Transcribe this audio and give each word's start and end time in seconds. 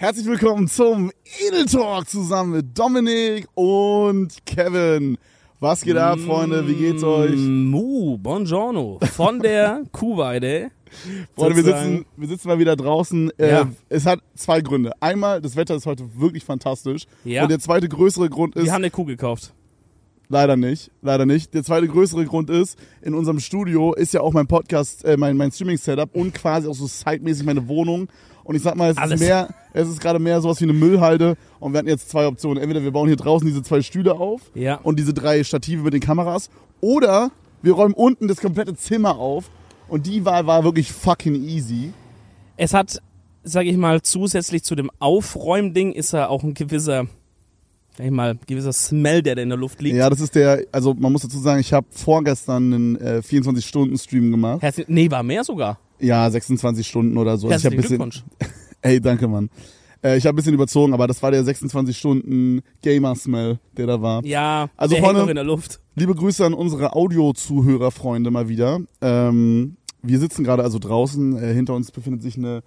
Herzlich 0.00 0.24
willkommen 0.24 0.66
zum 0.66 1.12
Edel 1.46 1.66
Talk 1.66 2.08
zusammen 2.08 2.52
mit 2.52 2.78
Dominik 2.78 3.46
und 3.54 4.34
Kevin. 4.46 5.18
Was 5.58 5.82
geht 5.82 5.98
ab, 5.98 6.18
Freunde? 6.20 6.66
Wie 6.66 6.72
geht's 6.74 7.02
euch? 7.04 7.36
Mu, 7.36 8.16
buongiorno. 8.16 8.98
Von 9.14 9.40
der 9.40 9.82
Kuhweide. 9.92 10.70
Freunde, 11.36 11.56
wir 11.56 11.64
sitzen, 11.64 12.06
wir 12.16 12.28
sitzen 12.28 12.48
mal 12.48 12.58
wieder 12.58 12.76
draußen. 12.76 13.30
Äh, 13.38 13.50
Ja. 13.50 13.68
Es 13.90 14.06
hat 14.06 14.20
zwei 14.34 14.62
Gründe. 14.62 14.92
Einmal, 15.00 15.42
das 15.42 15.54
Wetter 15.54 15.74
ist 15.74 15.84
heute 15.84 16.04
wirklich 16.18 16.46
fantastisch. 16.46 17.04
Ja. 17.24 17.42
Und 17.42 17.50
der 17.50 17.58
zweite 17.58 17.86
größere 17.86 18.30
Grund 18.30 18.56
ist, 18.56 18.64
Wir 18.64 18.72
haben 18.72 18.80
eine 18.82 18.90
Kuh 18.90 19.04
gekauft. 19.04 19.52
leider 20.30 20.56
nicht, 20.56 20.90
leider 21.02 21.26
nicht. 21.26 21.52
Der 21.52 21.62
zweite 21.62 21.88
größere 21.88 22.24
Grund 22.24 22.48
ist, 22.48 22.78
in 23.02 23.12
unserem 23.12 23.38
Studio 23.38 23.92
ist 23.92 24.14
ja 24.14 24.22
auch 24.22 24.32
mein 24.32 24.46
Podcast, 24.46 25.04
äh, 25.04 25.18
mein, 25.18 25.36
mein 25.36 25.52
Streaming-Setup 25.52 26.08
und 26.16 26.32
quasi 26.32 26.68
auch 26.68 26.74
so 26.74 26.86
sidemäßig 26.86 27.44
meine 27.44 27.68
Wohnung. 27.68 28.08
Und 28.50 28.56
ich 28.56 28.62
sag 28.62 28.74
mal, 28.74 28.90
es 28.90 28.96
Alles. 28.96 29.20
ist 29.20 29.28
mehr, 29.28 29.48
es 29.72 29.86
ist 29.88 30.00
gerade 30.00 30.18
mehr 30.18 30.40
sowas 30.40 30.58
wie 30.58 30.64
eine 30.64 30.72
Müllhalde. 30.72 31.36
Und 31.60 31.72
wir 31.72 31.78
hatten 31.78 31.86
jetzt 31.88 32.10
zwei 32.10 32.26
Optionen. 32.26 32.60
Entweder 32.60 32.82
wir 32.82 32.90
bauen 32.90 33.06
hier 33.06 33.14
draußen 33.16 33.46
diese 33.46 33.62
zwei 33.62 33.80
Stühle 33.80 34.14
auf 34.18 34.40
Ja. 34.56 34.74
und 34.82 34.98
diese 34.98 35.14
drei 35.14 35.44
Stative 35.44 35.84
mit 35.84 35.92
den 35.94 36.00
Kameras. 36.00 36.50
Oder 36.80 37.30
wir 37.62 37.74
räumen 37.74 37.94
unten 37.94 38.26
das 38.26 38.40
komplette 38.40 38.74
Zimmer 38.74 39.16
auf. 39.20 39.48
Und 39.86 40.08
die 40.08 40.24
Wahl 40.24 40.48
war 40.48 40.64
wirklich 40.64 40.90
fucking 40.90 41.36
easy. 41.36 41.92
Es 42.56 42.74
hat, 42.74 43.00
sage 43.44 43.68
ich 43.68 43.76
mal, 43.76 44.02
zusätzlich 44.02 44.64
zu 44.64 44.74
dem 44.74 44.90
Aufräumding 44.98 45.92
ist 45.92 46.12
da 46.12 46.26
auch 46.26 46.42
ein 46.42 46.54
gewisser, 46.54 47.06
sag 47.96 48.04
ich 48.06 48.10
mal, 48.10 48.36
gewisser 48.48 48.72
Smell, 48.72 49.22
der 49.22 49.36
da 49.36 49.42
in 49.42 49.50
der 49.50 49.58
Luft 49.58 49.80
liegt. 49.80 49.94
Ja, 49.94 50.10
das 50.10 50.18
ist 50.20 50.34
der, 50.34 50.64
also 50.72 50.92
man 50.94 51.12
muss 51.12 51.22
dazu 51.22 51.38
sagen, 51.38 51.60
ich 51.60 51.72
habe 51.72 51.86
vorgestern 51.90 52.74
einen 52.74 52.96
äh, 52.96 53.22
24-Stunden-Stream 53.24 54.32
gemacht. 54.32 54.60
Herzlich, 54.60 54.88
nee, 54.88 55.08
war 55.08 55.22
mehr 55.22 55.44
sogar. 55.44 55.78
Ja, 56.00 56.30
26 56.30 56.86
Stunden 56.86 57.16
oder 57.18 57.36
so. 57.38 57.48
Also 57.48 57.68
ich 57.68 57.74
Herzlichen 57.74 57.82
bisschen, 57.82 57.98
Glückwunsch. 58.10 58.24
Ey, 58.82 59.00
danke, 59.00 59.28
Mann. 59.28 59.50
Äh, 60.02 60.16
ich 60.16 60.24
habe 60.26 60.34
ein 60.34 60.36
bisschen 60.36 60.54
überzogen, 60.54 60.94
aber 60.94 61.06
das 61.06 61.22
war 61.22 61.30
der 61.30 61.44
26-Stunden-Gamer-Smell, 61.44 63.58
der 63.76 63.86
da 63.86 64.00
war. 64.02 64.24
Ja, 64.24 64.68
Also 64.76 64.94
der 64.94 65.04
vorne- 65.04 65.28
in 65.28 65.34
der 65.34 65.44
Luft. 65.44 65.80
Liebe 65.94 66.14
Grüße 66.14 66.44
an 66.44 66.54
unsere 66.54 66.94
Audio-Zuhörerfreunde 66.94 68.30
mal 68.30 68.48
wieder. 68.48 68.80
Ähm, 69.00 69.76
wir 70.02 70.18
sitzen 70.18 70.44
gerade 70.44 70.62
also 70.62 70.78
draußen. 70.78 71.36
Äh, 71.36 71.52
hinter 71.54 71.74
uns 71.74 71.90
befindet 71.90 72.22
sich 72.22 72.36
eine 72.36 72.62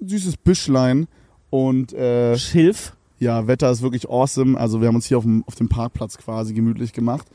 ein 0.00 0.08
süßes 0.08 0.36
Büschlein. 0.38 1.06
Und 1.50 1.92
äh, 1.92 2.36
Schilf. 2.36 2.94
ja, 3.18 3.46
Wetter 3.46 3.70
ist 3.70 3.82
wirklich 3.82 4.08
awesome. 4.10 4.58
Also 4.58 4.80
wir 4.80 4.88
haben 4.88 4.96
uns 4.96 5.06
hier 5.06 5.18
auf 5.18 5.24
dem, 5.24 5.44
auf 5.46 5.54
dem 5.54 5.68
Parkplatz 5.68 6.18
quasi 6.18 6.52
gemütlich 6.52 6.92
gemacht. 6.92 7.26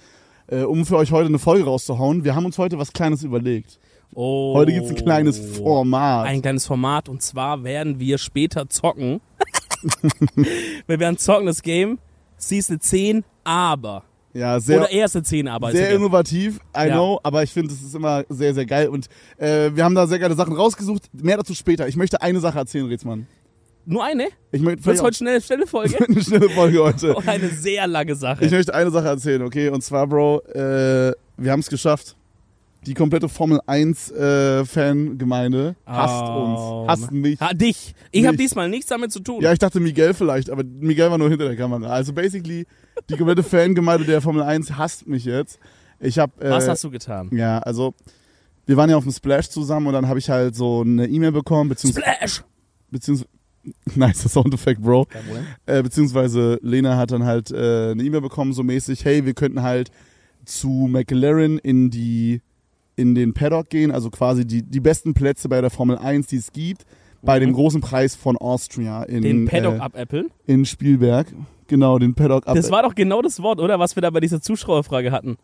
Äh, 0.48 0.64
um 0.64 0.86
für 0.86 0.98
euch 0.98 1.12
heute 1.12 1.28
eine 1.30 1.40
Folge 1.40 1.66
rauszuhauen. 1.66 2.24
Wir 2.24 2.36
haben 2.36 2.46
uns 2.46 2.58
heute 2.58 2.78
was 2.78 2.92
Kleines 2.92 3.24
überlegt. 3.24 3.80
Oh. 4.14 4.54
Heute 4.56 4.72
gibt's 4.74 4.90
ein 4.90 4.96
kleines 4.96 5.38
Format. 5.58 6.28
Ein 6.28 6.42
kleines 6.42 6.66
Format 6.66 7.10
und 7.10 7.22
zwar 7.22 7.64
werden 7.64 8.00
wir 8.00 8.18
später 8.18 8.68
zocken. 8.70 9.22
wir 10.88 11.00
werden 11.00 11.18
zocken 11.18 11.46
das 11.46 11.62
Game. 11.62 12.00
Sie 12.38 12.58
ist 12.58 12.70
eine 12.70 12.80
10, 12.80 13.24
aber. 13.44 14.04
ja, 14.34 14.60
sehr, 14.60 14.80
Oder 14.80 14.92
er 14.92 15.06
ist 15.06 15.16
eine 15.16 15.24
10, 15.24 15.48
aber. 15.48 15.72
Sehr 15.72 15.92
innovativ, 15.92 16.58
I 16.76 16.88
Ja. 16.88 16.94
know, 16.96 17.20
aber 17.24 17.44
ich 17.44 17.52
finde, 17.52 17.74
es 17.74 17.82
ist 17.82 17.96
immer 17.96 18.24
sehr, 18.30 18.54
sehr 18.54 18.66
geil. 18.66 18.88
Und 18.88 19.08
äh, 19.38 19.72
wir 19.76 19.84
haben 19.84 19.96
da 19.96 20.08
sehr 20.08 20.20
geile 20.20 20.36
Sachen 20.36 20.54
rausgesucht. 20.54 21.04
Mehr 21.14 21.38
dazu 21.38 21.54
später. 21.54 21.88
Ich 21.88 21.96
möchte 21.96 22.22
eine 22.22 22.40
Sache 22.40 22.58
erzählen, 22.60 22.88
Rätsmann. 22.88 23.28
Nur 23.86 24.04
eine? 24.04 24.28
Ich 24.52 24.62
möchte 24.62 24.84
vielleicht 24.84 25.02
heute 25.02 25.18
schnell, 25.18 25.42
schnelle 25.42 25.66
Folge? 25.68 25.98
eine 26.08 26.22
schnelle 26.24 26.50
Folge 26.50 26.84
heute. 26.84 27.16
Eine 27.26 27.50
sehr 27.50 27.88
lange 27.88 28.16
Sache. 28.16 28.46
Ich 28.46 28.52
möchte 28.52 28.74
eine 28.74 28.92
Sache 28.92 29.08
erzählen, 29.08 29.42
okay? 29.42 29.70
Und 29.70 29.82
zwar, 29.84 30.06
Bro, 30.08 30.42
äh, 30.54 31.14
wir 31.38 31.52
haben 31.52 31.62
es 31.62 31.70
geschafft. 31.70 32.16
Die 32.86 32.94
komplette 32.94 33.28
Formel 33.28 33.60
1 33.66 34.12
äh, 34.12 34.66
Fangemeinde 34.66 35.76
hasst 35.86 36.24
Oh, 36.24 36.82
uns, 36.84 36.90
hasst 36.90 37.12
mich. 37.12 37.40
Ha, 37.40 37.54
dich. 37.54 37.94
Ich 38.12 38.26
habe 38.26 38.38
diesmal 38.38 38.70
nichts 38.70 38.88
damit 38.88 39.12
zu 39.12 39.20
tun. 39.20 39.42
Ja, 39.42 39.52
ich 39.52 39.60
dachte 39.60 39.80
Miguel 39.80 40.14
vielleicht, 40.14 40.50
aber 40.50 40.64
Miguel 40.64 41.12
war 41.12 41.18
nur 41.18 41.30
hinter 41.30 41.46
der 41.46 41.58
Kamera. 41.58 41.88
Also 41.88 42.14
basically, 42.14 42.66
die 43.10 43.18
komplette 43.18 43.44
Fangemeinde 43.44 44.06
der 44.06 44.22
Formel 44.22 44.44
1 44.44 44.78
hasst 44.78 45.08
mich 45.08 45.26
jetzt. 45.26 45.60
Ich 46.00 46.18
habe 46.20 46.42
äh, 46.42 46.50
Was 46.50 46.68
hast 46.68 46.84
du 46.84 46.90
getan? 46.90 47.30
Ja, 47.34 47.60
also 47.60 47.94
wir 48.66 48.78
waren 48.78 48.90
ja 48.90 48.96
auf 48.96 49.04
dem 49.04 49.12
Splash 49.12 49.50
zusammen 49.50 49.88
und 49.88 49.94
dann 49.94 50.08
habe 50.08 50.20
ich 50.20 50.30
halt 50.30 50.56
so 50.56 50.82
eine 50.82 51.08
E-Mail 51.08 51.32
bekommen, 51.34 51.70
beziehungsweise, 51.70 52.06
Splash! 52.08 52.44
beziehungsweise 52.90 53.30
nice 53.96 54.22
Soundeffekt, 54.32 54.82
Bro. 54.82 55.08
Äh, 55.66 55.84
beziehungsweise 55.84 56.60
Lena 56.62 56.96
hat 56.96 57.12
dann 57.12 57.26
halt 57.26 57.52
äh, 57.52 57.92
eine 57.92 58.04
E-Mail 58.04 58.22
bekommen, 58.22 58.54
so 58.54 58.64
mäßig, 58.64 59.04
hey, 59.04 59.26
wir 59.26 59.34
könnten 59.34 59.64
halt 59.64 59.92
zu 60.46 60.88
McLaren 60.90 61.58
in 61.58 61.90
die 61.90 62.42
in 63.00 63.16
den 63.16 63.34
Paddock 63.34 63.70
gehen, 63.70 63.92
also 63.92 64.10
quasi 64.10 64.46
die, 64.46 64.62
die 64.62 64.80
besten 64.80 65.14
Plätze 65.14 65.50
bei 65.50 65.62
der 65.62 65.70
Formel 65.70 65.98
1, 65.98 66.28
die 66.28 66.36
es 66.38 66.52
gibt, 66.52 66.86
bei 67.22 67.38
Mhm. 67.40 67.46
dem 67.46 67.54
großen 67.54 67.82
Preis 67.82 68.16
von 68.16 68.38
Austria 68.38 69.04
in, 69.04 69.22
Den 69.24 69.46
Paddock 69.46 69.76
äh, 69.76 69.80
abäppeln. 69.80 70.28
in 70.46 70.66
Spielberg. 70.66 71.28
Genau, 71.68 72.00
den 72.00 72.14
Paddock 72.16 72.48
ab. 72.48 72.56
Das 72.56 72.72
war 72.72 72.84
doch 72.84 72.96
genau 72.96 73.22
das 73.22 73.42
Wort, 73.42 73.60
oder? 73.60 73.80
Was 73.80 73.96
wir 73.96 74.02
da 74.02 74.10
bei 74.10 74.20
dieser 74.20 74.42
Zuschauerfrage 74.42 75.12
hatten. 75.12 75.38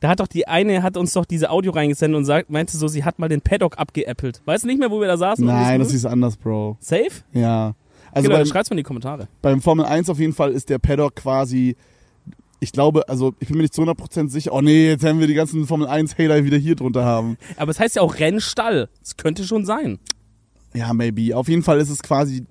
Da 0.00 0.08
hat 0.08 0.20
doch 0.20 0.26
die 0.26 0.46
eine, 0.46 0.82
hat 0.82 0.96
uns 0.96 1.12
doch 1.14 1.24
diese 1.24 1.50
Audio 1.50 1.72
reingesendet 1.72 2.18
und 2.18 2.24
sagt, 2.26 2.50
meinte 2.50 2.76
so, 2.76 2.86
sie 2.88 3.04
hat 3.04 3.18
mal 3.18 3.28
den 3.28 3.40
Paddock 3.40 3.78
abgeäppelt. 3.78 4.42
Weißt 4.44 4.64
du 4.64 4.68
nicht 4.68 4.78
mehr, 4.78 4.90
wo 4.90 5.00
wir 5.00 5.06
da 5.08 5.16
saßen? 5.16 5.44
Nein, 5.46 5.80
das 5.80 5.94
ist 5.94 6.04
anders, 6.04 6.36
Bro. 6.36 6.76
Safe? 6.80 7.10
Ja. 7.32 7.74
Also 8.12 8.28
genau, 8.28 8.44
schreibt's 8.44 8.70
mal 8.70 8.74
in 8.74 8.78
die 8.78 8.82
Kommentare. 8.82 9.28
beim 9.42 9.60
Formel 9.60 9.84
1 9.86 10.08
auf 10.10 10.18
jeden 10.18 10.32
Fall 10.32 10.52
ist 10.52 10.68
der 10.70 10.78
Paddock 10.78 11.16
quasi, 11.16 11.76
ich 12.60 12.72
glaube, 12.72 13.08
also 13.08 13.34
ich 13.40 13.48
bin 13.48 13.56
mir 13.56 13.62
nicht 13.62 13.74
zu 13.74 13.82
100% 13.82 14.28
sicher, 14.30 14.52
oh 14.52 14.60
nee, 14.60 14.88
jetzt 14.88 15.04
haben 15.04 15.20
wir 15.20 15.26
die 15.26 15.34
ganzen 15.34 15.66
Formel 15.66 15.86
1 15.86 16.18
Hater 16.18 16.44
wieder 16.44 16.56
hier 16.56 16.74
drunter 16.76 17.04
haben. 17.04 17.36
Aber 17.56 17.70
es 17.70 17.78
heißt 17.80 17.96
ja 17.96 18.02
auch 18.02 18.18
Rennstall. 18.18 18.88
Es 19.02 19.16
könnte 19.16 19.44
schon 19.44 19.64
sein. 19.64 19.98
Ja, 20.74 20.92
maybe. 20.92 21.36
Auf 21.36 21.48
jeden 21.48 21.62
Fall 21.62 21.78
ist 21.80 21.90
es 21.90 22.02
quasi 22.02 22.44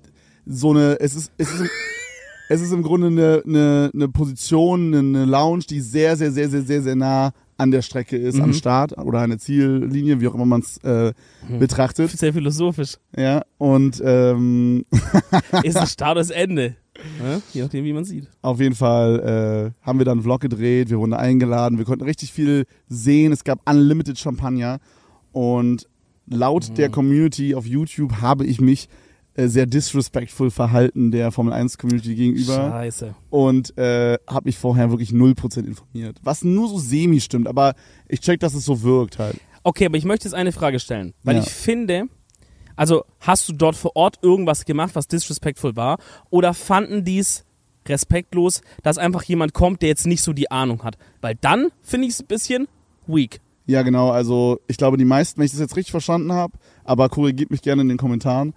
so 0.46 0.70
eine, 0.70 0.98
es 1.00 1.14
ist, 1.16 1.32
es 1.38 1.52
ist, 1.52 1.60
im, 1.60 1.68
es 2.48 2.60
ist 2.60 2.72
im 2.72 2.82
Grunde 2.82 3.08
eine, 3.08 3.42
eine, 3.46 3.90
eine 3.92 4.08
Position, 4.08 4.94
eine 4.94 5.24
Lounge, 5.24 5.64
die 5.68 5.80
sehr, 5.80 6.16
sehr, 6.16 6.30
sehr, 6.32 6.48
sehr, 6.48 6.62
sehr, 6.62 6.82
sehr 6.82 6.96
nah 6.96 7.32
an 7.58 7.70
der 7.70 7.80
Strecke 7.82 8.16
ist, 8.18 8.38
am 8.38 8.50
Mhm. 8.50 8.54
Start 8.54 8.98
oder 8.98 9.20
an 9.20 9.30
der 9.30 9.38
Ziellinie, 9.38 10.20
wie 10.20 10.28
auch 10.28 10.34
immer 10.34 10.44
man 10.44 10.60
es 10.60 10.76
äh, 10.84 11.14
betrachtet. 11.58 12.10
Sehr 12.10 12.34
philosophisch. 12.34 12.96
Ja, 13.16 13.44
und 13.56 14.02
ähm, 14.04 14.84
Ist 15.62 15.76
ein 15.78 15.86
Start 15.86 16.18
das 16.18 16.28
Ende. 16.30 16.76
Ja? 17.22 17.40
Je 17.52 17.62
nachdem, 17.62 17.84
wie 17.84 17.92
man 17.92 18.04
sieht. 18.04 18.28
Auf 18.42 18.60
jeden 18.60 18.74
Fall 18.74 19.72
äh, 19.82 19.86
haben 19.86 19.98
wir 19.98 20.04
dann 20.04 20.18
einen 20.18 20.22
Vlog 20.22 20.40
gedreht, 20.40 20.90
wir 20.90 20.98
wurden 20.98 21.14
eingeladen, 21.14 21.78
wir 21.78 21.84
konnten 21.84 22.04
richtig 22.04 22.32
viel 22.32 22.64
sehen. 22.88 23.32
Es 23.32 23.44
gab 23.44 23.60
Unlimited 23.68 24.18
Champagner 24.18 24.78
und 25.32 25.88
laut 26.26 26.70
Mhm. 26.70 26.74
der 26.74 26.88
Community 26.90 27.54
auf 27.54 27.66
YouTube 27.66 28.20
habe 28.20 28.44
ich 28.46 28.60
mich 28.60 28.88
äh, 29.34 29.48
sehr 29.48 29.66
disrespectful 29.66 30.50
verhalten 30.50 31.10
der 31.10 31.30
Formel 31.30 31.52
1 31.52 31.76
Community 31.78 32.14
gegenüber 32.14 32.70
Scheiße. 32.70 33.14
und 33.28 33.76
äh, 33.76 34.16
habe 34.26 34.46
mich 34.48 34.56
vorher 34.56 34.90
wirklich 34.90 35.10
0% 35.10 35.66
informiert. 35.66 36.18
Was 36.22 36.42
nur 36.42 36.68
so 36.68 36.78
semi 36.78 37.20
stimmt, 37.20 37.46
aber 37.46 37.74
ich 38.08 38.20
check, 38.20 38.40
dass 38.40 38.54
es 38.54 38.64
so 38.64 38.82
wirkt 38.82 39.18
halt. 39.18 39.36
Okay, 39.62 39.84
aber 39.86 39.98
ich 39.98 40.04
möchte 40.06 40.26
jetzt 40.26 40.34
eine 40.34 40.52
Frage 40.52 40.78
stellen. 40.80 41.12
Weil 41.22 41.36
Ja. 41.36 41.42
ich 41.42 41.50
finde, 41.50 42.04
also 42.76 43.04
hast 43.20 43.48
du 43.48 43.52
dort 43.52 43.76
vor 43.76 43.96
Ort 43.96 44.18
irgendwas 44.22 44.64
gemacht, 44.64 44.94
was 44.94 45.08
disrespectful 45.08 45.76
war? 45.76 45.98
Oder 46.30 46.54
fanden 46.54 47.04
dies 47.04 47.44
respektlos, 47.88 48.62
dass 48.82 48.98
einfach 48.98 49.22
jemand 49.24 49.54
kommt, 49.54 49.82
der 49.82 49.88
jetzt 49.88 50.06
nicht 50.06 50.22
so 50.22 50.32
die 50.32 50.50
Ahnung 50.50 50.84
hat? 50.84 50.96
Weil 51.20 51.34
dann 51.40 51.68
finde 51.82 52.06
ich 52.06 52.14
es 52.14 52.20
ein 52.20 52.26
bisschen 52.26 52.68
weak. 53.06 53.40
Ja, 53.66 53.82
genau. 53.82 54.10
Also 54.10 54.60
ich 54.68 54.76
glaube, 54.76 54.96
die 54.96 55.04
meisten, 55.04 55.38
wenn 55.38 55.46
ich 55.46 55.50
das 55.50 55.60
jetzt 55.60 55.76
richtig 55.76 55.90
verstanden 55.90 56.32
habe, 56.32 56.54
aber 56.84 57.08
korrigiert 57.08 57.50
mich 57.50 57.62
gerne 57.62 57.82
in 57.82 57.88
den 57.88 57.98
Kommentaren, 57.98 58.54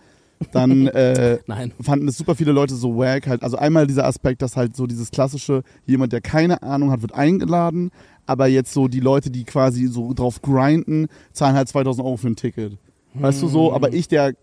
dann 0.51 0.87
äh, 0.87 1.39
fanden 1.81 2.07
es 2.07 2.17
super 2.17 2.35
viele 2.35 2.51
Leute 2.51 2.75
so 2.75 2.97
wack. 2.97 3.27
Halt. 3.27 3.41
Also 3.43 3.57
einmal 3.57 3.87
dieser 3.87 4.05
Aspekt, 4.05 4.41
dass 4.41 4.55
halt 4.55 4.75
so 4.75 4.85
dieses 4.85 5.11
klassische, 5.11 5.63
jemand, 5.85 6.13
der 6.13 6.21
keine 6.21 6.61
Ahnung 6.61 6.91
hat, 6.91 7.01
wird 7.01 7.13
eingeladen, 7.13 7.91
aber 8.25 8.47
jetzt 8.47 8.73
so 8.73 8.87
die 8.87 8.99
Leute, 8.99 9.31
die 9.31 9.43
quasi 9.43 9.87
so 9.87 10.13
drauf 10.13 10.41
grinden, 10.41 11.07
zahlen 11.33 11.55
halt 11.55 11.67
2000 11.67 12.05
Euro 12.05 12.17
für 12.17 12.27
ein 12.27 12.35
Ticket. 12.35 12.77
Weißt 13.19 13.41
du 13.41 13.47
so, 13.47 13.73
aber 13.73 13.93
ich, 13.93 14.07
der 14.07 14.33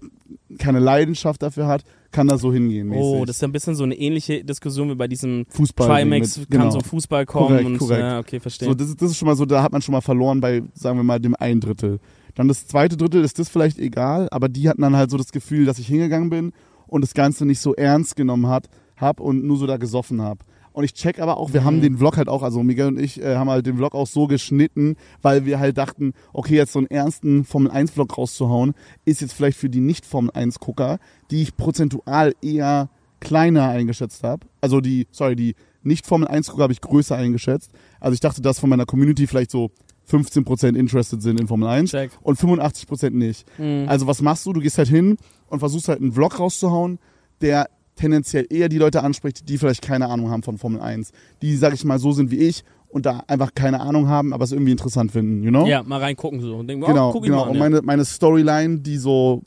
keine 0.58 0.78
Leidenschaft 0.78 1.42
dafür 1.42 1.66
hat, 1.66 1.84
kann 2.10 2.28
da 2.28 2.38
so 2.38 2.52
hingehen. 2.52 2.88
Mäßig. 2.88 3.02
Oh, 3.02 3.24
das 3.24 3.36
ist 3.36 3.44
ein 3.44 3.52
bisschen 3.52 3.74
so 3.74 3.84
eine 3.84 3.94
ähnliche 3.94 4.44
Diskussion 4.44 4.88
wie 4.90 4.94
bei 4.94 5.08
diesem 5.08 5.46
Fußball. 5.50 5.88
Trimax, 5.88 6.38
mit, 6.38 6.50
kann 6.50 6.60
genau. 6.60 6.72
zum 6.72 6.82
Fußball 6.82 7.26
kommen 7.26 7.48
Korrekt, 7.48 7.66
und 7.66 7.78
korrekt. 7.78 8.00
ja, 8.00 8.18
okay, 8.18 8.40
verstehe. 8.40 8.68
So, 8.68 8.74
das, 8.74 8.96
das 8.96 9.10
ist 9.10 9.18
schon 9.18 9.26
mal 9.26 9.36
so, 9.36 9.44
da 9.44 9.62
hat 9.62 9.72
man 9.72 9.82
schon 9.82 9.92
mal 9.92 10.00
verloren 10.00 10.40
bei, 10.40 10.62
sagen 10.74 10.98
wir 10.98 11.04
mal, 11.04 11.20
dem 11.20 11.34
ein 11.38 11.60
Drittel. 11.60 12.00
Dann 12.34 12.48
das 12.48 12.66
zweite 12.66 12.96
Drittel 12.96 13.24
ist 13.24 13.38
das 13.38 13.48
vielleicht 13.48 13.78
egal, 13.78 14.28
aber 14.30 14.48
die 14.48 14.68
hatten 14.68 14.82
dann 14.82 14.96
halt 14.96 15.10
so 15.10 15.16
das 15.16 15.32
Gefühl, 15.32 15.64
dass 15.64 15.78
ich 15.78 15.86
hingegangen 15.86 16.30
bin 16.30 16.52
und 16.86 17.02
das 17.02 17.14
Ganze 17.14 17.46
nicht 17.46 17.60
so 17.60 17.74
ernst 17.74 18.16
genommen 18.16 18.46
hat, 18.46 18.68
hab 18.96 19.20
und 19.20 19.44
nur 19.44 19.56
so 19.56 19.66
da 19.66 19.76
gesoffen 19.76 20.22
hab. 20.22 20.44
Und 20.76 20.84
ich 20.84 20.92
check 20.92 21.20
aber 21.20 21.38
auch, 21.38 21.54
wir 21.54 21.64
haben 21.64 21.80
den 21.80 21.96
Vlog 21.96 22.18
halt 22.18 22.28
auch, 22.28 22.42
also 22.42 22.62
Miguel 22.62 22.88
und 22.88 23.00
ich 23.00 23.18
äh, 23.22 23.36
haben 23.36 23.48
halt 23.48 23.64
den 23.64 23.78
Vlog 23.78 23.94
auch 23.94 24.06
so 24.06 24.26
geschnitten, 24.26 24.96
weil 25.22 25.46
wir 25.46 25.58
halt 25.58 25.78
dachten, 25.78 26.12
okay, 26.34 26.54
jetzt 26.54 26.74
so 26.74 26.80
einen 26.80 26.88
ernsten 26.88 27.44
Formel 27.46 27.70
1 27.70 27.92
Vlog 27.92 28.18
rauszuhauen, 28.18 28.74
ist 29.06 29.22
jetzt 29.22 29.32
vielleicht 29.32 29.56
für 29.56 29.70
die 29.70 29.80
Nicht-Formel 29.80 30.32
1 30.34 30.60
Gucker, 30.60 30.98
die 31.30 31.40
ich 31.40 31.56
prozentual 31.56 32.34
eher 32.42 32.90
kleiner 33.20 33.70
eingeschätzt 33.70 34.22
habe. 34.22 34.46
Also 34.60 34.82
die, 34.82 35.06
sorry, 35.12 35.34
die 35.34 35.54
Nicht-Formel 35.82 36.28
1 36.28 36.50
Gucker 36.50 36.64
habe 36.64 36.74
ich 36.74 36.82
größer 36.82 37.16
eingeschätzt. 37.16 37.70
Also 37.98 38.12
ich 38.12 38.20
dachte, 38.20 38.42
dass 38.42 38.58
von 38.58 38.68
meiner 38.68 38.84
Community 38.84 39.26
vielleicht 39.26 39.52
so 39.52 39.70
15% 40.10 40.76
interested 40.76 41.22
sind 41.22 41.40
in 41.40 41.48
Formel 41.48 41.70
1 41.70 41.90
Check. 41.90 42.10
und 42.20 42.38
85% 42.38 43.12
nicht. 43.12 43.46
Mhm. 43.58 43.86
Also 43.88 44.06
was 44.06 44.20
machst 44.20 44.44
du? 44.44 44.52
Du 44.52 44.60
gehst 44.60 44.76
halt 44.76 44.88
hin 44.88 45.16
und 45.48 45.60
versuchst 45.60 45.88
halt 45.88 46.02
einen 46.02 46.12
Vlog 46.12 46.38
rauszuhauen, 46.38 46.98
der 47.40 47.70
tendenziell 47.96 48.46
eher 48.48 48.68
die 48.68 48.78
Leute 48.78 49.02
anspricht, 49.02 49.48
die 49.48 49.58
vielleicht 49.58 49.82
keine 49.82 50.08
Ahnung 50.08 50.30
haben 50.30 50.42
von 50.42 50.58
Formel 50.58 50.80
1. 50.80 51.12
Die, 51.42 51.56
sag 51.56 51.74
ich 51.74 51.84
mal, 51.84 51.98
so 51.98 52.12
sind 52.12 52.30
wie 52.30 52.38
ich 52.38 52.64
und 52.88 53.06
da 53.06 53.24
einfach 53.26 53.54
keine 53.54 53.80
Ahnung 53.80 54.08
haben, 54.08 54.32
aber 54.32 54.44
es 54.44 54.52
irgendwie 54.52 54.72
interessant 54.72 55.12
finden, 55.12 55.42
you 55.42 55.50
know? 55.50 55.66
Ja, 55.66 55.82
mal 55.82 56.00
reingucken 56.00 56.40
so 56.40 56.56
und 56.56 56.68
denken, 56.68 56.84
oh, 56.84 56.86
Genau, 56.86 57.12
guck 57.12 57.24
ich 57.24 57.30
genau. 57.30 57.42
mal 57.42 57.46
an, 57.46 57.52
und 57.52 57.58
meine, 57.58 57.82
meine 57.82 58.04
Storyline, 58.04 58.78
die 58.78 58.96
so, 58.96 59.42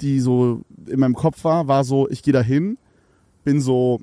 die 0.00 0.20
so 0.20 0.60
in 0.86 1.00
meinem 1.00 1.14
Kopf 1.14 1.42
war, 1.44 1.68
war 1.68 1.84
so, 1.84 2.08
ich 2.10 2.22
gehe 2.22 2.32
da 2.32 2.42
hin, 2.42 2.76
bin 3.44 3.60
so, 3.60 4.00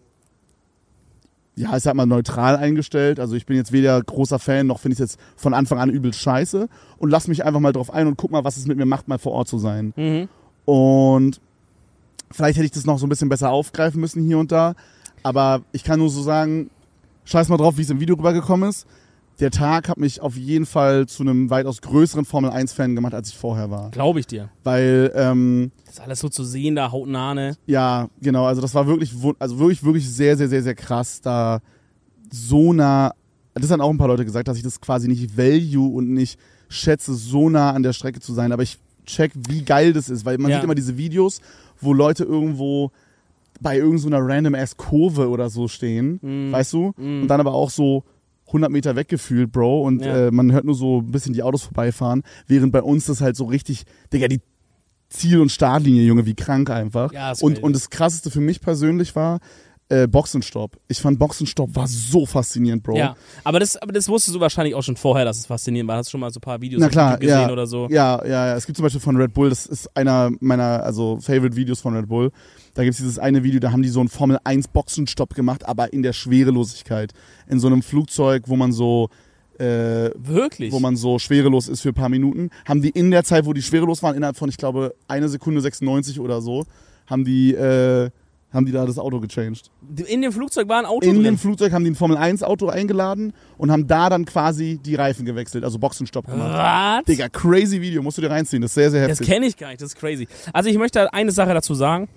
ja, 1.56 1.76
ich 1.76 1.84
sag 1.84 1.94
mal, 1.94 2.06
neutral 2.06 2.56
eingestellt. 2.56 3.20
Also 3.20 3.36
ich 3.36 3.46
bin 3.46 3.58
jetzt 3.58 3.74
weder 3.74 4.02
großer 4.02 4.40
Fan, 4.40 4.66
noch 4.66 4.80
finde 4.80 4.94
ich 4.94 5.00
jetzt 5.00 5.20
von 5.36 5.54
Anfang 5.54 5.78
an 5.78 5.90
übel 5.90 6.14
scheiße. 6.14 6.70
Und 6.98 7.10
lass 7.10 7.28
mich 7.28 7.44
einfach 7.44 7.60
mal 7.60 7.74
drauf 7.74 7.94
ein 7.94 8.08
und 8.08 8.16
guck 8.16 8.32
mal, 8.32 8.46
was 8.46 8.56
es 8.56 8.66
mit 8.66 8.78
mir 8.78 8.86
macht, 8.86 9.10
mal 9.10 9.18
vor 9.18 9.34
Ort 9.34 9.50
zu 9.50 9.58
sein. 9.58 9.94
Mhm. 9.98 10.30
Und 10.64 11.42
vielleicht 12.32 12.58
hätte 12.58 12.66
ich 12.66 12.72
das 12.72 12.86
noch 12.86 13.00
so 13.00 13.06
ein 13.06 13.10
bisschen 13.10 13.30
besser 13.30 13.50
aufgreifen 13.52 14.00
müssen 14.00 14.24
hier 14.24 14.38
und 14.38 14.52
da. 14.52 14.76
Aber 15.24 15.62
ich 15.72 15.84
kann 15.84 16.00
nur 16.00 16.10
so 16.10 16.22
sagen, 16.22 16.70
scheiß 17.26 17.50
mal 17.50 17.58
drauf, 17.58 17.78
wie 17.78 17.82
es 17.82 17.90
im 17.90 18.00
Video 18.00 18.16
rübergekommen 18.16 18.70
ist. 18.70 18.86
Der 19.40 19.52
Tag 19.52 19.88
hat 19.88 19.98
mich 19.98 20.20
auf 20.20 20.36
jeden 20.36 20.66
Fall 20.66 21.08
zu 21.08 21.24
einem 21.24 21.50
weitaus 21.50 21.82
größeren 21.82 22.26
Formel 22.26 22.52
1-Fan 22.52 22.94
gemacht, 22.94 23.14
als 23.14 23.30
ich 23.30 23.38
vorher 23.38 23.72
war. 23.72 23.90
Glaube 23.92 24.20
ich 24.20 24.28
dir. 24.28 24.50
Weil, 24.66 25.12
ähm, 25.16 25.72
Das 25.86 25.94
ist 25.96 26.00
alles 26.02 26.20
so 26.20 26.28
zu 26.28 26.44
sehen, 26.44 26.76
da 26.76 26.92
hautnah, 26.92 27.34
ne? 27.34 27.56
ja, 27.66 28.10
genau, 28.22 28.46
also 28.46 28.62
das 28.62 28.76
war 28.76 28.86
wirklich, 28.86 29.14
also 29.40 29.58
wirklich, 29.60 29.82
wirklich 29.84 30.10
sehr, 30.10 30.36
sehr, 30.36 30.50
sehr, 30.50 30.62
sehr 30.62 30.76
krass, 30.76 31.22
da 31.22 31.62
so 32.32 32.74
nah, 32.74 33.14
das 33.54 33.72
haben 33.72 33.80
auch 33.82 33.90
ein 33.90 33.98
paar 33.98 34.10
Leute 34.10 34.26
gesagt, 34.26 34.48
dass 34.50 34.58
ich 34.58 34.64
das 34.64 34.82
quasi 34.82 35.08
nicht 35.08 35.38
value 35.38 35.88
und 35.88 36.10
nicht 36.14 36.38
schätze, 36.68 37.14
so 37.16 37.50
nah 37.50 37.72
an 37.72 37.82
der 37.84 37.94
Strecke 37.94 38.20
zu 38.20 38.34
sein, 38.34 38.52
aber 38.52 38.64
ich 38.64 38.78
check, 39.06 39.32
wie 39.48 39.64
geil 39.64 39.94
das 39.94 40.10
ist, 40.10 40.26
weil 40.26 40.38
man 40.38 40.52
Ja. 40.52 40.58
sieht 40.58 40.66
immer 40.66 40.76
diese 40.76 40.98
Videos, 40.98 41.40
wo 41.80 41.94
Leute 41.94 42.24
irgendwo 42.24 42.92
bei 43.62 43.78
irgendeiner 43.78 44.20
random 44.26 44.56
ass 44.56 44.78
Kurve 44.78 45.30
oder 45.30 45.50
so 45.50 45.68
stehen, 45.68 46.20
Mhm. 46.22 46.52
weißt 46.52 46.74
du, 46.74 46.94
und 46.98 47.28
dann 47.28 47.40
aber 47.42 47.54
auch 47.54 47.70
so 47.70 48.04
100 48.48 48.72
Meter 48.72 48.96
weggefühlt, 48.96 49.52
Bro, 49.52 49.84
und 49.84 50.04
Ja. 50.04 50.28
äh, 50.28 50.32
man 50.32 50.52
hört 50.52 50.66
nur 50.66 50.76
so 50.76 51.00
ein 51.02 51.12
bisschen 51.12 51.34
die 51.34 51.44
Autos 51.44 51.64
vorbeifahren, 51.64 52.24
während 52.48 52.72
bei 52.72 52.82
uns 52.82 53.06
das 53.06 53.22
halt 53.22 53.36
so 53.36 53.46
richtig, 53.46 53.84
Digga, 54.14 54.28
die 54.28 54.40
Ziel- 55.10 55.42
und 55.42 55.52
Startlinie, 55.52 56.04
Junge, 56.04 56.26
wie 56.26 56.36
krank 56.36 56.70
einfach. 56.70 57.12
Ja, 57.14 57.32
und, 57.42 57.54
crazy. 57.56 57.62
und 57.62 57.74
das 57.76 57.90
krasseste 57.90 58.30
für 58.32 58.42
mich 58.42 58.62
persönlich 58.62 59.16
war 59.16 59.40
äh, 59.90 60.08
Boxenstopp. 60.08 60.78
Ich 60.88 61.00
fand 61.00 61.18
Boxenstopp 61.18 61.76
war 61.76 61.88
so 61.88 62.26
faszinierend, 62.26 62.84
Bro. 62.84 62.98
Ja, 62.98 63.16
aber 63.44 63.60
das, 63.60 63.76
aber 63.76 63.92
das 63.92 64.08
wusstest 64.08 64.36
du 64.36 64.40
wahrscheinlich 64.40 64.76
auch 64.76 64.84
schon 64.84 64.96
vorher, 64.96 65.26
dass 65.26 65.40
es 65.40 65.48
faszinierend 65.48 65.90
war. 65.90 65.98
Hast 65.98 66.10
du 66.10 66.12
schon 66.12 66.20
mal 66.20 66.32
so 66.32 66.38
ein 66.38 66.42
paar 66.42 66.62
Videos 66.62 66.80
Na 66.80 66.90
klar, 66.90 67.18
gesehen 67.18 67.42
ja. 67.42 67.52
oder 67.52 67.66
so? 67.66 67.88
Ja, 67.90 68.24
ja, 68.24 68.48
ja. 68.48 68.56
Es 68.56 68.66
gibt 68.68 68.78
zum 68.78 68.84
Beispiel 68.84 69.02
von 69.02 69.18
Red 69.18 69.34
Bull, 69.34 69.50
das 69.50 69.66
ist 69.66 69.96
einer 69.98 70.32
meiner, 70.40 70.84
also 70.84 71.18
Favorite 71.20 71.56
Videos 71.56 71.82
von 71.82 71.96
Red 71.96 72.08
Bull. 72.08 72.32
Da 72.76 72.84
gibt's 72.84 72.98
dieses 73.00 73.18
eine 73.18 73.44
Video, 73.44 73.60
da 73.60 73.72
haben 73.72 73.82
die 73.82 73.90
so 73.90 74.00
einen 74.00 74.10
Formel 74.10 74.38
1 74.44 74.68
Boxenstopp 74.68 75.34
gemacht, 75.34 75.68
aber 75.68 75.92
in 75.92 76.04
der 76.04 76.14
Schwerelosigkeit. 76.14 77.14
In 77.48 77.60
so 77.60 77.68
einem 77.68 77.82
Flugzeug, 77.82 78.44
wo 78.46 78.56
man 78.56 78.72
so, 78.72 79.10
äh, 79.58 80.12
Wirklich? 80.16 80.72
wo 80.72 80.80
man 80.80 80.96
so 80.96 81.18
schwerelos 81.18 81.68
ist 81.68 81.82
für 81.82 81.90
ein 81.90 81.96
paar 81.96 82.10
Minuten, 82.10 82.52
haben 82.66 82.84
die 82.84 82.90
in 82.90 83.10
der 83.10 83.24
Zeit, 83.24 83.46
wo 83.46 83.54
die 83.54 83.64
schwerelos 83.64 84.04
waren, 84.04 84.16
innerhalb 84.16 84.38
von, 84.38 84.50
ich 84.50 84.58
glaube, 84.58 84.94
eine 85.08 85.30
Sekunde 85.30 85.62
96 85.62 86.20
oder 86.20 86.42
so, 86.42 86.66
haben 87.08 87.26
die, 87.26 87.56
äh, 87.56 88.12
haben 88.52 88.66
die 88.66 88.72
da 88.72 88.86
das 88.86 88.98
Auto 88.98 89.20
gechanged. 89.20 89.70
In 90.08 90.22
dem 90.22 90.32
Flugzeug 90.32 90.68
war 90.68 90.80
ein 90.80 90.86
Auto 90.86 91.06
In 91.06 91.16
drin. 91.16 91.24
dem 91.24 91.38
Flugzeug 91.38 91.72
haben 91.72 91.84
die 91.84 91.92
ein 91.92 91.96
Formel 91.96 92.18
1 92.18 92.42
Auto 92.44 92.68
eingeladen 92.68 93.34
und 93.58 93.72
haben 93.72 93.86
da 93.88 94.10
dann 94.10 94.26
quasi 94.26 94.80
die 94.84 94.96
Reifen 94.96 95.26
gewechselt, 95.26 95.64
also 95.64 95.78
Boxenstopp 95.78 96.26
gemacht. 96.26 96.52
Was? 97.00 97.06
Digga, 97.06 97.30
crazy 97.30 97.80
Video, 97.82 98.02
musst 98.02 98.18
du 98.18 98.22
dir 98.22 98.32
reinziehen, 98.32 98.62
das 98.62 98.72
ist 98.72 98.76
sehr, 98.76 98.92
sehr 98.92 99.08
Das 99.08 99.20
heftig. 99.20 99.28
kenne 99.34 99.46
ich 99.46 99.56
gar 99.58 99.70
nicht, 99.70 99.82
das 99.82 99.90
ist 99.94 100.00
crazy. 100.00 100.28
Also 100.54 100.70
ich 100.70 100.78
möchte 100.78 101.14
eine 101.14 101.32
Sache 101.32 101.54
dazu 101.54 101.74
sagen. 101.76 102.10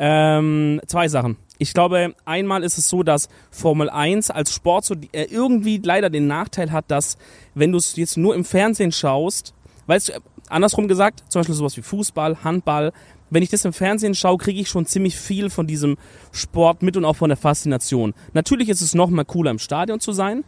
Ähm, 0.00 0.80
zwei 0.86 1.08
Sachen. 1.08 1.36
Ich 1.58 1.74
glaube, 1.74 2.14
einmal 2.24 2.62
ist 2.62 2.78
es 2.78 2.88
so, 2.88 3.02
dass 3.02 3.28
Formel 3.50 3.90
1 3.90 4.30
als 4.30 4.54
Sport 4.54 4.84
so 4.84 4.94
äh, 5.12 5.24
irgendwie 5.24 5.80
leider 5.82 6.08
den 6.08 6.28
Nachteil 6.28 6.70
hat, 6.70 6.84
dass 6.88 7.16
wenn 7.54 7.72
du 7.72 7.78
es 7.78 7.96
jetzt 7.96 8.16
nur 8.16 8.36
im 8.36 8.44
Fernsehen 8.44 8.92
schaust, 8.92 9.54
weißt 9.86 10.08
du, 10.10 10.12
äh, 10.12 10.20
andersrum 10.48 10.86
gesagt, 10.86 11.24
zum 11.28 11.40
Beispiel 11.40 11.56
sowas 11.56 11.76
wie 11.76 11.82
Fußball, 11.82 12.44
Handball, 12.44 12.92
wenn 13.30 13.42
ich 13.42 13.50
das 13.50 13.64
im 13.64 13.72
Fernsehen 13.72 14.14
schaue, 14.14 14.38
kriege 14.38 14.60
ich 14.60 14.68
schon 14.68 14.86
ziemlich 14.86 15.16
viel 15.16 15.50
von 15.50 15.66
diesem 15.66 15.96
Sport 16.32 16.82
mit 16.82 16.96
und 16.96 17.04
auch 17.04 17.16
von 17.16 17.28
der 17.28 17.36
Faszination. 17.36 18.14
Natürlich 18.32 18.68
ist 18.68 18.80
es 18.80 18.94
noch 18.94 19.10
mal 19.10 19.24
cooler 19.24 19.50
im 19.50 19.58
Stadion 19.58 20.00
zu 20.00 20.12
sein, 20.12 20.44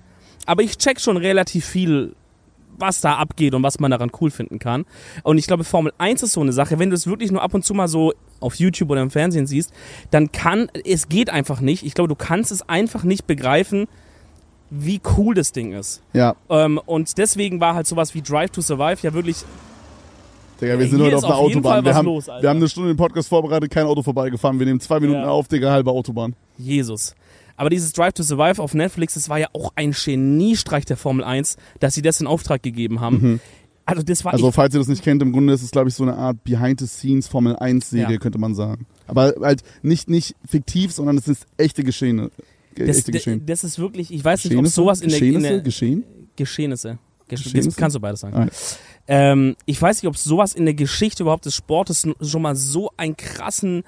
aber 0.47 0.63
ich 0.63 0.79
check 0.79 1.01
schon 1.01 1.17
relativ 1.17 1.65
viel 1.65 2.15
was 2.81 3.01
da 3.01 3.17
abgeht 3.17 3.55
und 3.55 3.63
was 3.63 3.79
man 3.79 3.91
daran 3.91 4.11
cool 4.21 4.31
finden 4.31 4.59
kann. 4.59 4.87
Und 5.23 5.39
ich 5.39 5.47
glaube, 5.47 5.65
Formel 5.65 5.93
1 5.99 6.23
ist 6.23 6.33
so 6.33 6.41
eine 6.41 6.53
Sache, 6.53 6.79
wenn 6.79 6.91
du 6.91 6.97
es 6.97 7.07
wirklich 7.07 7.31
nur 7.31 7.43
ab 7.43 7.55
und 7.55 7.65
zu 7.65 7.75
mal 7.75 7.89
so 7.89 8.15
auf 8.41 8.55
YouTube 8.55 8.91
oder 8.91 9.03
im 9.03 9.11
Fernsehen 9.11 9.47
siehst, 9.47 9.73
dann 10.11 10.33
kann, 10.33 10.69
es 10.85 11.09
geht 11.09 11.31
einfach 11.31 11.61
nicht. 11.61 11.85
Ich 11.85 11.95
glaube, 11.95 12.09
du 12.09 12.15
kannst 12.15 12.51
es 12.51 12.67
einfach 12.69 13.05
nicht 13.05 13.27
begreifen, 13.27 13.87
wie 14.71 15.01
cool 15.17 15.35
das 15.35 15.53
Ding 15.53 15.73
ist. 15.73 16.03
Ja, 16.13 16.37
Ähm, 16.49 16.81
und 16.87 17.19
deswegen 17.19 17.61
war 17.61 17.75
halt 17.75 17.87
sowas 17.87 18.15
wie 18.15 18.23
Drive 18.23 18.51
to 18.51 18.61
Survive 18.61 18.99
ja 19.03 19.13
wirklich, 19.13 19.45
Digga, 20.61 20.79
wir 20.79 20.89
sind 20.89 21.01
heute 21.01 21.17
auf 21.17 21.23
Fall 21.23 21.33
Autobahn. 21.33 21.85
Wir 21.85 21.95
haben, 21.95 22.05
los, 22.07 22.27
wir 22.27 22.49
haben 22.49 22.57
eine 22.59 22.69
Stunde 22.69 22.91
den 22.93 22.97
Podcast 22.97 23.29
vorbereitet, 23.29 23.71
kein 23.71 23.87
Auto 23.87 24.03
vorbeigefahren. 24.03 24.59
Wir 24.59 24.67
nehmen 24.67 24.81
zwei 24.81 25.01
Minuten 25.01 25.21
Ja. 25.21 25.29
auf, 25.31 25.49
Digga, 25.49 25.71
halbe 25.71 25.91
Autobahn. 25.91 26.35
Jesus. 26.59 27.15
Aber 27.57 27.71
dieses 27.71 27.93
Drive 27.93 28.15
to 28.15 28.23
Survive 28.23 28.61
auf 28.63 28.75
Netflix, 28.75 29.15
das 29.15 29.29
war 29.29 29.39
ja 29.39 29.49
auch 29.53 29.73
ein 29.77 29.93
Geniestreich 29.93 30.85
der 30.85 30.97
Formel 30.97 31.25
1, 31.25 31.57
dass 31.79 31.95
sie 31.95 32.03
das 32.03 32.21
in 32.21 32.27
Auftrag 32.27 32.63
gegeben 32.63 33.01
haben. 33.01 33.41
Also 33.87 34.03
das 34.03 34.25
war 34.25 34.33
Also, 34.33 34.51
falls 34.53 34.75
ihr 34.75 34.79
das 34.79 34.89
nicht 34.89 35.03
kennt, 35.03 35.21
im 35.23 35.33
Grunde 35.33 35.53
ist 35.53 35.63
es, 35.63 35.71
glaube 35.71 35.89
ich, 35.89 35.95
so 35.95 36.05
eine 36.05 36.15
Art 36.17 36.43
Behind-the-Scenes 36.45 37.27
Formel 37.29 37.57
1-Serie, 37.57 38.13
Ja. 38.15 38.19
könnte 38.19 38.39
man 38.39 38.55
sagen. 38.55 38.87
Aber 39.07 39.35
halt 39.43 39.63
nicht, 39.83 40.09
nicht 40.09 40.37
fiktiv, 40.47 40.93
sondern 40.93 41.19
es 41.19 41.27
ist 41.27 41.47
echte 41.57 41.83
Geschehene. 41.83 42.31
Ge- 42.77 42.87
das, 42.87 42.99
echte 42.99 43.11
Geschehen. 43.13 43.45
das 43.47 43.65
ist 43.65 43.79
wirklich, 43.81 44.13
ich 44.13 44.25
weiß 44.25 44.45
nicht, 44.45 44.53
ob 44.55 44.63
Geschehnisse? 44.63 44.75
sowas 44.75 45.01
in 45.01 45.09
der, 45.09 45.19
in 45.19 45.25
Geschehnisse? 45.25 45.49
der 45.55 45.61
Geschehen? 45.63 46.05
Geschehnisse. 46.37 46.99
Gesch 47.31 47.45
Geschehnisse? 47.45 47.79
Kannst 47.79 47.97
du 47.97 48.01
beides 48.01 48.21
sagen. 48.21 48.51
Ähm, 49.09 49.57
ich 49.67 49.81
weiß 49.81 50.03
nicht, 50.03 50.09
ob 50.09 50.17
sowas 50.17 50.55
in 50.55 50.67
der 50.67 50.75
Geschichte 50.75 51.23
überhaupt 51.23 51.47
des 51.47 51.55
Sportes 51.55 52.07
schon 52.21 52.43
mal 52.43 52.55
so 52.55 52.91
einen 52.97 53.17
krassen 53.17 53.83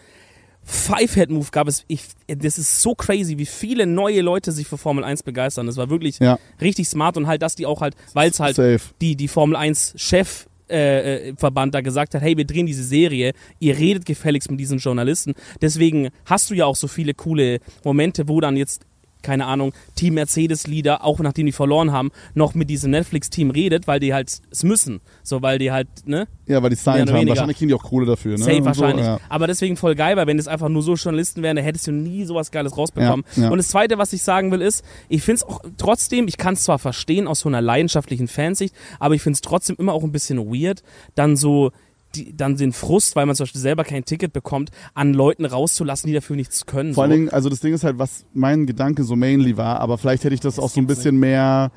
Five-Head-Move 0.65 1.49
gab. 1.51 1.69
Es, 1.69 1.85
ich, 1.89 2.03
das 2.27 2.59
ist 2.59 2.81
so 2.81 2.95
crazy, 2.95 3.37
wie 3.39 3.47
viele 3.47 3.87
neue 3.87 4.21
Leute 4.21 4.53
sich 4.53 4.67
für 4.67 4.79
Formel 4.79 5.05
1 5.05 5.23
begeistern. 5.23 5.67
Das 5.67 5.77
war 5.77 5.91
wirklich 5.91 6.19
Ja, 6.19 6.39
richtig 6.61 6.89
smart 6.89 7.17
und 7.17 7.27
halt, 7.27 7.43
dass 7.43 7.55
die 7.57 7.67
auch 7.67 7.81
halt, 7.81 7.95
weil 8.15 8.31
es 8.31 8.41
halt 8.41 8.57
safe. 8.57 8.81
die, 9.01 9.17
die 9.17 9.29
Formel 9.29 9.57
1 9.57 9.95
Chef 9.97 10.47
äh, 10.71 11.29
äh, 11.31 11.35
Verband 11.37 11.75
da 11.75 11.81
gesagt 11.81 12.15
hat, 12.15 12.23
hey, 12.23 12.37
wir 12.37 12.47
drehen 12.47 12.67
diese 12.67 12.85
Serie, 12.85 13.33
ihr 13.59 13.77
redet 13.77 14.07
gefälligst 14.07 14.51
mit 14.51 14.59
diesen 14.61 14.79
Journalisten. 14.79 15.35
Deswegen 15.61 16.09
hast 16.25 16.49
du 16.51 16.55
ja 16.55 16.65
auch 16.65 16.77
so 16.77 16.89
viele 16.89 17.13
coole 17.15 17.59
Momente, 17.85 18.29
wo 18.29 18.41
dann 18.41 18.57
jetzt 18.57 18.83
keine 19.23 19.47
Ahnung, 19.47 19.73
Team 19.95 20.15
Mercedes-Leader, 20.15 21.05
auch 21.05 21.21
nachdem 21.21 21.47
die 21.47 21.53
verloren 21.53 21.93
haben, 21.93 22.11
noch 22.35 22.55
mit 22.55 22.71
diesem 22.71 22.91
Netflix-Team 22.91 23.51
redet, 23.51 23.87
weil 23.87 24.01
die 24.01 24.15
halt 24.15 24.41
es 24.51 24.63
müssen. 24.65 25.01
So, 25.23 25.43
weil 25.43 25.59
die 25.59 25.73
halt, 25.73 25.89
ne? 26.05 26.29
Ja, 26.47 26.63
weil 26.63 26.71
die 26.71 26.77
signed 26.77 27.09
haben. 27.09 27.15
weniger. 27.17 27.31
Wahrscheinlich 27.31 27.59
kriegen 27.59 27.69
die 27.69 27.75
auch 27.75 27.83
Kohle 27.83 28.07
dafür, 28.07 28.33
ne? 28.33 28.45
Safe 28.45 28.57
Und 28.57 28.65
wahrscheinlich. 28.65 29.05
So, 29.05 29.13
ja. 29.13 29.21
Aber 29.29 29.47
deswegen 29.47 29.77
voll 29.77 29.95
geil, 29.95 30.17
weil 30.17 30.27
wenn 30.27 30.39
es 30.39 30.49
einfach 30.49 30.69
nur 30.69 30.83
so 30.83 30.95
Journalisten 30.95 31.43
wären, 31.43 31.57
dann 31.57 31.65
hättest 31.65 31.87
du 31.87 31.93
nie 31.93 32.25
sowas 32.25 32.51
Geiles 32.51 32.77
rausbekommen. 32.77 33.25
Ja, 33.37 33.45
ja. 33.45 33.51
Und 33.51 33.59
das 33.59 33.69
Zweite, 33.69 33.99
was 33.99 34.13
ich 34.13 34.23
sagen 34.23 34.51
will, 34.51 34.61
ist, 34.61 34.85
ich 35.09 35.23
finde 35.23 35.37
es 35.37 35.43
auch 35.45 35.61
trotzdem, 35.79 36.29
ich 36.29 36.37
kann 36.37 36.55
es 36.55 36.65
zwar 36.65 36.79
verstehen 36.79 37.27
aus 37.27 37.41
so 37.41 37.49
einer 37.49 37.61
leidenschaftlichen 37.61 38.29
Fansicht, 38.29 38.75
aber 38.99 39.15
ich 39.15 39.23
finde 39.23 39.35
es 39.35 39.41
trotzdem 39.41 39.77
immer 39.79 39.93
auch 39.93 40.03
ein 40.03 40.13
bisschen 40.13 40.39
weird, 40.39 40.83
dann 41.15 41.37
so 41.37 41.73
die, 42.15 42.37
dann 42.37 42.57
den 42.57 42.73
Frust, 42.73 43.17
weil 43.17 43.27
man 43.27 43.35
zum 43.37 43.45
Beispiel 43.45 43.61
selber 43.61 43.85
kein 43.85 44.05
Ticket 44.05 44.33
bekommt, 44.33 44.71
an 44.95 45.15
Leuten 45.15 45.45
rauszulassen, 45.45 46.09
die 46.09 46.15
dafür 46.15 46.37
nichts 46.37 46.67
können. 46.67 46.95
Vor 46.95 47.05
so. 47.07 47.11
allen 47.11 47.11
Dingen, 47.13 47.29
also 47.31 47.49
das 47.49 47.61
Ding 47.61 47.73
ist 47.75 47.85
halt, 47.85 47.99
was 47.99 48.25
mein 48.33 48.67
Gedanke 48.67 49.05
so 49.05 49.17
mainly 49.17 49.57
war, 49.57 49.81
aber 49.81 49.99
vielleicht 49.99 50.25
hätte 50.25 50.35
ich 50.35 50.41
das, 50.41 50.57
Das 50.57 50.65
auch 50.65 50.71
so 50.71 50.81
ein 50.81 50.87
bisschen 50.87 51.17
mehr 51.19 51.71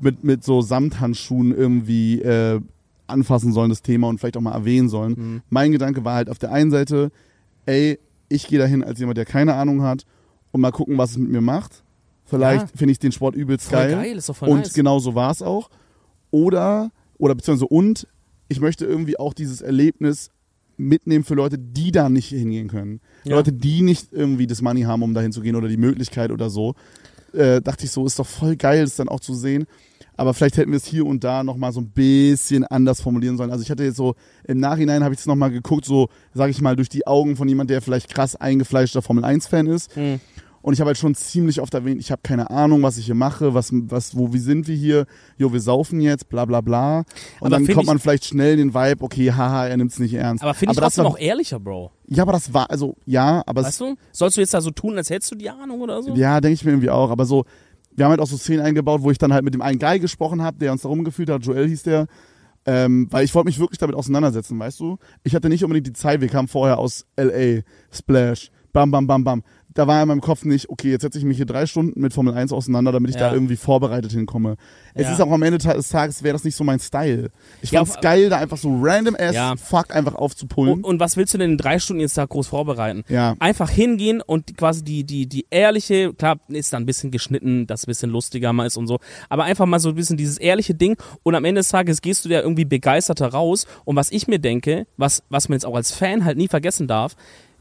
mit, 0.00 0.24
mit 0.24 0.44
so 0.44 0.60
Samthandschuhen 0.62 1.54
irgendwie 1.54 2.20
äh, 2.22 2.60
anfassen 3.06 3.52
sollen, 3.52 3.68
das 3.70 3.82
Thema, 3.82 4.08
und 4.08 4.18
vielleicht 4.18 4.36
auch 4.36 4.40
mal 4.40 4.52
erwähnen 4.52 4.88
sollen. 4.88 5.14
Mhm. 5.16 5.42
Mein 5.50 5.72
Gedanke 5.72 6.04
war 6.04 6.14
halt 6.14 6.30
auf 6.30 6.38
der 6.38 6.52
einen 6.52 6.70
Seite, 6.70 7.10
ey, 7.66 7.98
ich 8.28 8.46
gehe 8.48 8.58
dahin 8.58 8.82
als 8.82 8.98
jemand, 8.98 9.18
der 9.18 9.26
keine 9.26 9.54
Ahnung 9.54 9.82
hat 9.82 10.04
und 10.52 10.60
mal 10.60 10.70
gucken, 10.72 10.96
was 10.98 11.10
es 11.12 11.18
mit 11.18 11.30
mir 11.30 11.40
macht. 11.42 11.82
Vielleicht 12.24 12.62
Ja. 12.70 12.76
finde 12.76 12.92
ich 12.92 12.98
den 12.98 13.12
Sport 13.12 13.34
übelst 13.34 13.68
voll 13.68 13.78
geil. 13.78 13.90
geil. 13.92 14.16
ist 14.16 14.28
doch 14.30 14.36
voll 14.36 14.48
und 14.48 14.58
nice. 14.60 14.72
genau 14.72 14.98
so 14.98 15.14
war 15.14 15.30
es 15.30 15.42
auch. 15.42 15.68
Oder, 16.30 16.90
oder 17.18 17.34
beziehungsweise 17.34 17.66
und, 17.66 18.06
ich 18.48 18.60
möchte 18.60 18.84
irgendwie 18.84 19.18
auch 19.18 19.34
dieses 19.34 19.60
Erlebnis 19.60 20.30
mitnehmen 20.76 21.24
für 21.24 21.34
Leute, 21.34 21.58
die 21.58 21.92
da 21.92 22.08
nicht 22.08 22.28
hingehen 22.28 22.68
können. 22.68 23.00
Ja. 23.24 23.36
Leute, 23.36 23.52
die 23.52 23.82
nicht 23.82 24.12
irgendwie 24.12 24.46
das 24.46 24.62
Money 24.62 24.82
haben, 24.82 25.02
um 25.02 25.14
dahin 25.14 25.32
zu 25.32 25.40
gehen 25.40 25.56
oder 25.56 25.68
die 25.68 25.76
Möglichkeit 25.76 26.30
oder 26.30 26.50
so. 26.50 26.74
Äh, 27.32 27.60
dachte 27.60 27.84
ich 27.84 27.90
so, 27.90 28.06
ist 28.06 28.18
doch 28.18 28.26
voll 28.26 28.56
geil, 28.56 28.84
das 28.84 28.96
dann 28.96 29.08
auch 29.08 29.20
zu 29.20 29.34
sehen. 29.34 29.66
Aber 30.16 30.32
vielleicht 30.32 30.56
hätten 30.56 30.70
wir 30.70 30.76
es 30.76 30.84
hier 30.84 31.06
und 31.06 31.24
da 31.24 31.42
nochmal 31.42 31.72
so 31.72 31.80
ein 31.80 31.90
bisschen 31.90 32.64
anders 32.64 33.00
formulieren 33.00 33.36
sollen. 33.36 33.50
Also 33.50 33.62
ich 33.62 33.70
hatte 33.70 33.82
jetzt 33.82 33.96
so, 33.96 34.14
im 34.44 34.60
Nachhinein 34.60 35.02
habe 35.02 35.14
ich 35.14 35.20
es 35.20 35.26
nochmal 35.26 35.50
geguckt, 35.50 35.84
so, 35.84 36.08
sage 36.32 36.52
ich 36.52 36.60
mal, 36.60 36.76
durch 36.76 36.88
die 36.88 37.06
Augen 37.06 37.36
von 37.36 37.48
jemand, 37.48 37.70
der 37.70 37.82
vielleicht 37.82 38.14
krass 38.14 38.36
eingefleischter 38.36 39.02
Formel-1-Fan 39.02 39.66
ist. 39.66 39.96
Mhm. 39.96 40.20
Und 40.64 40.72
ich 40.72 40.80
habe 40.80 40.88
halt 40.88 40.96
schon 40.96 41.14
ziemlich 41.14 41.60
oft 41.60 41.74
erwähnt, 41.74 42.00
ich 42.00 42.10
habe 42.10 42.22
keine 42.22 42.48
Ahnung, 42.48 42.82
was 42.82 42.96
ich 42.96 43.04
hier 43.04 43.14
mache, 43.14 43.52
was, 43.52 43.68
was, 43.70 44.16
wo, 44.16 44.32
wie 44.32 44.38
sind 44.38 44.66
wir 44.66 44.74
hier? 44.74 45.04
Jo, 45.36 45.52
wir 45.52 45.60
saufen 45.60 46.00
jetzt, 46.00 46.30
bla 46.30 46.46
bla 46.46 46.62
bla. 46.62 47.00
Und 47.00 47.06
Aber 47.40 47.50
dann 47.50 47.66
kommt 47.66 47.86
man 47.86 47.98
vielleicht 47.98 48.24
schnell 48.24 48.58
in 48.58 48.68
den 48.68 48.74
Vibe, 48.74 49.04
okay, 49.04 49.30
haha, 49.30 49.66
er 49.66 49.76
nimmt's 49.76 49.98
nicht 49.98 50.14
ernst. 50.14 50.42
Aber 50.42 50.54
finde 50.54 50.72
ich 50.72 50.76
das 50.78 50.84
trotzdem 50.84 51.04
war, 51.04 51.10
auch 51.10 51.18
ehrlicher, 51.18 51.60
Bro. 51.60 51.90
Ja, 52.06 52.22
aber 52.22 52.32
das 52.32 52.54
war, 52.54 52.70
also, 52.70 52.96
ja, 53.04 53.42
aber 53.44 53.60
es, 53.60 53.66
Weißt 53.66 53.80
du? 53.82 53.96
Sollst 54.10 54.38
du 54.38 54.40
jetzt 54.40 54.54
da 54.54 54.62
so 54.62 54.70
tun, 54.70 54.96
als 54.96 55.10
hättest 55.10 55.32
du 55.32 55.34
die 55.34 55.50
Ahnung 55.50 55.82
oder 55.82 56.02
so? 56.02 56.14
ja, 56.14 56.40
denke 56.40 56.54
ich 56.54 56.64
mir 56.64 56.70
irgendwie 56.70 56.88
auch. 56.88 57.10
Aber 57.10 57.26
so, 57.26 57.44
wir 57.94 58.06
haben 58.06 58.12
halt 58.12 58.20
auch 58.22 58.26
so 58.26 58.38
Szenen 58.38 58.64
eingebaut, 58.64 59.02
wo 59.02 59.10
ich 59.10 59.18
dann 59.18 59.34
halt 59.34 59.44
mit 59.44 59.52
dem 59.52 59.60
einen 59.60 59.78
Guy 59.78 59.98
gesprochen 60.00 60.40
habe, 60.40 60.56
der 60.56 60.72
uns 60.72 60.80
da 60.80 60.88
rumgeführt 60.88 61.28
hat, 61.28 61.44
Joel 61.44 61.68
hieß 61.68 61.82
der. 61.82 62.06
Ähm, 62.64 63.08
weil 63.10 63.26
ich 63.26 63.34
wollte 63.34 63.48
mich 63.48 63.58
wirklich 63.58 63.78
damit 63.78 63.94
auseinandersetzen, 63.96 64.58
weißt 64.58 64.80
du? 64.80 64.96
Ich 65.24 65.34
hatte 65.34 65.50
nicht 65.50 65.62
unbedingt 65.62 65.88
die 65.88 65.92
Zeit, 65.92 66.22
wir 66.22 66.28
kamen 66.28 66.48
vorher 66.48 66.78
aus 66.78 67.04
LA, 67.18 67.60
Splash, 67.92 68.50
bam, 68.74 68.90
bam, 68.90 69.06
bam, 69.06 69.24
bam. 69.24 69.42
Da 69.72 69.88
war 69.88 70.00
in 70.00 70.06
meinem 70.06 70.20
Kopf 70.20 70.44
nicht, 70.44 70.68
okay, 70.68 70.90
jetzt 70.92 71.02
setze 71.02 71.18
ich 71.18 71.24
mich 71.24 71.36
hier 71.36 71.46
drei 71.46 71.66
Stunden 71.66 72.00
mit 72.00 72.12
Formel 72.12 72.32
1 72.34 72.52
auseinander, 72.52 72.92
damit 72.92 73.10
ich 73.10 73.16
Ja. 73.16 73.28
da 73.30 73.34
irgendwie 73.34 73.56
vorbereitet 73.56 74.12
hinkomme. 74.12 74.54
Es 74.94 75.02
Ja. 75.08 75.12
ist 75.14 75.20
auch 75.20 75.32
am 75.32 75.42
Ende 75.42 75.58
des 75.58 75.88
Tages, 75.88 76.22
wäre 76.22 76.34
das 76.34 76.44
nicht 76.44 76.54
so 76.54 76.62
mein 76.62 76.78
Style. 76.78 77.30
Ich 77.60 77.72
Ja, 77.72 77.84
fand's 77.84 78.00
geil, 78.00 78.28
da 78.28 78.36
einfach 78.38 78.56
so 78.56 78.68
random 78.80 79.16
ass 79.18 79.34
Ja. 79.34 79.54
fuck 79.56 79.92
einfach 79.92 80.14
aufzupullen. 80.14 80.74
Und, 80.74 80.84
und 80.84 81.00
was 81.00 81.16
willst 81.16 81.34
du 81.34 81.38
denn 81.38 81.52
in 81.52 81.56
drei 81.58 81.80
Stunden 81.80 82.00
jetzt 82.02 82.16
da 82.16 82.24
groß 82.24 82.46
vorbereiten? 82.46 83.02
ja. 83.08 83.34
Einfach 83.40 83.68
hingehen 83.68 84.20
und 84.24 84.56
quasi 84.56 84.84
die, 84.84 85.02
die, 85.02 85.26
die 85.28 85.46
ehrliche, 85.50 86.12
klar, 86.14 86.36
ist 86.48 86.72
da 86.72 86.76
ein 86.76 86.86
bisschen 86.86 87.10
geschnitten, 87.10 87.66
dass 87.66 87.82
ein 87.82 87.86
bisschen 87.88 88.10
lustiger 88.10 88.52
mal 88.52 88.66
ist 88.66 88.76
und 88.76 88.86
so, 88.86 89.00
aber 89.28 89.42
einfach 89.42 89.66
mal 89.66 89.80
so 89.80 89.88
ein 89.88 89.94
bisschen 89.96 90.16
dieses 90.16 90.38
ehrliche 90.38 90.74
Ding 90.76 90.96
und 91.24 91.34
am 91.34 91.44
Ende 91.44 91.60
des 91.60 91.68
Tages 91.70 92.00
gehst 92.00 92.24
du 92.24 92.28
da 92.28 92.40
irgendwie 92.40 92.64
begeisterter 92.64 93.26
raus 93.26 93.66
und 93.84 93.96
was 93.96 94.12
ich 94.12 94.28
mir 94.28 94.38
denke, 94.38 94.86
was, 94.96 95.24
was 95.30 95.48
man 95.48 95.56
jetzt 95.56 95.66
auch 95.66 95.74
als 95.74 95.90
Fan 95.90 96.24
halt 96.24 96.38
nie 96.38 96.46
vergessen 96.48 96.86
darf, 96.86 97.16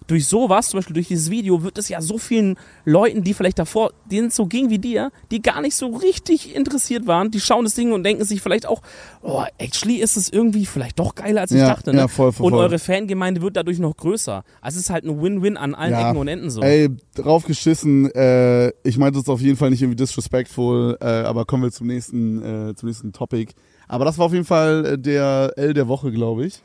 durch 0.07 0.27
sowas, 0.27 0.69
zum 0.69 0.79
Beispiel 0.79 0.93
durch 0.93 1.07
dieses 1.07 1.29
Video, 1.29 1.63
wird 1.63 1.77
es 1.77 1.89
ja 1.89 2.01
so 2.01 2.17
vielen 2.17 2.57
Leuten, 2.85 3.23
die 3.23 3.33
vielleicht 3.33 3.59
davor, 3.59 3.91
denen 4.11 4.27
es 4.27 4.35
so 4.35 4.45
ging 4.45 4.69
wie 4.69 4.79
dir, 4.79 5.11
die 5.31 5.41
gar 5.41 5.61
nicht 5.61 5.75
so 5.75 5.87
richtig 5.87 6.55
interessiert 6.55 7.07
waren, 7.07 7.31
die 7.31 7.39
schauen 7.39 7.63
das 7.65 7.75
Ding 7.75 7.91
und 7.93 8.03
denken 8.03 8.23
sich 8.25 8.41
vielleicht 8.41 8.65
auch, 8.65 8.81
oh, 9.21 9.43
actually 9.57 9.95
ist 9.97 10.17
es 10.17 10.29
irgendwie 10.31 10.65
vielleicht 10.65 10.99
doch 10.99 11.15
geiler, 11.15 11.41
als 11.41 11.51
ich 11.51 11.59
Ja, 11.59 11.67
dachte. 11.67 11.91
Ne? 11.91 11.99
ja, 11.99 12.07
voll, 12.07 12.31
voll, 12.31 12.47
und 12.47 12.53
eure 12.53 12.79
Fangemeinde 12.79 13.41
wird 13.41 13.55
dadurch 13.57 13.79
noch 13.79 13.95
größer. 13.97 14.43
Also 14.61 14.77
es 14.77 14.85
ist 14.85 14.89
halt 14.89 15.05
ein 15.05 15.21
Win-Win 15.21 15.57
an 15.57 15.75
allen 15.75 15.91
Ja. 15.91 16.09
Ecken 16.09 16.17
und 16.19 16.27
Enden 16.27 16.49
so. 16.49 16.61
Ey, 16.61 16.89
drauf 17.15 17.45
geschissen. 17.45 18.09
Äh, 18.11 18.69
ich 18.83 18.97
meinte 18.97 19.19
das 19.19 19.29
auf 19.29 19.41
jeden 19.41 19.57
Fall 19.57 19.69
nicht 19.69 19.81
irgendwie 19.81 19.95
disrespectful, 19.97 20.97
äh, 21.01 21.05
aber 21.05 21.45
kommen 21.45 21.63
wir 21.63 21.71
zum 21.71 21.87
nächsten, 21.87 22.69
äh, 22.69 22.75
zum 22.75 22.87
nächsten 22.89 23.13
Topic. 23.13 23.53
Aber 23.87 24.05
das 24.05 24.17
war 24.17 24.25
auf 24.25 24.33
jeden 24.33 24.45
Fall 24.45 24.85
äh, 24.85 24.97
der 24.97 25.53
L 25.55 25.73
der 25.73 25.87
Woche, 25.87 26.11
glaube 26.11 26.45
ich. 26.45 26.61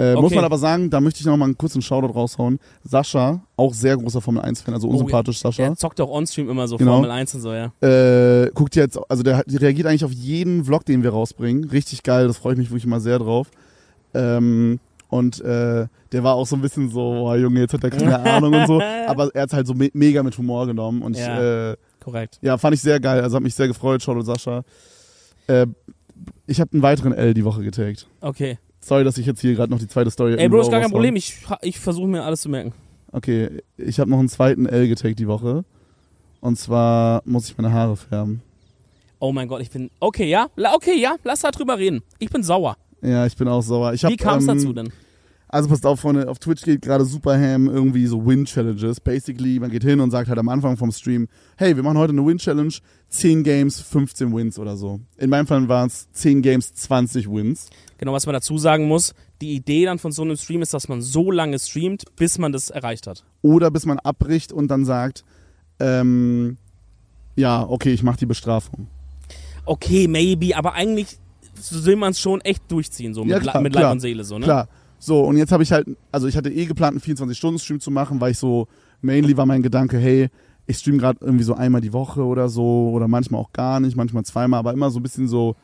Äh, 0.00 0.14
Muss 0.14 0.24
Okay. 0.26 0.34
man 0.36 0.44
aber 0.44 0.56
sagen, 0.58 0.88
da 0.88 1.00
möchte 1.00 1.20
ich 1.20 1.26
noch 1.26 1.36
mal 1.36 1.44
einen 1.44 1.58
kurzen 1.58 1.82
Shoutout 1.82 2.12
raushauen. 2.14 2.58
Sascha, 2.84 3.42
auch 3.56 3.74
sehr 3.74 3.96
großer 3.96 4.20
Formel 4.20 4.42
1-Fan, 4.42 4.72
also 4.72 4.88
unsympathisch 4.88 5.38
Sascha. 5.40 5.62
Der 5.64 5.76
zockt 5.76 6.00
auch 6.00 6.10
on-stream 6.10 6.48
immer 6.48 6.66
so 6.68 6.76
Genau. 6.78 6.92
Formel 6.94 7.10
1 7.10 7.34
und 7.34 7.40
so, 7.42 7.52
ja. 7.52 7.72
Äh, 7.82 8.50
guckt 8.54 8.76
jetzt, 8.76 8.98
also 9.10 9.22
der, 9.22 9.42
der 9.44 9.60
reagiert 9.60 9.86
eigentlich 9.86 10.04
auf 10.04 10.12
jeden 10.12 10.64
Vlog, 10.64 10.84
den 10.86 11.02
wir 11.02 11.10
rausbringen. 11.10 11.64
Richtig 11.64 12.02
geil, 12.02 12.26
das 12.28 12.38
freue 12.38 12.54
ich 12.54 12.58
mich 12.58 12.70
wirklich 12.70 12.86
mal 12.86 13.00
sehr 13.00 13.18
drauf. 13.18 13.50
Ähm, 14.14 14.80
und 15.08 15.40
äh, 15.40 15.86
der 16.12 16.24
war 16.24 16.34
auch 16.34 16.46
so 16.46 16.56
ein 16.56 16.62
bisschen 16.62 16.88
so, 16.88 17.00
oh 17.00 17.34
Junge, 17.34 17.60
jetzt 17.60 17.74
hat 17.74 17.82
er 17.84 17.90
keine 17.90 18.18
Ahnung 18.20 18.54
und 18.54 18.66
so. 18.66 18.80
Aber 19.06 19.34
er 19.34 19.42
hat 19.42 19.52
halt 19.52 19.66
so 19.66 19.74
me 19.74 19.90
mega 19.92 20.22
mit 20.22 20.38
Humor 20.38 20.66
genommen. 20.66 21.02
Und 21.02 21.16
Ja. 21.16 21.72
ich, 21.72 21.72
äh, 21.72 21.76
Korrekt. 22.02 22.38
ja, 22.42 22.56
fand 22.58 22.74
ich 22.74 22.80
sehr 22.80 23.00
geil. 23.00 23.20
Also 23.20 23.36
hat 23.36 23.42
mich 23.42 23.54
sehr 23.54 23.66
gefreut, 23.68 24.02
Shoutout 24.02 24.22
Sascha. 24.24 24.62
Äh, 25.48 25.66
ich 26.46 26.60
habe 26.60 26.72
einen 26.72 26.82
weiteren 26.82 27.12
L 27.12 27.34
die 27.34 27.44
Woche 27.44 27.62
getaggt. 27.62 28.06
Okay. 28.20 28.58
Sorry, 28.80 29.04
dass 29.04 29.18
ich 29.18 29.26
jetzt 29.26 29.40
hier 29.40 29.54
gerade 29.54 29.70
noch 29.70 29.78
die 29.78 29.88
zweite 29.88 30.10
Story 30.10 30.34
Ey, 30.36 30.48
Bro, 30.48 30.62
ist 30.62 30.70
gar 30.70 30.80
kein. 30.80 30.90
Problem. 30.90 31.16
Ich, 31.16 31.36
ich 31.62 31.78
versuche 31.78 32.08
mir 32.08 32.22
alles 32.24 32.40
zu 32.40 32.48
merken. 32.48 32.72
Okay, 33.12 33.62
ich 33.76 34.00
habe 34.00 34.08
noch 34.08 34.18
einen 34.18 34.28
zweiten 34.28 34.66
L 34.66 34.88
getaggt 34.88 35.18
die 35.18 35.28
Woche. 35.28 35.64
Und 36.40 36.58
zwar 36.58 37.22
muss 37.24 37.48
ich 37.48 37.58
meine 37.58 37.72
Haare 37.72 37.96
färben. 37.96 38.42
Oh 39.18 39.32
mein 39.32 39.48
Gott, 39.48 39.60
ich 39.60 39.70
bin. 39.70 39.90
Okay, 40.00 40.28
ja. 40.28 40.48
Okay, 40.74 40.98
ja. 40.98 41.16
Lass 41.24 41.40
da 41.40 41.50
drüber 41.50 41.76
reden. 41.76 42.02
Ich 42.18 42.30
bin 42.30 42.42
sauer. 42.42 42.76
Ja, 43.02 43.26
ich 43.26 43.36
bin 43.36 43.48
auch 43.48 43.62
sauer. 43.62 43.92
Ich 43.92 44.04
hab, 44.04 44.10
Wie 44.10 44.16
kam 44.16 44.38
es 44.38 44.48
ähm, 44.48 44.56
dazu 44.56 44.72
denn? 44.72 44.92
Also 45.52 45.68
passt 45.68 45.84
auf, 45.84 45.98
Freunde, 45.98 46.28
auf 46.28 46.38
Twitch 46.38 46.62
geht 46.62 46.82
gerade 46.82 47.04
Superham 47.04 47.66
irgendwie 47.66 48.06
so 48.06 48.24
Win-Challenges. 48.24 49.00
Basically, 49.00 49.58
man 49.58 49.68
geht 49.68 49.82
hin 49.82 49.98
und 49.98 50.12
sagt 50.12 50.28
halt 50.28 50.38
am 50.38 50.48
Anfang 50.48 50.76
vom 50.76 50.92
Stream, 50.92 51.26
hey, 51.56 51.74
wir 51.74 51.82
machen 51.82 51.98
heute 51.98 52.12
eine 52.12 52.24
Win-Challenge, 52.24 52.72
10 53.08 53.42
Games, 53.42 53.80
15 53.80 54.32
Wins 54.32 54.60
oder 54.60 54.76
so. 54.76 55.00
In 55.16 55.28
meinem 55.28 55.48
Fall 55.48 55.66
waren 55.68 55.88
es 55.88 56.08
10 56.12 56.42
Games, 56.42 56.72
20 56.74 57.28
Wins. 57.28 57.68
Genau, 57.98 58.12
was 58.12 58.26
man 58.26 58.34
dazu 58.34 58.58
sagen 58.58 58.86
muss, 58.86 59.12
die 59.40 59.54
Idee 59.54 59.86
dann 59.86 59.98
von 59.98 60.12
so 60.12 60.22
einem 60.22 60.36
Stream 60.36 60.62
ist, 60.62 60.72
dass 60.72 60.86
man 60.86 61.02
so 61.02 61.32
lange 61.32 61.58
streamt, 61.58 62.04
bis 62.14 62.38
man 62.38 62.52
das 62.52 62.70
erreicht 62.70 63.08
hat. 63.08 63.24
Oder 63.42 63.72
bis 63.72 63.86
man 63.86 63.98
abbricht 63.98 64.52
und 64.52 64.68
dann 64.68 64.84
sagt, 64.84 65.24
ähm, 65.80 66.58
ja, 67.34 67.66
okay, 67.68 67.92
ich 67.92 68.04
mache 68.04 68.18
die 68.18 68.26
Bestrafung. 68.26 68.86
Okay, 69.64 70.06
maybe, 70.06 70.56
aber 70.56 70.74
eigentlich 70.74 71.18
will 71.70 71.96
man 71.96 72.12
es 72.12 72.20
schon 72.20 72.40
echt 72.42 72.70
durchziehen, 72.70 73.14
so 73.14 73.24
Ja, 73.24 73.36
mit, 73.36 73.42
klar, 73.42 73.60
mit 73.62 73.72
klar, 73.72 73.84
Leib 73.84 73.92
und 73.92 74.00
Seele, 74.00 74.22
so, 74.22 74.38
ne? 74.38 74.44
Klar. 74.44 74.68
So, 75.02 75.22
und 75.24 75.36
jetzt 75.38 75.50
habe 75.50 75.62
ich 75.62 75.72
halt, 75.72 75.88
also 76.12 76.26
ich 76.28 76.36
hatte 76.36 76.50
eh 76.50 76.66
geplant, 76.66 76.92
einen 76.92 77.16
24-Stunden-Stream 77.16 77.80
zu 77.80 77.90
machen, 77.90 78.20
weil 78.20 78.32
ich 78.32 78.38
so, 78.38 78.68
mainly 79.00 79.34
war 79.36 79.46
mein 79.46 79.62
Gedanke, 79.62 79.98
hey, 79.98 80.28
ich 80.66 80.76
stream 80.76 80.98
gerade 80.98 81.18
irgendwie 81.22 81.42
so 81.42 81.54
einmal 81.54 81.80
die 81.80 81.92
Woche 81.92 82.22
oder 82.22 82.48
so, 82.50 82.90
oder 82.92 83.08
manchmal 83.08 83.40
auch 83.40 83.52
gar 83.52 83.80
nicht, 83.80 83.96
manchmal 83.96 84.24
zweimal, 84.24 84.60
aber 84.60 84.72
immer 84.74 84.90
so 84.90 85.00
ein 85.00 85.02
bisschen 85.02 85.26
so, 85.26 85.56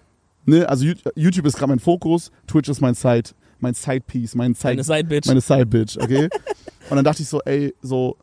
ne, 0.46 0.66
also 0.68 0.84
Yout- 0.86 1.12
YouTube 1.14 1.44
ist 1.46 1.56
gerade 1.58 1.68
mein 1.70 1.78
Fokus, 1.78 2.32
Twitch 2.46 2.68
ist 2.70 2.80
mein 2.80 2.94
Side, 2.94 3.30
mein 3.60 3.74
Side-Piece, 3.74 4.34
mein 4.34 4.54
Side, 4.54 4.70
Eine 4.70 4.84
Side-Bitch. 4.84 5.26
meine 5.26 5.40
Side-Bitch, 5.42 5.98
okay? 5.98 6.24
und 6.90 6.96
dann 6.96 7.04
dachte 7.04 7.20
ich 7.22 7.28
so, 7.28 7.40
ey, 7.44 7.74
so, 7.82 8.16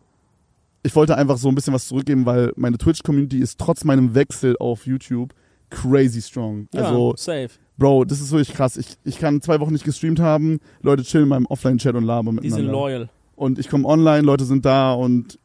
ich 0.82 0.96
wollte 0.96 1.16
einfach 1.16 1.38
so 1.38 1.48
ein 1.48 1.56
bisschen 1.56 1.74
was 1.74 1.88
zurückgeben, 1.88 2.26
weil 2.26 2.52
meine 2.56 2.78
Twitch-Community 2.78 3.38
ist 3.38 3.60
trotz 3.60 3.84
meinem 3.84 4.16
Wechsel 4.16 4.58
auf 4.60 4.86
YouTube 4.88 5.34
crazy 5.70 6.22
strong. 6.22 6.68
Ja, 6.74 6.86
Also, 6.86 7.14
safe. 7.16 7.50
Bro, 7.78 8.06
das 8.06 8.22
ist 8.22 8.32
wirklich 8.32 8.54
krass. 8.56 8.78
Ich, 8.78 8.98
ich 9.04 9.18
kann 9.18 9.42
zwei 9.42 9.60
Wochen 9.60 9.74
nicht 9.74 9.84
gestreamt 9.86 10.20
haben, 10.20 10.60
Leute 10.82 11.04
chillen 11.04 11.24
in 11.24 11.30
meinem 11.30 11.46
Offline-Chat 11.48 11.96
und 11.96 12.04
labern 12.04 12.38
Die 12.38 12.50
sind 12.50 12.66
miteinander. 12.66 12.72
loyal. 12.72 13.10
Und 13.36 13.58
ich 13.60 13.68
komme 13.70 13.88
online, 13.88 14.22
Leute 14.22 14.46
sind 14.46 14.64
da 14.66 14.94
und 14.94 15.40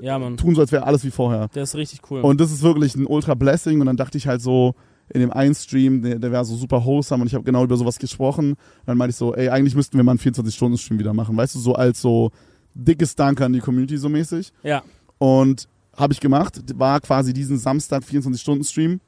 Ja, 0.00 0.18
Mann. 0.18 0.36
tun 0.36 0.54
so, 0.56 0.60
als 0.60 0.72
wäre 0.72 0.84
alles 0.84 1.04
wie 1.04 1.10
vorher. 1.12 1.48
Der 1.54 1.62
ist 1.62 1.76
richtig 1.76 2.00
cool. 2.10 2.22
Und 2.22 2.40
das 2.40 2.50
ist 2.50 2.62
wirklich 2.62 2.96
ein 2.96 3.06
ultra 3.06 3.34
Blessing. 3.34 3.80
Und 3.80 3.86
dann 3.86 3.96
dachte 3.96 4.18
ich 4.18 4.26
halt 4.26 4.42
so, 4.42 4.74
in 5.12 5.20
dem 5.20 5.30
einen 5.32 5.54
Stream, 5.54 6.02
der, 6.02 6.18
der 6.18 6.32
war 6.32 6.44
so 6.44 6.56
super 6.56 6.84
wholesome 6.84 7.20
und 7.22 7.28
ich 7.28 7.34
habe 7.34 7.44
genau 7.44 7.62
über 7.62 7.76
sowas 7.76 7.98
gesprochen. 7.98 8.50
Und 8.54 8.58
dann 8.86 8.98
meinte 8.98 9.10
ich 9.10 9.16
so, 9.16 9.32
ey, 9.34 9.48
eigentlich 9.50 9.76
müssten 9.76 9.96
wir 9.96 10.02
mal 10.02 10.12
einen 10.12 10.18
24-Stunden-Stream 10.18 10.98
wieder 10.98 11.12
machen. 11.14 11.36
Weißt 11.36 11.54
du, 11.54 11.60
so 11.60 11.74
als 11.74 12.00
so 12.00 12.30
dickes 12.74 13.14
Danke 13.14 13.44
an 13.44 13.52
die 13.52 13.60
Community 13.60 13.96
so 13.96 14.08
mäßig. 14.08 14.52
ja. 14.64 14.82
Und 15.18 15.68
habe 15.96 16.12
ich 16.12 16.18
gemacht. 16.18 16.60
War 16.76 16.98
quasi 17.00 17.32
diesen 17.32 17.56
Samstag 17.56 18.02
24-Stunden-Stream. 18.02 19.00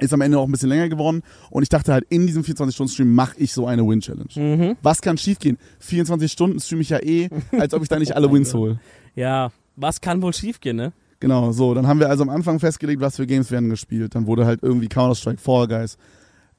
Ist 0.00 0.12
am 0.12 0.20
Ende 0.20 0.38
auch 0.38 0.46
ein 0.46 0.50
bisschen 0.50 0.70
länger 0.70 0.88
geworden. 0.88 1.22
Und 1.50 1.62
ich 1.62 1.68
dachte 1.68 1.92
halt, 1.92 2.04
in 2.08 2.26
diesem 2.26 2.42
24-Stunden-Stream 2.42 3.14
mache 3.14 3.34
ich 3.38 3.52
so 3.52 3.66
eine 3.66 3.86
Win-Challenge. 3.86 4.28
Mhm. 4.34 4.76
Was 4.82 5.00
kann 5.00 5.16
schiefgehen? 5.16 5.56
24 5.78 6.30
Stunden 6.30 6.60
streame 6.60 6.82
ich 6.82 6.88
ja 6.88 6.98
eh, 6.98 7.28
als 7.58 7.74
ob 7.74 7.82
ich 7.82 7.88
da 7.88 7.98
nicht 7.98 8.16
alle 8.16 8.30
Wins 8.30 8.54
hole. 8.54 8.80
Ja. 9.16 9.52
Was 9.76 10.00
kann 10.00 10.22
wohl 10.22 10.32
schiefgehen, 10.32 10.76
ne? 10.76 10.92
Genau, 11.20 11.52
so. 11.52 11.72
Dann 11.72 11.86
haben 11.86 12.00
wir 12.00 12.08
also 12.08 12.22
am 12.24 12.30
Anfang 12.30 12.58
festgelegt, 12.58 13.00
was 13.00 13.16
für 13.16 13.26
Games 13.26 13.50
werden 13.52 13.70
gespielt. 13.70 14.14
Dann 14.16 14.26
wurde 14.26 14.44
halt 14.44 14.60
irgendwie 14.62 14.88
Counter-Strike, 14.88 15.40
Fall 15.40 15.68
Guys, 15.68 15.96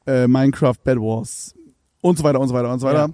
äh, 0.08 0.27
Minecraft, 0.27 0.75
Bad 0.84 0.98
Wars 0.98 1.54
und 2.01 2.18
so 2.18 2.24
weiter 2.24 2.39
und 2.39 2.48
so 2.48 2.54
weiter 2.54 2.72
und 2.72 2.80
so 2.80 2.88
weiter. 2.88 3.10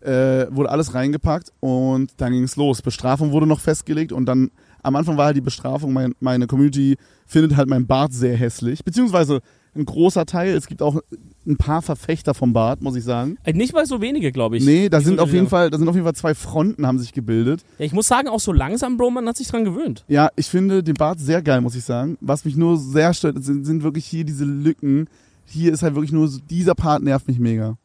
Äh, 0.00 0.54
wurde 0.54 0.70
alles 0.70 0.94
reingepackt 0.94 1.52
und 1.60 2.12
dann 2.18 2.32
ging 2.32 2.44
es 2.44 2.56
los. 2.56 2.82
Bestrafung 2.82 3.32
wurde 3.32 3.46
noch 3.46 3.60
festgelegt 3.60 4.12
und 4.12 4.26
dann 4.26 4.50
am 4.82 4.96
Anfang 4.96 5.16
war 5.16 5.26
halt 5.26 5.36
die 5.36 5.40
Bestrafung, 5.40 5.92
mein, 5.92 6.14
meine 6.20 6.46
Community 6.46 6.96
findet 7.26 7.56
halt 7.56 7.68
mein 7.68 7.86
Bart 7.86 8.12
sehr 8.12 8.36
hässlich. 8.36 8.84
Beziehungsweise 8.84 9.40
ein 9.76 9.84
großer 9.84 10.26
Teil. 10.26 10.54
Es 10.54 10.66
gibt 10.66 10.82
auch 10.82 11.00
ein 11.46 11.56
paar 11.56 11.82
Verfechter 11.82 12.34
vom 12.34 12.52
Bart, 12.52 12.80
muss 12.82 12.96
ich 12.96 13.04
sagen. 13.04 13.36
Äh, 13.44 13.52
Nicht 13.52 13.74
mal 13.74 13.86
so 13.86 14.00
wenige, 14.00 14.32
glaube 14.32 14.56
ich. 14.56 14.64
Nee, 14.64 14.88
da 14.88 15.00
sind 15.00 15.20
auf 15.20 15.32
jeden 15.32 15.48
Fall, 15.48 15.70
da 15.70 15.78
sind 15.78 15.88
auf 15.88 15.94
jeden 15.94 16.04
Fall 16.04 16.14
zwei 16.14 16.34
Fronten 16.34 16.86
haben 16.86 16.98
sich 16.98 17.12
gebildet. 17.12 17.64
Ja, 17.78 17.84
ich 17.84 17.92
muss 17.92 18.06
sagen, 18.06 18.28
auch 18.28 18.40
so 18.40 18.52
langsam, 18.52 18.96
Bro, 18.96 19.10
man 19.10 19.28
hat 19.28 19.36
sich 19.36 19.48
dran 19.48 19.64
gewöhnt. 19.64 20.04
Ja, 20.08 20.30
ich 20.36 20.46
finde 20.46 20.82
den 20.82 20.94
Bart 20.94 21.20
sehr 21.20 21.42
geil, 21.42 21.60
muss 21.60 21.74
ich 21.74 21.84
sagen. 21.84 22.16
Was 22.20 22.44
mich 22.44 22.56
nur 22.56 22.78
sehr 22.78 23.12
stört, 23.14 23.42
sind, 23.44 23.64
sind 23.64 23.82
wirklich 23.82 24.06
hier 24.06 24.24
diese 24.24 24.44
Lücken. 24.44 25.08
Hier 25.46 25.72
ist 25.72 25.82
halt 25.82 25.94
wirklich 25.94 26.12
nur 26.12 26.28
so, 26.28 26.38
dieser 26.48 26.74
Part 26.74 27.02
nervt 27.02 27.28
mich 27.28 27.38
mega. 27.38 27.76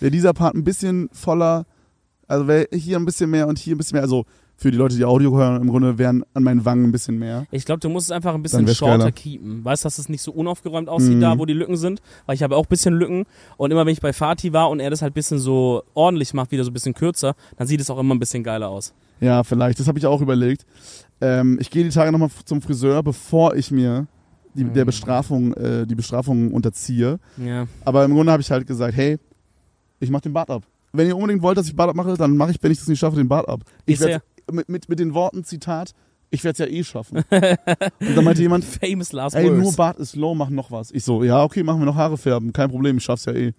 Wäre 0.00 0.10
dieser 0.10 0.34
Part 0.34 0.54
ein 0.54 0.64
bisschen 0.64 1.08
voller, 1.12 1.64
also 2.26 2.46
wäre 2.46 2.68
hier 2.72 2.96
ein 2.98 3.04
bisschen 3.04 3.30
mehr 3.30 3.48
und 3.48 3.58
hier 3.58 3.74
ein 3.74 3.78
bisschen 3.78 3.96
mehr, 3.96 4.02
also 4.02 4.26
für 4.60 4.72
die 4.72 4.76
Leute, 4.76 4.96
die 4.96 5.04
Audio 5.04 5.36
hören, 5.38 5.62
im 5.62 5.68
Grunde 5.70 5.98
wären 5.98 6.24
an 6.34 6.42
meinen 6.42 6.64
Wangen 6.64 6.84
ein 6.84 6.90
bisschen 6.92 7.16
mehr. 7.16 7.46
Ich 7.52 7.64
glaube, 7.64 7.78
du 7.78 7.88
musst 7.88 8.08
es 8.08 8.10
einfach 8.10 8.34
ein 8.34 8.42
bisschen 8.42 8.66
shorter 8.66 8.98
geiler. 8.98 9.12
keepen. 9.12 9.64
Weißt, 9.64 9.84
dass 9.84 9.98
es 9.98 10.08
nicht 10.08 10.20
so 10.20 10.32
unaufgeräumt 10.32 10.88
aussieht, 10.88 11.14
Mhm. 11.16 11.20
da 11.20 11.38
wo 11.38 11.46
die 11.46 11.52
Lücken 11.52 11.76
sind. 11.76 12.02
Weil 12.26 12.34
ich 12.34 12.42
habe 12.42 12.56
auch 12.56 12.64
ein 12.64 12.68
bisschen 12.68 12.92
Lücken. 12.94 13.24
Und 13.56 13.70
immer 13.70 13.86
wenn 13.86 13.92
ich 13.92 14.00
bei 14.00 14.12
Fatih 14.12 14.52
war 14.52 14.68
und 14.68 14.80
er 14.80 14.90
das 14.90 15.00
halt 15.00 15.12
ein 15.12 15.14
bisschen 15.14 15.38
so 15.38 15.84
ordentlich 15.94 16.34
macht, 16.34 16.50
wieder 16.50 16.64
so 16.64 16.70
ein 16.70 16.74
bisschen 16.74 16.92
kürzer, 16.92 17.36
dann 17.56 17.68
sieht 17.68 17.80
es 17.80 17.88
auch 17.88 17.98
immer 18.00 18.14
ein 18.16 18.18
bisschen 18.18 18.42
geiler 18.42 18.68
aus. 18.68 18.92
Ja, 19.20 19.44
vielleicht. 19.44 19.78
Das 19.78 19.86
habe 19.86 19.96
ich 19.98 20.06
auch 20.06 20.20
überlegt. 20.20 20.66
Ähm, 21.20 21.58
ich 21.60 21.70
gehe 21.70 21.84
die 21.84 21.90
Tage 21.90 22.10
nochmal 22.10 22.30
zum 22.44 22.60
Friseur, 22.60 23.02
bevor 23.04 23.54
ich 23.54 23.70
mir 23.70 24.08
die, 24.54 24.64
der 24.64 24.82
Mhm. 24.82 24.86
Bestrafung, 24.86 25.52
äh, 25.54 25.86
die 25.86 25.94
Bestrafung 25.94 26.52
unterziehe. 26.52 27.20
Ja. 27.36 27.66
Aber 27.84 28.04
im 28.04 28.12
Grunde 28.12 28.32
habe 28.32 28.42
ich 28.42 28.50
halt 28.50 28.66
gesagt, 28.66 28.96
hey, 28.96 29.18
ich 30.00 30.10
mache 30.10 30.22
den 30.22 30.32
Bart 30.32 30.50
ab. 30.50 30.64
Wenn 30.92 31.06
ihr 31.06 31.16
unbedingt 31.16 31.42
wollt, 31.42 31.58
dass 31.58 31.66
ich 31.68 31.76
Bart 31.76 31.90
abmache, 31.90 32.14
dann 32.16 32.36
mache 32.36 32.50
ich, 32.50 32.56
wenn 32.60 32.72
ich 32.72 32.78
das 32.78 32.88
nicht 32.88 32.98
schaffe, 32.98 33.16
den 33.16 33.28
Bart 33.28 33.48
ab. 33.48 33.60
Ich 33.86 33.94
Ist 33.94 34.00
werd, 34.00 34.22
mit, 34.52 34.68
mit, 34.68 34.88
mit 34.88 34.98
den 34.98 35.14
Worten, 35.14 35.44
Zitat, 35.44 35.94
Ich 36.30 36.44
werde 36.44 36.62
es 36.64 36.70
ja 36.70 36.76
eh 36.76 36.84
schaffen. 36.84 37.18
und 37.30 38.16
dann 38.16 38.24
meinte 38.24 38.42
jemand, 38.42 38.64
Famous 38.82 39.12
last 39.12 39.36
ey, 39.36 39.48
words. 39.48 39.62
nur 39.62 39.72
Bart 39.74 39.98
ist 39.98 40.16
low, 40.16 40.34
mach 40.34 40.50
noch 40.50 40.70
was. 40.70 40.90
Ich 40.90 41.04
so, 41.04 41.24
ja, 41.24 41.42
okay, 41.42 41.62
machen 41.62 41.80
wir 41.80 41.86
noch 41.86 41.96
Haare 41.96 42.18
färben. 42.18 42.52
Kein 42.52 42.70
Problem, 42.70 42.98
ich 42.98 43.04
schaff's 43.04 43.24
ja 43.24 43.32
eh. 43.32 43.52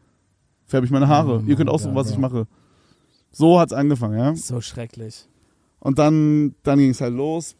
Färbe 0.66 0.86
ich 0.86 0.92
meine 0.92 1.08
Haare. 1.08 1.44
Ihr 1.48 1.56
könnt 1.56 1.70
aussuchen, 1.70 1.96
was 1.96 2.12
ich 2.12 2.18
mache. 2.18 2.48
So 3.32 3.60
hat's 3.60 3.74
angefangen, 3.74 4.18
ja. 4.18 4.36
so 4.36 4.62
schrecklich. 4.62 5.28
Und 5.80 5.98
dann, 5.98 6.56
dann 6.64 6.78
ging 6.80 6.92
es 6.92 7.02
halt 7.02 7.14
los. 7.14 7.56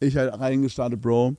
Ich 0.00 0.16
halt 0.16 0.32
reingestartet, 0.38 1.00
Bro. 1.00 1.36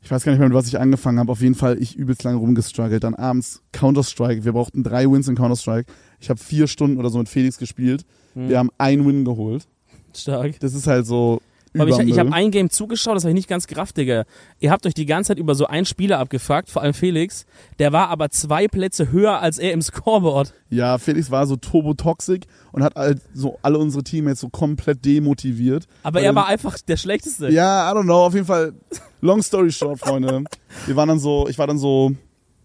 Ich 0.00 0.10
weiß 0.10 0.22
gar 0.22 0.32
nicht 0.32 0.38
mehr, 0.38 0.48
mit 0.48 0.56
was 0.56 0.66
ich 0.66 0.78
angefangen 0.78 1.18
habe. 1.18 1.32
Auf 1.32 1.40
jeden 1.40 1.54
Fall, 1.54 1.80
ich 1.80 1.96
übelst 1.96 2.24
lange 2.24 2.36
rumgestruggelt. 2.36 3.02
Dann 3.02 3.14
abends 3.14 3.62
Counter-Strike. 3.72 4.44
Wir 4.44 4.52
brauchten 4.52 4.82
drei 4.82 5.10
Wins 5.10 5.28
in 5.28 5.34
Counter-Strike. 5.34 5.90
Ich 6.20 6.28
habe 6.28 6.38
vier 6.38 6.66
Stunden 6.66 6.98
oder 6.98 7.08
so 7.08 7.18
mit 7.18 7.28
Felix 7.28 7.56
gespielt. 7.56 8.04
Hm. 8.34 8.50
Wir 8.50 8.58
haben 8.58 8.70
einen 8.76 9.06
Win 9.06 9.24
geholt. 9.24 9.66
Stark. 10.16 10.58
Das 10.60 10.74
ist 10.74 10.86
halt 10.86 11.06
so. 11.06 11.40
Aber 11.76 11.88
ich, 11.88 11.98
ich 12.08 12.18
habe 12.20 12.32
ein 12.32 12.52
Game 12.52 12.70
zugeschaut, 12.70 13.16
das 13.16 13.24
habe 13.24 13.30
ich 13.32 13.34
nicht 13.34 13.48
ganz 13.48 13.66
gerafft, 13.66 13.96
Digga. 13.96 14.26
Ihr 14.60 14.70
habt 14.70 14.86
euch 14.86 14.94
die 14.94 15.06
ganze 15.06 15.28
Zeit 15.28 15.38
über 15.38 15.56
so 15.56 15.66
einen 15.66 15.86
Spieler 15.86 16.20
abgefuckt, 16.20 16.70
vor 16.70 16.82
allem 16.82 16.94
Felix. 16.94 17.46
Der 17.80 17.92
war 17.92 18.10
aber 18.10 18.30
zwei 18.30 18.68
Plätze 18.68 19.10
höher 19.10 19.40
als 19.40 19.58
er 19.58 19.72
im 19.72 19.82
Scoreboard. 19.82 20.54
Ja, 20.70 20.98
Felix 20.98 21.32
war 21.32 21.48
so 21.48 21.56
turbotoxic 21.56 22.46
und 22.70 22.84
hat 22.84 22.94
halt 22.94 23.20
so 23.34 23.58
alle 23.62 23.78
unsere 23.78 24.04
Teammates 24.04 24.38
so 24.38 24.50
komplett 24.50 25.04
demotiviert. 25.04 25.88
Aber 26.04 26.20
er 26.20 26.32
war 26.36 26.46
einfach 26.46 26.78
der 26.78 26.96
Schlechteste. 26.96 27.48
Ja, 27.50 27.90
I 27.90 27.96
don't 27.96 28.04
know. 28.04 28.24
Auf 28.24 28.34
jeden 28.34 28.46
Fall, 28.46 28.72
long 29.20 29.42
story 29.42 29.72
short, 29.72 29.98
Freunde. 29.98 30.44
Wir 30.86 30.94
waren 30.94 31.08
dann 31.08 31.18
so, 31.18 31.48
ich 31.48 31.58
war 31.58 31.66
dann 31.66 31.78
so 31.78 32.12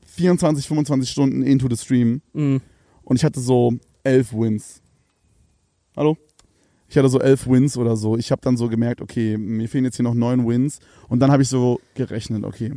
24, 0.06 0.68
25 0.68 1.10
Stunden 1.10 1.42
into 1.42 1.68
the 1.68 1.78
stream 1.78 2.22
Mhm. 2.34 2.62
und 3.06 3.16
ich 3.16 3.24
hatte 3.24 3.40
so 3.40 3.74
elf 4.04 4.34
Wins. 4.34 4.84
Hallo? 5.98 6.16
Ich 6.90 6.98
hatte 6.98 7.08
so 7.10 7.20
elf 7.20 7.48
Wins 7.48 7.78
oder 7.78 7.96
so. 7.96 8.18
Ich 8.18 8.32
habe 8.32 8.42
dann 8.42 8.58
so 8.58 8.68
gemerkt, 8.68 9.02
okay, 9.02 9.38
mir 9.38 9.70
fehlen 9.70 9.86
jetzt 9.86 9.98
hier 9.98 10.04
noch 10.04 10.16
neun 10.16 10.48
Wins. 10.48 10.80
Und 11.08 11.20
dann 11.20 11.32
habe 11.32 11.44
ich 11.44 11.50
so 11.50 11.80
gerechnet, 11.94 12.44
okay, 12.44 12.74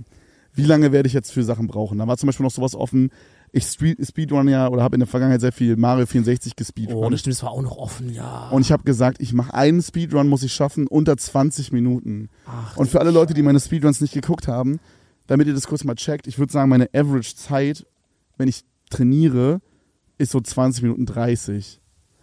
wie 0.54 0.64
lange 0.64 0.92
werde 0.92 1.06
ich 1.06 1.14
jetzt 1.14 1.32
für 1.32 1.42
Sachen 1.42 1.66
brauchen? 1.66 1.98
Da 1.98 2.06
war 2.06 2.16
zum 2.18 2.26
Beispiel 2.26 2.44
noch 2.44 2.50
sowas 2.52 2.74
offen. 2.74 3.10
Ich 3.52 3.64
Speed, 3.64 4.06
Speedrun 4.06 4.48
ja 4.48 4.68
oder 4.68 4.82
habe 4.82 4.96
in 4.96 5.00
der 5.00 5.06
Vergangenheit 5.06 5.40
sehr 5.40 5.52
viel 5.52 5.76
Mario 5.76 6.06
64 6.06 6.56
gespeedrun. 6.56 7.04
Oh, 7.04 7.10
das 7.10 7.20
stimmt, 7.20 7.36
das 7.36 7.42
war 7.42 7.50
auch 7.50 7.62
noch 7.62 7.76
offen, 7.76 8.12
ja. 8.12 8.48
Und 8.50 8.62
ich 8.62 8.72
habe 8.72 8.82
gesagt, 8.82 9.20
ich 9.20 9.32
mache 9.32 9.52
einen 9.52 9.82
Speedrun, 9.82 10.28
muss 10.28 10.42
ich 10.42 10.52
schaffen, 10.52 10.86
unter 10.86 11.16
20 11.16 11.72
Minuten. 11.72 12.28
Ach, 12.46 12.76
Und 12.76 12.88
für 12.88 13.00
alle 13.00 13.10
Leute, 13.10 13.34
die 13.34 13.42
meine 13.42 13.60
Speedruns 13.60 14.00
nicht 14.00 14.14
geguckt 14.14 14.48
haben, 14.48 14.78
damit 15.26 15.46
ihr 15.46 15.54
das 15.54 15.66
kurz 15.66 15.84
mal 15.84 15.94
checkt, 15.94 16.26
ich 16.26 16.38
würde 16.38 16.52
sagen, 16.52 16.68
meine 16.70 16.88
Average-Zeit, 16.94 17.86
wenn 18.36 18.48
ich 18.48 18.64
trainiere, 18.90 19.60
ist 20.18 20.32
so 20.32 20.40
20 20.40 20.82
Minuten 20.82 21.06
30. 21.06 21.81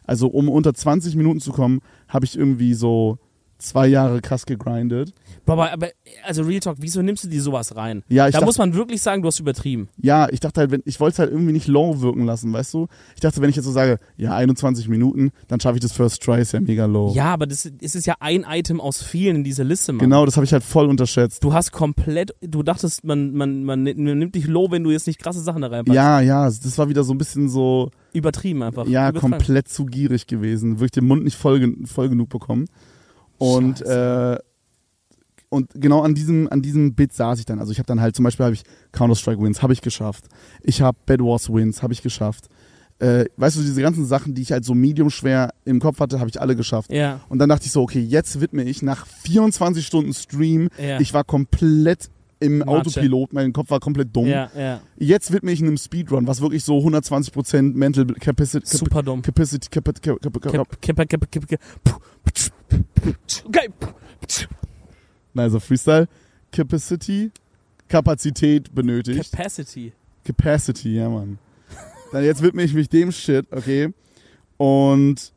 Also 0.10 0.26
um 0.26 0.50
unter 0.50 0.74
20 0.74 1.16
Minuten 1.16 1.40
zu 1.40 1.52
kommen, 1.52 1.82
habe 2.08 2.26
ich 2.26 2.36
irgendwie 2.36 2.74
so 2.74 3.20
zwei 3.60 3.88
Jahre 3.88 4.22
krass 4.22 4.46
gegrindet. 4.46 5.14
Bro, 5.46 5.62
aber, 5.64 5.90
also 6.24 6.44
Real 6.44 6.60
Talk, 6.60 6.78
wieso 6.80 7.02
nimmst 7.02 7.24
du 7.26 7.28
dir 7.28 7.42
sowas 7.42 7.76
rein? 7.76 8.04
Ja, 8.08 8.28
ich 8.28 8.34
da 8.34 8.40
dachte, 8.40 8.46
muss 8.46 8.58
man 8.58 8.74
wirklich 8.74 9.02
sagen, 9.02 9.22
du 9.22 9.28
hast 9.28 9.40
übertrieben. 9.40 9.90
ja, 9.98 10.28
ich 10.32 10.40
dachte 10.40 10.62
halt, 10.62 10.72
wenn, 10.72 10.82
ich 10.86 11.00
wollte 11.00 11.14
es 11.14 11.20
halt 11.20 11.32
irgendwie 11.32 11.52
nicht 11.52 11.68
low 11.68 12.02
wirken 12.02 12.26
lassen, 12.26 12.52
weißt 12.52 12.74
du? 12.74 12.88
Ich 13.16 13.22
dachte, 13.22 13.42
wenn 13.42 13.50
ich 13.50 13.56
jetzt 13.56 13.66
so 13.66 13.72
sage, 13.72 14.00
ja, 14.18 14.36
21 14.36 14.88
Minuten, 14.88 15.32
dann 15.48 15.60
schaffe 15.60 15.76
ich 15.76 15.82
das 15.82 15.92
First 15.92 16.24
Try, 16.24 16.42
ist 16.42 16.54
ja 16.54 16.60
mega 16.60 16.86
low. 16.86 17.14
Ja, 17.14 17.34
aber 17.34 17.46
das, 17.46 17.70
es 17.82 17.96
ist 17.96 18.08
ja 18.08 18.16
ein 18.20 18.46
Item 18.50 18.80
aus 18.82 19.04
vielen 19.04 19.38
in 19.38 19.44
dieser 19.44 19.64
Liste, 19.64 19.92
Mann. 19.92 20.00
Genau, 20.00 20.26
das 20.26 20.38
habe 20.38 20.46
ich 20.46 20.54
halt 20.54 20.64
voll 20.64 20.88
unterschätzt. 20.88 21.44
Du 21.44 21.54
hast 21.54 21.72
komplett, 21.72 22.32
du 22.42 22.64
dachtest, 22.64 23.04
man, 23.04 23.34
man, 23.34 23.64
man, 23.64 23.84
nimmt 23.84 24.36
dich 24.36 24.48
low, 24.48 24.72
wenn 24.72 24.84
du 24.84 24.92
jetzt 24.92 25.08
nicht 25.08 25.20
krasse 25.20 25.42
Sachen 25.42 25.62
da 25.62 25.68
reinpackst. 25.68 25.96
Ja, 25.96 26.22
ja, 26.22 26.46
das 26.46 26.78
war 26.78 26.90
wieder 26.90 27.04
so 27.04 27.14
ein 27.14 27.18
bisschen 27.18 27.50
so, 27.50 27.92
Übertrieben 28.14 28.64
einfach. 28.64 28.88
ja, 28.88 29.12
komplett 29.12 29.68
zu 29.68 29.86
gierig 29.86 30.28
gewesen. 30.28 30.80
Wirklich 30.80 30.92
den 30.92 31.06
Mund 31.06 31.24
nicht 31.24 31.38
voll, 31.38 31.76
voll 31.86 32.10
genug 32.10 32.30
bekommen. 32.30 32.66
Und, 33.40 33.82
äh, 33.82 34.38
und 35.50 35.72
genau 35.74 36.02
an 36.02 36.14
diesem, 36.14 36.48
an 36.52 36.62
diesem 36.62 36.94
Bit 36.94 37.14
saß 37.14 37.40
ich 37.40 37.46
dann. 37.46 37.60
Also 37.60 37.72
ich 37.72 37.80
habe 37.80 37.88
dann 37.88 38.02
halt 38.02 38.16
zum 38.16 38.24
Beispiel 38.24 38.46
habe 38.46 38.54
ich 38.54 38.64
Counter-Strike 38.92 39.42
Wins, 39.42 39.64
habe 39.64 39.74
ich 39.74 39.82
geschafft. 39.82 40.26
Ich 40.62 40.82
habe 40.82 40.98
Bad 41.06 41.22
Wars 41.22 41.52
Wins, 41.52 41.82
habe 41.82 41.94
ich 41.94 42.04
geschafft. 42.04 42.50
Äh, 43.00 43.26
weißt 43.38 43.56
du, 43.56 43.62
diese 43.62 43.82
ganzen 43.82 44.06
Sachen, 44.06 44.36
die 44.36 44.42
ich 44.42 44.52
halt 44.52 44.66
so 44.66 44.76
medium 44.76 45.10
schwer 45.10 45.54
im 45.64 45.80
Kopf 45.80 46.02
hatte, 46.02 46.20
habe 46.20 46.30
ich 46.30 46.40
alle 46.40 46.56
geschafft. 46.56 46.92
Ja, 46.92 47.22
Und 47.30 47.40
dann 47.40 47.48
dachte 47.50 47.66
ich 47.66 47.72
so, 47.72 47.82
okay, 47.82 48.02
jetzt 48.02 48.42
widme 48.42 48.64
ich 48.64 48.82
nach 48.82 49.08
24 49.08 49.86
Stunden 49.86 50.14
Stream. 50.14 50.70
ja. 50.78 51.00
Ich 51.00 51.14
war 51.14 51.24
komplett 51.24 52.10
im 52.40 52.60
Matsche. 52.60 52.72
Autopilot, 52.72 53.34
mein 53.34 53.54
Kopf 53.54 53.70
war 53.70 53.80
komplett 53.80 54.16
dumm. 54.16 54.28
ja, 54.28 54.50
ja. 54.58 54.82
Jetzt 54.98 55.32
widme 55.32 55.52
ich 55.52 55.62
einem 55.62 55.78
Speedrun, 55.78 56.28
was 56.28 56.42
wirklich 56.42 56.64
so 56.64 56.78
120% 56.78 57.74
Mental 57.74 58.06
Capacity, 58.06 58.66
Cap 58.66 58.80
Super 58.80 59.04
dumm. 59.04 59.22
Capacity, 59.22 59.68
Cap 59.70 59.86
Cap 59.86 60.02
Cap 60.02 60.42
Cap 60.42 60.82
Kip, 60.82 60.96
kip, 60.98 61.10
kip, 61.10 61.32
kip, 61.32 61.48
kip. 61.48 61.60
Puh. 61.84 62.00
Okay. 63.46 63.70
Nein, 65.34 65.44
also 65.44 65.60
Freestyle, 65.60 66.08
Capacity, 66.52 67.32
Kapazität 67.88 68.74
benötigt. 68.74 69.32
Capacity. 69.32 69.94
Capacity, 70.24 70.96
ja, 70.96 71.10
Mann. 71.10 71.40
Dann 72.12 72.24
jetzt 72.24 72.42
widme 72.42 72.64
ich 72.64 72.74
mich 72.74 72.90
dem 72.90 73.12
Shit, 73.12 73.46
okay? 73.52 73.94
Und 74.58 75.32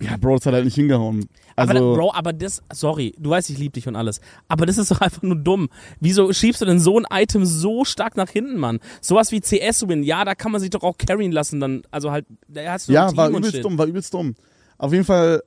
ja, 0.00 0.16
Bro, 0.16 0.36
das 0.36 0.46
hat 0.46 0.54
halt 0.54 0.64
nicht 0.64 0.74
hingehauen. 0.76 1.26
Also, 1.56 1.70
aber, 1.72 1.94
Bro, 1.96 2.12
aber 2.14 2.32
das, 2.32 2.62
sorry, 2.72 3.14
du 3.18 3.30
weißt, 3.30 3.50
ich 3.50 3.58
liebe 3.58 3.72
dich 3.72 3.88
und 3.88 3.96
alles. 3.96 4.20
Aber 4.48 4.66
das 4.66 4.78
ist 4.78 4.90
doch 4.90 5.00
einfach 5.00 5.22
nur 5.22 5.36
dumm. 5.36 5.68
Wieso 6.00 6.32
schiebst 6.32 6.60
du 6.60 6.64
denn 6.64 6.78
so 6.80 6.98
ein 6.98 7.06
Item 7.10 7.44
so 7.44 7.84
stark 7.84 8.16
nach 8.16 8.28
hinten, 8.30 8.56
Mann? 8.56 8.80
Sowas 9.00 9.32
wie 9.32 9.40
CS-Win, 9.40 10.02
ja, 10.02 10.24
da 10.24 10.34
kann 10.34 10.52
man 10.52 10.60
sich 10.60 10.70
doch 10.70 10.82
auch 10.82 10.96
carryen 10.98 11.32
lassen, 11.32 11.60
dann, 11.60 11.82
also 11.90 12.10
halt, 12.10 12.26
da 12.48 12.72
hast 12.72 12.88
du 12.88 12.92
ja, 12.92 13.14
war 13.16 13.28
übelst 13.30 13.52
shit. 13.52 13.64
dumm, 13.64 13.78
war 13.78 13.86
übelst 13.86 14.14
dumm. 14.14 14.34
Auf 14.78 14.92
jeden 14.92 15.04
Fall, 15.04 15.42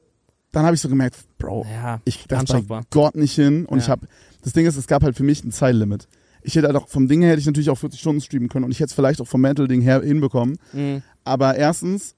dann 0.52 0.66
habe 0.66 0.76
ich 0.76 0.82
so 0.82 0.90
gemerkt, 0.90 1.18
Bro, 1.38 1.66
Ja, 1.72 2.02
ich 2.06 2.26
das 2.28 2.46
bei. 2.68 2.82
Gott 2.90 3.16
nicht 3.16 3.36
hin. 3.36 3.66
Und 3.66 3.78
Ja. 3.78 3.84
ich 3.84 3.90
habe, 3.90 4.08
das 4.42 4.54
Ding 4.54 4.66
ist, 4.66 4.76
es 4.78 4.88
gab 4.88 5.04
halt 5.04 5.16
für 5.16 5.24
mich 5.24 5.44
ein 5.44 5.52
Zeitlimit. 5.52 6.08
Ich 6.42 6.56
hätte 6.56 6.68
halt 6.68 6.78
auch, 6.78 6.88
vom 6.88 7.08
Ding 7.08 7.22
her 7.22 7.32
hätte 7.32 7.42
ich 7.42 7.46
natürlich 7.46 7.70
auch 7.70 7.78
40 7.78 8.00
Stunden 8.00 8.22
streamen 8.22 8.48
können 8.50 8.64
und 8.66 8.72
ich 8.72 8.80
hätte 8.80 8.88
es 8.88 8.94
vielleicht 8.94 9.20
auch 9.22 9.28
vom 9.28 9.42
Mental-Ding 9.42 9.82
her 9.82 10.02
hinbekommen. 10.02 10.58
Mhm. 10.72 11.02
Aber 11.26 11.56
erstens, 11.56 12.16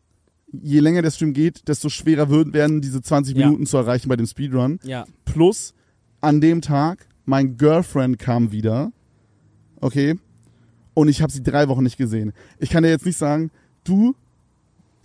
je 0.52 0.80
länger 0.80 1.02
der 1.02 1.12
Stream 1.12 1.34
geht, 1.34 1.68
desto 1.68 1.90
schwerer 1.90 2.30
würden, 2.30 2.54
werden 2.54 2.82
diese 2.82 3.02
20 3.02 3.36
Ja. 3.38 3.46
Minuten 3.48 3.66
zu 3.66 3.78
erreichen 3.78 4.10
bei 4.10 4.16
dem 4.16 4.26
Speedrun. 4.26 4.80
Ja, 4.84 5.06
Plus, 5.26 5.74
an 6.22 6.42
dem 6.42 6.62
Tag, 6.62 7.08
mein 7.26 7.58
Girlfriend 7.58 8.18
kam 8.20 8.52
wieder. 8.52 8.92
Okay. 9.80 10.16
Und 10.94 11.08
ich 11.08 11.22
habe 11.22 11.32
sie 11.32 11.44
drei 11.44 11.68
Wochen 11.70 11.84
nicht 11.84 11.98
gesehen. 11.98 12.34
Ich 12.58 12.70
kann 12.70 12.84
dir 12.84 12.90
jetzt 12.90 13.06
nicht 13.06 13.18
sagen, 13.18 13.52
du, 13.84 14.16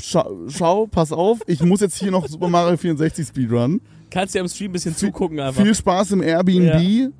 schau, 0.01 0.49
schau, 0.49 0.87
pass 0.87 1.13
auf, 1.13 1.41
ich 1.47 1.63
muss 1.63 1.81
jetzt 1.81 1.97
hier 1.99 2.11
noch 2.11 2.27
Super 2.27 2.49
Mario 2.49 2.77
64 2.77 3.27
Speedrun. 3.29 3.81
kannst 4.11 4.35
dir 4.35 4.41
am 4.41 4.49
Stream 4.49 4.71
ein 4.71 4.73
bisschen 4.73 4.97
zugucken 4.97 5.39
einfach. 5.41 5.63
Viel 5.63 5.75
Spaß 5.75 6.13
im 6.13 6.23
Airbnb. 6.23 7.13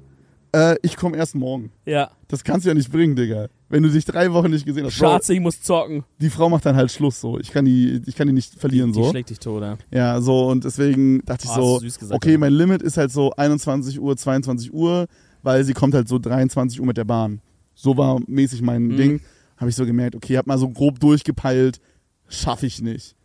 Äh, 0.53 0.77
ich 0.83 0.97
komme 0.97 1.17
erst 1.17 1.35
morgen. 1.35 1.71
Ja, 1.85 2.11
Das 2.29 2.43
kannst 2.45 2.65
du 2.65 2.71
ja 2.71 2.75
nicht 2.75 2.91
bringen, 2.91 3.15
Digga. 3.17 3.49
Wenn 3.75 3.83
du 3.83 3.89
dich 3.91 4.05
drei 4.05 4.33
Wochen 4.33 4.51
nicht 4.51 4.65
gesehen 4.65 4.85
hast. 4.87 4.93
Schatz, 4.95 5.29
ich 5.31 5.41
muss 5.41 5.61
zocken. 5.61 6.05
die 6.21 6.31
Frau 6.31 6.49
macht 6.49 6.65
dann 6.65 6.77
halt 6.77 6.93
Schluss 6.93 7.21
so. 7.21 7.41
Ich 7.41 7.51
kann 7.51 7.65
die, 7.65 8.01
ich 8.07 8.15
kann 8.15 8.29
die 8.29 8.33
nicht 8.33 8.55
verlieren 8.55 8.93
Die 8.93 9.03
so. 9.03 9.11
schlägt 9.11 9.31
dich 9.31 9.41
tot, 9.41 9.63
ja. 9.63 9.77
Ja, 9.91 10.21
so 10.21 10.47
und 10.49 10.63
deswegen 10.65 11.25
dachte 11.25 11.47
ich 11.47 11.51
Oh, 11.51 11.55
so, 11.55 11.75
du 11.81 11.87
süß 11.87 11.99
gesagt, 11.99 12.15
okay, 12.17 12.33
ja. 12.33 12.39
mein 12.39 12.53
Limit 12.53 12.83
ist 12.83 12.97
halt 12.97 13.11
so 13.11 13.33
21 13.33 14.01
Uhr, 14.01 14.17
22 14.17 14.73
Uhr, 14.73 15.07
weil 15.43 15.65
sie 15.65 15.73
kommt 15.75 15.93
halt 15.95 16.07
so 16.07 16.21
23 16.21 16.79
Uhr 16.81 16.87
mit 16.87 16.97
der 16.97 17.05
Bahn. 17.05 17.41
So 17.75 17.97
war 17.97 18.21
mäßig 18.29 18.63
mein 18.63 18.85
Mhm. 18.85 18.97
Ding. 18.97 19.21
Habe 19.57 19.71
ich 19.71 19.75
so 19.77 19.85
gemerkt, 19.87 20.15
okay, 20.15 20.37
hab 20.39 20.47
mal 20.47 20.57
so 20.59 20.69
grob 20.69 21.01
durchgepeilt, 21.01 21.81
schaffe 22.29 22.67
ich 22.67 22.81
nicht. 22.81 23.17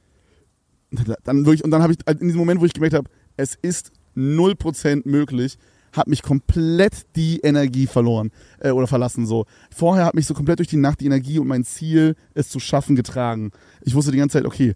Dann 1.24 1.46
wirklich, 1.46 1.64
und 1.64 1.70
dann 1.70 1.84
habe 1.84 1.94
ich 1.94 2.00
halt 2.08 2.22
in 2.22 2.28
diesem 2.28 2.40
Moment, 2.40 2.60
wo 2.60 2.66
ich 2.66 2.74
gemerkt 2.74 2.96
habe, 2.96 3.08
es 3.38 3.54
ist 3.62 3.92
0% 4.16 5.08
möglich, 5.08 5.58
hat 5.94 6.08
mich 6.08 6.22
komplett 6.22 7.06
die 7.16 7.40
Energie 7.40 7.88
verloren 7.88 8.32
äh, 8.60 8.72
oder 8.72 8.88
verlassen 8.88 9.26
so. 9.26 9.46
Vorher 9.76 10.06
hat 10.06 10.14
mich 10.16 10.26
so 10.26 10.34
komplett 10.34 10.60
durch 10.60 10.68
die 10.68 10.78
Nacht 10.78 11.00
die 11.02 11.06
Energie 11.06 11.40
und 11.40 11.48
mein 11.48 11.64
Ziel, 11.64 12.16
es 12.34 12.50
zu 12.50 12.60
schaffen, 12.60 12.96
getragen. 12.96 13.52
Ich 13.82 13.96
wusste 13.96 14.12
die 14.12 14.18
ganze 14.18 14.38
Zeit, 14.38 14.46
okay, 14.46 14.76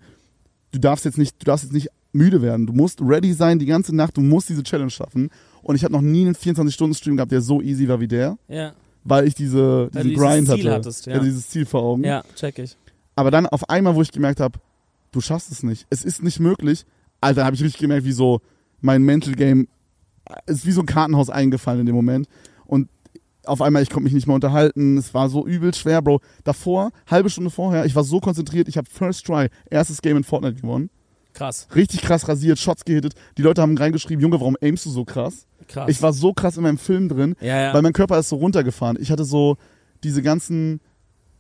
du 0.72 0.80
darfst 0.80 1.06
jetzt 1.06 1.18
nicht, 1.18 1.36
du 1.42 1.46
darfst 1.46 1.64
jetzt 1.66 1.74
nicht 1.74 1.90
müde 2.14 2.42
werden. 2.42 2.66
Du 2.68 2.74
musst 2.74 3.02
ready 3.02 3.34
sein 3.34 3.60
die 3.60 3.66
ganze 3.66 3.96
Nacht, 3.96 4.18
du 4.18 4.22
musst 4.22 4.50
diese 4.50 4.64
Challenge 4.64 4.92
schaffen. 4.92 5.30
Und 5.62 5.76
ich 5.76 5.84
habe 5.84 5.94
noch 5.94 6.02
nie 6.02 6.26
einen 6.26 6.36
24-Stunden-Stream 6.36 7.16
gehabt, 7.16 7.32
der 7.32 7.42
so 7.42 7.62
easy 7.62 7.88
war 7.88 8.00
wie 8.00 8.08
der, 8.08 8.38
Ja, 8.48 8.74
weil 9.04 9.28
ich 9.28 9.36
diese, 9.36 9.90
Weil 9.92 10.04
diesen 10.04 10.10
dieses 10.10 10.24
Grind 10.24 10.48
Ziel 10.48 10.56
hatte. 10.58 10.72
hattest, 10.72 11.06
ja. 11.08 11.20
dieses 11.20 11.50
Ziel 11.50 11.66
vor 11.66 11.84
Augen. 11.84 12.04
ja, 12.04 12.24
check 12.36 12.60
ich. 12.60 12.78
Aber 13.16 13.32
dann 13.32 13.46
auf 13.48 13.70
einmal, 13.70 13.96
wo 13.96 14.02
ich 14.02 14.12
gemerkt 14.12 14.40
habe, 14.40 14.60
du 15.12 15.22
schaffst 15.22 15.52
es 15.52 15.64
nicht. 15.64 15.86
Es 15.90 16.04
ist 16.04 16.24
nicht 16.24 16.40
möglich. 16.40 16.86
Alter, 17.22 17.46
habe 17.46 17.56
ich 17.56 17.64
richtig 17.64 17.80
gemerkt, 17.82 18.06
wie 18.06 18.12
so 18.12 18.42
mein 18.82 19.04
Mental 19.04 19.34
Game 19.34 19.68
ist 20.46 20.66
wie 20.66 20.72
so 20.72 20.82
ein 20.82 20.86
Kartenhaus 20.86 21.30
eingefallen 21.30 21.82
in 21.82 21.86
dem 21.86 21.96
Moment. 21.96 22.28
Und 22.66 22.90
auf 23.46 23.62
einmal, 23.62 23.84
ich 23.84 23.90
konnte 23.90 24.06
mich 24.06 24.14
nicht 24.14 24.28
mehr 24.28 24.36
unterhalten. 24.36 24.98
Es 24.98 25.14
war 25.14 25.30
so 25.30 25.46
übel 25.46 25.74
schwer, 25.74 26.02
Bro. 26.02 26.22
Davor, 26.44 26.92
halbe 27.08 27.30
Stunde 27.30 27.50
vorher, 27.50 27.86
ich 27.86 27.96
war 27.96 28.04
so 28.04 28.20
konzentriert, 28.20 28.68
ich 28.68 28.78
habe 28.78 28.90
First 28.90 29.26
Try, 29.26 29.50
erstes 29.70 30.02
Game 30.02 30.18
in 30.18 30.24
Fortnite 30.24 30.62
gewonnen. 30.62 30.90
Krass, 31.34 31.68
Richtig 31.76 32.02
krass 32.02 32.28
rasiert, 32.28 32.60
Shots 32.60 32.86
gehittet. 32.86 33.16
Die 33.38 33.42
Leute 33.42 33.62
haben 33.62 33.76
reingeschrieben, 33.76 34.22
Junge, 34.22 34.40
warum 34.40 34.56
aimst 34.62 34.86
du 34.86 34.92
so 34.92 35.04
krass? 35.04 35.48
krass. 35.68 35.90
Ich 35.90 36.02
war 36.02 36.14
so 36.14 36.34
krass 36.34 36.58
in 36.58 36.64
meinem 36.64 36.78
Film 36.78 37.10
drin, 37.10 37.36
ja, 37.42 37.60
ja. 37.62 37.74
weil 37.74 37.82
mein 37.82 37.94
Körper 37.94 38.20
ist 38.20 38.30
so 38.30 38.36
runtergefahren. 38.36 38.98
Ich 39.00 39.12
hatte 39.12 39.26
so 39.26 39.58
diese 40.04 40.22
ganzen, 40.22 40.80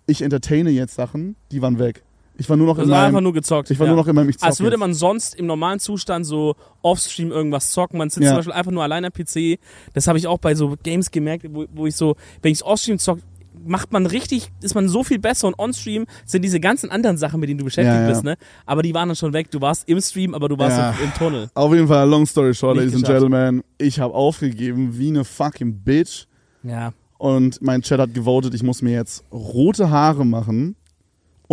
ich 0.07 0.21
entertaine 0.21 0.71
jetzt 0.71 0.95
Sachen, 0.95 1.35
die 1.51 1.61
waren 1.61 1.79
weg. 1.79 2.03
Ich 2.37 2.49
war 2.49 2.57
nur 2.57 2.65
noch 2.67 2.75
Du 2.77 2.81
in 2.83 2.89
hast 2.91 2.97
einfach 2.97 3.11
meinem, 3.13 3.23
nur 3.25 3.33
gezockt. 3.33 3.69
ich 3.69 3.79
war 3.79 3.85
ja. 3.85 3.93
nur 3.93 4.01
noch 4.01 4.07
in 4.07 4.15
meinem 4.15 4.29
ich 4.29 4.41
Als 4.41 4.59
würde 4.59 4.71
jetzt. 4.75 4.79
man 4.79 4.93
sonst 4.93 5.35
im 5.35 5.45
normalen 5.45 5.79
Zustand 5.79 6.25
so 6.25 6.55
offstream 6.81 7.31
irgendwas 7.31 7.71
zocken. 7.71 7.97
Man 7.99 8.09
sitzt 8.09 8.23
Ja. 8.23 8.29
zum 8.31 8.37
Beispiel 8.37 8.53
einfach 8.53 8.71
nur 8.71 8.81
allein 8.83 9.05
am 9.05 9.11
PC. 9.11 9.59
Das 9.93 10.07
habe 10.07 10.17
ich 10.17 10.25
auch 10.27 10.39
bei 10.39 10.55
so 10.55 10.75
Games 10.81 11.11
gemerkt, 11.11 11.45
wo, 11.49 11.65
wo 11.73 11.85
ich 11.85 11.95
so, 11.95 12.15
wenn 12.41 12.51
ich 12.51 12.63
offstream 12.63 12.97
zock, 12.97 13.19
macht 13.65 13.93
man 13.93 14.05
richtig, 14.07 14.51
ist 14.61 14.73
man 14.75 14.89
so 14.89 15.03
viel 15.03 15.19
besser 15.19 15.47
und 15.47 15.57
onstream 15.59 16.05
sind 16.25 16.41
diese 16.43 16.59
ganzen 16.59 16.89
anderen 16.91 17.17
Sachen, 17.17 17.39
mit 17.39 17.47
denen 17.49 17.59
du 17.59 17.65
beschäftigt 17.65 17.95
Ja, 17.95 18.01
ja. 18.01 18.09
bist, 18.09 18.23
ne? 18.23 18.35
Aber 18.65 18.81
die 18.81 18.93
waren 18.93 19.07
dann 19.09 19.15
schon 19.15 19.31
weg. 19.31 19.51
Du 19.51 19.61
warst 19.61 19.87
im 19.87 20.01
Stream, 20.01 20.33
aber 20.33 20.49
du 20.49 20.57
warst 20.57 20.75
Ja. 20.77 20.89
im, 20.99 21.05
im 21.05 21.13
Tunnel. 21.13 21.49
Auf 21.53 21.71
jeden 21.73 21.87
Fall, 21.87 22.09
long 22.09 22.25
story 22.25 22.53
short, 22.55 22.75
Nicht 22.75 22.85
ladies 22.85 22.95
and 22.95 23.03
geschafft. 23.05 23.21
gentlemen. 23.21 23.63
Ich 23.77 23.99
habe 23.99 24.13
aufgegeben 24.15 24.97
wie 24.97 25.09
eine 25.09 25.23
fucking 25.23 25.81
Bitch. 25.83 26.25
Ja. 26.63 26.93
Und 27.19 27.61
mein 27.61 27.81
Chat 27.83 27.99
hat 27.99 28.13
gewotet, 28.13 28.53
ich 28.53 28.63
muss 28.63 28.81
mir 28.81 28.91
jetzt 28.91 29.23
rote 29.31 29.89
Haare 29.91 30.25
machen 30.25 30.75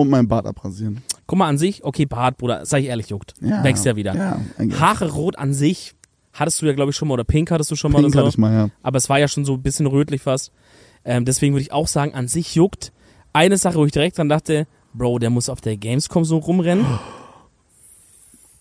und 0.01 0.11
meinen 0.11 0.29
Bart 0.29 0.47
abrasieren. 0.47 1.03
Guck 1.27 1.39
mal 1.39 1.49
an 1.49 1.59
sich, 1.59 1.85
okay, 1.85 2.07
Bart, 2.07 2.39
Bruder, 2.39 2.67
sei 2.67 2.81
ich 2.81 2.87
ehrlich, 2.87 3.09
juckt. 3.09 3.35
Ja. 3.41 3.63
Wächst 3.63 3.85
ja 3.85 3.97
wieder. 3.97 4.15
Ja, 4.15 4.41
eigentlich. 4.59 4.81
Haare 4.81 5.13
rot 5.13 5.39
an 5.39 5.55
sich 5.55 5.95
hattest 6.33 6.63
du 6.63 6.67
ja, 6.67 6.73
glaube 6.73 6.91
ich, 6.91 6.97
schon 6.97 7.09
mal, 7.09 7.15
oder 7.15 7.25
pink 7.25 7.51
hattest 7.51 7.71
du 7.71 7.77
schon 7.77 7.93
mal 7.93 8.03
Pink 8.03 8.15
oder 8.15 8.21
hatte 8.21 8.31
so. 8.31 8.35
ich 8.35 8.39
mal, 8.39 8.53
ja. 8.53 8.69
aber 8.83 8.99
es 8.99 9.09
war 9.09 9.19
ja 9.19 9.29
schon 9.29 9.45
so 9.45 9.55
ein 9.55 9.63
bisschen 9.63 9.87
rötlich 9.87 10.23
fast. 10.23 10.53
Ähm, 11.05 11.25
deswegen 11.25 11.55
würde 11.55 11.63
ich 11.63 11.73
auch 11.73 11.89
sagen, 11.89 12.15
an 12.15 12.29
sich 12.29 12.55
juckt. 12.55 12.93
Eine 13.33 13.57
Sache, 13.59 13.77
wo 13.77 13.85
ich 13.85 13.93
direkt 13.93 14.19
dran 14.19 14.29
dachte, 14.29 14.67
Bro, 14.93 15.21
der 15.21 15.31
muss 15.31 15.49
auf 15.49 15.61
der 15.61 15.77
Gamescom 15.77 16.25
so 16.25 16.39
rumrennen. 16.39 16.85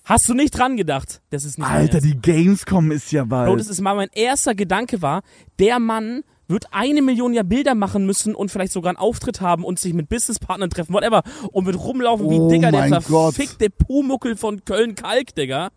Hast 0.05 0.27
du 0.29 0.33
nicht 0.33 0.57
dran 0.57 0.77
gedacht? 0.77 1.21
Das 1.29 1.43
ist 1.43 1.57
nicht 1.57 1.67
mein 1.67 1.77
Alter, 1.77 2.01
die 2.01 2.19
Gamescom 2.19 2.91
ist 2.91 3.11
ja 3.11 3.25
bald. 3.25 3.47
Bro, 3.47 3.57
das 3.57 3.67
ist 3.67 3.81
mal 3.81 3.95
mein 3.95 4.09
erster 4.13 4.55
Gedanke 4.55 5.01
war, 5.01 5.21
der 5.59 5.79
Mann 5.79 6.23
wird 6.49 6.65
eine 6.71 7.01
Million 7.01 7.33
ja 7.33 7.43
Bilder 7.43 7.75
machen 7.75 8.05
müssen 8.05 8.35
und 8.35 8.51
vielleicht 8.51 8.73
sogar 8.73 8.89
einen 8.89 8.97
Auftritt 8.97 9.39
haben 9.39 9.63
und 9.63 9.79
sich 9.79 9.93
mit 9.93 10.09
Businesspartnern 10.09 10.69
treffen, 10.69 10.93
whatever, 10.93 11.23
und 11.51 11.65
wird 11.65 11.79
rumlaufen 11.79 12.29
wie 12.29 12.39
Oh 12.39 12.49
Digga, 12.49 12.71
der 12.71 12.89
mein 12.89 13.03
Gott. 13.07 13.35
verfickte 13.35 13.69
Pumuckel 13.69 14.35
von 14.35 14.65
Köln-Kalk, 14.65 15.35
Digga. 15.35 15.69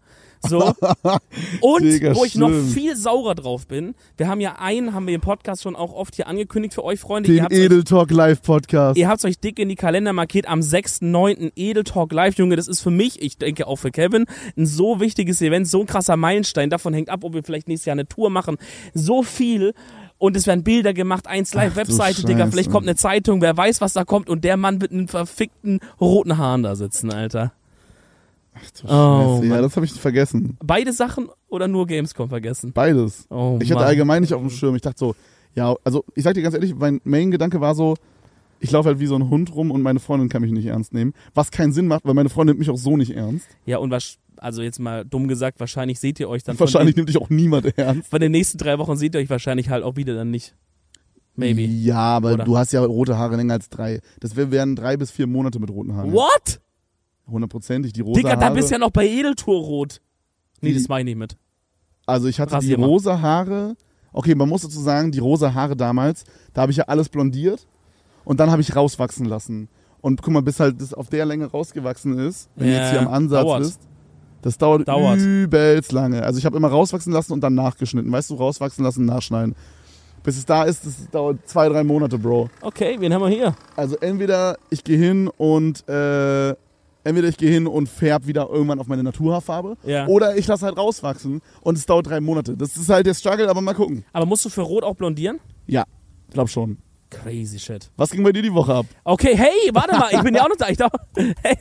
So. 0.45 0.75
Und 1.61 1.83
Digga, 1.83 2.17
wo 2.17 2.25
ich 2.25 2.35
noch 2.35 2.49
schlimm. 2.49 2.69
viel 2.69 2.97
saurer 2.97 3.35
drauf 3.35 3.67
bin, 3.69 3.95
wir 4.17 4.29
haben 4.29 4.41
ja 4.41 4.57
einen, 4.59 4.93
haben 4.93 5.07
wir 5.07 5.15
im 5.15 5.21
Podcast 5.21 5.63
schon 5.63 5.77
auch 5.77 5.93
oft 5.93 6.17
hier 6.17 6.27
angekündigt 6.27 6.75
für 6.75 6.85
euch, 6.85 6.99
Freunde. 6.99 7.33
den 7.33 7.47
Edel 7.51 7.85
Talk 7.85 8.11
Live 8.11 8.43
Podcast. 8.43 8.99
ihr 8.99 9.09
habt's 9.09 9.25
euch 9.25 9.39
dick 9.39 9.59
in 9.59 9.69
die 9.69 9.77
Kalender 9.77 10.13
markiert 10.13 10.49
am 10.49 10.59
6.9. 10.61 11.53
Edel 11.55 11.85
Talk 11.85 12.13
Live, 12.13 12.39
Junge. 12.39 12.57
Das 12.57 12.67
ist 12.67 12.81
für 12.81 12.91
mich, 12.91 13.23
ich 13.23 13.39
denke 13.39 13.67
auch 13.67 13.77
für 13.77 13.91
Kevin, 13.91 14.25
ein 14.57 14.67
so 14.67 14.99
wichtiges 15.01 15.41
Event, 15.43 15.69
so 15.69 15.81
ein 15.81 15.87
krasser 15.87 16.17
Meilenstein. 16.17 16.71
Davon 16.71 16.93
hängt 16.93 17.09
ab, 17.09 17.23
ob 17.23 17.35
wir 17.35 17.45
vielleicht 17.45 17.69
nächstes 17.69 17.87
Jahr 17.87 17.95
eine 17.95 18.09
Tour 18.09 18.29
machen. 18.29 18.57
So 18.95 19.23
viel. 19.23 19.75
Und 20.23 20.37
es 20.37 20.47
werden 20.47 20.63
Bilder 20.63 20.95
gemacht, 20.95 21.27
eins 21.27 21.53
live, 21.53 21.73
Ach 21.73 21.79
Webseite, 21.79 22.23
Digga. 22.25 22.47
Vielleicht 22.47 22.71
kommt 22.71 22.87
eine 22.87 22.95
Zeitung, 22.95 23.41
wer 23.41 23.57
weiß, 23.57 23.81
was 23.81 23.93
da 23.93 24.05
kommt. 24.05 24.31
Und 24.31 24.45
der 24.45 24.57
Mann 24.57 24.81
wird 24.81 24.93
mit 24.93 25.01
einem 25.01 25.09
verfickten 25.09 25.81
roten 26.01 26.39
Haaren 26.39 26.63
da 26.63 26.77
sitzen, 26.77 27.13
Alter. 27.13 27.53
Ach 28.55 28.71
du 28.71 28.87
Oh, 28.87 29.41
Scheiße, 29.41 29.47
ja, 29.53 29.61
das 29.61 29.75
habe 29.75 29.85
ich 29.85 29.93
vergessen. 29.95 30.57
Beide 30.63 30.93
Sachen 30.93 31.29
oder 31.49 31.67
nur 31.67 31.89
Gamescom 31.89 32.29
vergessen? 32.29 32.73
Beides. 32.73 33.27
Oh, 33.31 33.59
Ich 33.61 33.69
hatte 33.73 33.81
Mann. 33.81 33.89
allgemein 33.89 34.21
nicht 34.23 34.33
auf 34.33 34.41
dem 34.41 34.51
Schirm. 34.51 34.77
Ich 34.77 34.83
dachte 34.83 34.99
so, 35.01 35.17
ja, 35.57 35.75
also 35.83 36.05
ich 36.15 36.23
sag 36.23 36.35
dir 36.35 36.43
ganz 36.43 36.55
ehrlich, 36.55 36.73
mein 36.77 37.01
Main-Gedanke 37.03 37.61
war 37.61 37.75
so, 37.75 37.97
ich 38.61 38.71
laufe 38.71 38.91
halt 38.91 39.01
wie 39.01 39.07
so 39.07 39.17
ein 39.17 39.29
Hund 39.29 39.53
rum 39.53 39.73
und 39.73 39.83
meine 39.83 39.99
Freundin 39.99 40.29
kann 40.29 40.43
mich 40.43 40.53
nicht 40.53 40.67
ernst 40.67 40.95
nehmen. 40.95 41.15
Was 41.35 41.51
keinen 41.51 41.73
Sinn 41.73 41.89
macht, 41.89 42.05
weil 42.05 42.15
meine 42.15 42.29
Freundin 42.29 42.53
nimmt 42.55 42.61
mich 42.61 42.71
auch 42.71 42.79
so 42.79 42.97
nicht 42.97 43.11
ernst. 43.11 43.49
Ja, 43.67 43.79
und 43.79 43.91
was, 43.91 44.19
also 44.37 44.63
jetzt 44.63 44.79
mal 44.79 45.05
dumm 45.05 45.29
gesagt, 45.29 45.61
wahrscheinlich 45.61 46.01
seht 46.01 46.19
ihr 46.21 46.29
euch 46.29 46.43
dann 46.45 46.59
Wahrscheinlich 46.59 46.95
von 46.95 47.01
nimmt 47.01 47.09
dich 47.09 47.19
auch 47.19 47.31
niemand 47.31 47.67
ernst. 47.79 47.95
den, 47.97 48.03
von 48.05 48.21
den 48.21 48.33
nächsten 48.33 48.59
drei 48.59 48.79
Wochen 48.79 48.97
seht 48.97 49.15
ihr 49.15 49.21
euch 49.21 49.31
wahrscheinlich 49.31 49.69
halt 49.71 49.85
auch 49.85 49.97
wieder 49.97 50.15
dann 50.15 50.31
nicht. 50.31 50.55
Maybe. 51.35 51.63
Ja, 51.63 51.97
aber 51.99 52.35
Oder? 52.35 52.45
du 52.45 52.59
hast 52.59 52.73
ja 52.73 52.83
rote 52.85 53.17
Haare 53.17 53.37
länger 53.37 53.55
als 53.55 53.69
drei. 53.71 54.01
Das 54.21 54.37
wär- 54.37 54.51
wären 54.51 54.77
drei 54.77 54.97
bis 54.99 55.11
vier 55.11 55.27
Monate 55.27 55.59
mit 55.61 55.71
roten 55.71 55.95
Haaren. 55.95 56.13
What? 56.13 56.61
Hundertprozentig. 57.27 57.93
Die 57.93 58.01
rosa 58.03 58.19
Digga, 58.21 58.37
da 58.37 58.47
Haare. 58.47 58.55
bist 58.57 58.69
du 58.71 58.75
ja 58.75 58.79
noch 58.79 58.91
bei 58.91 59.07
Edeltour 59.09 59.61
rot. 59.61 60.01
Nee, 60.61 60.71
Die- 60.73 60.75
das 60.79 60.89
meine 60.89 61.11
ich 61.11 61.17
nicht 61.17 61.19
mit. 61.21 61.37
Also 62.07 62.29
ich 62.29 62.41
hatte 62.41 62.53
Rasier 62.55 62.77
die 62.77 62.83
rosa 62.83 63.21
Haare. 63.21 63.77
Okay, 64.13 64.35
man 64.35 64.49
muss 64.49 64.63
dazu 64.63 64.81
sagen, 64.81 65.11
die 65.13 65.21
rosa 65.21 65.55
Haare 65.55 65.77
damals, 65.77 66.25
da 66.53 66.63
habe 66.63 66.73
ich 66.73 66.79
ja 66.79 66.85
alles 66.85 67.09
blondiert 67.09 67.67
und 68.25 68.41
dann 68.41 68.51
habe 68.51 68.61
ich 68.61 68.77
rauswachsen 68.77 69.25
lassen. 69.25 69.69
Und 70.03 70.21
guck 70.21 70.35
mal, 70.35 70.43
bis 70.43 70.59
halt 70.61 70.81
das 70.83 70.93
auf 70.93 71.09
der 71.09 71.25
Länge 71.25 71.47
rausgewachsen 71.47 72.19
ist, 72.19 72.51
wenn 72.57 72.67
du 72.67 72.73
Ja, 72.75 72.81
jetzt 72.83 72.91
hier 72.91 73.01
am 73.01 73.09
Ansatz 73.09 73.43
dauert. 73.45 73.61
bist, 73.63 73.81
das 74.43 74.59
dauert, 74.59 74.87
Dauert. 74.89 75.19
übelst 75.19 75.93
lange. 75.93 76.23
Also 76.23 76.39
ich 76.39 76.45
habe 76.45 76.57
immer 76.57 76.69
rauswachsen 76.69 77.13
lassen 77.13 77.33
und 77.33 77.41
dann 77.41 77.55
nachgeschnitten. 77.55 78.11
Weißt 78.13 78.31
du, 78.31 78.35
rauswachsen 78.35 78.85
lassen, 78.85 79.05
nachschneiden. 79.07 79.55
Bis 80.23 80.37
es 80.37 80.45
da 80.47 80.65
ist, 80.65 80.87
das 80.87 81.09
dauert 81.11 81.39
zwei, 81.49 81.69
drei 81.69 81.83
Monate, 81.83 82.17
Bro. 82.19 82.49
Okay, 82.61 82.97
wen 83.01 83.13
haben 83.13 83.23
wir 83.23 83.29
hier? 83.29 83.55
Also 83.75 83.97
entweder 83.97 84.57
ich 84.71 84.85
gehe 84.85 84.97
hin 84.99 85.29
und 85.37 85.89
äh, 85.89 86.51
entweder 87.03 87.27
ich 87.29 87.37
gehe 87.37 87.51
hin 87.51 87.67
und 87.67 87.89
färb 87.89 88.27
wieder 88.29 88.49
irgendwann 88.49 88.79
auf 88.79 88.87
meine 88.87 89.03
Naturhaarfarbe 89.03 89.77
Ja. 89.83 90.07
oder 90.07 90.37
ich 90.37 90.47
lasse 90.47 90.65
halt 90.67 90.77
rauswachsen 90.77 91.41
und 91.63 91.77
es 91.77 91.87
dauert 91.87 92.07
drei 92.07 92.21
Monate. 92.21 92.57
Das 92.57 92.77
ist 92.77 92.89
halt 92.89 93.07
der 93.07 93.15
Struggle, 93.15 93.49
aber 93.49 93.61
mal 93.63 93.75
gucken. 93.75 94.05
Aber 94.13 94.25
musst 94.27 94.45
du 94.45 94.49
für 94.49 94.63
rot 94.63 94.85
auch 94.85 94.95
blondieren? 94.95 95.41
Ja, 95.67 95.85
glaub 96.31 96.49
schon. 96.49 96.79
Crazy 97.11 97.59
shit. 97.59 97.91
Was 97.97 98.11
ging 98.11 98.23
bei 98.23 98.33
dir 98.33 98.43
die 98.43 98.55
Woche 98.55 98.75
ab? 98.75 98.87
Okay, 99.05 99.37
hey, 99.37 99.71
warte 99.75 99.99
mal, 99.99 100.09
ich 100.13 100.23
bin 100.23 100.35
ja 100.35 100.45
auch 100.45 100.49
noch 100.49 100.57
da. 100.57 100.69
Ich 100.69 100.79
dachte, 100.79 100.99
hey, 101.43 101.57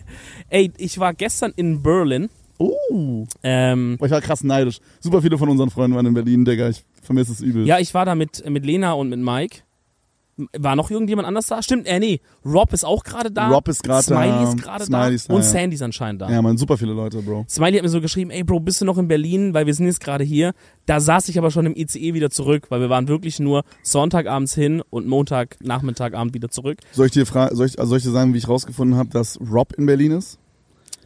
ey, 0.50 0.72
ich 0.78 1.00
war 1.00 1.14
gestern 1.16 1.52
in 1.56 1.82
Berlin. 1.82 2.30
Oh, 2.62 3.26
Ähm, 3.44 3.98
ich 4.04 4.12
war 4.12 4.22
krass 4.22 4.44
neidisch. 4.44 4.80
Super 5.00 5.22
viele 5.22 5.38
von 5.38 5.50
unseren 5.50 5.70
Freunden 5.70 5.96
waren 5.96 6.06
in 6.06 6.14
Berlin, 6.14 6.46
Digga. 6.46 6.70
Ich 6.70 6.84
vermisse 7.02 7.32
es 7.32 7.42
übel. 7.42 7.66
ja, 7.66 7.80
ich 7.80 7.94
war 7.94 8.06
da 8.06 8.16
mit, 8.16 8.48
mit 8.50 8.66
Lena 8.66 8.94
und 8.94 9.10
mit 9.10 9.20
Mike. 9.20 9.60
War 10.58 10.76
noch 10.76 10.90
irgendjemand 10.90 11.28
anders 11.28 11.48
da? 11.48 11.62
Stimmt, 11.62 11.86
äh, 11.88 12.00
nee. 12.00 12.20
Rob 12.44 12.74
ist 12.74 12.84
auch 12.84 13.04
gerade 13.04 13.30
da. 13.30 13.50
Rob 13.50 13.68
ist 13.68 13.84
gerade 13.84 14.08
da. 14.08 14.24
Smiley 14.24 14.44
ist 14.44 14.58
gerade 14.64 14.90
da. 14.90 15.08
Ist 15.10 15.30
da, 15.30 15.34
Und 15.36 15.42
ja. 15.42 15.48
Sandy 15.48 15.76
ist 15.76 15.82
anscheinend 15.84 16.22
da. 16.22 16.32
Ja, 16.32 16.42
man, 16.42 16.58
super 16.58 16.78
viele 16.78 16.94
Leute, 16.94 17.22
Bro. 17.22 17.46
Smiley 17.48 17.76
hat 17.76 17.84
mir 17.84 17.90
so 17.90 18.02
geschrieben, 18.02 18.32
ey 18.32 18.44
Bro, 18.44 18.62
bist 18.62 18.82
du 18.82 18.86
noch 18.86 18.98
in 18.98 19.08
Berlin? 19.08 19.54
Weil 19.54 19.68
wir 19.68 19.74
sind 19.74 19.86
jetzt 19.86 20.00
gerade 20.00 20.24
hier. 20.24 20.54
Da 20.88 21.00
saß 21.00 21.30
ich 21.30 21.38
aber 21.38 21.52
schon 21.52 21.66
im 21.68 21.76
ICE 21.76 22.14
wieder 22.16 22.32
zurück, 22.32 22.68
weil 22.70 22.80
wir 22.80 22.90
waren 22.90 23.08
wirklich 23.08 23.40
nur 23.40 23.64
Sonntagabends 23.84 24.56
hin 24.56 24.82
und 24.90 25.06
Montagnachmittagabend 25.06 26.34
wieder 26.34 26.50
zurück. 26.50 26.78
Soll 26.92 27.08
ich 27.08 27.12
dir 27.12 27.26
fra 27.26 27.54
soll 27.54 27.68
ich, 27.68 27.78
also 27.78 27.90
soll 27.90 27.98
ich 28.00 28.04
dir 28.04 28.12
sagen, 28.12 28.34
wie 28.34 28.38
ich 28.40 28.48
rausgefunden 28.48 28.98
habe, 28.98 29.10
dass 29.10 29.38
Rob 29.42 29.74
in 29.74 29.86
Berlin 29.86 30.12
ist? 30.14 30.40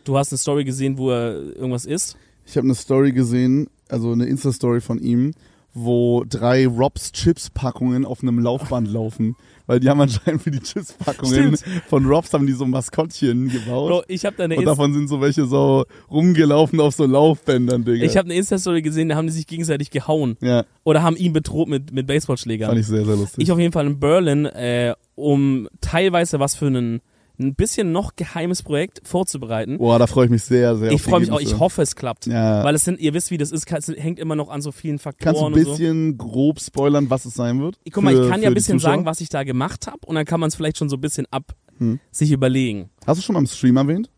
Du 0.05 0.17
hast 0.17 0.31
eine 0.31 0.37
Story 0.37 0.63
gesehen, 0.63 0.97
wo 0.97 1.11
er 1.11 1.33
irgendwas 1.55 1.85
isst. 1.85 2.15
Ich 2.45 2.55
habe 2.57 2.65
eine 2.65 2.75
Story 2.75 3.11
gesehen, 3.11 3.67
also 3.89 4.11
eine 4.11 4.25
Insta-Story 4.27 4.79
von 4.79 4.99
ihm, 4.99 5.33
wo 5.73 6.23
drei 6.29 6.67
Robs 6.67 7.11
Chips-Packungen 7.11 8.05
auf 8.05 8.21
einem 8.21 8.37
Laufband 8.39 8.87
laufen. 8.87 9.35
Weil 9.65 9.79
die 9.79 9.89
haben 9.89 9.99
anscheinend 9.99 10.43
für 10.43 10.51
die 10.51 10.59
Chips-Packungen 10.59 11.57
von 11.89 12.05
Robs 12.05 12.31
haben 12.33 12.45
die 12.45 12.53
so 12.53 12.67
Maskottchen 12.67 13.49
gebaut. 13.49 13.89
Bro, 13.89 14.03
ich 14.07 14.25
habe 14.25 14.35
da 14.37 14.43
eine 14.43 14.53
und 14.53 14.61
Insta 14.61 14.71
davon 14.75 14.93
sind 14.93 15.07
so 15.07 15.19
welche 15.21 15.47
so 15.47 15.85
rumgelaufen 16.11 16.79
auf 16.79 16.93
so 16.93 17.05
Laufbändern, 17.07 17.83
Digga. 17.83 18.05
ich 18.05 18.15
habe 18.15 18.27
eine 18.27 18.35
Insta-Story 18.35 18.83
gesehen, 18.83 19.09
da 19.09 19.15
haben 19.15 19.25
die 19.25 19.33
sich 19.33 19.47
gegenseitig 19.47 19.89
gehauen. 19.89 20.37
ja, 20.39 20.65
Oder 20.83 21.01
haben 21.01 21.17
ihn 21.17 21.33
bedroht 21.33 21.67
mit, 21.67 21.91
mit 21.91 22.05
Baseballschlägern. 22.05 22.69
fand 22.69 22.79
ich 22.79 22.87
sehr, 22.87 23.05
sehr 23.05 23.15
lustig. 23.15 23.43
Ich 23.43 23.51
auf 23.51 23.57
jeden 23.57 23.73
Fall 23.73 23.87
in 23.87 23.99
Berlin, 23.99 24.45
äh, 24.45 24.93
um 25.15 25.67
teilweise 25.81 26.39
was 26.39 26.53
für 26.53 26.67
einen 26.67 27.01
ein 27.39 27.55
bisschen 27.55 27.91
noch 27.91 28.15
geheimes 28.15 28.63
Projekt 28.63 29.01
vorzubereiten. 29.03 29.77
Boah, 29.77 29.99
da 29.99 30.07
freue 30.07 30.25
ich 30.25 30.31
mich 30.31 30.43
sehr, 30.43 30.75
sehr. 30.77 30.91
ich 30.91 31.01
freue 31.01 31.19
mich 31.19 31.31
auch, 31.31 31.39
ich 31.41 31.59
hoffe, 31.59 31.81
es 31.81 31.95
klappt. 31.95 32.27
Ja. 32.27 32.63
Weil 32.63 32.75
es 32.75 32.83
sind, 32.85 32.99
ihr 32.99 33.13
wisst, 33.13 33.31
wie 33.31 33.37
das 33.37 33.51
ist, 33.51 33.69
es 33.71 33.87
hängt 33.89 34.19
immer 34.19 34.35
noch 34.35 34.49
an 34.49 34.61
so 34.61 34.71
vielen 34.71 34.99
Faktoren 34.99 35.25
Kannst 35.35 35.41
du 35.41 35.45
ein 35.45 35.53
und 35.53 35.63
so. 35.65 35.71
bisschen 35.71 36.17
grob 36.17 36.59
spoilern, 36.59 37.09
was 37.09 37.25
es 37.25 37.33
sein 37.33 37.59
wird? 37.61 37.77
Guck 37.91 38.03
mal, 38.03 38.13
ich 38.13 38.19
Für- 38.19 38.29
kann 38.29 38.41
ja 38.41 38.47
ein 38.49 38.53
bisschen 38.53 38.79
Zuschauer? 38.79 38.91
sagen, 38.93 39.05
was 39.05 39.21
ich 39.21 39.29
da 39.29 39.43
gemacht 39.43 39.87
habe 39.87 39.99
und 40.05 40.15
dann 40.15 40.25
kann 40.25 40.39
man 40.39 40.47
es 40.47 40.55
vielleicht 40.55 40.77
schon 40.77 40.89
so 40.89 40.95
ein 40.97 41.01
bisschen 41.01 41.25
ab 41.31 41.55
Hm. 41.77 41.99
sich 42.11 42.31
überlegen. 42.31 42.89
Hast 43.05 43.17
du 43.17 43.21
schon 43.21 43.33
mal 43.33 43.39
im 43.39 43.47
Stream 43.47 43.75
erwähnt? 43.75 44.09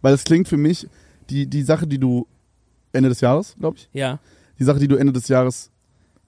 Weil 0.00 0.14
es 0.14 0.24
klingt 0.24 0.48
für 0.48 0.56
mich, 0.56 0.88
die, 1.28 1.46
die 1.46 1.62
Sache, 1.62 1.86
die 1.86 1.98
du 1.98 2.26
Ende 2.92 3.08
des 3.10 3.20
Jahres, 3.20 3.54
glaube 3.58 3.76
ich, 3.76 3.88
Ja. 3.92 4.18
die 4.58 4.64
Sache, 4.64 4.78
die 4.78 4.88
du 4.88 4.96
Ende 4.96 5.12
des 5.12 5.28
Jahres, 5.28 5.70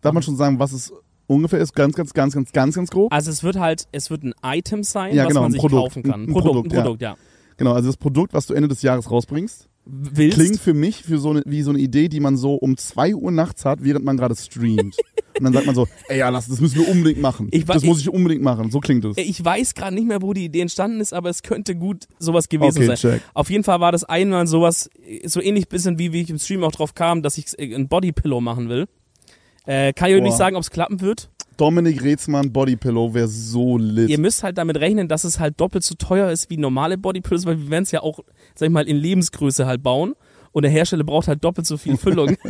darf 0.03 0.12
man 0.12 0.23
schon 0.23 0.37
sagen, 0.37 0.59
was 0.59 0.73
es 0.73 0.93
ungefähr 1.29 1.61
ist? 1.61 1.73
Ganz, 1.75 1.95
ganz, 1.95 2.12
ganz, 2.12 2.35
ganz, 2.35 2.51
ganz, 2.53 2.75
ganz 2.75 2.91
grob? 2.91 3.12
Also 3.12 3.31
es 3.31 3.45
wird 3.45 3.57
halt, 3.57 3.85
es 3.93 4.11
wird 4.11 4.25
ein 4.25 4.35
Item 4.45 4.83
sein, 4.83 5.14
Ja, 5.14 5.23
was 5.25 5.29
genau, 5.29 5.43
man 5.43 5.53
sich 5.53 5.61
Produkt. 5.61 5.83
kaufen 5.83 6.03
kann. 6.03 6.23
Ein- 6.25 6.29
ein 6.29 6.33
Produkt, 6.33 6.45
Produkt, 6.55 6.73
ein 6.73 6.77
ja. 6.77 6.83
Produkt, 6.83 7.03
ja. 7.03 7.17
Genau, 7.57 7.73
also 7.73 7.88
das 7.88 7.97
Produkt, 7.97 8.33
was 8.35 8.47
du 8.47 8.55
Ende 8.55 8.69
des 8.69 8.83
Jahres 8.83 9.11
rausbringst, 9.11 9.69
Willst? 9.91 10.37
klingt 10.38 10.61
für 10.61 10.75
mich 10.75 11.03
für 11.03 11.19
so 11.19 11.31
eine, 11.31 11.43
wie 11.47 11.62
so 11.62 11.71
eine 11.71 11.79
Idee, 11.79 12.09
die 12.09 12.21
man 12.21 12.37
so 12.37 12.55
um 12.55 12.77
2 12.77 13.14
Uhr 13.14 13.31
nachts 13.33 13.64
hat, 13.64 13.83
während 13.83 14.05
man 14.05 14.17
gerade 14.17 14.37
streamt. 14.37 14.97
Und 15.38 15.45
dann 15.45 15.53
sagt 15.53 15.67
man 15.67 15.75
so, 15.75 15.87
ey, 16.09 16.19
ja, 16.19 16.29
lass, 16.31 16.49
das 16.49 16.61
müssen 16.61 16.81
wir 16.81 16.88
unbedingt 16.88 17.21
machen. 17.23 17.49
Ich 17.53 17.64
das 17.64 17.85
muss 17.85 18.01
ich 18.01 18.09
unbedingt 18.11 18.43
machen. 18.43 18.71
So 18.73 18.81
klingt 18.81 19.05
es. 19.05 19.17
Ich 19.19 19.43
weiß 19.45 19.75
gerade 19.75 19.95
nicht 19.95 20.07
mehr, 20.09 20.21
wo 20.21 20.33
die 20.33 20.45
Idee 20.47 20.61
entstanden 20.62 21.01
ist, 21.01 21.14
aber 21.14 21.31
es 21.31 21.43
könnte 21.43 21.77
gut 21.77 22.07
sowas 22.19 22.49
gewesen 22.49 22.79
Okay, 22.79 22.87
sein. 22.87 22.97
check. 22.97 23.23
Auf 23.35 23.49
jeden 23.49 23.62
Fall 23.62 23.79
war 23.81 23.93
das 23.93 24.03
einmal 24.05 24.47
sowas, 24.49 24.91
so 25.25 25.41
ähnlich 25.41 25.69
bisschen 25.69 25.99
wie, 25.99 26.12
wie 26.12 26.23
ich 26.23 26.31
im 26.31 26.38
Stream 26.38 26.64
auch 26.64 26.73
drauf 26.73 26.95
kam, 26.95 27.23
dass 27.23 27.38
ich 27.38 27.57
äh, 27.59 27.73
ein 27.75 27.88
Bodypillow 27.88 28.41
machen 28.41 28.69
will. 28.69 28.88
Äh, 29.68 29.92
kann 29.92 30.09
ich 30.09 30.16
euch 30.16 30.22
nicht 30.22 30.37
sagen, 30.37 30.57
ob 30.57 30.62
es 30.62 30.70
klappen 30.70 31.02
wird. 31.02 31.28
Dominik 31.59 32.02
Reetzmann 32.02 32.52
Bodypillow 32.52 33.12
wäre 33.12 33.28
so 33.28 33.76
lit. 33.76 34.09
Ihr 34.09 34.18
müsst 34.18 34.42
halt 34.42 34.57
damit 34.57 34.78
rechnen, 34.78 35.09
dass 35.09 35.24
es 35.24 35.38
halt 35.38 35.61
doppelt 35.61 35.85
so 35.85 35.94
teuer 35.94 36.31
ist 36.31 36.48
wie 36.48 36.57
normale 36.57 36.96
Bodypillows, 36.96 37.44
weil 37.44 37.59
wir 37.61 37.68
werden 37.68 37.83
es 37.83 37.90
ja 37.90 38.02
auch, 38.02 38.20
sag 38.54 38.68
ich 38.68 38.72
mal, 38.72 38.88
in 38.88 38.96
Lebensgröße 38.96 39.66
halt 39.66 39.83
bauen. 39.83 40.14
Und 40.52 40.62
der 40.62 40.70
Hersteller 40.70 41.04
braucht 41.04 41.28
halt 41.28 41.44
doppelt 41.44 41.66
so 41.66 41.76
viel 41.76 41.98
Füllung. 41.98 42.35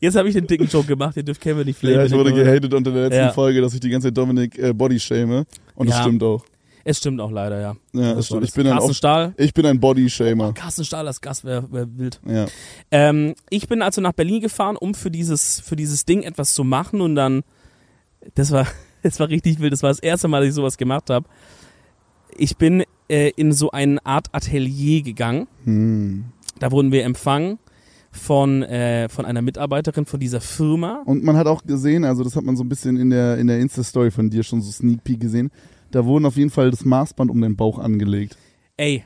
Jetzt 0.00 0.16
habe 0.16 0.28
ich 0.28 0.34
den 0.34 0.46
dicken 0.46 0.66
Joke 0.68 0.86
gemacht, 0.86 1.16
ihr 1.16 1.22
dürft 1.22 1.40
Kevin 1.40 1.66
nicht 1.66 1.78
flamen. 1.78 1.96
ja, 1.96 2.04
ich 2.06 2.12
wurde 2.12 2.32
gehatet 2.32 2.72
unter 2.72 2.92
der 2.92 3.02
letzten 3.04 3.18
Ja. 3.18 3.32
Folge, 3.32 3.60
dass 3.60 3.74
ich 3.74 3.80
die 3.80 3.90
ganze 3.90 4.08
Zeit 4.08 4.16
Dominik 4.16 4.58
äh, 4.58 4.72
Body 4.72 4.98
shame. 4.98 5.44
Und 5.74 5.88
das 5.90 5.96
Ja. 5.98 6.02
stimmt 6.02 6.22
auch. 6.22 6.44
Es 6.88 6.98
stimmt 6.98 7.20
auch 7.20 7.32
leider, 7.32 7.60
ja. 7.60 7.76
Ja, 7.94 8.14
das 8.14 8.26
stimmt. 8.26 8.44
Ich 8.44 8.52
bin, 8.52 8.64
ein, 8.68 8.74
Carsten 8.74 8.94
Stahl. 8.94 9.34
ich 9.38 9.52
bin 9.52 9.66
ein 9.66 9.80
Bodyshamer. 9.80 10.52
Carsten 10.52 10.84
Stahl 10.84 11.08
als 11.08 11.20
Gast 11.20 11.44
wäre 11.44 11.66
wär 11.72 11.88
wild. 11.98 12.20
Ja. 12.24 12.46
Ähm, 12.92 13.34
ich 13.50 13.66
bin 13.66 13.82
also 13.82 14.00
nach 14.00 14.12
Berlin 14.12 14.40
gefahren, 14.40 14.76
um 14.76 14.94
für 14.94 15.10
dieses, 15.10 15.58
für 15.58 15.74
dieses 15.74 16.04
Ding 16.04 16.22
etwas 16.22 16.54
zu 16.54 16.62
machen 16.62 17.00
und 17.00 17.16
dann, 17.16 17.42
das 18.36 18.52
war, 18.52 18.68
das 19.02 19.18
war 19.18 19.28
richtig 19.28 19.58
wild. 19.58 19.72
Das 19.72 19.82
war 19.82 19.90
das 19.90 19.98
erste 19.98 20.28
Mal, 20.28 20.42
dass 20.42 20.50
ich 20.50 20.54
sowas 20.54 20.78
gemacht 20.78 21.10
habe. 21.10 21.28
Ich 22.36 22.56
bin 22.56 22.84
äh, 23.08 23.32
in 23.34 23.50
so 23.50 23.72
eine 23.72 24.06
Art 24.06 24.28
Atelier 24.30 25.02
gegangen. 25.02 25.48
Hm. 25.64 26.26
Da 26.60 26.70
wurden 26.70 26.92
wir 26.92 27.02
empfangen 27.02 27.58
von, 28.12 28.62
äh, 28.62 29.08
von 29.08 29.24
einer 29.24 29.42
Mitarbeiterin 29.42 30.06
von 30.06 30.20
dieser 30.20 30.40
Firma. 30.40 31.02
Und 31.04 31.24
man 31.24 31.36
hat 31.36 31.48
auch 31.48 31.64
gesehen, 31.64 32.04
also 32.04 32.22
das 32.22 32.36
hat 32.36 32.44
man 32.44 32.56
so 32.56 32.62
ein 32.62 32.68
bisschen 32.68 32.96
in 32.96 33.10
der, 33.10 33.38
in 33.38 33.48
der 33.48 33.58
Insta-Story 33.58 34.12
von 34.12 34.30
dir 34.30 34.44
schon 34.44 34.62
so 34.62 34.70
Sneak 34.70 35.02
Peek 35.02 35.18
gesehen, 35.18 35.50
da 35.90 36.04
wurden 36.04 36.26
auf 36.26 36.36
jeden 36.36 36.50
Fall 36.50 36.70
das 36.70 36.84
Maßband 36.84 37.30
um 37.30 37.40
den 37.40 37.56
Bauch 37.56 37.78
angelegt. 37.78 38.36
Ey, 38.76 39.04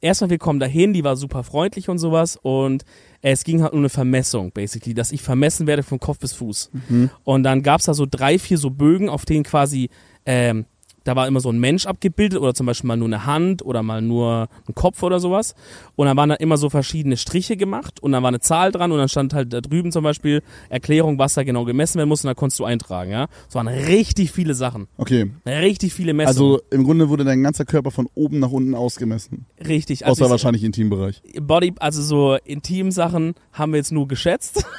erstmal 0.00 0.30
wir 0.30 0.38
kommen 0.38 0.60
dahin, 0.60 0.92
die 0.92 1.04
war 1.04 1.16
super 1.16 1.42
freundlich 1.42 1.88
und 1.88 1.98
sowas 1.98 2.38
und 2.40 2.84
es 3.22 3.44
ging 3.44 3.62
halt 3.62 3.72
um 3.72 3.80
eine 3.80 3.88
Vermessung, 3.88 4.50
basically, 4.52 4.94
dass 4.94 5.12
ich 5.12 5.22
vermessen 5.22 5.66
werde 5.66 5.82
von 5.82 6.00
Kopf 6.00 6.18
bis 6.18 6.32
Fuß. 6.32 6.70
Mhm. 6.88 7.10
Und 7.24 7.42
dann 7.42 7.62
gab's 7.62 7.84
da 7.84 7.94
so 7.94 8.06
drei, 8.10 8.38
vier 8.38 8.58
so 8.58 8.70
Bögen, 8.70 9.08
auf 9.08 9.24
denen 9.24 9.44
quasi, 9.44 9.90
ähm, 10.24 10.64
da 11.04 11.16
war 11.16 11.26
immer 11.26 11.40
so 11.40 11.50
ein 11.50 11.58
Mensch 11.58 11.86
abgebildet 11.86 12.38
oder 12.40 12.54
zum 12.54 12.66
Beispiel 12.66 12.88
mal 12.88 12.96
nur 12.96 13.08
eine 13.08 13.26
Hand 13.26 13.64
oder 13.64 13.82
mal 13.82 14.02
nur 14.02 14.48
ein 14.68 14.74
Kopf 14.74 15.02
oder 15.02 15.18
sowas. 15.20 15.54
Und 15.96 16.06
dann 16.06 16.16
waren 16.16 16.28
da 16.28 16.34
immer 16.36 16.56
so 16.56 16.68
verschiedene 16.70 17.16
Striche 17.16 17.56
gemacht 17.56 18.00
und 18.02 18.12
dann 18.12 18.22
war 18.22 18.28
eine 18.28 18.40
Zahl 18.40 18.70
dran 18.72 18.92
und 18.92 18.98
dann 18.98 19.08
stand 19.08 19.32
halt 19.34 19.52
da 19.52 19.60
drüben 19.60 19.92
zum 19.92 20.04
Beispiel 20.04 20.42
Erklärung, 20.68 21.18
was 21.18 21.34
da 21.34 21.42
genau 21.42 21.64
gemessen 21.64 21.98
werden 21.98 22.08
muss 22.08 22.22
und 22.24 22.28
da 22.28 22.34
konntest 22.34 22.58
du 22.60 22.64
eintragen, 22.64 23.10
ja. 23.10 23.28
Es 23.48 23.54
waren 23.54 23.68
richtig 23.68 24.30
viele 24.32 24.54
Sachen. 24.54 24.86
Okay, 24.96 25.30
Richtig 25.46 25.92
viele 25.94 26.12
Messungen. 26.12 26.28
also 26.52 26.60
im 26.70 26.84
Grunde 26.84 27.08
wurde 27.08 27.24
dein 27.24 27.42
ganzer 27.42 27.64
Körper 27.64 27.90
von 27.90 28.08
oben 28.14 28.38
nach 28.38 28.50
unten 28.50 28.74
ausgemessen. 28.74 29.46
richtig. 29.66 30.04
Also 30.06 30.12
Außer 30.12 30.24
ich- 30.26 30.30
wahrscheinlich 30.30 30.64
Intimbereich. 30.64 31.22
Body, 31.40 31.72
also 31.80 32.02
so 32.02 32.36
Intim-Sachen 32.44 33.34
haben 33.52 33.72
wir 33.72 33.78
jetzt 33.78 33.92
nur 33.92 34.06
geschätzt. 34.08 34.64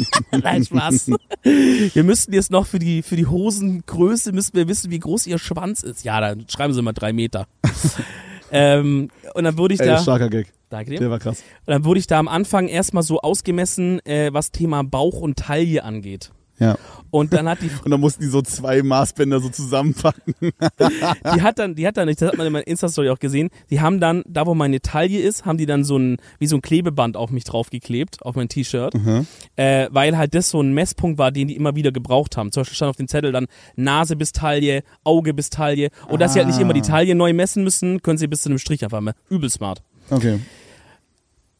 Nein, 0.42 0.64
Spaß. 0.64 1.10
Wir 1.42 2.04
müssten 2.04 2.32
jetzt 2.32 2.50
noch 2.50 2.66
für 2.66 2.78
die, 2.78 3.02
für 3.02 3.16
die 3.16 3.26
Hosengröße 3.26 4.32
müssten 4.32 4.56
wir 4.56 4.68
wissen, 4.68 4.90
wie 4.90 4.98
groß 4.98 5.26
ihr 5.26 5.38
Schwanz 5.38 5.82
ist. 5.82 6.04
Ja, 6.04 6.20
dann 6.20 6.46
schreiben 6.48 6.72
Sie 6.72 6.82
mal 6.82 6.92
drei 6.92 7.12
Meter. 7.12 7.46
ähm, 8.52 9.08
und 9.34 9.44
dann 9.44 9.56
wurde 9.58 9.74
ich 9.74 9.80
Ey, 9.80 9.86
da, 9.86 9.98
starker 9.98 10.28
Gag. 10.28 10.52
danke 10.70 10.92
dir. 10.92 10.98
Der 11.00 11.10
war 11.10 11.18
krass. 11.18 11.42
Und 11.66 11.72
dann 11.72 11.84
wurde 11.84 12.00
ich 12.00 12.06
da 12.06 12.18
am 12.18 12.28
Anfang 12.28 12.68
erstmal 12.68 13.02
so 13.02 13.20
ausgemessen, 13.20 14.04
äh, 14.06 14.32
was 14.32 14.50
Thema 14.52 14.82
Bauch 14.82 15.20
und 15.20 15.38
Taille 15.38 15.84
angeht. 15.84 16.30
Ja. 16.62 16.78
Und 17.10 17.34
dann 17.34 17.46
hat 17.46 17.60
die, 17.60 17.70
Und 17.84 17.90
dann 17.90 18.00
mussten 18.00 18.22
die 18.22 18.28
so 18.28 18.40
zwei 18.40 18.82
Maßbänder 18.82 19.40
so 19.40 19.50
zusammenpacken. 19.50 20.34
die 20.40 21.42
hat 21.42 21.58
dann, 21.58 21.74
die 21.74 21.86
hat 21.86 21.98
dann, 21.98 22.08
das 22.08 22.22
hat 22.22 22.38
man 22.38 22.46
in 22.46 22.52
meiner 22.52 22.66
Insta-Story 22.66 23.10
auch 23.10 23.18
gesehen, 23.18 23.50
die 23.68 23.80
haben 23.80 24.00
dann, 24.00 24.22
da 24.26 24.46
wo 24.46 24.54
meine 24.54 24.80
Taille 24.80 25.20
ist, 25.20 25.44
haben 25.44 25.58
die 25.58 25.66
dann 25.66 25.84
so 25.84 25.98
ein, 25.98 26.16
wie 26.38 26.46
so 26.46 26.56
ein 26.56 26.62
Klebeband 26.62 27.18
auf 27.18 27.30
mich 27.30 27.44
draufgeklebt, 27.44 28.22
auf 28.22 28.34
mein 28.34 28.48
T-Shirt. 28.48 28.94
Mhm. 28.94 29.26
äh, 29.56 29.88
weil 29.90 30.16
halt 30.16 30.34
das 30.34 30.48
so 30.48 30.62
ein 30.62 30.72
Messpunkt 30.72 31.18
war, 31.18 31.32
den 31.32 31.48
die 31.48 31.56
immer 31.56 31.76
wieder 31.76 31.92
gebraucht 31.92 32.38
haben. 32.38 32.50
Zum 32.50 32.62
Beispiel 32.62 32.76
stand 32.76 32.90
auf 32.90 32.96
dem 32.96 33.08
Zettel 33.08 33.32
dann 33.32 33.46
Nase 33.76 34.16
bis 34.16 34.32
Taille, 34.32 34.82
Auge 35.04 35.34
bis 35.34 35.50
Taille. 35.50 35.90
Und 36.08 36.20
dass 36.20 36.32
sie 36.32 36.38
halt 36.38 36.48
nicht 36.48 36.60
immer 36.60 36.72
die 36.72 36.80
Taille 36.80 37.14
neu 37.14 37.34
messen 37.34 37.62
müssen, 37.62 38.00
können 38.00 38.16
sie 38.16 38.26
bis 38.26 38.42
zu 38.42 38.48
einem 38.48 38.58
Strich 38.58 38.84
einfach 38.84 39.00
mal. 39.00 39.14
Übel 39.28 39.50
smart. 39.50 39.82
Okay. 40.08 40.38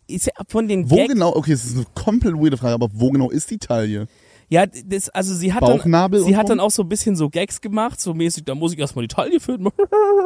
Ist 0.07 0.27
ja 0.27 0.33
von 0.49 0.67
den 0.67 0.91
Wo 0.91 0.97
Gag, 0.97 1.09
genau, 1.09 1.35
okay, 1.35 1.53
das 1.53 1.65
ist 1.65 1.77
eine 1.77 1.87
komplett 1.95 2.35
weirde 2.35 2.57
Frage, 2.57 2.75
aber 2.75 2.89
wo 2.93 3.11
genau 3.11 3.31
ist 3.31 3.51
die 3.51 3.59
Taille? 3.59 4.09
Ja, 4.53 4.67
das, 4.67 5.09
also 5.09 5.35
sie 5.35 5.55
hat 5.55 5.61
Bauchnabel 5.61 6.21
dann, 6.21 6.29
sie 6.29 6.37
hat 6.37 6.51
dann 6.51 6.61
auch 6.61 6.71
so 6.71 6.83
ein 6.83 6.89
bisschen 6.91 7.17
so 7.17 7.31
Gags 7.31 7.63
gemacht, 7.63 7.99
so 7.99 8.13
mäßig, 8.13 8.45
da 8.45 8.55
muss 8.55 8.75
ich 8.75 8.79
erstmal 8.79 9.07
die 9.07 9.15
Taille 9.15 9.41
finden. 9.41 9.69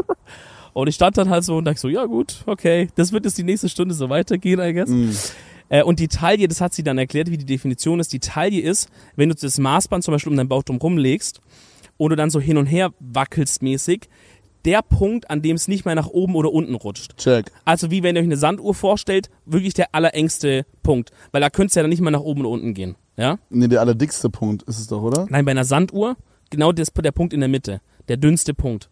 Und 0.73 0.89
ich 0.89 0.97
stand 0.97 1.17
dann 1.17 1.31
halt 1.31 1.45
so 1.45 1.57
und 1.57 1.65
dachte 1.65 1.79
so, 1.79 1.89
ja 1.89 2.05
gut, 2.05 2.43
okay, 2.45 2.89
das 2.97 3.13
wird 3.13 3.25
jetzt 3.25 3.39
die 3.39 3.45
nächste 3.45 3.69
Stunde 3.69 3.95
so 3.95 4.11
weitergehen, 4.11 4.61
I 4.61 4.75
guess. 4.75 5.33
Äh, 5.71 5.83
und 5.83 6.01
die 6.01 6.09
Taille, 6.09 6.49
das 6.49 6.61
hat 6.61 6.75
sie 6.75 6.83
dann 6.83 6.99
erklärt, 6.99 7.31
wie 7.31 7.39
die 7.39 7.47
Definition 7.47 7.99
ist. 7.99 8.13
Die 8.13 8.19
Taille 8.19 8.61
ist, 8.61 8.91
wenn 9.15 9.31
du 9.31 9.35
das 9.35 9.59
Maßband 9.59 10.05
zum 10.05 10.13
Beispiel 10.13 10.33
um 10.33 10.37
deinen 10.37 10.49
Bauch 10.49 10.65
drum 10.65 10.77
rumlegst 10.77 11.41
und 11.97 12.11
du 12.11 12.17
dann 12.17 12.29
so 12.29 12.41
hin 12.41 12.59
und 12.59 12.67
her 12.67 12.91
wackelst 12.99 13.63
mäßig, 13.63 14.11
der 14.67 14.83
Punkt, 14.83 15.31
an 15.31 15.43
dem 15.43 15.57
es 15.57 15.69
nicht 15.69 15.85
mehr 15.85 15.95
nach 15.95 16.09
oben 16.09 16.35
oder 16.35 16.53
unten 16.53 16.75
rutscht. 16.75 17.17
Check. 17.17 17.53
Also 17.65 17.91
wie 17.91 18.03
wenn 18.03 18.17
ihr 18.17 18.21
euch 18.21 18.27
eine 18.27 18.37
Sanduhr 18.37 18.75
vorstellt, 18.75 19.31
wirklich 19.45 19.75
der 19.75 19.95
allerengste 19.95 20.67
Punkt. 20.83 21.11
Weil 21.33 21.41
da 21.41 21.51
könnt 21.51 21.73
ihr 21.73 21.77
ja 21.77 21.83
dann 21.83 21.91
nicht 21.91 22.03
mehr 22.03 22.11
nach 22.11 22.21
oben 22.21 22.41
oder 22.41 22.51
unten 22.51 22.75
gehen. 22.75 22.97
Ja? 23.17 23.39
Nee, 23.49 23.69
der 23.69 23.81
allerdickste 23.81 24.29
Punkt 24.29 24.63
ist 24.65 24.79
es 24.79 24.89
doch, 24.89 25.03
oder? 25.03 25.27
Nein, 25.31 25.45
bei 25.45 25.53
einer 25.53 25.65
Sanduhr, 25.65 26.17
genau 26.51 26.73
das, 26.73 26.93
der 26.93 27.13
Punkt 27.13 27.33
in 27.33 27.41
der 27.41 27.49
Mitte. 27.49 27.81
Der 28.09 28.17
dünnste 28.17 28.55
Punkt. 28.55 28.91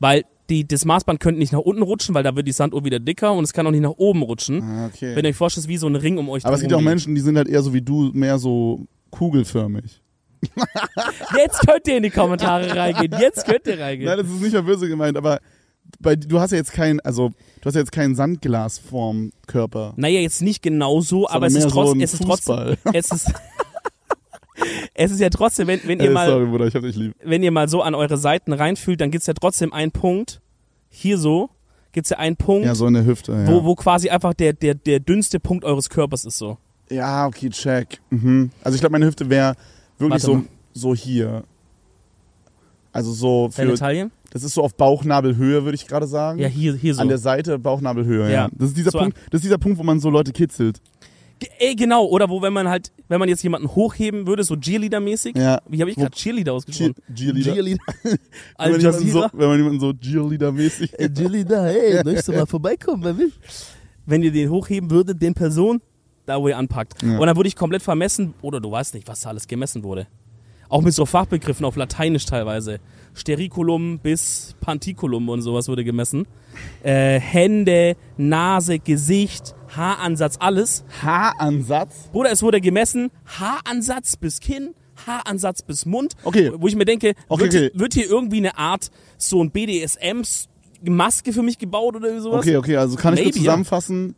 Weil 0.00 0.24
die, 0.50 0.66
das 0.66 0.84
Maßband 0.84 1.20
könnte 1.20 1.38
nicht 1.38 1.52
nach 1.52 1.60
unten 1.60 1.82
rutschen, 1.82 2.14
weil 2.14 2.22
da 2.22 2.36
wird 2.36 2.46
die 2.46 2.52
Sanduhr 2.52 2.84
wieder 2.84 2.98
dicker 2.98 3.32
und 3.32 3.44
es 3.44 3.52
kann 3.52 3.66
auch 3.66 3.70
nicht 3.70 3.80
nach 3.80 3.94
oben 3.96 4.22
rutschen. 4.22 4.62
Ah, 4.62 4.86
okay. 4.86 5.16
Wenn 5.16 5.24
ihr 5.24 5.30
euch 5.30 5.36
vorstellt, 5.36 5.68
wie 5.68 5.76
so 5.76 5.86
ein 5.86 5.96
Ring 5.96 6.18
um 6.18 6.28
euch 6.28 6.44
Aber 6.44 6.56
es 6.56 6.60
gibt 6.60 6.74
auch 6.74 6.80
Menschen, 6.80 7.14
die 7.14 7.20
sind 7.20 7.36
halt 7.36 7.48
eher 7.48 7.62
so 7.62 7.72
wie 7.72 7.82
du, 7.82 8.10
mehr 8.12 8.38
so 8.38 8.86
kugelförmig. 9.10 10.02
Jetzt 11.36 11.66
könnt 11.66 11.86
ihr 11.86 11.96
in 11.96 12.02
die 12.02 12.10
Kommentare 12.10 12.74
reingehen. 12.74 13.14
Jetzt 13.20 13.44
könnt 13.46 13.66
ihr 13.66 13.78
reingehen. 13.78 14.08
Nein, 14.08 14.18
das 14.18 14.26
ist 14.28 14.40
nicht 14.40 14.52
mal 14.52 14.62
böse 14.62 14.88
gemeint, 14.88 15.16
aber 15.16 15.40
bei, 16.00 16.16
du 16.16 16.40
hast 16.40 16.50
ja 16.50 16.58
jetzt 16.58 16.72
kein, 16.72 17.00
also 17.00 17.30
du 17.60 17.66
hast 17.66 17.74
ja 17.74 17.80
jetzt 17.80 17.92
keinen 17.92 18.14
Sandglasform-Körper. 18.14 19.94
Naja, 19.96 20.20
jetzt 20.20 20.42
nicht 20.42 20.62
genau 20.62 21.00
so, 21.00 21.28
aber 21.28 21.46
es 21.46 21.54
ist, 21.54 21.68
trotz, 21.70 21.90
so 21.90 22.00
es 22.00 22.14
ist 22.14 22.22
trotzdem. 22.22 22.76
Es 22.92 23.10
ist, 23.10 23.32
es 24.94 25.10
ist 25.10 25.20
ja 25.20 25.30
trotzdem, 25.30 25.66
wenn, 25.66 25.80
wenn 25.84 25.98
ihr 26.00 26.08
Ey, 26.08 26.12
mal. 26.12 26.28
sorry, 26.28 26.46
Bruder, 26.46 26.70
wenn 27.24 27.42
ihr 27.42 27.50
mal 27.50 27.68
so 27.68 27.82
an 27.82 27.94
eure 27.94 28.16
Seiten 28.16 28.52
reinfühlt, 28.52 29.00
dann 29.00 29.10
gibt's 29.10 29.26
ja 29.26 29.34
trotzdem 29.34 29.72
einen 29.72 29.92
Punkt. 29.92 30.40
Hier 30.88 31.18
so 31.18 31.50
gibt's 31.92 32.10
ja 32.10 32.18
einen 32.18 32.36
Punkt, 32.36 32.66
Ja, 32.66 32.74
so 32.74 32.86
in 32.86 32.94
der 32.94 33.04
Hüfte. 33.04 33.32
Ja, 33.32 33.46
wo, 33.46 33.64
wo 33.64 33.74
quasi 33.74 34.10
einfach 34.10 34.34
der, 34.34 34.52
der, 34.52 34.74
der 34.74 35.00
dünnste 35.00 35.40
Punkt 35.40 35.64
eures 35.64 35.90
Körpers 35.90 36.24
ist 36.24 36.38
so. 36.38 36.58
ja 36.90 37.26
okay, 37.26 37.50
check. 37.50 38.00
Mhm. 38.10 38.50
Also 38.62 38.74
ich 38.76 38.80
glaube, 38.80 38.92
meine 38.92 39.06
Hüfte 39.06 39.28
wäre 39.30 39.54
wirklich 40.04 40.22
Warte 40.22 40.26
so, 40.26 40.34
mal. 40.34 40.44
so 40.72 40.94
hier. 40.94 41.44
Also 42.92 43.12
so 43.12 43.48
für, 43.50 43.74
Taille? 43.74 44.10
das 44.30 44.44
ist 44.44 44.54
so 44.54 44.62
auf 44.62 44.76
Bauchnabelhöhe, 44.76 45.64
würde 45.64 45.74
ich 45.74 45.86
gerade 45.86 46.06
sagen. 46.06 46.38
Ja, 46.38 46.46
hier, 46.46 46.74
hier 46.74 46.94
so. 46.94 47.02
An 47.02 47.08
der 47.08 47.18
Seite 47.18 47.58
Bauchnabelhöhe, 47.58 48.26
ja. 48.28 48.44
Ja. 48.44 48.48
Das 48.52 48.68
ist 48.68 48.76
dieser 48.76 48.92
So 48.92 48.98
Punkt, 48.98 49.16
das 49.30 49.38
ist 49.38 49.44
dieser 49.44 49.58
Punkt, 49.58 49.78
wo 49.78 49.82
man 49.82 49.98
so 49.98 50.10
Leute 50.10 50.32
kitzelt. 50.32 50.80
Ey, 51.58 51.74
genau. 51.74 52.06
Oder 52.06 52.28
wo, 52.28 52.40
wenn 52.40 52.52
man 52.52 52.68
halt, 52.68 52.92
wenn 53.08 53.18
man 53.18 53.28
jetzt 53.28 53.42
jemanden 53.42 53.68
hochheben 53.74 54.26
würde, 54.26 54.44
so 54.44 54.54
Cheerleader-mäßig. 54.54 55.36
Ja. 55.36 55.60
Wie 55.68 55.80
habe 55.80 55.90
ich 55.90 55.96
gerade 55.96 56.14
Cheerleader 56.14 56.52
ausgesprochen? 56.52 56.94
Cheerleader. 57.12 57.52
Cheerleader. 57.52 57.84
Wenn 58.58 58.70
man, 58.72 58.80
jemanden 58.80 59.10
so, 59.10 59.26
wenn 59.32 59.48
man 59.48 59.58
jemanden 59.58 59.80
so 59.80 59.90
Cheerleader-mäßig. 59.90 61.14
Cheerleader, 61.14 61.64
hey, 61.64 62.00
möchtest 62.04 62.28
du 62.28 62.32
mal 62.32 62.46
vorbeikommen 62.46 63.02
bei 63.02 63.12
mir? 63.12 63.30
Wenn 64.06 64.22
ihr 64.22 64.32
den 64.32 64.50
hochheben 64.50 64.90
würdet, 64.90 65.20
den 65.20 65.34
Person, 65.34 65.80
da 66.26 66.40
wo 66.40 66.48
ihr 66.48 66.58
anpackt. 66.58 67.02
Ja. 67.02 67.18
Und 67.18 67.26
dann 67.26 67.36
würde 67.36 67.48
ich 67.48 67.56
komplett 67.56 67.82
vermessen, 67.82 68.34
oder 68.42 68.60
du 68.60 68.70
weißt 68.70 68.94
nicht, 68.94 69.08
was 69.08 69.20
da 69.20 69.30
alles 69.30 69.46
gemessen 69.46 69.82
wurde. 69.82 70.06
Auch 70.68 70.80
mit 70.80 70.94
so 70.94 71.06
Fachbegriffen 71.06 71.64
auf 71.64 71.76
Lateinisch 71.76 72.24
teilweise. 72.26 72.80
Stericulum 73.14 74.00
bis 74.00 74.56
Panticulum 74.60 75.28
und 75.28 75.42
sowas 75.42 75.68
wurde 75.68 75.84
gemessen. 75.84 76.26
Äh, 76.82 77.20
Hände, 77.20 77.96
Nase, 78.16 78.78
Gesicht, 78.78 79.54
Haaransatz, 79.76 80.36
alles. 80.40 80.84
Haaransatz. 81.02 82.08
Bruder, 82.12 82.32
es 82.32 82.42
wurde 82.42 82.60
gemessen, 82.60 83.10
Haaransatz 83.26 84.16
bis 84.16 84.40
Kinn, 84.40 84.74
Haaransatz 85.06 85.62
bis 85.62 85.86
Mund. 85.86 86.14
Okay. 86.24 86.50
Wo 86.56 86.66
ich 86.66 86.76
mir 86.76 86.86
denke, 86.86 87.14
Okay, 87.28 87.42
wird, 87.42 87.52
Hier, 87.52 87.66
okay. 87.66 87.78
wird 87.78 87.94
hier 87.94 88.06
irgendwie 88.08 88.38
eine 88.38 88.58
Art, 88.58 88.90
so 89.18 89.42
ein 89.44 89.50
BDSM-Maske 89.50 91.32
für 91.32 91.42
mich 91.42 91.58
gebaut 91.58 91.94
oder 91.96 92.20
sowas? 92.20 92.40
Okay, 92.40 92.56
okay, 92.56 92.76
also 92.76 92.96
kann 92.96 93.14
ich 93.14 93.20
Maybe, 93.20 93.38
zusammenfassen, 93.38 94.16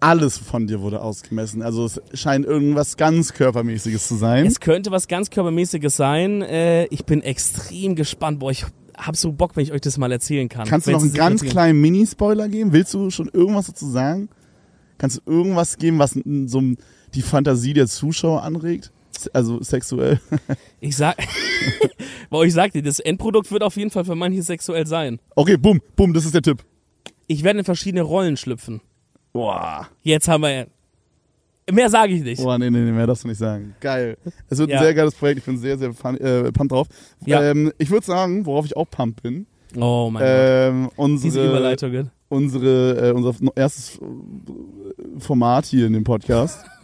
alles 0.00 0.38
von 0.38 0.66
dir 0.66 0.80
wurde 0.80 1.02
ausgemessen. 1.02 1.62
Also 1.62 1.84
es 1.84 2.00
scheint 2.14 2.46
irgendwas 2.46 2.96
ganz 2.96 3.32
Körpermäßiges 3.32 4.08
zu 4.08 4.16
sein. 4.16 4.46
Es 4.46 4.60
könnte 4.60 4.90
was 4.90 5.08
ganz 5.08 5.30
Körpermäßiges 5.30 5.96
sein. 5.96 6.42
Äh, 6.42 6.86
ich 6.86 7.04
bin 7.04 7.22
extrem 7.22 7.94
gespannt. 7.94 8.40
Boah, 8.40 8.50
ich 8.50 8.64
hab 8.96 9.16
so 9.16 9.32
Bock, 9.32 9.56
wenn 9.56 9.62
ich 9.62 9.72
euch 9.72 9.80
das 9.80 9.98
mal 9.98 10.10
erzählen 10.10 10.48
kann. 10.48 10.66
Kannst 10.66 10.86
du 10.86 10.92
noch 10.92 11.02
einen 11.02 11.12
ganz 11.12 11.42
kleinen 11.42 11.80
Mini-Spoiler 11.80 12.48
geben? 12.48 12.72
Willst 12.72 12.94
du 12.94 13.10
schon 13.10 13.28
irgendwas 13.28 13.66
dazu 13.66 13.88
sagen? 13.88 14.28
Kannst 14.98 15.18
du 15.18 15.30
irgendwas 15.30 15.78
geben, 15.78 15.98
was 15.98 16.18
so 16.46 16.62
die 17.14 17.22
Fantasie 17.22 17.72
der 17.72 17.86
Zuschauer 17.86 18.42
anregt? 18.42 18.92
Also 19.32 19.62
sexuell? 19.62 20.20
Ich 20.80 20.96
sag, 20.96 21.16
boah, 22.30 22.44
ich 22.44 22.54
sag 22.54 22.72
dir, 22.72 22.82
das 22.82 23.00
Endprodukt 23.00 23.52
wird 23.52 23.62
auf 23.62 23.76
jeden 23.76 23.90
Fall 23.90 24.04
für 24.04 24.14
manche 24.14 24.42
sexuell 24.42 24.86
sein. 24.86 25.20
Okay, 25.34 25.58
bumm, 25.58 25.80
bumm, 25.94 26.14
das 26.14 26.24
ist 26.24 26.34
der 26.34 26.40
Tipp. 26.40 26.64
Ich 27.26 27.44
werde 27.44 27.58
in 27.58 27.64
verschiedene 27.66 28.02
Rollen 28.02 28.38
schlüpfen. 28.38 28.80
Boah. 29.32 29.88
Jetzt 30.02 30.26
haben 30.28 30.42
wir, 30.42 30.66
mehr 31.70 31.88
sage 31.90 32.12
ich 32.14 32.22
nicht. 32.22 32.42
Boah, 32.42 32.58
nee, 32.58 32.68
nee, 32.70 32.80
nee, 32.80 32.92
mehr 32.92 33.06
darfst 33.06 33.24
du 33.24 33.28
nicht 33.28 33.38
sagen. 33.38 33.74
Geil. 33.80 34.16
Es 34.48 34.58
wird 34.58 34.70
Ja. 34.70 34.78
ein 34.78 34.84
sehr 34.84 34.94
geiles 34.94 35.14
Projekt, 35.14 35.38
ich 35.38 35.44
bin 35.44 35.56
sehr, 35.58 35.78
sehr 35.78 35.92
fun, 35.92 36.16
äh, 36.18 36.50
pumped 36.52 36.72
drauf. 36.72 36.86
Ja. 37.24 37.42
Ähm, 37.42 37.72
ich 37.78 37.90
würde 37.90 38.04
sagen, 38.06 38.44
worauf 38.46 38.64
ich 38.66 38.76
auch 38.76 38.88
pumped 38.90 39.22
bin, 39.22 39.46
Oh 39.76 40.10
mein 40.10 40.20
Gott. 40.20 40.28
ähm, 40.32 40.88
Diese 40.90 41.00
unsere, 41.02 41.48
Überleitungen. 41.48 42.10
unsere, 42.28 43.10
äh, 43.10 43.12
unser 43.12 43.34
erstes 43.54 43.98
äh, 43.98 45.20
Format 45.20 45.66
hier 45.66 45.86
in 45.86 45.92
dem 45.92 46.04
Podcast. 46.04 46.64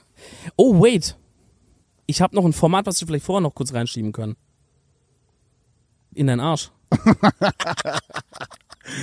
Oh, 0.57 0.81
wait. 0.83 1.17
Ich 2.07 2.23
habe 2.23 2.35
noch 2.35 2.45
ein 2.47 2.55
Format, 2.55 2.87
was 2.87 2.99
wir 3.01 3.07
vielleicht 3.07 3.27
vorher 3.27 3.43
noch 3.43 3.55
kurz 3.55 3.73
reinschieben 3.75 4.13
können. 4.13 4.35
In 6.15 6.27
deinen 6.27 6.41
Arsch. 6.41 6.71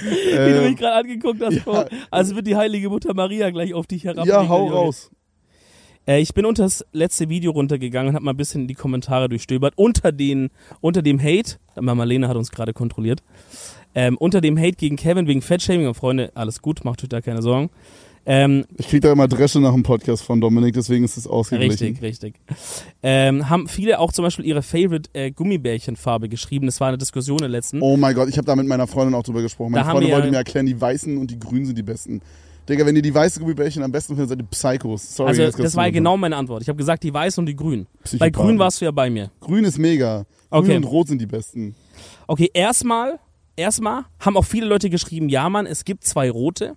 Wie 0.04 0.54
du 0.54 0.62
mich 0.62 0.78
gerade 0.78 0.96
angeguckt 0.96 1.42
hast, 1.44 1.64
Bro. 1.64 1.86
Also 2.12 2.36
wird 2.36 2.48
die 2.48 2.56
heilige 2.56 2.90
Mutter 2.90 3.14
Maria 3.14 3.50
gleich 3.50 3.74
auf 3.74 3.88
dich 3.88 4.04
herab. 4.06 4.26
ja, 4.26 4.48
hau 4.48 4.68
raus. 4.68 5.12
Äh, 6.08 6.22
ich 6.22 6.34
bin 6.34 6.46
unter 6.46 6.64
das 6.64 6.86
letzte 6.92 7.30
Video 7.30 7.52
runtergegangen 7.52 8.10
und 8.10 8.16
habe 8.16 8.26
mal 8.26 8.32
ein 8.34 8.38
bisschen 8.38 8.68
die 8.68 8.74
Kommentare 8.74 9.30
durchstöbert. 9.30 9.74
Unter, 9.78 10.12
den, 10.12 10.50
unter 10.82 11.02
dem 11.02 11.22
Hate, 11.22 11.58
Marlene 11.80 12.28
hat 12.28 12.36
uns 12.36 12.52
gerade 12.52 12.74
kontrolliert, 12.74 13.24
ähm, 13.96 14.18
unter 14.18 14.42
dem 14.42 14.58
Hate 14.58 14.74
gegen 14.76 14.96
Kevin 14.96 15.28
wegen 15.28 15.42
Fettshaming. 15.42 15.88
Und 15.88 15.94
Freunde, 15.94 16.32
alles 16.36 16.62
gut, 16.62 16.84
macht 16.84 17.04
euch 17.04 17.10
da 17.10 17.22
keine 17.22 17.42
Sorgen. 17.42 17.70
Ähm, 18.26 18.66
Ich 18.78 18.88
krieg 18.88 19.02
da 19.02 19.12
immer 19.12 19.28
Dresche 19.28 19.60
nach 19.60 19.74
dem 19.74 19.84
Podcast 19.84 20.24
von 20.24 20.40
Dominik, 20.40 20.74
deswegen 20.74 21.04
ist 21.04 21.18
es 21.18 21.28
ausgeglichen. 21.28 21.72
richtig, 21.96 22.02
richtig. 22.02 22.36
Ähm, 23.02 23.50
haben 23.50 23.68
viele 23.68 24.00
auch 24.00 24.12
zum 24.14 24.24
Beispiel 24.24 24.46
ihre 24.46 24.62
Favorite 24.62 25.10
äh, 25.14 25.32
Gummibärchenfarbe 25.32 26.30
geschrieben. 26.30 26.66
Das 26.68 26.80
war 26.80 26.88
eine 26.90 26.98
Diskussion 26.98 27.38
in 27.40 27.44
der 27.44 27.50
letzten. 27.50 27.82
Oh 27.82 27.98
mein 27.98 28.16
Gott, 28.16 28.30
ich 28.30 28.38
habe 28.38 28.46
da 28.46 28.56
mit 28.56 28.66
meiner 28.68 28.88
Freundin 28.88 29.14
auch 29.16 29.24
drüber 29.24 29.42
gesprochen. 29.42 29.72
Meine 29.72 29.84
Da 29.86 29.92
Freundin 29.92 30.12
wollte 30.12 30.28
ja- 30.28 30.32
mir 30.32 30.38
erklären, 30.38 30.66
die 30.66 30.80
weißen 30.80 31.18
und 31.18 31.32
die 31.32 31.40
grünen 31.40 31.66
sind 31.66 31.78
die 31.78 31.84
besten. 31.84 32.22
Digga, 32.70 32.86
wenn 32.86 32.96
ihr 32.96 33.02
die 33.02 33.14
weiße 33.14 33.42
Gummibärchen 33.42 33.84
am 33.84 33.92
besten 33.92 34.14
findet, 34.16 34.30
seid 34.30 34.40
ihr 34.40 34.46
Psychos. 34.80 35.16
Sorry, 35.18 35.28
also 35.32 35.42
das 35.44 35.58
kannst 35.58 35.76
war 35.76 35.92
genau 35.92 36.16
meine 36.16 36.38
Antwort. 36.38 36.62
Ich 36.62 36.70
habe 36.70 36.78
gesagt, 36.78 37.04
die 37.04 37.14
weiß 37.14 37.38
und 37.40 37.46
die 37.48 37.58
grün. 37.58 37.88
Bei 38.20 38.30
grün 38.30 38.58
warst 38.58 38.80
du 38.80 38.86
ja 38.86 38.92
bei 38.92 39.10
mir. 39.10 39.32
Grün 39.42 39.66
ist 39.66 39.78
mega. 39.78 40.26
Grün 40.50 40.62
Okay. 40.64 40.78
und 40.78 40.86
rot 40.86 41.10
sind 41.10 41.20
die 41.20 41.26
besten. 41.26 41.76
Okay, 42.26 42.50
erstmal, 42.54 43.20
erstmal 43.58 44.04
haben 44.20 44.38
auch 44.38 44.46
viele 44.46 44.66
Leute 44.68 44.90
geschrieben, 44.90 45.28
ja 45.28 45.50
Mann, 45.50 45.66
es 45.66 45.84
gibt 45.84 46.06
zwei 46.06 46.32
rote. 46.32 46.76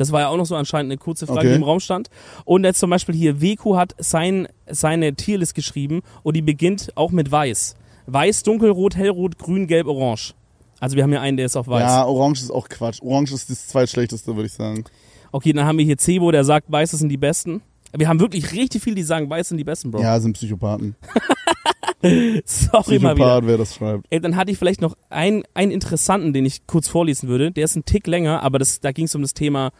Das 0.00 0.12
war 0.12 0.20
ja 0.22 0.28
auch 0.28 0.36
noch 0.38 0.46
so 0.46 0.56
anscheinend 0.56 0.90
eine 0.90 0.98
kurze 0.98 1.26
Frage, 1.26 1.40
Okay. 1.40 1.48
die 1.50 1.54
im 1.56 1.62
Raum 1.62 1.78
stand. 1.78 2.08
Und 2.46 2.64
jetzt 2.64 2.80
zum 2.80 2.88
Beispiel 2.88 3.14
hier, 3.14 3.42
Weku 3.42 3.76
hat 3.76 3.94
sein, 3.98 4.48
seine 4.66 5.14
Tierlist 5.14 5.54
geschrieben 5.54 6.00
und 6.22 6.36
die 6.36 6.42
beginnt 6.42 6.96
auch 6.96 7.10
mit 7.10 7.30
weiß. 7.30 7.76
Weiß, 8.06 8.42
dunkelrot, 8.42 8.96
hellrot, 8.96 9.36
grün, 9.38 9.66
gelb, 9.66 9.86
orange. 9.86 10.34
Also 10.80 10.96
wir 10.96 11.02
haben 11.02 11.10
hier 11.10 11.20
einen, 11.20 11.36
der 11.36 11.44
ist 11.44 11.56
auf 11.56 11.68
weiß. 11.68 11.82
Ja, 11.82 12.06
orange 12.06 12.40
ist 12.40 12.50
auch 12.50 12.68
Quatsch. 12.70 13.02
Orange 13.02 13.32
ist 13.34 13.50
das 13.50 13.68
zweitschlechteste, 13.68 14.34
würde 14.34 14.46
ich 14.46 14.54
sagen. 14.54 14.84
Okay, 15.32 15.52
dann 15.52 15.66
haben 15.66 15.76
wir 15.76 15.84
hier 15.84 15.98
Cebo, 15.98 16.30
der 16.30 16.44
sagt, 16.44 16.72
weiß 16.72 16.92
sind 16.92 17.10
die 17.10 17.18
besten. 17.18 17.60
Wir 17.94 18.08
haben 18.08 18.20
wirklich 18.20 18.52
richtig 18.52 18.82
viele, 18.82 18.96
die 18.96 19.02
sagen, 19.02 19.28
weiß 19.28 19.48
sind 19.50 19.58
die 19.58 19.64
besten, 19.64 19.90
Bro. 19.90 20.00
Ja, 20.00 20.18
sind 20.18 20.32
Psychopathen. 20.32 20.96
Sorry 22.46 22.98
mal 22.98 23.14
wieder. 23.14 23.24
Psychopath, 23.26 23.46
wer 23.46 23.58
das 23.58 23.74
schreibt. 23.74 24.06
Ey, 24.08 24.20
dann 24.20 24.36
hatte 24.36 24.50
ich 24.50 24.58
vielleicht 24.58 24.80
noch 24.80 24.96
einen, 25.10 25.42
einen 25.52 25.70
interessanten, 25.70 26.32
den 26.32 26.46
ich 26.46 26.66
kurz 26.66 26.88
vorlesen 26.88 27.28
würde. 27.28 27.50
Der 27.50 27.64
ist 27.64 27.76
ein 27.76 27.84
Tick 27.84 28.06
länger, 28.06 28.42
aber 28.42 28.58
das, 28.58 28.80
da 28.80 28.92
ging 28.92 29.04
es 29.04 29.14
um 29.14 29.20
das 29.22 29.34
Thema, 29.34 29.70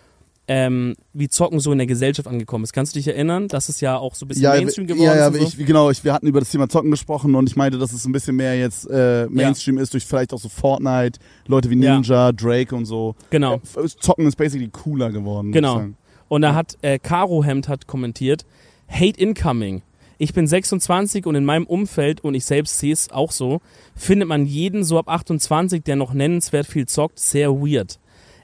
ähm, 0.53 0.97
wie 1.13 1.29
Zocken 1.29 1.61
so 1.61 1.71
in 1.71 1.79
der 1.79 1.87
Gesellschaft 1.87 2.27
angekommen 2.27 2.65
ist. 2.65 2.73
Kannst 2.73 2.93
du 2.93 2.99
dich 2.99 3.07
erinnern, 3.07 3.47
dass 3.47 3.69
es 3.69 3.81
ja 3.81 3.97
auch 3.97 4.17
so 4.17 4.25
ein 4.25 4.29
bisschen 4.29 4.43
Ja, 4.43 4.55
Mainstream 4.55 4.89
geworden 4.89 5.05
ja, 5.07 5.15
ja, 5.15 5.29
ist? 5.29 5.39
so? 5.39 5.61
ich, 5.61 5.65
genau. 5.65 5.91
Ich, 5.91 6.03
wir 6.03 6.13
hatten 6.13 6.27
über 6.27 6.41
das 6.41 6.51
Thema 6.51 6.69
Zocken 6.69 6.91
gesprochen 6.91 7.37
und 7.37 7.49
ich 7.49 7.55
meinte, 7.55 7.79
dass 7.79 7.93
es 7.93 8.05
ein 8.05 8.11
bisschen 8.11 8.35
mehr 8.35 8.59
jetzt 8.59 8.91
äh, 8.91 9.29
Mainstream 9.31 9.79
ist 9.79 9.95
durch 9.95 10.05
vielleicht 10.05 10.33
auch 10.35 10.41
so 10.41 10.49
Fortnite, 10.49 11.21
Leute 11.47 11.71
wie 11.71 11.81
Ja. 11.81 11.95
Ninja, 11.95 12.33
Drake 12.33 12.75
und 12.75 12.85
so. 12.87 13.15
Genau. 13.31 13.61
Äh, 13.77 13.87
Zocken 14.01 14.27
ist 14.27 14.35
basically 14.35 14.69
cooler 14.73 15.11
geworden. 15.11 15.53
Genau. 15.53 15.85
Und 16.27 16.43
da 16.43 16.57
hat 16.57 16.77
äh, 16.83 16.99
Caro 16.99 17.45
Hemd 17.45 17.69
hat 17.69 17.87
kommentiert, 17.87 18.45
Hate 18.89 19.21
Incoming. 19.21 19.83
Ich 20.19 20.35
bin 20.35 20.49
26 20.49 21.27
und 21.27 21.37
in 21.37 21.45
meinem 21.45 21.65
Umfeld, 21.65 22.23
und 22.23 22.35
ich 22.35 22.45
selbst 22.45 22.77
sehe 22.81 22.93
es 22.93 23.13
auch 23.13 23.31
so, 23.31 23.61
findet 23.95 24.27
man 24.27 24.47
jeden 24.47 24.83
so 24.83 24.99
ab 24.99 25.09
28, 25.09 25.85
der 25.85 25.95
noch 25.95 26.13
nennenswert 26.13 26.67
viel 26.67 26.87
zockt, 26.87 27.21
sehr 27.21 27.53
weird. 27.53 28.00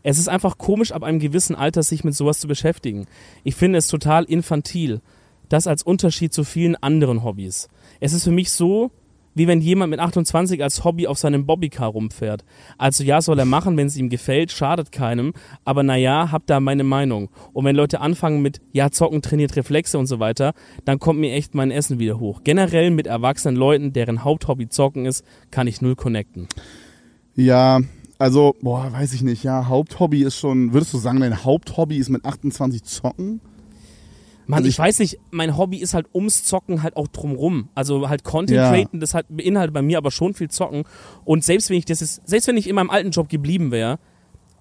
Es 0.08 0.20
ist 0.20 0.28
einfach 0.28 0.56
komisch, 0.56 0.92
ab 0.92 1.02
einem 1.02 1.18
gewissen 1.18 1.56
Alter 1.56 1.82
sich 1.82 2.04
mit 2.04 2.14
sowas 2.14 2.38
zu 2.38 2.46
beschäftigen. 2.46 3.06
Ich 3.42 3.56
finde 3.56 3.78
es 3.78 3.88
total 3.88 4.22
infantil. 4.22 5.00
Das 5.48 5.66
als 5.66 5.82
Unterschied 5.82 6.32
zu 6.32 6.44
vielen 6.44 6.76
anderen 6.76 7.24
Hobbys. 7.24 7.68
Es 7.98 8.12
ist 8.12 8.22
für 8.22 8.30
mich 8.30 8.52
so, 8.52 8.92
wie 9.34 9.48
wenn 9.48 9.60
jemand 9.60 9.90
mit 9.90 9.98
28 9.98 10.62
als 10.62 10.84
Hobby 10.84 11.08
auf 11.08 11.18
seinem 11.18 11.44
Bobbycar 11.44 11.88
rumfährt. 11.88 12.44
Also 12.78 13.02
ja, 13.02 13.20
soll 13.20 13.40
er 13.40 13.46
machen, 13.46 13.76
wenn 13.76 13.88
es 13.88 13.96
ihm 13.96 14.08
gefällt, 14.08 14.52
schadet 14.52 14.92
keinem. 14.92 15.32
Aber 15.64 15.82
naja, 15.82 16.30
hab 16.30 16.46
da 16.46 16.60
meine 16.60 16.84
Meinung. 16.84 17.28
Und 17.52 17.64
wenn 17.64 17.74
Leute 17.74 18.00
anfangen 18.00 18.42
mit, 18.42 18.60
ja, 18.70 18.92
zocken 18.92 19.22
trainiert 19.22 19.56
Reflexe 19.56 19.98
und 19.98 20.06
so 20.06 20.20
weiter, 20.20 20.54
dann 20.84 21.00
kommt 21.00 21.18
mir 21.18 21.32
echt 21.32 21.56
mein 21.56 21.72
Essen 21.72 21.98
wieder 21.98 22.20
hoch. 22.20 22.42
Generell 22.44 22.92
mit 22.92 23.08
erwachsenen 23.08 23.56
Leuten, 23.56 23.92
deren 23.92 24.22
Haupthobby 24.22 24.68
zocken 24.68 25.04
ist, 25.04 25.24
kann 25.50 25.66
ich 25.66 25.82
null 25.82 25.96
connecten. 25.96 26.46
Ja, 27.34 27.80
also, 28.18 28.54
boah, 28.62 28.92
weiß 28.92 29.12
ich 29.12 29.22
nicht. 29.22 29.42
Ja, 29.44 29.68
Haupthobby 29.68 30.22
ist 30.22 30.36
schon, 30.36 30.72
würdest 30.72 30.92
du 30.94 30.98
sagen, 30.98 31.20
dein 31.20 31.44
Haupthobby 31.44 31.96
ist 31.98 32.08
mit 32.08 32.24
28 32.24 32.82
Zocken? 32.84 33.40
Mann, 34.46 34.58
Also 34.58 34.68
ich, 34.68 34.74
ich- 34.74 34.78
weiß 34.78 35.00
nicht, 35.00 35.18
mein 35.32 35.56
Hobby 35.56 35.78
ist 35.78 35.92
halt 35.92 36.06
ums 36.14 36.44
Zocken 36.44 36.82
halt 36.84 36.96
auch 36.96 37.08
drumrum. 37.08 37.68
Also 37.74 38.08
halt 38.08 38.22
Content 38.22 38.56
Ja. 38.56 38.70
createn, 38.70 39.00
das 39.00 39.12
halt 39.12 39.26
beinhaltet 39.28 39.74
bei 39.74 39.82
mir 39.82 39.98
aber 39.98 40.10
schon 40.12 40.34
viel 40.34 40.48
Zocken. 40.48 40.84
Und 41.24 41.42
selbst 41.42 41.68
wenn 41.68 41.76
ich 41.78 41.84
das 41.84 42.00
ist, 42.00 42.22
selbst 42.28 42.46
wenn 42.46 42.56
ich 42.56 42.68
in 42.68 42.76
meinem 42.76 42.90
alten 42.90 43.10
Job 43.10 43.28
geblieben 43.28 43.72
wäre, 43.72 43.98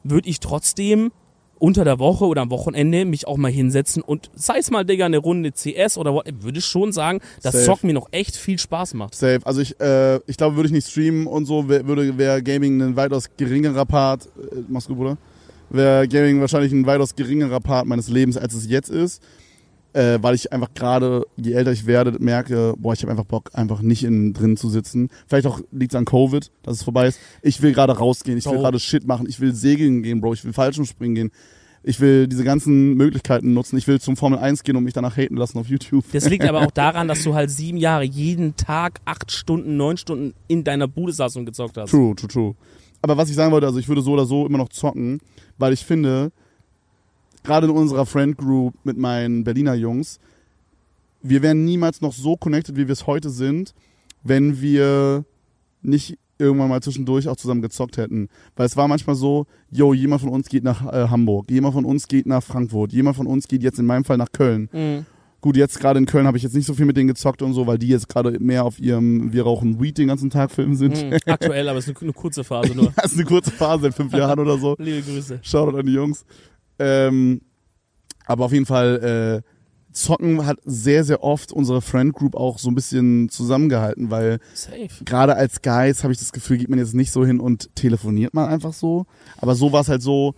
würde 0.04 0.28
ich 0.28 0.40
trotzdem 0.40 1.12
unter 1.60 1.84
der 1.84 2.00
Woche 2.00 2.26
oder 2.26 2.42
am 2.42 2.50
Wochenende 2.50 3.06
mich 3.06 3.28
auch 3.28 3.38
mal 3.38 3.52
hinsetzen 3.52 4.02
und 4.02 4.30
sei 4.36 4.58
es 4.58 4.72
mal, 4.72 4.86
Digga, 4.86 5.06
eine 5.06 5.18
Runde 5.18 5.52
CS 5.52 5.98
oder 5.98 6.14
what, 6.14 6.26
würde 6.42 6.60
ich 6.60 6.66
schon 6.66 6.92
sagen, 6.92 7.22
dass 7.42 7.54
Safe. 7.54 7.66
Zocken 7.66 7.88
mir 7.88 7.94
noch 7.94 8.08
echt 8.12 8.36
viel 8.36 8.60
Spaß 8.60 8.94
macht. 8.94 9.16
Safe. 9.16 9.40
Also 9.44 9.62
ich, 9.62 9.80
äh, 9.80 10.18
ich 10.28 10.38
glaube, 10.38 10.56
würde 10.56 10.68
ich 10.68 10.74
nicht 10.74 10.88
streamen 10.88 11.28
und 11.28 11.46
so, 11.46 11.70
wär, 11.70 11.88
würde 11.88 12.18
wäre 12.18 12.44
Gaming 12.44 12.82
ein 12.82 12.96
weitaus 12.96 13.30
geringerer 13.38 13.86
Part. 13.86 14.26
Äh, 14.26 14.62
machst 14.68 14.90
du, 14.90 14.96
Bruder? 14.96 15.18
Wäre 15.70 16.08
Gaming 16.08 16.42
wahrscheinlich 16.42 16.72
ein 16.72 16.86
weitaus 16.86 17.16
geringerer 17.16 17.60
Part 17.60 17.88
meines 17.88 18.10
Lebens, 18.10 18.38
als 18.38 18.54
es 18.54 18.68
jetzt 18.70 18.90
ist. 18.90 19.22
Äh, 19.96 20.22
weil 20.22 20.36
ich 20.36 20.52
einfach 20.52 20.74
gerade, 20.74 21.26
je 21.38 21.54
älter 21.54 21.72
ich 21.72 21.86
werde, 21.86 22.20
merke, 22.20 22.74
boah, 22.78 22.92
ich 22.92 23.02
habe 23.02 23.12
einfach 23.12 23.24
Bock, 23.24 23.52
einfach 23.54 23.82
nicht 23.82 24.04
innen 24.04 24.34
drin 24.34 24.58
zu 24.58 24.68
sitzen. 24.68 25.08
Vielleicht 25.26 25.48
auch 25.48 25.62
liegt 25.72 25.94
es 25.94 25.98
an 25.98 26.04
Covid, 26.04 26.52
dass 26.64 26.76
es 26.76 26.84
vorbei 26.84 27.08
ist. 27.08 27.18
Ich 27.42 27.62
will 27.62 27.72
gerade 27.72 27.98
rausgehen, 27.98 28.38
ich 28.38 28.46
will 28.46 28.58
gerade 28.58 28.78
Shit 28.78 29.08
machen, 29.08 29.26
ich 29.30 29.40
will 29.40 29.56
segeln 29.56 30.04
gehen, 30.04 30.20
Bro, 30.20 30.34
ich 30.34 30.44
will 30.44 30.52
Fallschirmspringen 30.52 31.16
gehen. 31.16 31.32
Ich 31.82 32.02
will 32.02 32.28
diese 32.28 32.44
ganzen 32.44 32.96
Möglichkeiten 32.96 33.54
nutzen. 33.54 33.78
Ich 33.78 33.88
will 33.88 34.02
zum 34.02 34.18
Formel 34.18 34.38
1 34.38 34.64
gehen 34.64 34.76
und 34.76 34.84
mich 34.84 34.94
danach 34.94 35.16
haten 35.16 35.38
lassen 35.38 35.60
auf 35.60 35.68
YouTube. 35.68 36.04
Das 36.12 36.28
liegt 36.28 36.44
aber 36.44 36.66
auch 36.66 36.72
daran, 36.74 37.08
dass 37.08 37.24
du 37.24 37.34
halt 37.34 37.50
sieben 37.50 37.78
Jahre 37.78 38.04
jeden 38.04 38.58
Tag 38.58 39.00
acht 39.06 39.32
Stunden, 39.32 39.78
neun 39.78 39.96
Stunden 39.96 40.34
in 40.48 40.66
deiner 40.66 40.90
Bude 40.90 41.14
saß 41.14 41.38
und 41.38 41.46
gezockt 41.46 41.78
hast. 41.78 41.92
True, 41.92 42.14
true, 42.16 42.28
true. 42.28 42.56
Aber 43.02 43.16
was 43.16 43.30
ich 43.30 43.36
sagen 43.36 43.54
wollte, 43.54 43.68
also 43.68 43.80
ich 43.80 43.88
würde 43.88 44.02
so 44.02 44.12
oder 44.12 44.26
so 44.26 44.46
immer 44.46 44.58
noch 44.58 44.70
zocken, 44.70 45.20
weil 45.58 45.72
ich 45.72 45.86
finde, 45.86 46.32
gerade 47.46 47.68
in 47.68 47.74
unserer 47.74 48.06
Friend 48.06 48.38
Group 48.38 48.74
mit 48.84 48.98
meinen 48.98 49.44
Berliner 49.44 49.76
Jungs, 49.76 50.20
wir 51.22 51.42
wären 51.42 51.64
niemals 51.64 52.02
noch 52.02 52.14
so 52.14 52.36
connected, 52.36 52.76
wie 52.76 52.88
wir 52.88 52.94
es 52.94 53.08
heute 53.08 53.30
sind, 53.30 53.74
wenn 54.24 54.62
wir 54.62 55.24
nicht 55.82 56.18
irgendwann 56.38 56.70
mal 56.70 56.82
zwischendurch 56.82 57.30
auch 57.30 57.38
zusammen 57.38 57.62
gezockt 57.62 57.98
hätten. 57.98 58.28
Weil 58.56 58.66
es 58.66 58.76
war 58.76 58.88
manchmal 58.88 59.16
so, 59.16 59.46
yo, 59.72 59.94
jemand 59.94 60.22
von 60.22 60.30
uns 60.30 60.50
geht 60.50 60.64
nach 60.64 60.86
äh, 60.92 61.08
Hamburg, 61.08 61.50
jemand 61.50 61.74
von 61.74 61.86
uns 61.86 62.08
geht 62.08 62.26
nach 62.26 62.44
Frankfurt, 62.44 62.92
jemand 62.92 63.16
von 63.16 63.28
uns 63.28 63.48
geht 63.48 63.64
jetzt 63.64 63.80
in 63.80 63.86
meinem 63.86 64.04
Fall 64.04 64.18
nach 64.18 64.32
Köln. 64.32 64.70
Mhm. 64.74 65.06
Gut, 65.40 65.58
jetzt 65.58 65.80
gerade 65.80 66.00
in 66.00 66.08
Köln 66.08 66.26
habe 66.26 66.38
ich 66.38 66.44
jetzt 66.44 66.56
nicht 66.56 66.66
so 66.66 66.74
viel 66.74 66.86
mit 66.86 66.98
denen 66.98 67.08
gezockt 67.08 67.44
und 67.44 67.54
so, 67.54 67.68
weil 67.68 67.78
die 67.78 67.88
jetzt 67.88 68.10
gerade 68.10 68.40
mehr 68.40 68.66
auf 68.66 68.80
ihrem 68.80 69.32
Wir 69.32 69.44
rauchen 69.44 69.80
Weed 69.80 69.98
den 70.00 70.08
ganzen 70.08 70.32
Tag 70.32 70.52
Film 70.52 70.74
sind. 70.74 71.04
Mhm. 71.04 71.18
Aktuell, 71.28 71.70
aber 71.70 71.78
es 71.78 71.88
ist 71.88 71.98
eine, 71.98 72.02
eine 72.02 72.14
kurze 72.14 72.44
Phase 72.44 72.76
nur. 72.76 72.92
Das 72.96 73.12
ist 73.12 73.18
eine 73.20 73.28
kurze 73.28 73.52
Phase, 73.52 73.84
seit 73.84 73.94
fünf 73.94 74.12
Jahren 74.18 74.40
oder 74.40 74.58
so. 74.58 74.76
Liebe 74.80 75.04
Grüße. 75.04 75.40
Shoutout 75.44 75.78
an 75.78 75.86
die 75.86 75.94
Jungs. 75.94 76.26
Ähm, 76.80 77.42
aber 78.26 78.46
auf 78.46 78.52
jeden 78.54 78.66
Fall, 78.66 79.42
äh, 79.44 79.52
Zocken 79.92 80.46
hat 80.46 80.58
sehr, 80.66 81.06
sehr 81.06 81.24
oft 81.24 81.54
unsere 81.54 81.82
Friend 81.82 82.14
Group 82.14 82.36
auch 82.36 82.60
so 82.60 82.70
ein 82.70 82.76
bisschen 82.76 83.30
zusammengehalten, 83.30 84.12
weil 84.12 84.40
gerade 85.06 85.38
als 85.38 85.62
Guys 85.62 86.04
habe 86.04 86.12
ich 86.12 86.20
das 86.20 86.34
Gefühl, 86.34 86.58
geht 86.58 86.70
man 86.70 86.80
jetzt 86.80 86.94
nicht 86.94 87.12
so 87.12 87.26
hin 87.26 87.40
und 87.40 87.74
telefoniert 87.76 88.34
mal 88.34 88.48
einfach 88.48 88.74
so. 88.74 89.06
Aber 89.38 89.56
so 89.56 89.72
war 89.72 89.82
es 89.82 89.88
halt 89.88 90.02
so, 90.02 90.36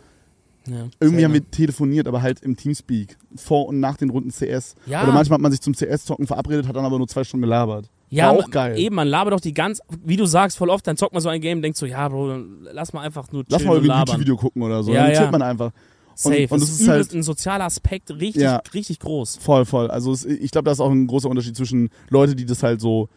Ja, 0.68 0.86
irgendwie 1.00 1.26
haben 1.26 1.34
wir 1.34 1.50
telefoniert, 1.50 2.08
aber 2.08 2.22
halt 2.22 2.42
im 2.42 2.56
Teamspeak. 2.56 3.18
Vor 3.36 3.66
und 3.68 3.80
nach 3.80 3.98
den 3.98 4.12
Runden 4.12 4.30
CS. 4.30 4.76
Ja. 4.86 5.02
Oder 5.02 5.12
manchmal 5.12 5.38
hat 5.38 5.42
man 5.42 5.52
sich 5.52 5.62
zum 5.62 5.74
CS-Zocken 5.74 6.28
verabredet, 6.28 6.68
hat 6.68 6.76
dann 6.76 6.86
aber 6.86 7.00
nur 7.00 7.08
zwei 7.08 7.24
Stunden 7.24 7.42
gelabert. 7.42 7.90
Ja, 8.10 8.28
War 8.28 8.34
auch 8.34 8.42
man- 8.44 8.52
geil. 8.52 8.78
Eben, 8.78 8.96
man 8.96 9.08
labert 9.08 9.34
doch 9.34 9.40
die 9.42 9.56
ganz, 9.56 9.82
wie 10.06 10.18
du 10.18 10.28
sagst, 10.28 10.56
voll 10.60 10.70
oft, 10.70 10.86
dann 10.86 10.98
zockt 10.98 11.14
man 11.14 11.22
so 11.24 11.30
ein 11.30 11.42
Game, 11.42 11.64
denkt 11.64 11.78
so, 11.80 11.88
ja, 11.88 12.08
Bro, 12.10 12.42
lass 12.74 12.94
mal 12.94 13.02
einfach 13.02 13.32
nur 13.32 13.44
Lass 13.50 13.58
chillen 13.58 13.70
mal 13.70 13.78
und 13.78 13.86
irgendwie 13.86 13.92
ein. 13.94 14.00
YouTube-Video 14.06 14.38
gucken 14.38 14.62
oder 14.62 14.84
so. 14.84 14.94
Ja, 14.94 15.02
dann 15.04 15.14
ja. 15.14 15.18
chillt 15.20 15.32
man 15.32 15.42
einfach. 15.42 15.72
Safe. 16.18 16.36
Und, 16.44 16.52
und 16.52 16.62
das 16.62 16.70
das 16.72 16.80
ist 16.82 16.88
halt, 16.88 17.14
ein 17.14 17.24
sozialer 17.24 17.66
Aspekt, 17.66 18.10
richtig, 18.12 18.42
Ja. 18.42 18.62
richtig 18.74 19.00
groß. 19.00 19.38
Voll, 19.38 19.66
voll. 19.66 19.90
Also 19.92 20.12
es, 20.12 20.26
ich 20.26 20.52
glaube, 20.52 20.66
da 20.66 20.72
ist 20.72 20.80
auch 20.80 20.90
ein 20.92 21.08
großer 21.08 21.30
Unterschied 21.30 21.56
zwischen 21.56 21.90
Leute, 22.10 22.36
die 22.36 22.46
das 22.46 22.64
halt 22.64 22.82
so, 22.82 23.08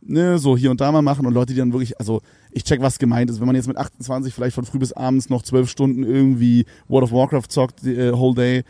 ne, 0.00 0.38
so 0.38 0.56
hier 0.56 0.70
und 0.70 0.80
da 0.80 0.92
mal 0.92 1.02
machen 1.02 1.26
und 1.26 1.32
Leute, 1.34 1.52
die 1.52 1.58
dann 1.58 1.72
wirklich, 1.72 1.98
also 1.98 2.20
ich 2.52 2.64
check, 2.64 2.80
was 2.80 2.98
gemeint 2.98 3.30
ist. 3.30 3.40
Wenn 3.40 3.46
man 3.46 3.56
jetzt 3.56 3.66
mit 3.68 3.76
28 3.76 4.32
vielleicht 4.32 4.54
von 4.54 4.64
früh 4.64 4.78
bis 4.78 4.92
abends 4.92 5.28
noch 5.30 5.42
zwölf 5.42 5.68
Stunden 5.68 6.02
irgendwie 6.04 6.64
World 6.88 7.04
of 7.04 7.12
Warcraft 7.12 7.48
zockt, 7.48 7.84
äh, 7.84 8.12
whole 8.12 8.34
day. 8.34 8.64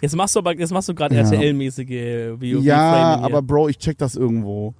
Jetzt 0.00 0.14
machst 0.16 0.34
du 0.36 0.38
aber, 0.40 0.56
jetzt 0.56 0.72
machst 0.72 0.88
du 0.88 0.94
gerade 0.94 1.14
Ja. 1.14 1.22
RTL-mäßige 1.22 2.40
Video. 2.40 2.60
ja, 2.60 3.18
aber 3.20 3.42
Bro, 3.42 3.68
ich 3.68 3.78
check 3.78 3.98
das 3.98 4.14
irgendwo. 4.16 4.72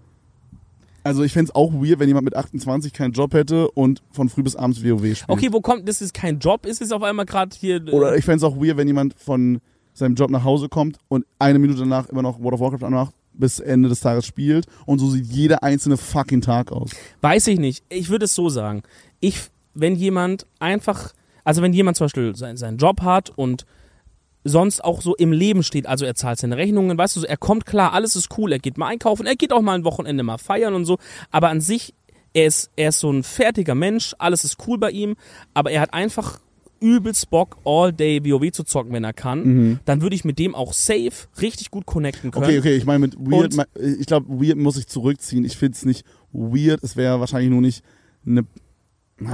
Also 1.05 1.23
ich 1.23 1.33
fänd's 1.33 1.55
auch 1.55 1.73
weird, 1.75 1.99
wenn 1.99 2.09
jemand 2.09 2.25
mit 2.25 2.35
28 2.35 2.93
keinen 2.95 3.13
Job 3.13 3.35
hätte 3.35 3.71
und 3.71 4.03
von 4.11 4.31
früh 4.31 4.43
bis 4.43 4.57
abends 4.57 4.83
WoW 4.83 5.01
spielt. 5.15 5.25
Okay, 5.29 5.49
wo 5.53 5.61
kommt, 5.61 5.87
das 5.87 6.01
ist 6.01 6.15
kein 6.15 6.39
Job, 6.39 6.65
ist 6.65 6.81
es 6.81 6.93
auf 6.93 7.03
einmal 7.03 7.27
gerade 7.27 7.55
hier. 7.55 7.77
äh, 7.87 7.91
Oder 7.91 8.17
ich 8.17 8.25
fänd's 8.25 8.43
auch 8.43 8.57
weird, 8.57 8.79
wenn 8.79 8.87
jemand 8.87 9.15
von 9.19 9.61
seinem 9.93 10.15
Job 10.15 10.31
nach 10.31 10.45
Hause 10.45 10.69
kommt 10.69 10.97
und 11.09 11.27
eine 11.39 11.59
Minute 11.59 11.81
danach 11.81 12.09
immer 12.09 12.23
noch 12.23 12.41
World 12.41 12.55
of 12.55 12.61
Warcraft 12.61 12.87
anmacht 12.87 13.15
bis 13.35 13.59
Ende 13.59 13.89
des 13.89 14.01
Tages 14.01 14.27
spielt 14.27 14.67
und 14.87 14.99
so 14.99 15.11
sieht 15.11 15.27
jeder 15.27 15.63
einzelne 15.63 15.97
fucking 15.97 16.41
Tag 16.41 16.73
aus. 16.73 16.91
Weiß 17.21 17.49
ich 17.49 17.59
nicht. 17.59 17.85
Ich 17.89 18.09
würde 18.09 18.25
es 18.25 18.35
so 18.35 18.49
sagen. 18.49 18.83
Ich, 19.21 19.49
wenn 19.75 19.97
jemand 19.97 20.47
einfach, 20.61 21.13
also 21.45 21.61
wenn 21.61 21.73
jemand 21.73 21.97
zum 21.97 22.07
Beispiel 22.07 22.35
seinen, 22.37 22.57
seinen 22.57 22.79
Job 22.79 23.03
hat 23.03 23.31
und 23.31 23.67
sonst 24.45 24.85
auch 24.85 25.01
so 25.01 25.15
im 25.17 25.33
Leben 25.33 25.63
steht, 25.63 25.87
also 25.87 26.05
er 26.05 26.15
zahlt 26.15 26.39
seine 26.39 26.57
Rechnungen, 26.57 26.97
weißt 26.99 27.17
du, 27.17 27.21
so, 27.21 27.27
er 27.27 27.37
kommt 27.39 27.65
klar, 27.67 27.93
alles 27.95 28.15
ist 28.15 28.29
cool, 28.39 28.53
er 28.53 28.59
geht 28.59 28.77
mal 28.79 28.89
einkaufen, 28.89 29.27
er 29.27 29.37
geht 29.37 29.53
auch 29.53 29.63
mal 29.63 29.75
ein 29.75 29.85
Wochenende 29.85 30.23
mal 30.23 30.39
feiern 30.39 30.75
und 30.75 30.85
so, 30.85 30.99
aber 31.31 31.49
an 31.49 31.61
sich, 31.61 31.95
er 32.35 32.47
ist, 32.47 32.71
er 32.77 32.91
ist 32.91 33.01
so 33.01 33.11
ein 33.11 33.23
fertiger 33.23 33.75
Mensch, 33.75 34.15
alles 34.19 34.45
ist 34.45 34.59
cool 34.67 34.77
bei 34.79 34.91
ihm, 34.91 35.17
aber 35.55 35.71
er 35.71 35.81
hat 35.81 35.95
einfach 35.95 36.41
übelst 36.81 37.31
Bock, 37.31 37.57
all 37.65 37.93
day 37.95 38.23
WoW 38.23 38.51
zu 38.53 38.63
zocken, 38.65 38.93
wenn 38.93 39.05
er 39.05 39.15
kann, 39.15 39.81
dann 39.87 40.03
würde 40.03 40.15
ich 40.15 40.25
mit 40.25 40.39
dem 40.39 40.55
auch 40.55 40.75
safe 40.75 41.29
richtig 41.41 41.71
gut 41.71 41.87
connecten 41.87 42.31
können. 42.31 42.45
Okay, 42.45 42.59
okay, 42.59 42.77
ich 42.77 42.85
meine 42.85 42.99
mit 42.99 43.17
weird, 43.19 43.55
Und- 43.57 43.67
ich 44.01 44.07
glaube, 44.07 44.27
weird 44.29 44.59
muss 44.59 44.77
ich 44.77 44.87
zurückziehen. 44.87 45.47
Ich 45.47 45.57
finde 45.57 45.77
es 45.77 45.87
nicht 45.87 46.05
weird, 46.33 46.83
es 46.83 46.97
wäre 46.97 47.21
wahrscheinlich 47.21 47.49
nur 47.51 47.63
nicht 47.63 47.83
eine. 48.27 48.43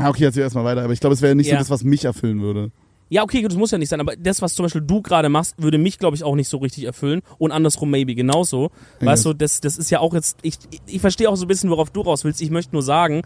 Okay, 0.07 0.23
jetzt 0.23 0.37
erstmal 0.37 0.65
weiter, 0.65 0.85
aber 0.85 0.93
ich 0.93 1.01
glaube, 1.01 1.15
es 1.15 1.23
wäre 1.23 1.35
nicht 1.35 1.49
Ja. 1.49 1.55
so 1.55 1.59
das, 1.61 1.71
was 1.71 1.83
mich 1.83 2.05
erfüllen 2.05 2.41
würde. 2.41 2.71
Ja, 3.11 3.25
okay, 3.25 3.43
das 3.43 3.57
muss 3.57 3.73
ja 3.73 3.79
nicht 3.79 3.89
sein, 3.89 4.01
aber 4.01 4.15
das, 4.17 4.41
was 4.41 4.55
zum 4.55 4.65
Beispiel 4.65 4.83
du 4.83 5.03
gerade 5.03 5.29
machst, 5.29 5.61
würde 5.61 5.79
mich, 5.79 5.99
glaube 5.99 6.17
ich, 6.17 6.23
auch 6.23 6.37
nicht 6.37 6.49
so 6.49 6.59
richtig 6.59 6.85
erfüllen 6.85 7.23
und 7.39 7.51
andersrum 7.51 7.91
maybe 7.91 8.15
genauso. 8.15 8.71
Weißt 9.01 9.25
du, 9.25 9.35
das, 9.35 9.61
das 9.61 9.77
ist 9.79 9.91
ja 9.91 9.99
auch 9.99 10.15
jetzt, 10.15 10.39
ich, 10.43 10.59
ich 10.87 11.01
verstehe 11.01 11.29
auch 11.29 11.35
so 11.35 11.45
ein 11.45 11.49
bisschen, 11.49 11.71
worauf 11.71 11.91
du 11.91 12.03
raus 12.03 12.25
willst. 12.25 12.41
Ich 12.41 12.51
möchte 12.51 12.73
nur 12.73 12.85
sagen, 12.85 13.23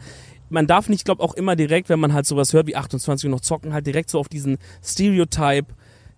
man 0.48 0.66
darf 0.66 0.88
nicht, 0.88 1.04
glaube 1.04 1.22
auch 1.22 1.34
immer 1.34 1.54
direkt, 1.54 1.90
wenn 1.90 2.00
man 2.00 2.14
halt 2.14 2.26
sowas 2.26 2.54
hört 2.54 2.66
wie 2.66 2.76
28 2.76 3.26
und 3.26 3.32
noch 3.32 3.40
zocken, 3.40 3.74
halt 3.74 3.86
direkt 3.86 4.08
so 4.08 4.18
auf 4.18 4.28
diesen 4.28 4.56
Stereotype, 4.82 5.66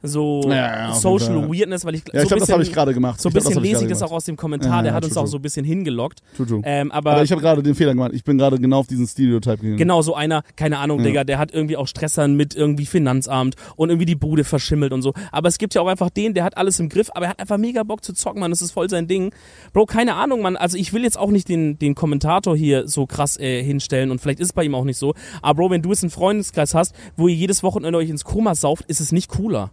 so 0.03 0.43
Ja, 0.49 0.89
ja, 0.89 0.93
Social. 0.95 1.49
Weirdness, 1.51 1.85
weil 1.85 1.97
ich 1.97 2.03
Ja, 2.13 2.15
ich 2.15 2.23
so 2.23 2.29
glaube, 2.29 2.41
das 2.41 2.49
habe 2.51 2.63
ich 2.63 2.73
gerade 2.73 2.95
gemacht. 2.95 3.21
so 3.21 3.29
ein 3.29 3.31
Ich 3.31 3.35
glaub, 3.35 3.45
bisschen 3.49 3.65
ich 3.65 3.71
lese 3.73 3.85
ich 3.85 3.91
das 3.91 4.03
auch 4.03 4.13
aus 4.13 4.25
dem 4.25 4.37
Kommentar, 4.37 4.83
der 4.83 4.95
hat 4.95 5.05
uns 5.05 5.15
true, 5.15 5.23
auch 5.23 5.25
true. 5.25 5.31
so 5.33 5.39
ein 5.39 5.43
bisschen 5.43 5.65
hingelockt. 5.65 6.21
True, 6.37 6.47
true. 6.47 6.61
Ähm, 6.65 6.93
aber 6.93 7.13
aber 7.13 7.23
ich 7.23 7.31
habe 7.33 7.41
gerade 7.41 7.63
den 7.63 7.75
Fehler 7.75 7.93
gemacht. 7.93 8.13
Ich 8.15 8.25
bin 8.25 8.39
gerade 8.39 8.59
genau 8.59 8.79
auf 8.81 8.87
diesen 8.87 9.07
Stereotype 9.07 9.59
gegangen. 9.59 9.77
Genau, 9.77 10.03
so 10.03 10.15
einer, 10.15 10.43
keine 10.57 10.79
Ahnung. 10.79 11.03
Digga, 11.03 11.25
der 11.25 11.39
hat 11.39 11.53
irgendwie 11.53 11.77
auch 11.77 11.87
Stressern 11.89 12.35
mit 12.35 12.55
irgendwie 12.55 12.87
Finanzamt 12.87 13.57
und 13.77 13.91
irgendwie 13.91 14.07
die 14.07 14.15
Bude 14.17 14.45
verschimmelt 14.45 14.93
und 14.93 15.03
so. 15.03 15.13
Aber 15.33 15.49
es 15.49 15.59
gibt 15.59 15.75
ja 15.75 15.81
auch 15.83 15.89
einfach 15.89 16.11
den, 16.11 16.35
der 16.35 16.45
hat 16.45 16.57
alles 16.57 16.79
im 16.81 16.89
Griff, 16.89 17.11
aber 17.15 17.27
er 17.27 17.31
hat 17.31 17.41
einfach 17.41 17.59
mega 17.59 17.83
Bock 17.83 18.05
zu 18.05 18.13
zocken, 18.13 18.41
Mann. 18.41 18.51
Das 18.51 18.63
ist 18.63 18.73
voll 18.73 18.89
sein 18.91 19.07
Ding. 19.09 19.33
Bro, 19.73 19.87
keine 19.87 20.15
Ahnung, 20.15 20.43
Mann. 20.43 20.57
Also 20.57 20.77
ich 20.77 20.93
will 20.93 21.03
jetzt 21.03 21.19
auch 21.19 21.31
nicht 21.31 21.49
den, 21.49 21.79
den 21.79 21.95
Kommentator 21.95 22.57
hier 22.57 22.87
so 22.89 23.07
krass 23.07 23.39
äh, 23.39 23.63
hinstellen 23.63 24.11
und 24.11 24.21
vielleicht 24.21 24.41
ist 24.41 24.49
es 24.49 24.53
bei 24.53 24.65
ihm 24.65 24.75
auch 24.75 24.85
nicht 24.85 24.99
so. 24.99 25.15
Aber 25.43 25.57
Bro, 25.63 25.71
wenn 25.71 25.83
du 25.83 25.91
jetzt 25.91 26.03
einen 26.03 26.11
Freundeskreis 26.11 26.75
hast, 26.75 26.95
wo 27.17 27.29
ihr 27.29 27.35
jedes 27.35 27.63
Wochenende 27.63 27.99
euch 27.99 28.09
ins 28.11 28.25
Koma 28.25 28.55
sauft, 28.55 28.85
ist 28.89 29.01
es 29.01 29.13
nicht 29.13 29.29
cooler. 29.31 29.71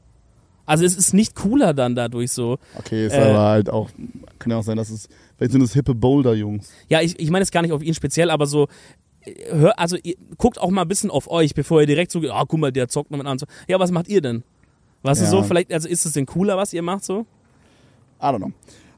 Also 0.66 0.86
es 0.86 0.96
ist 0.96 1.14
nicht 1.14 1.36
cooler 1.36 1.74
dann 1.74 1.94
dadurch 1.96 2.32
so. 2.32 2.58
Okay, 2.78 3.06
ist 3.08 3.14
Äh, 3.14 3.22
aber 3.22 3.40
halt 3.42 3.70
auch, 3.70 3.90
kann 4.40 4.52
ja 4.52 4.58
auch 4.60 4.64
sein, 4.64 4.78
dass 4.78 4.90
es, 4.90 5.10
vielleicht 5.38 5.52
sind 5.52 5.62
es 5.62 5.74
hippe 5.74 5.94
Boulder-Jungs. 5.94 6.72
Ja, 6.88 7.02
ich, 7.02 7.20
ich 7.20 7.30
meine 7.30 7.44
es 7.44 7.52
gar 7.52 7.62
nicht 7.62 7.72
auf 7.74 7.84
ihn 7.84 7.94
speziell, 7.94 8.30
aber 8.30 8.46
so, 8.46 8.68
äh, 9.22 9.34
hör, 9.52 9.78
also 9.78 9.98
ihr, 10.02 10.16
guckt 10.38 10.60
auch 10.62 10.70
mal 10.70 10.84
ein 10.84 10.88
bisschen 10.88 11.12
auf 11.12 11.30
euch, 11.30 11.54
bevor 11.54 11.82
ihr 11.82 11.88
direkt 11.88 12.12
so, 12.12 12.22
ah, 12.32 12.46
guck 12.48 12.60
mal, 12.60 12.72
der 12.72 12.88
zockt 12.88 13.12
noch 13.12 13.18
mit 13.18 13.28
an. 13.28 13.40
So, 13.40 13.46
Ja, 13.68 13.78
was 13.80 13.92
macht 13.92 14.08
ihr 14.08 14.22
denn? 14.22 14.44
Weißt 15.02 15.22
Ja. 15.22 15.30
du 15.30 15.32
so, 15.38 15.44
vielleicht, 15.44 15.74
also 15.74 15.90
ist 15.90 16.06
es 16.06 16.14
denn 16.14 16.26
cooler, 16.26 16.56
was 16.56 16.72
ihr 16.72 16.82
macht 16.82 17.04
so? 17.04 17.26
I 18.22 18.26
don't 18.28 18.38
know. 18.38 18.52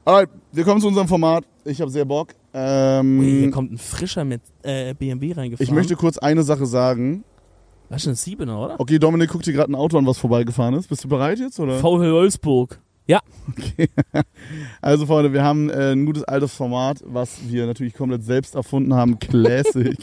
Alright, 0.04 0.28
wir 0.52 0.62
kommen 0.62 0.80
zu 0.80 0.86
unserem 0.86 1.08
Format. 1.08 1.44
Ich 1.64 1.80
habe 1.80 1.90
sehr 1.90 2.04
Bock. 2.04 2.28
Ähm, 2.54 3.18
Ui, 3.18 3.28
hier 3.40 3.50
kommt 3.50 3.72
ein 3.72 3.78
Frischer 3.78 4.24
mit 4.24 4.40
äh, 4.62 4.94
BMW 4.94 5.32
reingefahren. 5.32 5.64
ich 5.68 5.72
möchte 5.74 5.96
kurz 5.96 6.16
eine 6.16 6.44
Sache 6.44 6.64
sagen. 6.64 7.24
Das 7.88 8.02
ist 8.02 8.08
ein 8.08 8.14
Siebener, 8.16 8.58
oder? 8.60 8.80
Okay, 8.80 8.98
Dominik 8.98 9.30
guckt 9.30 9.46
dir 9.46 9.52
gerade 9.52 9.70
ein 9.70 9.74
Auto 9.76 9.96
an, 9.98 10.06
was 10.06 10.18
vorbeigefahren 10.18 10.74
ist. 10.74 10.88
Bist 10.88 11.04
du 11.04 11.08
bereit 11.08 11.38
jetzt? 11.38 11.58
Oder? 11.60 11.78
VW 11.78 12.10
Wolfsburg. 12.12 12.80
Ja, 13.08 13.20
Also 14.80 15.06
Freunde, 15.06 15.32
wir 15.32 15.44
haben 15.44 15.70
äh, 15.70 15.92
ein 15.92 16.06
gutes 16.06 16.24
altes 16.24 16.52
Format, 16.54 17.02
was 17.06 17.38
wir 17.48 17.66
natürlich 17.66 17.94
komplett 17.94 18.24
selbst 18.24 18.54
erfunden 18.56 18.94
haben. 18.94 19.18
Classic. 19.20 19.96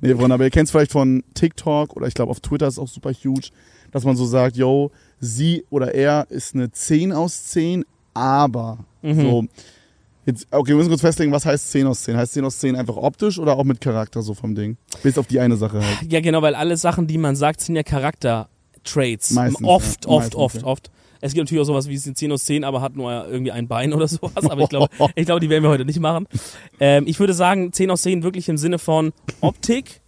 nee, 0.00 0.14
Freunde, 0.14 0.34
aber 0.34 0.44
ihr 0.44 0.50
kennt 0.50 0.66
es 0.66 0.70
vielleicht 0.70 0.92
von 0.92 1.24
TikTok 1.34 1.96
oder 1.96 2.06
ich 2.06 2.14
glaube 2.14 2.30
auf 2.30 2.40
Twitter 2.40 2.68
ist 2.68 2.74
es 2.74 2.78
auch 2.78 2.88
super 2.88 3.10
huge, 3.12 3.48
dass 3.90 4.04
man 4.04 4.16
so 4.16 4.24
sagt, 4.24 4.56
yo, 4.56 4.92
sie 5.18 5.64
oder 5.70 5.94
er 5.94 6.26
ist 6.30 6.54
eine 6.54 6.70
10 6.70 7.12
aus 7.12 7.46
10, 7.46 7.84
aber 8.14 8.78
Mhm. 9.02 9.20
so. 9.20 9.44
Jetzt, 10.26 10.48
okay, 10.50 10.70
wir 10.70 10.76
müssen 10.76 10.88
kurz 10.88 11.02
festlegen, 11.02 11.30
was 11.30 11.46
heißt 11.46 11.70
10 11.70 11.86
aus 11.86 12.02
10? 12.02 12.16
Heißt 12.16 12.32
10 12.32 12.44
aus 12.44 12.58
10 12.58 12.74
einfach 12.74 12.96
optisch 12.96 13.38
oder 13.38 13.56
auch 13.56 13.62
mit 13.64 13.80
Charakter 13.80 14.22
so 14.22 14.34
vom 14.34 14.56
Ding? 14.56 14.76
Bis 15.04 15.16
auf 15.18 15.28
die 15.28 15.38
eine 15.38 15.56
Sache 15.56 15.80
halt. 15.80 16.12
ja 16.12 16.20
genau, 16.20 16.42
weil 16.42 16.56
alle 16.56 16.76
Sachen, 16.76 17.06
die 17.06 17.16
man 17.16 17.36
sagt, 17.36 17.60
sind 17.60 17.76
ja 17.76 17.84
Charakter-Traits. 17.84 19.30
Meistens, 19.30 19.66
Oft, 19.66 20.04
ja. 20.04 20.10
oft, 20.10 20.20
Meistens, 20.22 20.34
oft, 20.34 20.56
ja. 20.56 20.64
oft. 20.64 20.90
Es 21.20 21.32
gibt 21.32 21.44
natürlich 21.46 21.62
auch 21.62 21.66
sowas 21.66 21.88
wie 21.88 21.94
es 21.94 22.02
sind 22.02 22.18
10 22.18 22.32
aus 22.32 22.44
10, 22.44 22.64
aber 22.64 22.80
hat 22.80 22.96
nur 22.96 23.26
irgendwie 23.28 23.52
ein 23.52 23.68
Bein 23.68 23.92
oder 23.92 24.08
sowas. 24.08 24.50
Aber 24.50 24.62
ich 24.62 24.68
glaube, 24.68 24.88
ich 25.14 25.26
glaube, 25.26 25.40
die 25.40 25.48
werden 25.48 25.62
wir 25.62 25.70
heute 25.70 25.84
nicht 25.84 26.00
machen. 26.00 26.26
Ähm, 26.80 27.04
ich 27.06 27.18
würde 27.20 27.32
sagen, 27.32 27.72
10 27.72 27.90
aus 27.90 28.02
10 28.02 28.22
wirklich 28.22 28.48
im 28.48 28.58
Sinne 28.58 28.78
von 28.78 29.12
Optik, 29.40 30.02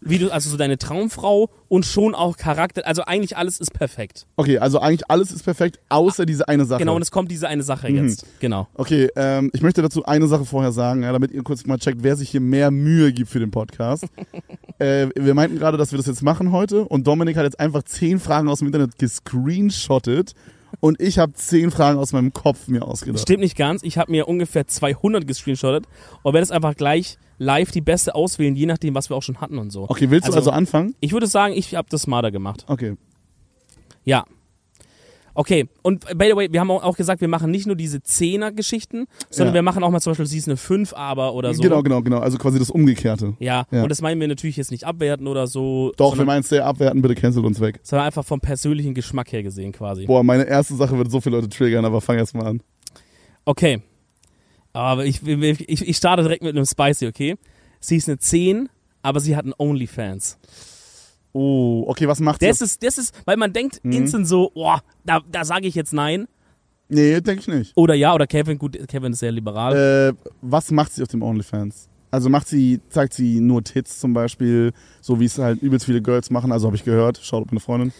wie 0.00 0.18
du, 0.18 0.30
also 0.32 0.48
so 0.50 0.56
deine 0.56 0.78
Traumfrau 0.78 1.50
und 1.68 1.84
schon 1.84 2.14
auch 2.14 2.36
Charakter. 2.36 2.86
Also 2.86 3.02
eigentlich 3.04 3.36
alles 3.36 3.60
ist 3.60 3.72
perfekt. 3.72 4.26
Okay, 4.36 4.58
also 4.58 4.80
eigentlich 4.80 5.08
alles 5.10 5.30
ist 5.30 5.42
perfekt, 5.42 5.78
außer 5.88 6.24
diese 6.26 6.48
eine 6.48 6.64
Sache. 6.64 6.80
Genau, 6.80 6.96
und 6.96 7.02
es 7.02 7.10
kommt 7.10 7.30
diese 7.30 7.48
eine 7.48 7.62
Sache 7.62 7.90
Mhm. 7.90 8.08
jetzt. 8.08 8.24
Genau. 8.40 8.66
Okay, 8.74 9.08
ähm, 9.16 9.50
ich 9.52 9.62
möchte 9.62 9.82
dazu 9.82 10.04
eine 10.04 10.26
Sache 10.26 10.44
vorher 10.44 10.72
sagen, 10.72 11.02
ja, 11.02 11.12
damit 11.12 11.30
ihr 11.32 11.42
kurz 11.42 11.66
mal 11.66 11.78
checkt, 11.78 12.02
wer 12.02 12.16
sich 12.16 12.30
hier 12.30 12.40
mehr 12.40 12.70
Mühe 12.70 13.12
gibt 13.12 13.30
für 13.30 13.40
den 13.40 13.50
Podcast. 13.50 14.04
äh, 14.78 15.08
wir 15.14 15.34
meinten 15.34 15.58
gerade, 15.58 15.76
dass 15.76 15.92
wir 15.92 15.98
das 15.98 16.06
jetzt 16.06 16.22
machen 16.22 16.50
heute 16.52 16.84
und 16.86 17.06
Dominik 17.06 17.36
hat 17.36 17.44
jetzt 17.44 17.60
einfach 17.60 17.82
zehn 17.82 18.18
Fragen 18.20 18.48
aus 18.48 18.60
dem 18.60 18.66
Internet 18.66 18.98
gescreenshottet 18.98 20.34
und 20.78 21.00
ich 21.00 21.18
habe 21.18 21.32
zehn 21.32 21.70
Fragen 21.70 21.98
aus 21.98 22.12
meinem 22.12 22.32
Kopf 22.32 22.68
mir 22.68 22.86
ausgedacht. 22.86 23.22
Stimmt 23.22 23.40
nicht 23.40 23.56
ganz. 23.56 23.82
Ich 23.82 23.98
habe 23.98 24.10
mir 24.12 24.28
ungefähr 24.28 24.66
200 24.66 25.26
gescreenshottet 25.26 25.86
und 26.22 26.32
werde 26.32 26.44
es 26.44 26.50
einfach 26.52 26.76
gleich 26.76 27.18
live 27.38 27.70
die 27.72 27.80
beste 27.80 28.14
auswählen, 28.14 28.54
je 28.54 28.66
nachdem, 28.66 28.94
was 28.94 29.10
wir 29.10 29.16
auch 29.16 29.22
schon 29.22 29.40
hatten 29.40 29.58
und 29.58 29.70
so. 29.70 29.86
Okay, 29.88 30.10
willst 30.10 30.26
du 30.28 30.32
Also- 30.32 30.38
also 30.38 30.50
anfangen? 30.52 30.94
Ich 31.00 31.12
würde 31.12 31.26
sagen, 31.26 31.54
ich 31.54 31.74
habe 31.74 31.88
das 31.90 32.02
smarter 32.02 32.30
gemacht. 32.30 32.64
Okay. 32.68 32.96
Ja. 34.04 34.24
Okay, 35.34 35.68
und 35.82 36.00
by 36.18 36.26
the 36.30 36.36
way, 36.36 36.48
wir 36.50 36.60
haben 36.60 36.70
auch 36.70 36.96
gesagt, 36.96 37.20
wir 37.20 37.28
machen 37.28 37.50
nicht 37.50 37.66
nur 37.66 37.76
diese 37.76 38.02
Zehner-Geschichten, 38.02 39.06
sondern 39.30 39.54
Ja. 39.54 39.58
wir 39.58 39.62
machen 39.62 39.82
auch 39.84 39.90
mal 39.90 40.00
zum 40.00 40.10
Beispiel, 40.10 40.26
sie 40.26 40.38
ist 40.38 40.48
eine 40.48 40.56
5 40.56 40.92
aber 40.92 41.34
oder 41.34 41.54
so. 41.54 41.62
Genau, 41.62 41.82
genau, 41.82 42.02
genau. 42.02 42.18
Also 42.18 42.36
quasi 42.38 42.58
das 42.58 42.70
Umgekehrte. 42.70 43.34
Ja, 43.38 43.66
Ja. 43.70 43.82
und 43.84 43.88
das 43.90 44.02
meinen 44.02 44.20
wir 44.20 44.26
natürlich 44.28 44.56
jetzt 44.56 44.70
nicht 44.72 44.84
abwerten 44.84 45.26
oder 45.28 45.46
so, 45.46 45.92
Doch, 45.96 46.18
wir 46.18 46.24
meinen 46.24 46.40
es 46.40 46.48
sehr 46.48 46.66
abwerten, 46.66 47.00
bitte 47.02 47.14
cancelt 47.14 47.46
uns 47.46 47.60
weg. 47.60 47.78
sondern 47.82 48.06
einfach 48.06 48.24
vom 48.24 48.40
persönlichen 48.40 48.92
Geschmack 48.94 49.30
her 49.32 49.42
gesehen 49.42 49.72
quasi. 49.72 50.06
Boah, 50.06 50.22
meine 50.24 50.44
erste 50.44 50.74
Sache 50.74 50.98
wird 50.98 51.10
so 51.10 51.20
viele 51.20 51.36
Leute 51.36 51.48
triggern, 51.48 51.84
aber 51.84 52.00
fang 52.00 52.16
erst 52.18 52.34
mal 52.34 52.46
an. 52.46 52.62
Okay. 53.44 53.80
Aber 54.72 55.04
ich, 55.04 55.26
ich, 55.26 55.88
ich 55.88 55.96
starte 55.96 56.22
direkt 56.22 56.42
mit 56.42 56.56
einem 56.56 56.64
Spicy, 56.66 57.06
okay? 57.08 57.36
Sie 57.80 57.96
ist 57.96 58.08
eine 58.08 58.18
10, 58.18 58.68
aber 59.02 59.20
sie 59.20 59.34
hat 59.36 59.44
einen 59.44 59.54
OnlyFans. 59.58 60.38
Oh, 61.32 61.84
okay, 61.86 62.08
was 62.08 62.18
macht 62.20 62.42
Das 62.42 62.58
sie? 62.58 62.64
ist, 62.64 62.82
das 62.82 62.98
ist, 62.98 63.14
weil 63.24 63.36
man 63.36 63.52
denkt 63.52 63.80
Mhm. 63.84 63.92
instant 63.92 64.26
so, 64.26 64.50
oh, 64.54 64.76
da, 65.04 65.20
da 65.30 65.44
sage 65.44 65.66
ich 65.68 65.74
jetzt 65.74 65.92
nein. 65.92 66.26
Nee, 66.88 67.20
denke 67.20 67.40
ich 67.40 67.46
nicht. 67.48 67.72
Oder 67.76 67.94
ja, 67.94 68.12
oder 68.14 68.26
Kevin, 68.26 68.58
gut, 68.58 68.76
Kevin 68.88 69.12
ist 69.12 69.20
sehr 69.20 69.30
liberal. 69.30 69.76
Äh, 70.16 70.30
was 70.42 70.72
macht 70.72 70.92
sie 70.92 71.02
auf 71.02 71.08
dem 71.08 71.22
OnlyFans? 71.22 71.88
Also 72.10 72.28
macht 72.28 72.48
sie, 72.48 72.80
zeigt 72.88 73.14
sie 73.14 73.38
nur 73.38 73.62
Tits 73.62 74.00
zum 74.00 74.12
Beispiel, 74.12 74.72
so 75.00 75.20
wie 75.20 75.26
es 75.26 75.38
halt 75.38 75.62
übelst 75.62 75.86
viele 75.86 76.02
Girls 76.02 76.30
machen, 76.30 76.50
also 76.50 76.66
habe 76.66 76.74
ich 76.76 76.82
gehört, 76.84 77.20
schaut 77.22 77.44
auf 77.44 77.52
meine 77.52 77.60
Freundin. 77.60 77.92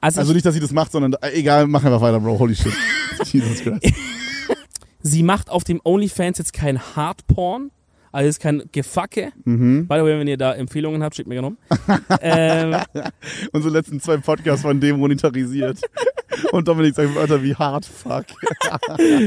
also 0.00 0.20
Also 0.20 0.32
nicht, 0.32 0.46
dass 0.46 0.54
sie 0.54 0.60
das 0.60 0.70
macht, 0.72 0.92
sondern 0.92 1.14
äh, 1.14 1.32
egal, 1.32 1.66
mach 1.66 1.82
einfach 1.84 2.00
weiter, 2.00 2.20
Bro, 2.20 2.38
holy 2.38 2.54
shit. 2.54 2.72
Jesus 3.24 3.58
Christ. 3.62 3.82
sie 5.02 5.24
macht 5.24 5.50
auf 5.50 5.64
dem 5.64 5.80
OnlyFans 5.82 6.38
jetzt 6.38 6.52
kein 6.52 6.78
Hardporn, 6.94 7.72
also 8.12 8.26
jetzt 8.26 8.40
kein 8.40 8.62
Gefacke. 8.72 9.32
Mhm. 9.44 9.86
By 9.86 9.96
the 9.96 10.02
way, 10.02 10.18
wenn 10.18 10.28
ihr 10.28 10.36
da 10.36 10.52
Empfehlungen 10.54 11.02
habt, 11.02 11.16
schickt 11.16 11.28
mir 11.28 11.34
gerne 11.36 11.48
um. 11.48 11.56
ähm, 12.20 12.76
Unsere 13.52 13.72
letzten 13.72 14.00
zwei 14.00 14.16
Podcasts 14.18 14.64
waren 14.64 14.80
dem 14.80 14.98
monetarisiert. 14.98 15.80
Und 16.52 16.68
Dominik 16.68 16.94
sagt 16.94 17.14
Wörter 17.14 17.42
wie 17.42 17.54
hard 17.54 17.86
fuck. 17.86 18.26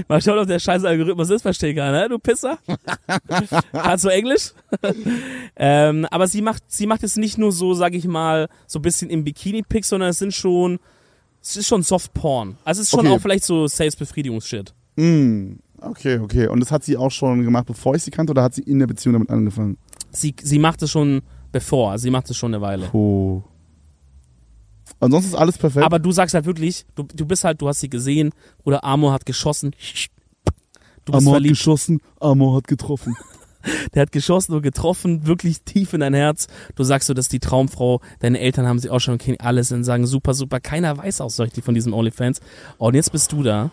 mal 0.07 0.21
schauen, 0.21 0.37
ob 0.37 0.47
der 0.47 0.59
scheiß 0.59 0.83
Algorithmus 0.85 1.29
ist, 1.31 1.41
verstehe 1.41 1.73
kann, 1.73 1.91
ne, 1.91 2.07
du 2.07 2.19
Pisser. 2.19 2.59
Kannst 3.71 4.05
du 4.05 4.09
Englisch? 4.09 4.51
ähm, 5.55 6.05
aber 6.11 6.27
sie 6.27 6.41
macht, 6.43 6.63
sie 6.67 6.85
macht 6.85 7.03
es 7.03 7.15
nicht 7.17 7.37
nur 7.39 7.51
so, 7.51 7.73
sag 7.73 7.93
ich 7.95 8.05
mal, 8.05 8.47
so 8.67 8.77
ein 8.79 8.81
bisschen 8.83 9.09
im 9.09 9.23
Bikini-Pick, 9.23 9.85
sondern 9.85 10.09
es 10.09 10.19
sind 10.19 10.33
schon, 10.35 10.79
es 11.41 11.57
ist 11.57 11.67
schon 11.67 11.81
Soft-Porn. 11.81 12.57
Also 12.63 12.81
es 12.81 12.87
ist 12.87 12.91
schon 12.91 13.07
Okay. 13.07 13.09
auch 13.15 13.21
vielleicht 13.21 13.43
so 13.43 13.65
Selbstbefriedigungs-Shit. 13.67 14.73
Mm, 14.97 15.53
okay, 15.81 16.19
okay. 16.19 16.47
Und 16.47 16.59
das 16.59 16.71
hat 16.71 16.83
sie 16.83 16.97
auch 16.97 17.11
schon 17.11 17.43
gemacht, 17.43 17.65
bevor 17.65 17.95
ich 17.95 18.03
sie 18.03 18.11
kannte, 18.11 18.31
oder 18.31 18.43
hat 18.43 18.53
sie 18.53 18.61
in 18.61 18.79
der 18.79 18.87
Beziehung 18.87 19.13
damit 19.13 19.29
angefangen? 19.29 19.77
Sie, 20.11 20.35
sie 20.41 20.59
macht 20.59 20.81
es 20.81 20.91
schon 20.91 21.21
bevor, 21.51 21.91
also 21.91 22.03
sie 22.03 22.11
macht 22.11 22.29
es 22.29 22.37
schon 22.37 22.53
eine 22.53 22.61
Weile. 22.61 22.89
Oh. 22.93 23.43
Ansonsten 24.99 25.31
ist 25.31 25.37
alles 25.37 25.57
perfekt. 25.57 25.85
Aber 25.85 25.99
du 25.99 26.11
sagst 26.11 26.33
halt 26.35 26.45
wirklich, 26.45 26.85
du, 26.95 27.03
du 27.03 27.25
bist 27.25 27.43
halt, 27.43 27.61
du 27.61 27.67
hast 27.67 27.79
sie 27.79 27.89
gesehen 27.89 28.31
oder 28.63 28.83
Amor 28.83 29.13
hat 29.13 29.25
geschossen. 29.25 29.71
Du 31.05 31.13
bist 31.13 31.23
Amor 31.23 31.33
hat 31.33 31.37
verliebt. 31.37 31.57
geschossen, 31.57 32.01
Amor 32.19 32.57
hat 32.57 32.67
getroffen. 32.67 33.15
Der 33.93 34.03
hat 34.03 34.13
geschossen 34.13 34.53
und 34.53 34.61
getroffen, 34.61 35.27
wirklich 35.27 35.63
tief 35.63 35.93
in 35.93 35.99
dein 35.99 36.13
Herz. 36.13 36.47
Du 36.75 36.83
sagst 36.83 37.07
so, 37.07 37.13
das 37.13 37.25
ist 37.25 37.33
die 37.33 37.39
Traumfrau. 37.39 37.99
Deine 38.19 38.39
Eltern 38.39 38.65
haben 38.65 38.79
sie 38.79 38.89
auch 38.89 38.99
schon 38.99 39.17
kennen, 39.17 39.37
alles 39.41 39.71
und 39.73 39.83
sagen 39.83 40.07
super, 40.07 40.33
super. 40.33 40.61
Keiner 40.61 40.97
weiß 40.97 41.19
auch 41.19 41.29
so 41.29 41.43
richtig 41.43 41.65
von 41.65 41.75
diesem 41.75 41.93
OnlyFans. 41.93 42.39
Und 42.77 42.95
jetzt 42.95 43.11
bist 43.11 43.31
du 43.33 43.43
da. 43.43 43.69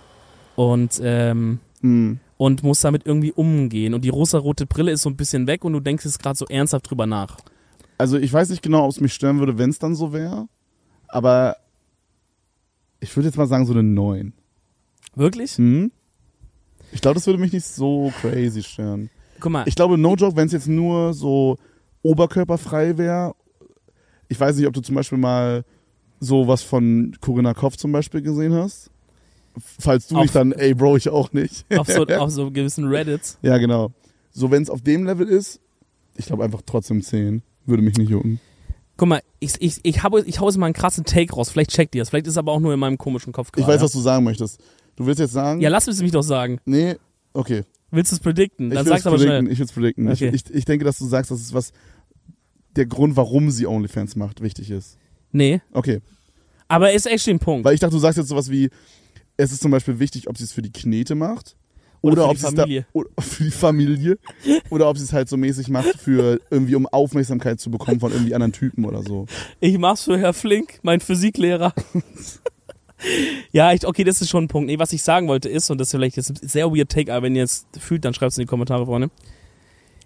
Und, 0.57 1.01
ähm, 1.03 1.61
Mm. 1.83 2.15
und 2.37 2.63
musst 2.63 2.85
damit 2.85 3.07
irgendwie 3.07 3.33
umgehen. 3.33 3.95
Und 3.95 4.05
die 4.05 4.09
rosa-rote 4.09 4.67
Brille 4.67 4.93
ist 4.93 5.03
so 5.03 5.11
ein 5.11 5.17
bisschen 5.17 5.47
weg 5.47 5.65
und 5.65 5.73
du 5.73 5.81
denkst 5.81 6.05
jetzt 6.05 6.23
gerade 6.23 6.37
so 6.37 6.47
ernsthaft 6.47 6.91
drüber 6.91 7.07
nach. 7.07 7.37
Also 7.99 8.19
ich 8.19 8.33
weiß 8.33 8.51
nicht 8.51 8.63
genau, 8.63 8.85
ob 8.85 8.91
es 8.91 9.01
mich 9.01 9.13
stören 9.13 9.39
würde, 9.39 9.59
wenn 9.59 9.71
es 9.71 9.79
dann 9.79 9.95
so 9.95 10.13
wäre. 10.13 10.49
Aber 11.09 11.57
ich 13.01 13.15
würde 13.17 13.29
jetzt 13.29 13.39
mal 13.39 13.47
sagen, 13.47 13.67
so 13.67 13.73
eine 13.73 13.83
9. 13.83 14.33
Wirklich? 15.15 15.53
Hm? 15.53 15.91
Ich 16.93 17.01
glaube, 17.01 17.15
das 17.15 17.27
würde 17.27 17.39
mich 17.39 17.53
nicht 17.53 17.67
so 17.67 18.13
crazy 18.21 18.63
stören. 18.63 19.11
Guck 19.41 19.53
mal, 19.53 19.65
Ich 19.67 19.75
glaube, 19.75 19.99
no 19.99 20.15
joke, 20.15 20.37
wenn 20.37 20.47
es 20.47 20.53
jetzt 20.53 20.69
nur 20.69 21.13
so 21.15 21.59
oberkörperfrei 22.03 22.97
wäre. 22.97 23.35
Ich 24.29 24.39
weiß 24.39 24.57
nicht, 24.57 24.67
ob 24.67 24.75
du 24.75 24.81
zum 24.81 24.95
Beispiel 24.95 25.19
mal 25.19 25.65
sowas 26.21 26.63
von 26.63 27.17
Corinna 27.21 27.55
Kopf 27.55 27.77
zum 27.77 27.93
Beispiel 27.93 28.23
gesehen 28.23 28.55
hast. 28.55 28.91
Falls 29.59 30.07
du 30.09 30.17
Auf- 30.17 30.23
nicht, 30.23 30.35
dann, 30.35 30.53
ey 30.53 30.75
Bro, 30.75 30.97
ich 30.97 31.09
auch 31.09 31.33
nicht. 31.33 31.65
auf 31.79 31.89
so, 31.89 32.05
auf 32.19 32.31
so 32.31 32.51
gewissen 32.51 32.87
Reddits. 32.87 33.39
ja, 33.43 33.59
genau. 33.59 33.93
So, 34.33 34.51
wenn 34.51 34.63
es 34.63 34.71
auf 34.71 34.83
dem 34.83 35.05
Level 35.07 35.27
ist, 35.29 35.61
ich 36.17 36.27
glaube 36.27 36.45
einfach 36.45 36.61
trotzdem 36.67 37.03
10. 37.03 37.43
Würde 37.65 37.83
mich 37.83 37.97
nicht 37.97 38.11
jucken. 38.11 38.39
Guck 38.97 39.09
mal, 39.09 39.21
ich, 39.41 39.55
ich, 39.61 39.81
ich, 39.83 40.03
habe, 40.03 40.23
ich 40.23 40.41
hau 40.41 40.47
jetzt 40.49 40.57
mal 40.57 40.67
einen 40.67 40.75
krassen 40.75 41.05
Take 41.05 41.33
raus. 41.35 41.51
Vielleicht 41.51 41.71
checkt 41.71 41.95
ihr 41.95 42.03
es. 42.03 42.11
Vielleicht 42.11 42.27
ist 42.27 42.35
es 42.35 42.39
aber 42.39 42.53
auch 42.53 42.61
nur 42.61 42.73
in 42.73 42.79
meinem 42.81 42.97
komischen 42.97 43.33
Kopf 43.33 43.49
Ich 43.49 43.53
gerade. 43.65 43.75
weiß, 43.75 43.83
was 43.83 43.93
du 43.93 44.01
sagen 44.01 44.25
möchtest. 44.25 44.61
Du 44.95 45.05
willst 45.07 45.21
jetzt 45.21 45.33
sagen? 45.33 45.61
Ja, 45.61 45.69
lass 45.69 45.87
es 45.89 46.01
mich 46.01 46.13
doch 46.13 46.23
sagen. 46.23 46.59
Nee, 46.65 46.97
okay. 47.33 47.65
Willst 47.91 48.13
du 48.13 48.17
es 48.17 48.21
predikten? 48.21 48.69
Ich 48.69 48.75
Dann 48.75 48.85
will 48.87 48.91
sag's 48.91 49.01
es 49.01 49.07
aber 49.07 49.17
predikten. 49.17 49.41
schnell. 49.47 49.53
Ich 49.53 49.59
will 49.59 49.67
es 49.67 49.73
predikten. 49.73 50.09
Okay. 50.11 50.29
Ich, 50.35 50.47
ich, 50.47 50.55
ich 50.55 50.65
denke, 50.65 50.85
dass 50.85 50.99
du 50.99 51.07
sagst, 51.07 51.31
dass 51.31 51.41
es 51.41 51.53
was 51.53 51.73
der 52.77 52.87
Grund, 52.87 53.17
warum 53.17 53.51
sie 53.51 53.67
OnlyFans 53.67 54.17
macht, 54.17 54.43
wichtig 54.43 54.71
ist. 54.71 54.97
Nee, 55.33 55.61
Okay. 55.73 56.01
aber 56.69 56.93
ist 56.93 57.07
echt 57.07 57.27
ein 57.29 57.39
Punkt. 57.39 57.65
Weil 57.65 57.75
ich 57.75 57.81
dachte, 57.81 57.95
du 57.95 57.99
sagst 58.01 58.17
jetzt 58.19 58.29
sowas 58.29 58.51
wie, 58.51 58.71
es 59.37 59.53
ist 59.53 59.63
zum 59.63 59.71
Beispiel 59.71 59.99
wichtig, 59.99 60.29
ob 60.29 60.39
sie 60.39 60.45
es 60.45 60.53
für 60.53 60.63
die 60.63 60.73
Knete 60.73 61.15
macht. 61.15 61.57
Oder 62.03 62.23
für 62.23 62.29
ob 62.29 62.35
die 62.35 62.41
sie 62.41 62.47
es 62.47 62.55
Familie. 62.55 62.81
Da, 62.83 62.87
oder 62.93 63.09
für 63.21 63.45
die 63.45 63.51
Familie. 63.51 64.19
oder 64.71 64.89
ob 64.89 64.99
sie 64.99 65.05
es 65.05 65.13
halt 65.13 65.29
so 65.29 65.37
mäßig 65.37 65.69
macht 65.69 65.99
für 65.99 66.41
irgendwie, 66.51 66.75
um 66.77 66.87
Aufmerksamkeit 66.87 67.59
zu 67.59 67.71
bekommen 67.71 68.01
von 68.01 68.13
irgendwie 68.13 68.35
anderen 68.35 68.53
Typen 68.53 68.85
oder 68.85 69.03
so. 69.03 69.27
Ich 69.61 69.79
mach's 69.79 70.03
für 70.05 70.19
Herr 70.19 70.33
Flink, 70.35 70.79
mein 70.83 71.01
Physiklehrer. 71.01 71.73
ja, 73.53 73.73
ich, 73.73 73.87
okay, 73.87 74.05
das 74.05 74.21
ist 74.21 74.31
schon 74.31 74.45
ein 74.45 74.49
Punkt. 74.49 74.69
Nee, 74.69 74.79
was 74.79 74.93
ich 74.93 75.03
sagen 75.03 75.29
wollte 75.29 75.49
ist, 75.49 75.71
und 75.71 75.79
das 75.79 75.89
ist 75.89 75.93
vielleicht 75.93 76.17
jetzt 76.17 76.31
ein 76.31 76.49
sehr 76.49 76.71
weird 76.75 76.91
Take, 76.91 77.13
aber 77.13 77.25
wenn 77.25 77.37
ihr 77.37 77.45
es 77.45 77.67
fühlt, 77.79 78.05
dann 78.05 78.15
schreibt's 78.15 78.37
in 78.39 78.43
die 78.43 78.47
Kommentare, 78.47 78.87
Freunde. 78.87 79.11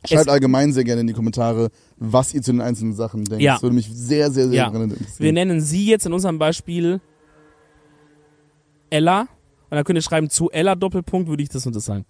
Schreibt 0.07 0.23
Es- 0.23 0.29
allgemein 0.29 0.73
sehr 0.73 0.85
gerne 0.85 1.03
in 1.03 1.07
die 1.07 1.13
Kommentare, 1.13 1.71
was 1.99 2.33
ihr 2.35 2.41
zu 2.43 2.53
den 2.53 2.61
einzelnen 2.63 2.95
Sachen 2.95 3.25
denkt. 3.25 3.43
Ja. 3.43 3.55
Das 3.55 3.63
würde 3.63 3.77
mich 3.77 3.91
sehr, 3.93 4.31
sehr, 4.31 4.49
sehr 4.49 4.57
Ja. 4.57 4.71
brennend 4.71 4.93
Wir 4.93 4.99
interessieren. 4.99 5.35
nennen 5.35 5.61
sie 5.61 5.87
jetzt 5.87 6.07
in 6.07 6.13
unserem 6.15 6.39
Beispiel 6.39 7.01
Ella. 8.91 9.23
Und 9.23 9.77
dann 9.77 9.85
könnt 9.85 9.99
ihr 9.99 10.03
schreiben, 10.03 10.29
zu 10.31 10.51
Ella 10.51 10.75
Doppelpunkt 10.75 11.29
würde 11.29 11.43
ich 11.43 11.49
das 11.49 11.65
und 11.67 11.75
das 11.77 11.85
sagen. 11.85 12.05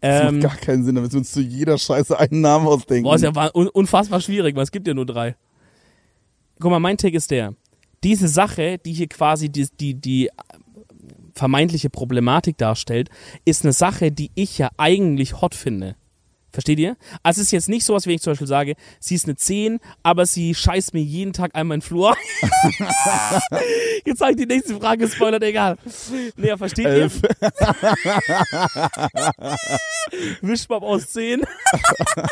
Das 0.00 0.28
Ähm, 0.28 0.38
macht 0.38 0.42
gar 0.42 0.56
keinen 0.56 0.84
Sinn, 0.84 0.94
da 0.94 1.00
müssen 1.00 1.14
wir 1.14 1.18
uns 1.18 1.32
zu 1.32 1.40
jeder 1.40 1.78
Scheiße 1.78 2.18
einen 2.18 2.40
Namen 2.40 2.66
ausdenken. 2.66 3.04
boah, 3.04 3.16
ist 3.16 3.22
ja 3.22 3.30
unfassbar 3.50 4.20
schwierig, 4.20 4.54
weil 4.54 4.62
es 4.62 4.70
gibt 4.70 4.86
ja 4.86 4.94
nur 4.94 5.06
drei. 5.06 5.36
Guck 6.60 6.70
mal, 6.70 6.78
mein 6.80 6.96
Take 6.96 7.16
ist 7.16 7.30
der. 7.30 7.54
Diese 8.04 8.28
Sache, 8.28 8.78
die 8.78 8.92
hier 8.92 9.08
quasi 9.08 9.48
die, 9.48 9.66
die, 9.80 9.94
die 9.94 10.30
vermeintliche 11.34 11.90
Problematik 11.90 12.58
darstellt, 12.58 13.08
ist 13.44 13.64
eine 13.64 13.72
Sache, 13.72 14.12
die 14.12 14.30
ich 14.34 14.58
ja 14.58 14.70
eigentlich 14.76 15.40
hot 15.40 15.54
finde. 15.54 15.96
Versteht 16.54 16.78
ihr? 16.78 16.96
Also 17.24 17.40
es 17.40 17.48
ist 17.48 17.52
jetzt 17.52 17.68
nicht 17.68 17.84
so, 17.84 17.94
als 17.94 18.06
wenn 18.06 18.14
ich 18.14 18.22
zum 18.22 18.30
Beispiel 18.30 18.46
sage, 18.46 18.76
sie 19.00 19.16
ist 19.16 19.24
eine 19.24 19.34
10, 19.34 19.80
aber 20.04 20.24
sie 20.24 20.54
scheißt 20.54 20.94
mir 20.94 21.02
jeden 21.02 21.32
Tag 21.32 21.50
einmal 21.52 21.74
in 21.74 21.80
den 21.80 21.86
Flur. 21.86 22.16
jetzt 24.06 24.20
sage 24.20 24.30
ich 24.30 24.36
die 24.36 24.46
nächste 24.46 24.78
Frage, 24.78 25.08
spoilert 25.08 25.42
egal. 25.42 25.76
Nee, 26.36 26.46
ja, 26.46 26.56
versteht 26.56 26.86
Elf. 26.86 27.20
ihr? 27.32 27.52
Wischmopp 30.42 30.84
aus 30.84 31.08
10. 31.08 31.42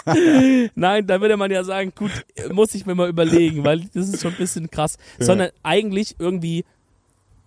Nein, 0.77 1.05
da 1.05 1.21
würde 1.21 1.37
man 1.37 1.51
ja 1.51 1.65
sagen, 1.65 1.93
gut, 1.97 2.13
muss 2.53 2.77
ich 2.77 2.87
mir 2.87 2.95
mal 2.95 3.09
überlegen, 3.09 3.65
weil 3.65 3.81
das 3.93 4.09
ist 4.09 4.23
schon 4.23 4.35
ein 4.35 4.39
bisschen 4.39 4.71
krass. 4.71 4.99
Ja. 5.19 5.27
Sondern 5.27 5.51
eigentlich 5.65 6.15
irgendwie 6.21 6.65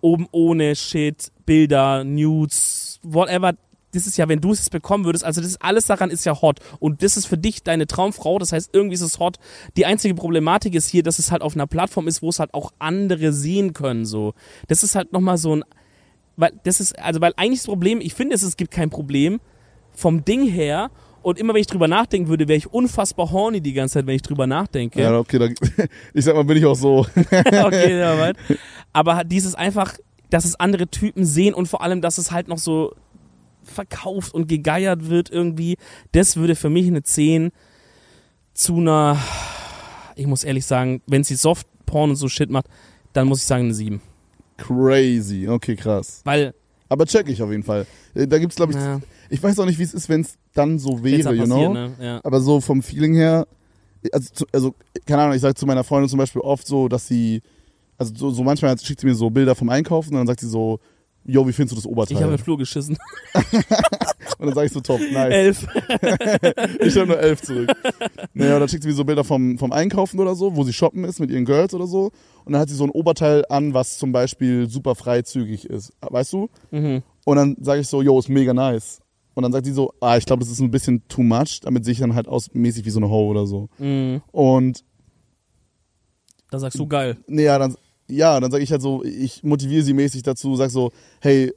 oben 0.01 0.27
ohne 0.31 0.75
Shit, 0.75 1.31
Bilder, 1.45 2.03
Nudes, 2.03 2.99
whatever. 3.01 3.53
Das 3.95 4.07
ist 4.07 4.17
ja, 4.17 4.27
wenn 4.27 4.41
du 4.41 4.51
es 4.51 4.69
bekommen 4.69 5.05
würdest, 5.05 5.23
also 5.23 5.41
das 5.41 5.51
ist, 5.51 5.61
alles 5.61 5.85
daran 5.87 6.09
ist 6.09 6.25
ja 6.25 6.41
hot. 6.41 6.59
Und 6.79 7.01
das 7.03 7.17
ist 7.17 7.25
für 7.25 7.37
dich 7.37 7.63
deine 7.63 7.87
Traumfrau, 7.87 8.39
das 8.39 8.51
heißt, 8.51 8.69
irgendwie 8.73 8.95
ist 8.95 9.01
es 9.01 9.19
hot. 9.19 9.37
Die 9.77 9.85
einzige 9.85 10.15
Problematik 10.15 10.75
ist 10.75 10.89
hier, 10.89 11.03
dass 11.03 11.19
es 11.19 11.31
halt 11.31 11.41
auf 11.41 11.55
einer 11.55 11.67
Plattform 11.67 12.07
ist, 12.07 12.21
wo 12.21 12.29
es 12.29 12.39
halt 12.39 12.53
auch 12.53 12.71
andere 12.79 13.33
sehen 13.33 13.73
können, 13.73 14.05
so. 14.05 14.33
Das 14.67 14.83
ist 14.83 14.95
halt 14.95 15.13
nochmal 15.13 15.37
so 15.37 15.55
ein, 15.55 15.63
weil 16.37 16.51
das 16.63 16.79
ist, 16.79 16.99
also 16.99 17.21
weil 17.21 17.33
eigentlich 17.37 17.59
das 17.59 17.67
Problem, 17.67 18.01
ich 18.01 18.13
finde 18.13 18.35
es, 18.35 18.43
es 18.43 18.57
gibt 18.57 18.71
kein 18.71 18.89
Problem 18.89 19.39
vom 19.93 20.25
Ding 20.25 20.47
her. 20.47 20.91
Und 21.21 21.39
immer 21.39 21.55
wenn 21.55 21.61
ich 21.61 21.67
drüber 21.67 21.87
nachdenken 21.87 22.29
würde, 22.29 22.47
wäre 22.47 22.57
ich 22.57 22.71
unfassbar 22.71 23.31
horny 23.31 23.59
die 23.59 23.73
ganze 23.73 23.93
Zeit, 23.93 24.05
wenn 24.05 24.15
ich 24.15 24.21
drüber 24.21 24.45
nachdenke. 24.45 25.01
Ja, 25.01 25.17
okay, 25.17 25.39
da, 25.39 25.47
ich 26.13 26.23
sag 26.23 26.35
mal, 26.35 26.43
bin 26.43 26.57
ich 26.57 26.65
auch 26.65 26.75
so. 26.75 26.99
okay, 27.15 27.99
ja, 27.99 28.19
weit. 28.19 28.37
Aber 28.93 29.15
halt 29.15 29.31
dieses 29.31 29.55
einfach, 29.55 29.95
dass 30.29 30.45
es 30.45 30.59
andere 30.59 30.87
Typen 30.87 31.25
sehen 31.25 31.55
und 31.55 31.67
vor 31.67 31.81
allem, 31.81 32.01
dass 32.01 32.19
es 32.19 32.31
halt 32.31 32.47
noch 32.47 32.59
so 32.59 32.93
verkauft 33.65 34.33
und 34.33 34.47
gegeiert 34.47 35.09
wird 35.09 35.29
irgendwie, 35.29 35.77
das 36.11 36.37
würde 36.37 36.55
für 36.55 36.69
mich 36.69 36.87
eine 36.87 37.03
10 37.03 37.51
zu 38.53 38.77
einer, 38.77 39.19
ich 40.15 40.27
muss 40.27 40.43
ehrlich 40.43 40.65
sagen, 40.65 41.01
wenn 41.07 41.23
sie 41.23 41.35
Softporn 41.35 42.11
und 42.11 42.15
so 42.15 42.27
Shit 42.29 42.49
macht, 42.49 42.67
dann 43.13 43.27
muss 43.27 43.39
ich 43.39 43.45
sagen 43.45 43.65
eine 43.65 43.73
7. 43.73 44.01
Crazy. 44.57 45.47
Okay, 45.47 45.75
krass. 45.75 46.21
Weil, 46.23 46.53
Aber 46.87 47.05
check 47.05 47.27
ich 47.29 47.41
auf 47.41 47.51
jeden 47.51 47.63
Fall. 47.63 47.85
Äh, 48.13 48.27
Da 48.27 48.37
gibt's, 48.39 48.55
glaube 48.55 48.71
ich, 48.71 48.77
na, 48.77 49.01
ich 49.29 49.41
weiß 49.41 49.59
auch 49.59 49.65
nicht, 49.65 49.79
wie 49.79 49.83
es 49.83 49.93
ist, 49.93 50.07
wenn 50.07 50.21
es 50.21 50.35
dann 50.53 50.79
so 50.79 51.03
wäre, 51.03 51.33
you 51.33 51.45
know? 51.45 51.73
ne? 51.73 51.91
Ja. 51.99 52.21
Aber 52.23 52.39
so 52.39 52.61
vom 52.61 52.81
Feeling 52.81 53.13
her, 53.15 53.47
also, 54.11 54.45
also 54.53 54.75
keine 55.05 55.23
Ahnung, 55.23 55.35
ich 55.35 55.41
sage 55.41 55.55
zu 55.55 55.65
meiner 55.65 55.83
Freundin 55.83 56.09
zum 56.09 56.19
Beispiel 56.19 56.41
oft 56.41 56.65
so, 56.65 56.87
dass 56.87 57.07
sie, 57.07 57.41
also 57.97 58.13
so, 58.15 58.31
so 58.31 58.43
manchmal 58.43 58.77
schickt 58.79 59.01
sie 59.01 59.07
mir 59.07 59.15
so 59.15 59.29
Bilder 59.29 59.55
vom 59.55 59.69
Einkaufen 59.69 60.11
und 60.11 60.19
dann 60.19 60.27
sagt 60.27 60.39
sie 60.39 60.47
so, 60.47 60.79
yo, 61.25 61.47
wie 61.47 61.53
findest 61.53 61.73
du 61.73 61.75
das 61.75 61.85
Oberteil? 61.85 62.17
Ich 62.17 62.23
habe 62.23 62.33
den 62.35 62.43
Flur 62.43 62.57
geschissen. 62.57 62.97
und 64.37 64.45
dann 64.47 64.53
sage 64.53 64.67
ich 64.67 64.73
so, 64.73 64.79
top, 64.81 64.99
nice. 65.11 65.33
Elf. 65.33 65.67
Ich 66.81 66.95
habe 66.95 67.07
nur 67.07 67.19
elf 67.19 67.41
zurück. 67.41 67.71
naja, 68.33 68.55
und 68.55 68.59
dann 68.61 68.69
schickt 68.69 68.83
sie 68.83 68.89
mir 68.89 68.95
so 68.95 69.03
Bilder 69.05 69.23
vom, 69.23 69.57
vom 69.57 69.71
Einkaufen 69.71 70.19
oder 70.19 70.35
so, 70.35 70.55
wo 70.55 70.63
sie 70.63 70.73
shoppen 70.73 71.03
ist 71.03 71.19
mit 71.19 71.31
ihren 71.31 71.45
Girls 71.45 71.73
oder 71.73 71.87
so. 71.87 72.11
Und 72.45 72.53
dann 72.53 72.61
hat 72.61 72.69
sie 72.69 72.75
so 72.75 72.83
ein 72.83 72.91
Oberteil 72.91 73.43
an, 73.49 73.73
was 73.73 73.97
zum 73.97 74.11
Beispiel 74.11 74.69
super 74.69 74.95
freizügig 74.95 75.65
ist. 75.65 75.93
Weißt 76.01 76.31
du? 76.33 76.49
Mhm. 76.71 77.01
Und 77.25 77.35
dann 77.37 77.55
sage 77.59 77.81
ich 77.81 77.87
so, 77.87 78.01
yo, 78.01 78.17
ist 78.19 78.29
mega 78.29 78.53
nice. 78.53 79.01
Und 79.33 79.43
dann 79.43 79.51
sagt 79.51 79.65
sie 79.65 79.73
so, 79.73 79.93
ah, 79.99 80.15
ich 80.17 80.25
glaube, 80.25 80.41
das 80.41 80.51
ist 80.51 80.59
ein 80.61 80.71
bisschen 80.71 81.07
too 81.09 81.23
much, 81.23 81.59
damit 81.63 81.83
sehe 81.83 81.91
ich 81.93 81.99
dann 81.99 82.15
halt 82.15 82.27
aus 82.27 82.53
mäßig 82.53 82.85
wie 82.85 82.89
so 82.89 82.99
eine 82.99 83.09
Ho 83.09 83.27
oder 83.29 83.45
so. 83.47 83.67
Mhm. 83.79 84.21
Und 84.31 84.83
Da 86.51 86.59
sagst 86.59 86.79
du 86.79 86.87
geil. 86.87 87.17
nee, 87.27 87.43
ja, 87.43 87.57
dann, 87.59 87.75
ja, 88.07 88.39
dann 88.39 88.51
sage 88.51 88.63
ich 88.63 88.71
halt 88.71 88.81
so, 88.81 89.03
ich 89.03 89.43
motiviere 89.43 89.83
sie 89.83 89.93
mäßig 89.93 90.23
dazu, 90.23 90.55
sag 90.55 90.69
so, 90.69 90.91
hey, 91.21 91.53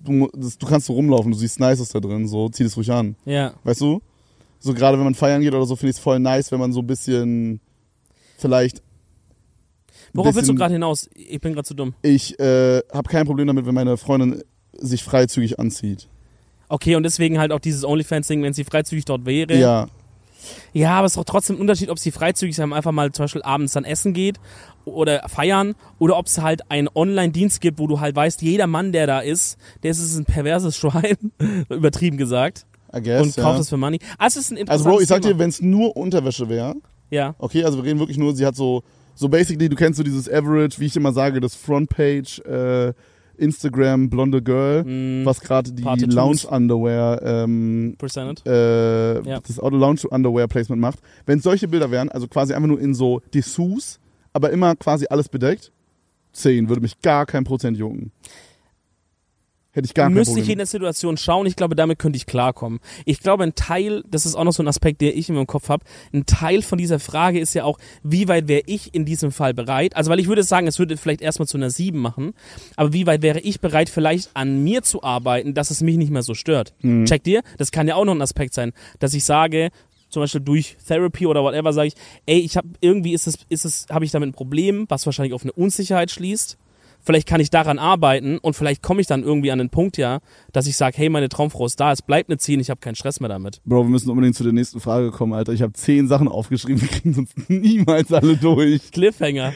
du, 0.00 0.28
das, 0.34 0.58
du 0.58 0.66
kannst 0.66 0.86
so 0.86 0.92
rumlaufen, 0.92 1.32
du 1.32 1.38
siehst 1.38 1.58
nice 1.60 1.80
aus 1.80 1.88
da 1.88 2.00
drin, 2.00 2.28
so, 2.28 2.48
zieh 2.48 2.64
das 2.64 2.76
ruhig 2.76 2.90
an. 2.92 3.16
Ja. 3.24 3.54
Weißt 3.64 3.80
du? 3.80 4.00
So 4.60 4.72
gerade 4.72 4.96
wenn 4.96 5.04
man 5.04 5.14
feiern 5.14 5.42
geht 5.42 5.52
oder 5.52 5.66
so, 5.66 5.76
finde 5.76 5.90
ich 5.90 5.96
es 5.96 6.02
voll 6.02 6.18
nice, 6.18 6.50
wenn 6.52 6.60
man 6.60 6.72
so 6.72 6.80
ein 6.80 6.86
bisschen 6.86 7.60
vielleicht. 8.38 8.82
Worauf 10.12 10.34
willst 10.34 10.48
du 10.48 10.52
bisschen- 10.52 10.56
gerade 10.56 10.74
hinaus? 10.74 11.10
Ich 11.14 11.40
bin 11.40 11.52
gerade 11.54 11.66
zu 11.66 11.74
dumm. 11.74 11.94
Ich 12.02 12.38
äh, 12.38 12.80
habe 12.92 13.08
kein 13.08 13.26
Problem 13.26 13.46
damit, 13.46 13.66
wenn 13.66 13.74
meine 13.74 13.96
Freundin 13.96 14.42
sich 14.72 15.02
freizügig 15.02 15.58
anzieht. 15.58 16.08
Okay, 16.68 16.96
und 16.96 17.02
deswegen 17.02 17.38
halt 17.38 17.52
auch 17.52 17.58
dieses 17.60 17.84
OnlyFans-Ding, 17.84 18.42
wenn 18.42 18.52
sie 18.52 18.64
freizügig 18.64 19.04
dort 19.04 19.26
wäre. 19.26 19.54
Ja, 19.58 19.88
Ja, 20.72 20.92
aber 20.98 21.06
es 21.06 21.12
ist 21.12 21.16
doch 21.16 21.24
trotzdem 21.24 21.56
ein 21.56 21.60
Unterschied, 21.60 21.90
ob 21.90 21.98
sie 21.98 22.10
freizügig 22.10 22.54
sind, 22.56 22.72
einfach 22.72 22.92
mal 22.92 23.12
zum 23.12 23.24
Beispiel 23.24 23.42
abends 23.42 23.72
dann 23.72 23.84
essen 23.84 24.12
geht 24.12 24.38
oder 24.84 25.28
feiern 25.28 25.74
oder 25.98 26.16
ob 26.18 26.26
es 26.26 26.40
halt 26.40 26.70
einen 26.70 26.88
Online-Dienst 26.94 27.60
gibt, 27.60 27.78
wo 27.78 27.86
du 27.86 28.00
halt 28.00 28.14
weißt, 28.14 28.42
jeder 28.42 28.66
Mann, 28.66 28.92
der 28.92 29.06
da 29.06 29.20
ist, 29.20 29.56
der 29.82 29.90
ist 29.92 30.16
ein 30.16 30.24
perverses 30.24 30.76
Schwein, 30.78 31.16
übertrieben 31.68 32.16
gesagt, 32.16 32.66
I 32.94 33.00
guess. 33.02 33.22
und 33.22 33.36
ja. 33.36 33.42
kauft 33.42 33.60
es 33.60 33.68
für 33.68 33.76
Money. 33.76 33.98
Also, 34.18 34.40
es 34.40 34.50
ist 34.50 34.58
ein 34.58 34.68
Also 34.68 34.84
Bro, 34.84 35.00
ich 35.00 35.08
sag 35.08 35.22
Thema. 35.22 35.34
dir, 35.34 35.38
wenn 35.40 35.48
es 35.50 35.60
nur 35.60 35.96
Unterwäsche 35.96 36.48
wäre, 36.48 36.74
Ja, 37.10 37.34
okay, 37.38 37.64
also 37.64 37.78
wir 37.78 37.84
reden 37.84 37.98
wirklich 37.98 38.18
nur, 38.18 38.34
sie 38.36 38.44
hat 38.46 38.56
so, 38.56 38.82
so 39.14 39.28
basically, 39.28 39.68
du 39.68 39.76
kennst 39.76 39.96
so 39.96 40.02
dieses 40.02 40.28
Average, 40.30 40.78
wie 40.80 40.86
ich 40.86 40.96
immer 40.96 41.12
sage, 41.12 41.40
das 41.40 41.54
Frontpage, 41.54 42.40
äh, 42.40 42.92
Instagram, 43.38 44.08
blonde 44.10 44.42
Girl, 44.42 44.84
mm, 44.84 45.24
was 45.24 45.40
gerade 45.40 45.72
die. 45.72 45.82
Lounge 45.82 46.46
Underwear, 46.48 47.22
ähm, 47.22 47.94
Percentage. 47.98 48.42
äh, 48.48 49.28
Ja. 49.28 49.40
das 49.40 49.58
Auto 49.60 49.76
Lounge 49.76 50.02
Underwear 50.10 50.46
Placement 50.48 50.80
macht. 50.80 50.98
Wenn 51.26 51.38
es 51.38 51.44
solche 51.44 51.68
Bilder 51.68 51.90
wären, 51.90 52.08
also 52.10 52.26
quasi 52.28 52.54
einfach 52.54 52.68
nur 52.68 52.80
in 52.80 52.94
so 52.94 53.20
Dessous, 53.32 53.98
aber 54.32 54.50
immer 54.50 54.74
quasi 54.76 55.06
alles 55.08 55.28
bedeckt, 55.28 55.72
10 56.32 56.68
würde 56.68 56.82
mich 56.82 57.00
gar 57.00 57.26
kein 57.26 57.44
Prozent 57.44 57.76
jucken. 57.78 58.10
Hätte 59.74 59.86
ich 59.86 59.94
gar 59.94 60.06
kein 60.06 60.14
müsste 60.14 60.38
ich 60.38 60.48
in 60.48 60.58
der 60.58 60.66
Situation 60.66 61.16
schauen. 61.16 61.46
Ich 61.46 61.56
glaube, 61.56 61.74
damit 61.74 61.98
könnte 61.98 62.16
ich 62.16 62.26
klarkommen. 62.26 62.78
Ich 63.04 63.18
glaube, 63.18 63.42
ein 63.42 63.56
Teil, 63.56 64.04
das 64.08 64.24
ist 64.24 64.36
auch 64.36 64.44
noch 64.44 64.52
so 64.52 64.62
ein 64.62 64.68
Aspekt, 64.68 65.00
der 65.00 65.16
ich 65.16 65.28
in 65.28 65.34
meinem 65.34 65.48
Kopf 65.48 65.68
habe, 65.68 65.84
ein 66.12 66.26
Teil 66.26 66.62
von 66.62 66.78
dieser 66.78 67.00
Frage 67.00 67.40
ist 67.40 67.54
ja 67.54 67.64
auch, 67.64 67.78
wie 68.04 68.28
weit 68.28 68.46
wäre 68.46 68.62
ich 68.66 68.94
in 68.94 69.04
diesem 69.04 69.32
Fall 69.32 69.52
bereit? 69.52 69.96
Also, 69.96 70.12
weil 70.12 70.20
ich 70.20 70.28
würde 70.28 70.44
sagen, 70.44 70.68
es 70.68 70.78
würde 70.78 70.96
vielleicht 70.96 71.20
erstmal 71.20 71.48
zu 71.48 71.56
einer 71.56 71.70
7 71.70 71.98
machen, 71.98 72.34
aber 72.76 72.92
wie 72.92 73.06
weit 73.06 73.22
wäre 73.22 73.40
ich 73.40 73.60
bereit, 73.60 73.88
vielleicht 73.88 74.30
an 74.34 74.62
mir 74.62 74.82
zu 74.82 75.02
arbeiten, 75.02 75.54
dass 75.54 75.72
es 75.72 75.80
mich 75.80 75.96
nicht 75.96 76.10
mehr 76.10 76.22
so 76.22 76.34
stört? 76.34 76.72
Mhm. 76.82 77.04
Checkt 77.06 77.26
ihr? 77.26 77.42
Das 77.58 77.72
kann 77.72 77.88
ja 77.88 77.96
auch 77.96 78.04
noch 78.04 78.14
ein 78.14 78.22
Aspekt 78.22 78.54
sein, 78.54 78.72
dass 79.00 79.12
ich 79.12 79.24
sage, 79.24 79.70
zum 80.08 80.22
Beispiel 80.22 80.40
durch 80.40 80.76
Therapy 80.86 81.26
oder 81.26 81.42
whatever, 81.42 81.72
sage 81.72 81.88
ich, 81.88 81.94
ey, 82.26 82.38
ich 82.38 82.56
habe 82.56 82.68
irgendwie 82.80 83.12
ist 83.12 83.26
es, 83.26 83.38
ist 83.48 83.64
es, 83.64 83.86
habe 83.90 84.04
ich 84.04 84.12
damit 84.12 84.28
ein 84.28 84.32
Problem, 84.32 84.86
was 84.88 85.04
wahrscheinlich 85.06 85.34
auf 85.34 85.42
eine 85.42 85.52
Unsicherheit 85.52 86.12
schließt. 86.12 86.56
Vielleicht 87.04 87.28
kann 87.28 87.40
ich 87.40 87.50
daran 87.50 87.78
arbeiten 87.78 88.38
und 88.38 88.54
vielleicht 88.54 88.82
komme 88.82 89.00
ich 89.00 89.06
dann 89.06 89.22
irgendwie 89.22 89.50
an 89.50 89.58
den 89.58 89.68
Punkt, 89.70 89.96
ja, 89.98 90.20
dass 90.52 90.66
ich 90.66 90.76
sage, 90.76 90.96
hey, 90.96 91.08
meine 91.10 91.28
Traumfrau 91.28 91.66
ist 91.66 91.78
da, 91.78 91.92
es 91.92 92.00
bleibt 92.02 92.30
eine 92.30 92.38
10, 92.38 92.60
ich 92.60 92.70
habe 92.70 92.80
keinen 92.80 92.94
Stress 92.94 93.20
mehr 93.20 93.28
damit. 93.28 93.60
Bro, 93.66 93.84
wir 93.84 93.90
müssen 93.90 94.08
unbedingt 94.10 94.36
zu 94.36 94.42
der 94.42 94.52
nächsten 94.54 94.80
Frage 94.80 95.10
kommen, 95.10 95.32
Alter. 95.34 95.52
Ich 95.52 95.60
habe 95.62 95.72
zehn 95.74 96.08
Sachen 96.08 96.28
aufgeschrieben, 96.28 96.80
wir 96.80 96.88
kriegen 96.88 97.12
sonst 97.12 97.34
niemals 97.50 98.10
alle 98.12 98.36
durch. 98.36 98.90
Cliffhanger. 98.90 99.52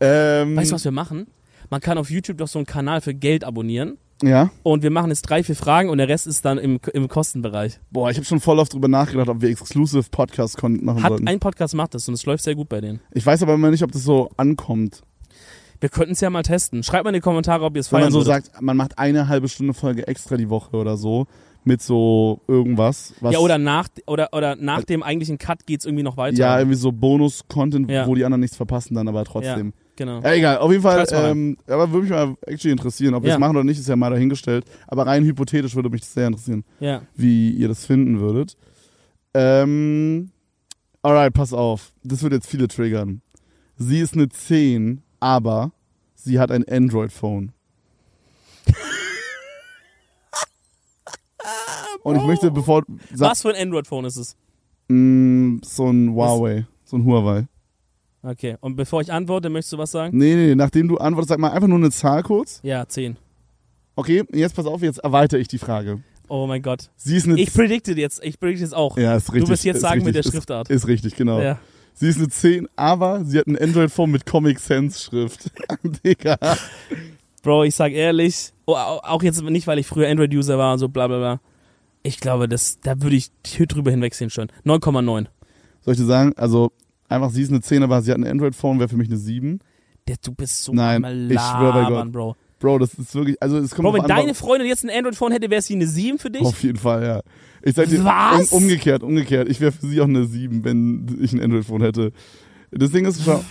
Ähm, 0.00 0.56
Weißt 0.56 0.70
du, 0.70 0.74
was 0.74 0.84
wir 0.84 0.92
machen? 0.92 1.26
Man 1.70 1.80
kann 1.80 1.96
auf 1.96 2.10
YouTube 2.10 2.36
doch 2.38 2.48
so 2.48 2.58
einen 2.58 2.66
Kanal 2.66 3.00
für 3.00 3.14
Geld 3.14 3.44
abonnieren 3.44 3.96
Ja. 4.22 4.50
und 4.62 4.82
wir 4.82 4.90
machen 4.90 5.08
jetzt 5.10 5.22
drei, 5.22 5.42
vier 5.42 5.56
Fragen 5.56 5.88
und 5.88 5.96
der 5.98 6.08
Rest 6.08 6.26
ist 6.26 6.44
dann 6.44 6.58
im, 6.58 6.78
im 6.92 7.08
Kostenbereich. 7.08 7.80
Boah, 7.90 8.10
ich 8.10 8.18
habe 8.18 8.26
schon 8.26 8.40
voll 8.40 8.58
oft 8.58 8.74
drüber 8.74 8.88
nachgedacht, 8.88 9.28
ob 9.30 9.40
wir 9.40 9.48
Exclusive 9.48 10.04
Podcast 10.10 10.58
Content 10.58 10.84
machen 10.84 11.02
Hat 11.02 11.08
sollten. 11.12 11.28
ein 11.28 11.40
Podcast 11.40 11.74
macht 11.74 11.94
das 11.94 12.06
und 12.08 12.14
es 12.14 12.26
läuft 12.26 12.44
sehr 12.44 12.54
gut 12.54 12.68
bei 12.68 12.82
denen. 12.82 13.00
Ich 13.12 13.24
weiß 13.24 13.42
aber 13.42 13.54
immer 13.54 13.70
nicht, 13.70 13.82
ob 13.82 13.92
das 13.92 14.02
so 14.04 14.30
ankommt. 14.36 15.02
Wir 15.82 15.88
könnten 15.88 16.12
es 16.12 16.20
ja 16.20 16.30
mal 16.30 16.44
testen. 16.44 16.84
Schreibt 16.84 17.02
mal 17.04 17.10
in 17.10 17.14
die 17.14 17.20
Kommentare, 17.20 17.64
ob 17.64 17.74
ihr 17.74 17.80
es 17.80 17.90
Wenn 17.90 17.98
feiern 18.02 18.12
man 18.12 18.22
so 18.22 18.26
würdet. 18.30 18.46
sagt, 18.46 18.62
man 18.62 18.76
macht 18.76 18.98
eine 18.98 19.26
halbe 19.26 19.48
Stunde 19.48 19.74
Folge 19.74 20.06
extra 20.06 20.36
die 20.36 20.48
Woche 20.48 20.76
oder 20.76 20.96
so 20.96 21.26
mit 21.64 21.82
so 21.82 22.40
irgendwas. 22.46 23.14
Was 23.20 23.32
Ja, 23.34 23.40
oder 23.40 23.58
nach, 23.58 23.88
oder, 24.06 24.28
oder 24.32 24.54
nach 24.54 24.84
dem 24.84 25.02
eigentlichen 25.02 25.38
Cut 25.38 25.66
geht's 25.66 25.84
irgendwie 25.84 26.04
noch 26.04 26.16
weiter. 26.16 26.36
Ja, 26.36 26.58
irgendwie 26.58 26.76
so 26.76 26.92
Bonus-Content, 26.92 27.90
Ja. 27.90 28.06
wo 28.06 28.14
die 28.14 28.24
anderen 28.24 28.40
nichts 28.40 28.56
verpassen 28.56 28.94
dann, 28.94 29.08
aber 29.08 29.24
trotzdem. 29.24 29.72
genau. 29.96 30.20
Ja, 30.22 30.32
egal, 30.34 30.58
auf 30.58 30.70
jeden 30.70 30.82
Fall, 30.84 31.04
ähm, 31.12 31.56
aber 31.66 31.90
würde 31.90 32.02
mich 32.02 32.10
mal 32.10 32.34
actually 32.46 32.70
interessieren, 32.72 33.14
ob 33.14 33.22
wir 33.24 33.30
Ja. 33.30 33.34
es 33.34 33.40
machen 33.40 33.56
oder 33.56 33.64
nicht, 33.64 33.78
ist 33.80 33.88
ja 33.88 33.96
mal 33.96 34.10
dahingestellt. 34.10 34.64
Aber 34.86 35.06
rein 35.06 35.24
hypothetisch 35.24 35.74
würde 35.74 35.90
mich 35.90 36.00
das 36.02 36.14
sehr 36.14 36.28
interessieren, 36.28 36.64
Ja. 36.80 37.02
wie 37.16 37.50
ihr 37.50 37.66
das 37.68 37.84
finden 37.86 38.20
würdet. 38.20 38.56
Ähm, 39.34 40.30
alright, 41.02 41.32
pass 41.32 41.52
auf. 41.52 41.92
Das 42.04 42.22
wird 42.22 42.32
jetzt 42.32 42.48
viele 42.48 42.68
triggern. 42.68 43.22
Sie 43.76 44.00
ist 44.00 44.14
eine 44.14 44.28
10, 44.28 45.02
aber 45.22 45.70
sie 46.16 46.38
hat 46.40 46.50
ein 46.50 46.64
Android-Phone. 46.68 47.52
Und 52.02 52.16
ich 52.16 52.24
möchte, 52.24 52.50
bevor. 52.50 52.82
Was 53.14 53.42
für 53.42 53.54
ein 53.54 53.62
Android-Phone 53.62 54.04
ist 54.06 54.16
es? 54.16 54.36
mh, 54.88 55.60
so 55.64 55.88
ein 55.88 56.12
Huawei. 56.12 56.66
So 56.84 56.96
ein 56.96 57.04
Huawei. 57.04 57.46
Okay. 58.22 58.56
Und 58.60 58.76
bevor 58.76 59.00
ich 59.00 59.12
antworte, 59.12 59.48
möchtest 59.48 59.72
du 59.72 59.78
was 59.78 59.92
sagen? 59.92 60.16
Nee, 60.16 60.34
nee, 60.34 60.46
nee, 60.48 60.54
nachdem 60.54 60.88
du 60.88 60.98
antwortest, 60.98 61.30
sag 61.30 61.38
mal 61.38 61.50
einfach 61.50 61.68
nur 61.68 61.78
eine 61.78 61.90
Zahl 61.90 62.22
kurz. 62.22 62.60
Ja, 62.62 62.86
10. 62.86 63.16
Okay, 63.94 64.24
jetzt 64.32 64.56
pass 64.56 64.66
auf, 64.66 64.82
jetzt 64.82 64.98
erweitere 64.98 65.40
ich 65.40 65.48
die 65.48 65.58
Frage. 65.58 66.02
Oh 66.28 66.46
mein 66.46 66.62
Gott. 66.62 66.90
Sie 66.96 67.16
ist 67.16 67.26
eine 67.26 67.38
Ich 67.38 67.52
predikte 67.52 67.92
jetzt, 67.92 68.22
ich 68.24 68.38
predikte 68.40 68.62
jetzt 68.62 68.74
auch. 68.74 68.96
Ja, 68.96 69.16
ist 69.16 69.32
richtig. 69.32 69.44
du 69.44 69.52
wirst 69.52 69.64
jetzt 69.64 69.80
sagen 69.80 70.04
mit 70.04 70.14
der 70.14 70.20
richtig, 70.20 70.32
Schriftart. 70.32 70.70
Ist, 70.70 70.76
ist 70.84 70.88
richtig, 70.88 71.14
genau. 71.14 71.40
Ja. 71.40 71.58
Sie 71.94 72.08
ist 72.08 72.18
eine 72.18 72.28
10, 72.28 72.68
aber 72.76 73.24
sie 73.24 73.38
hat 73.38 73.46
ein 73.46 73.56
Android-Phone 73.58 74.10
mit 74.10 74.26
Comic 74.26 74.58
Sans 74.58 75.00
Schrift. 75.02 75.50
Digga. 76.04 76.36
Bro, 77.42 77.64
ich 77.64 77.74
sag 77.74 77.92
ehrlich, 77.92 78.52
oh, 78.66 78.74
au- 78.74 79.00
auch 79.02 79.22
jetzt 79.22 79.42
nicht, 79.42 79.66
weil 79.66 79.78
ich 79.78 79.86
früher 79.86 80.08
Android-User 80.08 80.58
war 80.58 80.72
und 80.72 80.78
so 80.78 80.88
bla 80.88 81.06
bla 81.06 81.18
bla. 81.18 81.40
Ich 82.02 82.18
glaube, 82.18 82.48
das, 82.48 82.80
da 82.80 83.00
würde 83.00 83.16
ich 83.16 83.30
drüber 83.42 83.90
hinwegsehen 83.90 84.30
schon. 84.30 84.48
9,9. 84.64 85.26
Soll 85.82 85.94
ich 85.94 86.00
dir 86.00 86.06
sagen, 86.06 86.32
also 86.36 86.72
einfach 87.08 87.30
sie 87.30 87.42
ist 87.42 87.50
eine 87.50 87.60
10, 87.60 87.82
aber 87.82 88.02
sie 88.02 88.10
hat 88.10 88.18
ein 88.18 88.26
Android-Phone, 88.26 88.78
wäre 88.78 88.88
für 88.88 88.96
mich 88.96 89.08
eine 89.08 89.18
7. 89.18 89.60
Der, 90.08 90.16
du 90.24 90.32
bist 90.32 90.64
so 90.64 90.72
Nein, 90.72 91.04
ich 91.30 91.40
schwör 91.40 91.72
bei 91.72 91.84
Gott. 91.88 92.10
Bro. 92.12 92.36
Bro, 92.62 92.78
das 92.78 92.94
ist 92.94 93.12
wirklich, 93.14 93.36
also 93.42 93.58
es 93.58 93.72
kommt 93.72 93.86
Bro, 93.86 93.94
wenn 93.94 94.02
an, 94.02 94.08
deine 94.08 94.34
Freundin 94.34 94.68
jetzt 94.68 94.84
ein 94.84 94.90
Android-Phone 94.90 95.32
hätte, 95.32 95.50
wäre 95.50 95.60
sie 95.60 95.74
eine 95.74 95.86
7 95.88 96.18
für 96.18 96.30
dich? 96.30 96.42
Auf 96.42 96.62
jeden 96.62 96.78
Fall, 96.78 97.02
ja. 97.02 97.20
Ich 97.60 97.74
sag 97.74 97.88
dir, 97.88 98.04
Was? 98.04 98.52
Um, 98.52 98.62
umgekehrt, 98.62 99.02
umgekehrt. 99.02 99.48
Ich 99.48 99.60
wäre 99.60 99.72
für 99.72 99.86
sie 99.86 100.00
auch 100.00 100.06
eine 100.06 100.24
7, 100.24 100.62
wenn 100.64 101.18
ich 101.20 101.32
ein 101.32 101.40
Android-Phone 101.40 101.82
hätte. 101.82 102.12
Das 102.70 102.92
Ding 102.92 103.04
ist, 103.04 103.20
schau, 103.24 103.44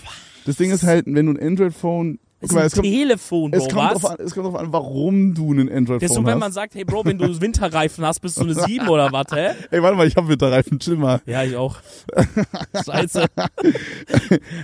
das 0.46 0.56
Ding 0.56 0.72
ist 0.72 0.84
halt, 0.84 1.06
wenn 1.08 1.26
du 1.26 1.34
ein 1.34 1.40
Android-Phone, 1.46 2.20
guck 2.50 2.54
mal, 2.54 2.66
es 2.66 2.74
ein 2.74 2.82
kommt, 2.82 2.94
Telefon, 2.94 3.52
Bro, 3.52 3.58
es 3.60 3.70
kommt, 3.74 3.96
was? 3.96 4.06
an, 4.06 4.18
es 4.20 4.34
kommt 4.34 4.46
drauf 4.48 4.56
an, 4.56 4.74
warum 4.74 5.34
du 5.34 5.54
ein 5.54 5.58
Das 5.58 5.66
ist 5.68 5.70
so, 5.70 5.76
Android-Phone 5.78 6.26
wenn 6.26 6.34
hast. 6.34 6.40
man 6.40 6.52
sagt, 6.52 6.76
hey 6.76 6.84
Bro, 6.84 7.06
wenn 7.06 7.18
du 7.18 7.26
Winterreifen 7.42 8.06
hast, 8.06 8.20
bist 8.20 8.38
du 8.38 8.42
eine 8.42 8.54
7 8.56 8.88
oder 8.88 9.12
was, 9.12 9.26
hä? 9.34 9.50
Ey, 9.72 9.82
warte 9.82 9.96
mal, 9.98 10.08
ich 10.08 10.16
hab 10.16 10.28
Winterreifen, 10.28 10.80
chill 10.80 10.96
mal. 10.98 11.22
Ja, 11.26 11.44
ich 11.44 11.56
auch. 11.56 11.78
Scheiße. 12.86 13.26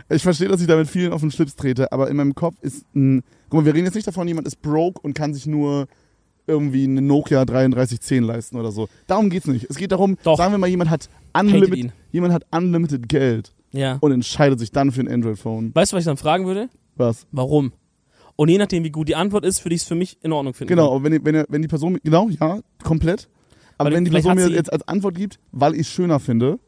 Ich 0.09 0.23
verstehe, 0.23 0.47
dass 0.47 0.61
ich 0.61 0.67
da 0.67 0.75
mit 0.75 0.88
vielen 0.88 1.13
auf 1.13 1.21
den 1.21 1.32
Schlips 1.32 1.55
trete, 1.55 1.91
aber 1.91 2.09
in 2.09 2.15
meinem 2.17 2.36
Kopf 2.36 2.55
ist 2.61 2.86
ein. 2.95 3.23
Guck 3.49 3.61
mal, 3.61 3.65
wir 3.65 3.73
reden 3.73 3.86
jetzt 3.86 3.95
nicht 3.95 4.07
davon, 4.07 4.28
jemand 4.28 4.45
ist 4.47 4.61
broke 4.61 4.99
und 5.01 5.13
kann 5.13 5.34
sich 5.34 5.45
nur 5.45 5.88
irgendwie 6.47 6.84
eine 6.86 7.01
Nokia 7.01 7.45
3310 7.45 8.23
leisten 8.23 8.57
oder 8.57 8.71
so. 8.71 8.88
Darum 9.05 9.30
geht's 9.30 9.47
nicht. 9.47 9.67
Es 9.69 9.78
geht 9.78 9.91
darum, 9.91 10.17
Doch. 10.23 10.38
sagen 10.38 10.53
wir 10.53 10.57
mal, 10.57 10.67
jemand 10.67 10.89
hat 10.89 11.09
unlimited, 11.34 11.91
jemand 12.11 12.34
hat 12.34 12.43
unlimited 12.51 13.07
Geld 13.09 13.53
Ja. 13.71 13.97
und 14.01 14.11
entscheidet 14.11 14.59
sich 14.59 14.71
dann 14.71 14.91
für 14.91 15.01
ein 15.01 15.07
Android-Phone. 15.09 15.73
Weißt 15.75 15.91
du, 15.91 15.95
was 15.97 16.01
ich 16.03 16.07
dann 16.07 16.17
fragen 16.17 16.45
würde? 16.45 16.69
Was? 16.97 17.25
Warum? 17.31 17.71
Und 18.35 18.49
je 18.49 18.57
nachdem, 18.57 18.83
wie 18.83 18.91
gut 18.91 19.07
die 19.07 19.15
Antwort 19.15 19.45
ist, 19.45 19.63
würde 19.65 19.75
ich 19.75 19.81
es 19.81 19.87
für 19.87 19.95
mich 19.95 20.17
in 20.21 20.31
Ordnung 20.31 20.53
finden. 20.53 20.69
Genau, 20.69 21.01
wenn, 21.03 21.25
wenn, 21.25 21.45
wenn 21.49 21.61
die 21.61 21.67
Person, 21.67 21.97
genau, 22.03 22.29
ja, 22.29 22.59
komplett. 22.83 23.27
Aber 23.77 23.89
Weil 23.89 23.97
wenn 23.97 24.05
die 24.05 24.11
vielleicht 24.11 24.25
Person 24.25 24.39
hat 24.43 24.45
mir 24.49 24.51
sie- 24.51 24.57
jetzt 24.57 24.71
als 24.71 24.87
Antwort 24.87 25.15
gibt, 25.15 25.39
weil 25.51 25.73
ich 25.73 25.81
es 25.81 25.87
schöner 25.89 26.19
finde, 26.19 26.59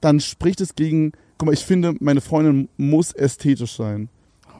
dann 0.00 0.20
spricht 0.20 0.60
es 0.60 0.74
gegen, 0.74 1.12
guck 1.38 1.46
mal, 1.46 1.52
ich 1.52 1.64
finde, 1.64 1.94
meine 2.00 2.20
Freundin 2.20 2.68
muss 2.76 3.12
ästhetisch 3.12 3.74
sein. 3.76 4.08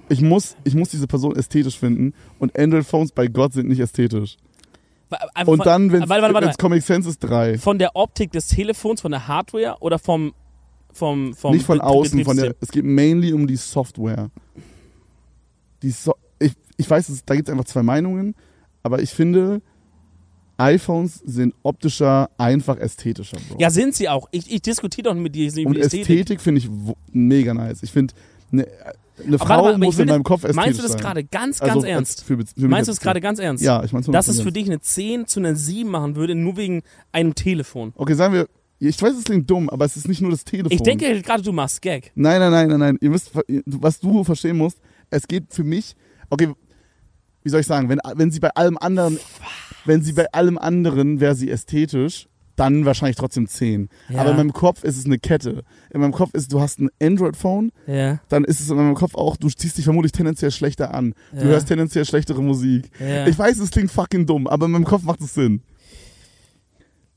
Ich 0.09 0.20
muss, 0.20 0.57
ich 0.64 0.74
muss 0.74 0.91
diese 0.91 1.07
Person 1.07 1.35
ästhetisch 1.37 1.78
finden 1.78 2.12
und 2.39 2.59
Android-Phones 2.59 3.12
bei 3.12 3.26
Gott 3.26 3.53
sind 3.55 3.68
nicht 3.68 3.80
ästhetisch. 3.80 4.37
Wa- 5.11 5.18
einfach 5.35 5.53
Und 5.53 5.59
von- 5.59 5.64
dann, 5.64 5.93
wenn 5.93 6.09
warte, 6.09 6.22
warte, 6.22 6.35
warte. 6.35 6.49
es 6.49 6.59
Comic 6.59 6.82
Sense 6.82 7.09
ist, 7.09 7.18
drei. 7.18 7.59
Von 7.59 7.78
der 7.78 7.95
Optik 7.97 8.32
des 8.32 8.49
Telefons, 8.49 9.01
von 9.03 9.11
der 9.12 9.28
Hardware 9.28 9.76
oder 9.80 9.99
vom 9.99 10.32
vom 10.93 11.35
vom 11.35 11.53
nicht 11.55 11.66
von 11.66 11.78
Be- 11.78 11.85
außen, 11.85 12.24
von 12.24 12.37
der, 12.37 12.45
Betriebssystem? 12.51 12.57
es 12.61 12.70
geht 12.70 12.85
mainly 12.85 13.32
um 13.32 13.47
die 13.47 13.57
Software. 13.57 14.30
Die 15.85 15.91
so 15.91 16.14
ich, 16.41 16.53
ich 16.76 16.91
weiß, 16.91 17.22
da 17.24 17.37
gibt 17.37 17.49
es 17.49 17.53
einfach 17.53 17.66
zwei 17.66 17.82
Meinungen, 17.82 18.35
aber 18.82 19.01
ich 19.01 19.11
finde, 19.11 19.62
iPhones 20.57 21.20
sind 21.24 21.55
optischer, 21.62 22.30
einfach 22.39 22.78
ästhetischer, 22.78 23.39
Bro. 23.49 23.59
Ja, 23.61 23.70
sind 23.70 23.95
sie 23.95 24.09
auch. 24.09 24.28
Ich, 24.30 24.51
ich 24.53 24.62
diskutiere 24.62 25.11
doch 25.11 25.14
mit 25.14 25.35
dir 25.35 25.47
Und 25.66 25.76
Ästhetik, 25.76 26.01
Ästhetik. 26.01 26.41
finde 26.41 26.61
ich 26.61 26.70
mega 27.12 27.55
nice. 27.55 27.82
Ich 27.82 27.93
finde, 27.93 28.14
eine 28.53 28.66
eine 29.24 29.39
Frau 29.39 29.64
warte 29.66 29.78
muss 29.78 29.99
in 30.01 30.09
meinem 30.09 30.24
Kopf 30.24 30.43
ästhetisch 30.43 30.57
Meinst 30.57 30.78
du 30.80 30.82
das 30.82 30.97
gerade 30.97 31.22
ganz, 31.22 31.61
Also 31.61 31.72
ganz 31.72 31.85
als 31.85 31.93
ernst? 31.93 32.24
Für, 32.24 32.37
für 32.37 32.68
Meinst 32.68 32.89
du 32.89 32.93
das 32.93 33.01
gerade 33.01 33.20
ganz 33.20 33.39
ernst? 33.39 33.62
Ja, 33.62 33.85
ich 33.85 33.93
meine 33.93 34.05
Dass 34.07 34.26
es 34.26 34.41
für 34.41 34.51
dich 34.51 34.66
eine 34.66 34.80
10 34.80 35.28
zu 35.28 35.39
einer 35.39 35.55
7 35.55 35.89
machen 35.89 36.16
würde, 36.16 36.35
nur 36.35 36.57
wegen 36.57 36.82
einem 37.12 37.37
Telefon. 37.37 37.93
Okay, 37.95 38.14
sagen 38.14 38.35
wir, 38.35 38.49
ich 38.80 39.01
weiß, 39.01 39.14
es 39.16 39.24
klingt 39.24 39.49
dumm, 39.49 39.70
aber 39.70 39.85
es 39.85 39.97
ist 39.97 40.09
nicht 40.09 40.20
nur 40.20 40.32
das 40.32 40.45
Telefon. 40.45 40.72
Ich 40.72 40.82
denke 40.82 41.22
gerade, 41.22 41.45
du 41.45 41.53
machst 41.53 41.80
Gag. 41.80 42.11
Nein, 42.16 42.41
nein, 42.41 42.51
nein, 42.51 42.68
nein, 42.68 42.80
nein. 42.80 42.99
Ihr 43.01 43.11
müsst, 43.11 43.30
was 43.66 44.01
du 44.01 44.24
verstehen 44.24 44.57
musst, 44.57 44.78
es 45.11 45.27
geht 45.29 45.53
für 45.53 45.65
mich, 45.65 45.95
okay, 46.31 46.49
wie 47.43 47.49
soll 47.51 47.61
ich 47.61 47.67
sagen, 47.67 47.89
wenn, 47.89 48.01
wenn 48.15 48.31
sie 48.31 48.41
bei 48.41 48.51
allem 48.51 48.79
anderen, 48.79 49.19
wenn 49.85 50.03
sie 50.03 50.13
bei 50.13 50.27
allem 50.33 50.59
anderen 50.59 51.21
wäre 51.21 51.35
sie 51.35 51.51
ästhetisch, 51.51 52.29
dann 52.57 52.85
wahrscheinlich 52.85 53.17
trotzdem 53.17 53.49
10. 53.49 53.89
Ja. 54.09 54.21
Aber 54.21 54.31
in 54.31 54.37
meinem 54.37 54.53
Kopf 54.53 54.85
ist 54.85 54.97
es 54.97 55.05
eine 55.07 55.19
Kette. 55.19 55.65
In 55.93 56.01
meinem 56.01 56.13
Kopf 56.13 56.31
ist, 56.35 56.53
du 56.53 56.61
hast 56.61 56.79
ein 56.79 56.89
Android-Phone, 57.03 57.73
Ja. 57.87 58.21
dann 58.29 58.45
ist 58.45 58.61
es 58.61 58.71
in 58.71 58.77
meinem 58.77 58.95
Kopf 58.95 59.17
auch, 59.17 59.37
du 59.37 59.49
ziehst 59.49 59.77
dich 59.77 59.85
vermutlich 59.85 60.13
tendenziell 60.13 60.53
schlechter 60.53 60.95
an. 60.95 61.15
Du 61.33 61.39
Ja. 61.39 61.45
hörst 61.45 61.67
tendenziell 61.69 62.05
schlechtere 62.05 62.41
Musik. 62.43 62.91
Ich 63.27 63.37
weiß, 63.39 63.59
es 63.59 63.71
klingt 63.73 63.91
fucking 63.91 64.25
dumm, 64.25 64.47
aber 64.47 64.67
in 64.67 64.73
meinem 64.73 64.85
Kopf 64.85 65.03
macht 65.03 65.21
es 65.21 65.35
Sinn. 65.35 65.63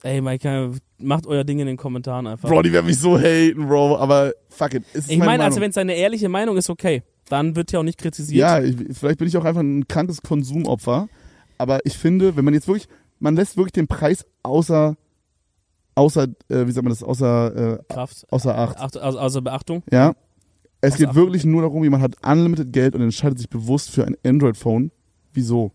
Ey, 0.04 0.22
Mike, 0.22 0.72
macht 1.00 1.26
euer 1.28 1.44
Ding 1.44 1.60
in 1.60 1.68
den 1.68 1.78
Kommentaren 1.78 2.28
einfach. 2.28 2.50
Bro, 2.50 2.62
die 2.64 2.72
werden 2.72 2.86
mich 2.86 3.00
so 3.00 3.18
haten, 3.20 3.68
Bro, 3.68 3.98
aber 3.98 4.34
fuck 4.50 4.74
it. 4.76 4.84
Ich 5.08 5.18
meine 5.18 5.44
also 5.44 5.60
wenn 5.60 5.70
es 5.72 5.78
eine 5.78 5.96
ehrliche 5.96 6.30
Meinung 6.30 6.58
ist, 6.58 6.70
okay. 6.70 7.04
Dann 7.30 7.56
wird 7.56 7.72
ja 7.72 7.80
auch 7.80 7.84
nicht 7.84 7.98
kritisiert. 7.98 8.40
Ja, 8.40 8.62
ich, 8.62 8.76
vielleicht 8.98 9.20
bin 9.20 9.28
ich 9.28 9.38
auch 9.38 9.46
einfach 9.46 9.62
ein 9.62 9.88
krankes 9.88 10.22
Konsumopfer. 10.22 11.10
Aber 11.58 11.86
ich 11.86 11.98
finde, 11.98 12.36
wenn 12.36 12.46
man 12.46 12.54
jetzt 12.54 12.68
wirklich, 12.68 12.88
man 13.20 13.36
lässt 13.36 13.58
wirklich 13.58 13.74
den 13.74 13.88
Preis 13.88 14.26
außer, 14.44 14.96
außer, 15.96 16.28
äh, 16.50 16.68
wie 16.68 16.72
sagt 16.72 16.84
man 16.84 16.92
das, 16.92 17.04
außer, 17.04 17.80
äh, 17.80 17.94
Kraft. 17.94 18.26
außer 18.30 18.58
Acht. 18.58 18.78
Acht, 18.78 18.98
also, 18.98 19.20
also 19.20 19.42
Beachtung. 19.42 19.84
Ja. 19.92 20.14
Es 20.80 20.94
Außer 20.94 21.06
geht 21.06 21.16
wirklich 21.16 21.44
nur 21.44 21.64
darum, 21.64 21.84
jemand 21.84 22.04
hat 22.04 22.16
unlimited 22.24 22.72
Geld 22.72 22.94
und 22.94 23.02
entscheidet 23.02 23.40
sich 23.40 23.50
bewusst 23.50 23.90
für 23.90 24.06
ein 24.06 24.16
Android-Phone. 24.24 24.92
Wieso? 25.34 25.72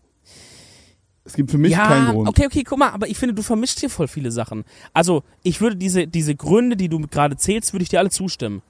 Es 1.25 1.33
gibt 1.35 1.51
für 1.51 1.57
mich 1.57 1.71
ja, 1.71 1.87
keinen 1.87 2.11
Grund. 2.11 2.27
okay, 2.27 2.45
okay, 2.45 2.63
guck 2.63 2.79
mal, 2.79 2.89
aber 2.89 3.07
ich 3.07 3.17
finde, 3.17 3.33
du 3.33 3.41
vermischst 3.41 3.79
hier 3.79 3.89
voll 3.89 4.07
viele 4.07 4.31
Sachen. 4.31 4.63
Also, 4.93 5.23
ich 5.41 5.61
würde 5.61 5.75
diese, 5.75 6.07
diese 6.07 6.35
Gründe, 6.35 6.75
die 6.75 6.89
du 6.89 6.99
gerade 6.99 7.37
zählst, 7.37 7.73
würde 7.73 7.83
ich 7.83 7.89
dir 7.89 7.99
alle 7.99 8.09
zustimmen. 8.09 8.61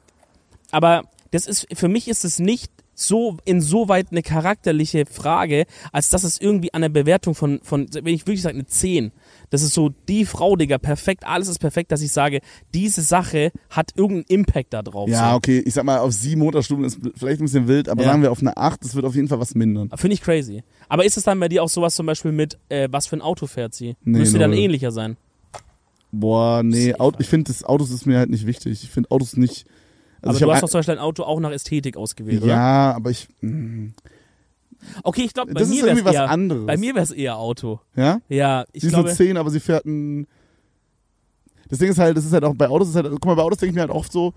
Aber 0.71 1.03
das 1.34 1.47
ist, 1.47 1.67
für 1.73 1.88
mich 1.88 2.07
ist 2.07 2.25
es 2.25 2.39
nicht 2.39 2.71
so 2.95 3.38
insoweit 3.43 4.07
eine 4.11 4.21
charakterliche 4.21 5.07
Frage, 5.07 5.65
als 5.91 6.11
dass 6.11 6.23
es 6.23 6.39
irgendwie 6.39 6.71
an 6.75 6.84
der 6.84 6.89
Bewertung 6.89 7.34
von, 7.34 7.59
von 7.63 7.88
wenn 7.91 8.13
ich 8.13 8.21
wirklich 8.27 8.43
sage, 8.43 8.53
eine 8.53 8.67
10. 8.67 9.11
Das 9.49 9.63
ist 9.63 9.73
so 9.73 9.89
die 10.07 10.25
Frau, 10.25 10.55
Digga, 10.55 10.77
perfekt, 10.77 11.25
alles 11.25 11.47
ist 11.47 11.57
perfekt, 11.57 11.91
dass 11.91 12.01
ich 12.01 12.11
sage, 12.11 12.41
diese 12.75 13.01
Sache 13.01 13.51
hat 13.71 13.93
irgendeinen 13.95 14.41
Impact 14.41 14.73
da 14.73 14.84
drauf. 14.84 15.09
Ja, 15.09 15.31
so. 15.31 15.38
okay, 15.38 15.63
ich 15.65 15.73
sag 15.73 15.86
mal, 15.86 15.97
auf 15.99 16.11
sieben 16.13 16.41
Motorstunden 16.41 16.86
ist 16.86 16.99
vielleicht 17.15 17.41
ein 17.41 17.45
bisschen 17.45 17.67
wild, 17.67 17.89
aber 17.89 18.03
Ja. 18.03 18.09
sagen 18.11 18.21
wir 18.21 18.31
auf 18.31 18.41
eine 18.41 18.55
acht, 18.55 18.84
das 18.84 18.93
wird 18.93 19.05
auf 19.05 19.15
jeden 19.15 19.27
Fall 19.27 19.39
was 19.39 19.55
mindern. 19.55 19.89
Finde 19.95 20.13
ich 20.13 20.21
crazy. 20.21 20.63
Aber 20.88 21.03
ist 21.03 21.17
es 21.17 21.23
dann 21.23 21.39
bei 21.39 21.49
dir 21.49 21.63
auch 21.63 21.69
sowas 21.69 21.95
zum 21.95 22.05
Beispiel 22.05 22.31
mit, 22.31 22.59
äh, 22.69 22.88
was 22.91 23.07
für 23.07 23.17
ein 23.17 23.21
Auto 23.21 23.47
fährt 23.47 23.73
sie? 23.73 23.95
Nee, 24.03 24.19
Müsste 24.19 24.38
dann 24.38 24.53
ähnlicher 24.53 24.91
sein. 24.91 25.17
Boah, 26.11 26.61
nee, 26.61 26.93
Auto, 26.93 27.17
ich 27.19 27.27
finde, 27.27 27.51
das 27.51 27.63
Autos 27.63 27.89
ist 27.89 28.05
mir 28.05 28.19
halt 28.19 28.29
nicht 28.29 28.45
wichtig. 28.45 28.84
Ich 28.84 28.91
finde 28.91 29.09
Autos 29.09 29.36
nicht. 29.36 29.65
Aber 30.24 30.30
Also 30.30 30.39
ich 30.39 30.45
du 30.45 30.51
hast 30.53 30.61
doch 30.63 30.69
zum 30.69 30.80
Beispiel 30.80 30.95
ein 30.95 30.99
Auto 30.99 31.24
auch 31.24 31.39
nach 31.39 31.51
Ästhetik 31.51 31.97
ausgewählt, 31.97 32.41
oder? 32.43 32.53
Ja, 32.53 32.93
aber 32.95 33.11
ich. 33.11 33.28
mh, 33.41 33.91
Okay, 35.03 35.21
ich 35.24 35.34
glaube, 35.34 35.53
bei 35.53 35.61
mir 35.61 35.65
ist 35.65 35.78
wäre 35.78 35.88
irgendwie 35.88 36.05
was 36.05 36.15
eher, 36.15 36.30
anderes. 36.30 36.65
bei 36.65 36.76
mir 36.78 36.93
wäre 36.93 37.03
es 37.03 37.11
eher 37.11 37.38
Auto. 37.38 37.80
Ja? 37.95 38.19
Ja, 38.28 38.65
ich 38.74 38.82
sie 38.82 38.88
ist 38.88 38.93
glaube, 38.93 39.07
eine 39.09 39.17
10, 39.17 39.38
aber 39.38 39.49
sie 39.49 39.59
fährt 39.61 39.86
ein. 39.86 40.28
Das 41.69 41.80
Ding 41.80 41.89
ist 41.89 41.97
halt, 41.99 42.17
das 42.17 42.26
ist 42.26 42.34
halt 42.34 42.43
auch 42.43 42.53
bei 42.55 42.67
Autos, 42.67 42.89
ist 42.89 42.95
halt, 42.95 43.07
guck 43.09 43.26
mal, 43.26 43.36
bei 43.36 43.43
Autos 43.43 43.59
denke 43.59 43.69
ich 43.71 43.76
mir 43.76 43.82
halt 43.82 43.91
oft 43.91 44.11
so, 44.11 44.34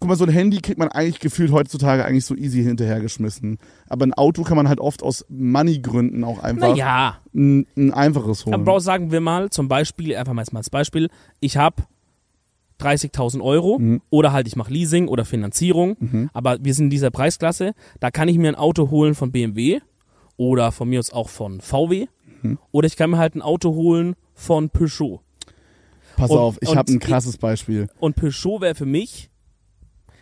guck 0.00 0.08
mal, 0.08 0.16
so 0.16 0.24
ein 0.24 0.30
Handy 0.30 0.60
kriegt 0.60 0.78
man 0.78 0.88
eigentlich 0.88 1.20
gefühlt 1.20 1.52
heutzutage 1.52 2.04
eigentlich 2.04 2.24
so 2.24 2.34
easy 2.34 2.62
hinterhergeschmissen. 2.64 3.58
Aber 3.88 4.06
ein 4.06 4.14
Auto 4.14 4.42
kann 4.42 4.56
man 4.56 4.68
halt 4.68 4.80
oft 4.80 5.02
aus 5.02 5.24
Money-Gründen 5.28 6.24
auch 6.24 6.40
einfach 6.40 6.70
naja, 6.70 7.18
ein, 7.34 7.66
ein 7.76 7.92
einfaches 7.92 8.46
holen. 8.46 8.54
Aber 8.54 8.64
Bro, 8.64 8.78
sagen 8.80 9.12
wir 9.12 9.20
mal 9.20 9.50
zum 9.50 9.68
Beispiel, 9.68 10.16
einfach 10.16 10.32
mal 10.32 10.44
als 10.56 10.70
Beispiel, 10.70 11.08
ich 11.40 11.56
habe 11.56 11.84
30.000 12.82 13.40
Euro 13.42 13.78
Mhm. 13.78 14.00
oder 14.10 14.32
halt 14.32 14.46
ich 14.48 14.56
mache 14.56 14.72
Leasing 14.72 15.08
oder 15.08 15.24
Finanzierung, 15.24 15.96
Mhm. 16.00 16.30
aber 16.32 16.58
wir 16.60 16.74
sind 16.74 16.86
in 16.86 16.90
dieser 16.90 17.10
Preisklasse, 17.10 17.72
da 18.00 18.10
kann 18.10 18.28
ich 18.28 18.38
mir 18.38 18.48
ein 18.48 18.54
Auto 18.56 18.90
holen 18.90 19.14
von 19.14 19.30
BMW 19.32 19.80
oder 20.36 20.72
von 20.72 20.88
mir 20.88 20.98
aus 20.98 21.12
auch 21.12 21.28
von 21.28 21.60
VW 21.60 22.06
Mhm. 22.42 22.58
oder 22.72 22.86
ich 22.86 22.96
kann 22.96 23.10
mir 23.10 23.18
halt 23.18 23.34
ein 23.34 23.42
Auto 23.42 23.74
holen 23.74 24.14
von 24.34 24.70
Peugeot. 24.70 25.20
Pass 26.16 26.30
und- 26.30 26.38
auf, 26.38 26.58
ich 26.60 26.74
habe 26.76 26.92
ein 26.92 26.98
krasses 26.98 27.38
Beispiel. 27.38 27.88
Und 28.00 28.16
Peugeot 28.16 28.60
wäre 28.60 28.74
für 28.74 28.86
mich, 28.86 29.30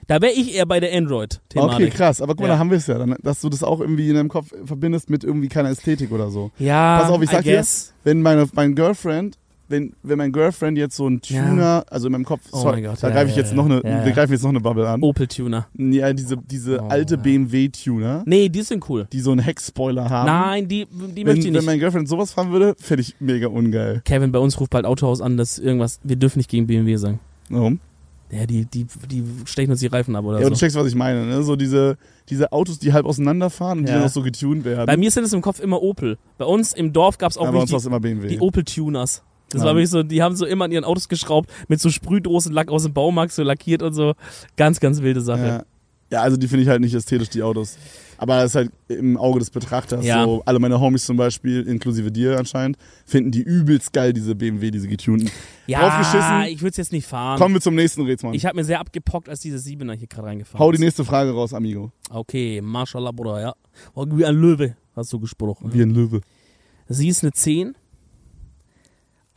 da 0.07 0.21
wäre 0.21 0.33
ich 0.33 0.55
eher 0.55 0.67
bei 0.67 0.81
der 0.81 0.91
Okay, 0.91 0.99
Android-Thematik. 0.99 1.95
krass, 1.95 2.21
aber 2.21 2.35
guck 2.35 2.41
mal, 2.43 2.47
Ja. 2.49 2.55
da 2.55 2.59
haben 2.59 2.71
wir 2.71 2.79
es 2.79 2.87
ja, 2.87 2.99
dann, 2.99 3.17
dass 3.23 3.41
du 3.41 3.49
das 3.49 3.63
auch 3.63 3.81
irgendwie 3.81 4.09
in 4.09 4.15
deinem 4.17 4.29
Kopf 4.29 4.53
verbindest 4.65 5.09
mit 5.11 5.23
irgendwie 5.25 5.49
keiner 5.49 5.71
Ästhetik 5.71 6.11
oder 6.13 6.31
so. 6.31 6.51
ja, 6.59 7.01
Pass 7.01 7.11
auf, 7.11 7.23
ich 7.23 7.31
sag 7.31 7.45
dir, 7.45 7.65
wenn 8.05 8.21
meine 8.23 8.49
mein 8.53 8.75
Girlfriend, 8.75 9.39
wenn, 9.71 9.95
wenn 10.03 10.18
mein 10.18 10.33
Girlfriend 10.33 10.77
jetzt 10.77 10.97
so 10.97 11.09
ein 11.09 11.21
Ja. 11.25 11.43
Tuner, 11.49 11.85
also 11.89 12.09
in 12.09 12.12
meinem 12.12 12.25
Kopf, 12.25 12.43
Oh 12.53 12.59
sorry, 12.59 12.83
mein 12.83 12.91
Gott, 12.91 13.03
da 13.03 13.09
ja, 13.09 13.14
greife 13.14 13.31
ich 13.31 13.37
ja, 13.37 13.43
jetzt 13.43 13.51
ja. 13.51 13.57
noch 13.57 13.64
eine, 13.66 13.77
Ja, 13.77 13.83
wir 13.85 14.07
ja. 14.09 14.11
greifen 14.11 14.33
jetzt 14.33 14.43
noch 14.43 14.51
eine 14.51 14.61
Bubble 14.61 14.89
an. 14.89 15.01
Opel-Tuner. 15.03 15.66
Ja, 15.79 16.12
diese, 16.12 16.37
diese 16.37 16.83
Oh, 16.83 16.89
alte 16.89 17.14
ja. 17.14 17.21
BMW-Tuner, 17.21 18.23
Nee, 18.27 18.49
die 18.49 18.62
sind 18.62 18.89
cool. 18.91 19.07
die 19.12 19.21
so 19.21 19.31
einen 19.31 19.41
Heckspoiler 19.41 20.11
haben. 20.11 20.27
Nein, 20.27 20.68
die, 20.68 20.87
die 20.87 20.91
wenn, 20.93 21.25
möchte 21.27 21.39
ich 21.41 21.45
wenn 21.47 21.53
nicht. 21.53 21.66
mein 21.66 21.79
Girlfriend 21.79 22.09
sowas 22.09 22.33
fahren 22.33 22.51
würde, 22.53 22.75
fände 22.79 23.03
ich 23.03 23.14
mega 23.21 23.47
ungeil. 23.49 24.03
Kevin, 24.05 24.33
bei 24.33 24.39
uns 24.39 24.59
ruft 24.61 24.71
bald 24.71 24.85
Autohaus 24.87 25.21
an, 25.21 25.37
dass 25.37 25.59
irgendwas, 25.59 26.01
wir 26.03 26.16
dürfen 26.16 26.39
nicht 26.39 26.51
gegen 26.51 26.66
BMW 26.66 26.97
sagen. 26.97 27.21
Warum? 27.49 27.81
Ja, 28.33 28.47
die, 28.47 28.64
die, 28.64 28.87
die 29.11 29.25
stechen 29.45 29.73
uns 29.73 29.81
die 29.81 29.89
Reifen 29.89 30.14
ab 30.14 30.25
oder 30.25 30.39
Ja, 30.39 30.43
aber 30.47 30.51
du 30.51 30.55
so. 30.57 30.61
checkst, 30.61 30.77
was 30.77 30.87
ich 30.87 30.95
meine, 30.95 31.27
ne? 31.27 31.43
So 31.43 31.57
diese, 31.57 31.97
diese 32.29 32.53
Autos, 32.53 32.79
die 32.79 32.93
halb 32.93 33.05
auseinanderfahren 33.05 33.81
und 33.81 33.87
die 33.87 33.91
Ja. 33.91 33.99
dann 33.99 34.07
auch 34.07 34.12
so 34.12 34.23
getuned 34.23 34.64
werden. 34.64 34.87
Bei 34.87 34.97
mir 34.97 35.11
sind 35.11 35.25
es 35.25 35.33
im 35.33 35.43
Kopf 35.43 35.59
immer 35.59 35.83
Opel. 35.83 36.16
Bei 36.39 36.45
uns 36.45 36.73
im 36.73 36.93
Dorf 36.93 37.18
gab 37.18 37.33
es 37.33 37.37
auch 37.39 37.47
ja, 37.47 37.51
bei 37.51 37.57
uns 37.59 37.62
wirklich 37.71 37.73
war 37.73 37.79
es 37.81 37.87
immer 37.87 37.99
BMW. 37.99 38.29
die, 38.29 38.35
die 38.37 38.41
Opel-Tuners. 38.41 39.25
Das 39.51 39.62
war 39.62 39.74
wirklich 39.74 39.90
so, 39.90 40.03
die 40.03 40.22
haben 40.22 40.36
so 40.36 40.46
immer 40.46 40.64
an 40.64 40.72
ihren 40.72 40.84
Autos 40.84 41.09
geschraubt, 41.09 41.51
mit 41.68 41.80
so 41.80 41.90
Sprühdosenlack 41.90 42.70
aus 42.70 42.84
dem 42.84 42.92
Baumarkt 42.92 43.32
so 43.32 43.42
lackiert 43.42 43.82
und 43.82 43.92
so. 43.92 44.14
Ganz, 44.57 44.80
ganz 44.80 45.03
wilde 45.03 45.20
Sache. 45.20 45.46
Ja. 45.46 45.64
ja, 46.18 46.22
also 46.22 46.36
die 46.36 46.48
finde 46.48 46.62
ich 46.62 46.68
halt 46.68 46.80
nicht 46.80 46.94
ästhetisch, 46.94 47.30
die 47.30 47.42
Autos. 47.42 47.76
Aber 48.20 48.36
das 48.36 48.51
ist 48.51 48.55
halt 48.55 48.70
im 48.88 49.16
Auge 49.16 49.38
des 49.38 49.51
Betrachters. 49.51 50.05
Ja. 50.05 50.24
So, 50.24 50.42
alle 50.44 50.59
meine 50.59 50.78
Homies 50.78 51.07
zum 51.07 51.16
Beispiel, 51.16 51.62
inklusive 51.62 52.12
dir 52.12 52.38
anscheinend, 52.38 52.76
finden 53.07 53.30
die 53.30 53.40
übelst 53.40 53.94
geil, 53.94 54.12
diese 54.12 54.34
BMW, 54.34 54.70
diese 54.70 54.88
getunten. 54.88 55.30
Ja, 55.66 56.44
ich 56.46 56.61
würde 56.61 56.70
es 56.70 56.76
jetzt 56.76 56.92
nicht 56.92 57.07
fahren. 57.07 57.38
Kommen 57.38 57.55
wir 57.55 57.62
zum 57.62 57.74
nächsten 57.74 58.03
Rätsmann. 58.03 58.34
Ich 58.34 58.44
habe 58.44 58.57
mir 58.57 58.64
sehr 58.64 58.78
abgepockt, 58.78 59.30
als 59.30 59.40
diese 59.40 59.59
Siebener 59.59 59.94
hier 59.94 60.07
gerade 60.07 60.28
reingefahren 60.28 60.61
Hau 60.61 60.70
die 60.70 60.78
nächste 60.78 61.05
Frage 61.05 61.30
raus, 61.30 61.55
Amigo. 61.55 61.92
Okay, 62.11 62.61
Mashallah, 62.61 63.11
Bruder, 63.11 63.40
ja. 63.40 63.55
Oh, 63.94 64.05
Wie 64.11 64.26
ein 64.26 64.36
Löwe, 64.36 64.76
hast 64.94 65.12
du 65.14 65.18
gesprochen. 65.18 65.72
Wie 65.72 65.80
ein 65.80 65.90
Löwe. 65.90 66.20
Sie 66.88 67.09
ist 67.09 67.22
eine 67.22 67.32
10, 67.32 67.74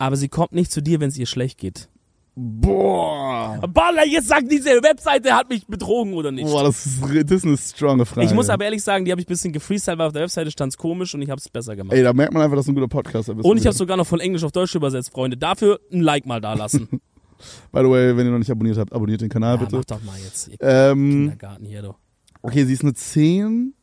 aber 0.06 0.16
sie 0.16 0.28
kommt 0.28 0.52
nicht 0.52 0.70
zu 0.72 0.82
dir, 0.82 1.00
wenn 1.00 1.08
es 1.08 1.18
ihr 1.18 1.26
schlecht 1.26 1.58
geht. 1.58 1.88
Boah. 2.36 3.60
Baller, 3.72 4.04
jetzt 4.06 4.26
sagt 4.28 4.50
diese 4.50 4.70
Webseite 4.82 5.32
hat 5.34 5.48
mich 5.48 5.66
betrogen 5.66 6.14
oder 6.14 6.32
nicht. 6.32 6.44
Boah, 6.46 6.64
das 6.64 6.84
ist, 6.84 7.00
das 7.02 7.30
ist 7.30 7.44
eine 7.44 7.56
stronge 7.56 8.04
Frage. 8.06 8.26
Ich 8.26 8.34
muss 8.34 8.48
aber 8.48 8.64
ehrlich 8.64 8.82
sagen, 8.82 9.04
die 9.04 9.12
habe 9.12 9.20
ich 9.20 9.26
ein 9.26 9.28
bisschen 9.28 9.52
gefreestylt, 9.52 9.98
weil 9.98 10.08
auf 10.08 10.12
der 10.12 10.22
Webseite 10.22 10.50
stand 10.50 10.76
komisch 10.76 11.14
und 11.14 11.22
ich 11.22 11.30
habe 11.30 11.38
es 11.38 11.48
besser 11.48 11.76
gemacht. 11.76 11.96
Ey, 11.96 12.02
da 12.02 12.12
merkt 12.12 12.32
man 12.34 12.42
einfach, 12.42 12.56
dass 12.56 12.66
du 12.66 12.72
ein 12.72 12.74
guter 12.74 12.88
Podcaster 12.88 13.34
bist. 13.34 13.46
und 13.48 13.56
ich 13.56 13.66
habe 13.66 13.76
sogar 13.76 13.96
noch 13.96 14.06
von 14.06 14.18
Englisch 14.20 14.42
auf 14.42 14.50
Deutsch 14.52 14.74
übersetzt, 14.74 15.12
Freunde. 15.12 15.36
Dafür 15.36 15.78
ein 15.92 16.00
Like 16.00 16.26
mal 16.26 16.40
da 16.40 16.54
lassen. 16.54 16.88
By 17.72 17.80
the 17.82 17.90
way, 17.90 18.16
wenn 18.16 18.26
ihr 18.26 18.32
noch 18.32 18.38
nicht 18.38 18.50
abonniert 18.50 18.78
habt, 18.78 18.92
abonniert 18.92 19.20
den 19.20 19.28
Kanal 19.28 19.56
ja, 19.56 19.64
bitte. 19.64 19.76
mach 19.76 19.84
doch 19.84 20.02
mal 20.02 20.18
jetzt, 20.18 20.50
Ähm, 20.60 21.10
Kindergarten 21.10 21.64
hier, 21.66 21.82
du. 21.82 21.94
okay, 22.42 22.64
sie 22.64 22.72
ist 22.72 22.82
eine 22.82 22.94
10, 22.94 23.74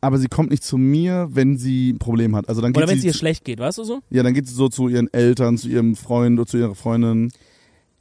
aber 0.00 0.18
sie 0.18 0.28
kommt 0.28 0.50
nicht 0.50 0.62
zu 0.64 0.76
mir, 0.78 1.28
wenn 1.32 1.56
sie 1.56 1.90
ein 1.92 1.98
Problem 1.98 2.36
hat. 2.36 2.48
Also 2.48 2.60
dann 2.60 2.72
geht 2.72 2.82
Oder 2.82 2.90
wenn 2.90 2.98
es 2.98 3.04
ihr 3.04 3.14
schlecht 3.14 3.44
geht, 3.44 3.58
weißt 3.58 3.78
du 3.78 3.84
so? 3.84 4.00
Ja, 4.10 4.22
dann 4.22 4.34
geht 4.34 4.46
sie 4.46 4.54
so 4.54 4.68
zu 4.68 4.88
ihren 4.88 5.12
Eltern, 5.12 5.56
zu 5.58 5.68
ihrem 5.68 5.96
Freund 5.96 6.38
oder 6.38 6.46
zu 6.48 6.56
ihrer 6.58 6.74
Freundin. 6.74 7.30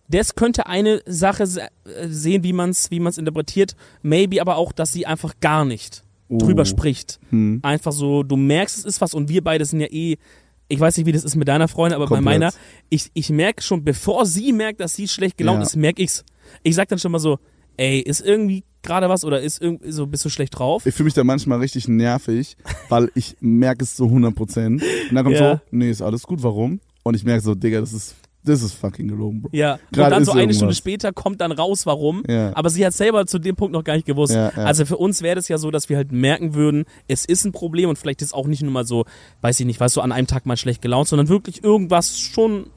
Das 0.10 0.36
könnte 0.36 0.68
eine 0.68 1.02
Sache 1.06 1.43
äh, 1.43 2.08
sehen, 2.08 2.43
wie 2.43 2.54
man 2.54 2.70
es 2.70 2.91
wie 2.91 3.00
man's 3.00 3.18
interpretiert. 3.18 3.76
Maybe 4.04 4.39
aber 4.41 4.56
auch, 4.58 4.72
dass 4.72 4.93
sie 4.93 5.06
einfach 5.06 5.34
gar 5.41 5.66
nicht 5.66 6.04
Oh. 6.30 6.39
drüber 6.39 6.66
spricht. 6.66 7.22
Hm. 7.30 7.60
Einfach 7.64 7.93
so, 7.93 8.22
du 8.22 8.36
merkst, 8.36 8.78
es 8.80 8.84
ist 8.84 9.00
was 9.00 9.14
und 9.14 9.30
wir 9.30 9.41
beide 9.41 9.64
sind 9.64 9.80
ja 9.80 9.88
eh, 9.89 10.18
ich 10.68 10.78
weiß 10.78 10.98
nicht, 10.98 11.06
wie 11.06 11.14
das 11.14 11.24
ist 11.24 11.38
mit 11.38 11.48
deiner 11.48 11.70
Freundin, 11.70 11.95
aber 11.95 12.06
Komplett. 12.08 12.26
bei 12.26 12.32
meiner, 12.39 12.54
ich, 12.89 13.10
ich 13.14 13.30
merke 13.30 13.64
schon, 13.64 13.86
bevor 13.86 14.26
sie 14.26 14.52
merkt, 14.52 14.82
dass 14.82 14.93
sie 14.93 15.08
schlecht 15.08 15.38
gelaunt 15.38 15.60
Ja. 15.60 15.66
ist, 15.66 15.78
merke 15.78 16.02
ich's. 16.02 16.26
Ich 16.64 16.76
sag 16.76 16.89
dann 16.89 17.00
schon 17.00 17.14
mal 17.14 17.20
so, 17.20 17.39
ey, 17.78 18.00
ist 18.02 18.20
irgendwie 18.20 18.66
gerade 18.88 19.09
was 19.09 19.23
oder 19.23 19.41
ist 19.41 19.61
irgendwie 19.61 19.91
so, 19.91 20.07
bist 20.07 20.25
du 20.25 20.29
schlecht 20.29 20.57
drauf? 20.57 20.85
Ich 20.85 20.95
fühle 20.95 21.05
mich 21.05 21.13
da 21.13 21.23
manchmal 21.23 21.59
richtig 21.59 21.88
nervig, 21.88 22.57
weil 22.89 23.11
ich 23.13 23.35
merke 23.39 23.83
es 23.83 23.95
zu 23.95 24.05
100 24.05 24.33
Prozent. 24.33 24.81
Und 25.09 25.15
dann 25.15 25.23
kommt 25.25 25.35
Ja. 25.38 25.55
so, 25.55 25.61
nee, 25.71 25.89
ist 25.91 26.01
alles 26.01 26.23
gut, 26.23 26.41
warum? 26.41 26.79
Und 27.03 27.13
ich 27.15 27.23
merke 27.23 27.41
so, 27.41 27.53
Digga, 27.55 27.79
das 27.79 27.93
ist, 27.93 28.15
das 28.43 28.61
ist 28.63 28.73
fucking 28.73 29.07
gelogen, 29.09 29.41
Bro. 29.41 29.49
Ja, 29.53 29.73
und 29.73 29.79
Gerade 29.91 30.11
dann 30.11 30.25
so 30.25 30.31
eine 30.31 30.41
irgendwas. 30.41 30.57
Stunde 30.57 30.75
später 30.75 31.11
kommt 31.13 31.41
dann 31.41 31.51
raus, 31.51 31.85
warum. 31.85 32.23
Ja. 32.27 32.55
Aber 32.55 32.69
sie 32.69 32.85
hat 32.85 32.93
selber 32.93 33.25
zu 33.27 33.39
dem 33.39 33.55
Punkt 33.57 33.73
noch 33.73 33.83
gar 33.83 33.95
nicht 33.95 34.05
gewusst. 34.05 34.33
Ja, 34.33 34.51
ja. 34.55 34.63
Also 34.63 34.85
für 34.85 34.97
uns 34.97 35.21
wäre 35.21 35.35
das 35.35 35.47
ja 35.49 35.57
so, 35.57 35.69
dass 35.69 35.89
wir 35.89 35.97
halt 35.97 36.11
merken 36.11 36.53
würden, 36.53 36.85
es 37.07 37.25
ist 37.25 37.43
ein 37.45 37.51
Problem 37.51 37.89
und 37.89 37.97
vielleicht 37.97 38.21
ist 38.21 38.33
auch 38.33 38.47
nicht 38.47 38.61
nur 38.63 38.71
mal 38.71 38.85
so, 38.85 39.05
weiß 39.41 39.59
ich 39.59 39.65
nicht, 39.65 39.79
weißt 39.79 39.95
du, 39.97 40.01
an 40.01 40.11
einem 40.13 40.27
Tag 40.27 40.45
mal 40.45 40.55
schlecht 40.57 40.81
gelaunt, 40.81 41.07
sondern 41.09 41.27
wirklich 41.27 41.63
irgendwas 41.63 42.17
schon, 42.19 42.67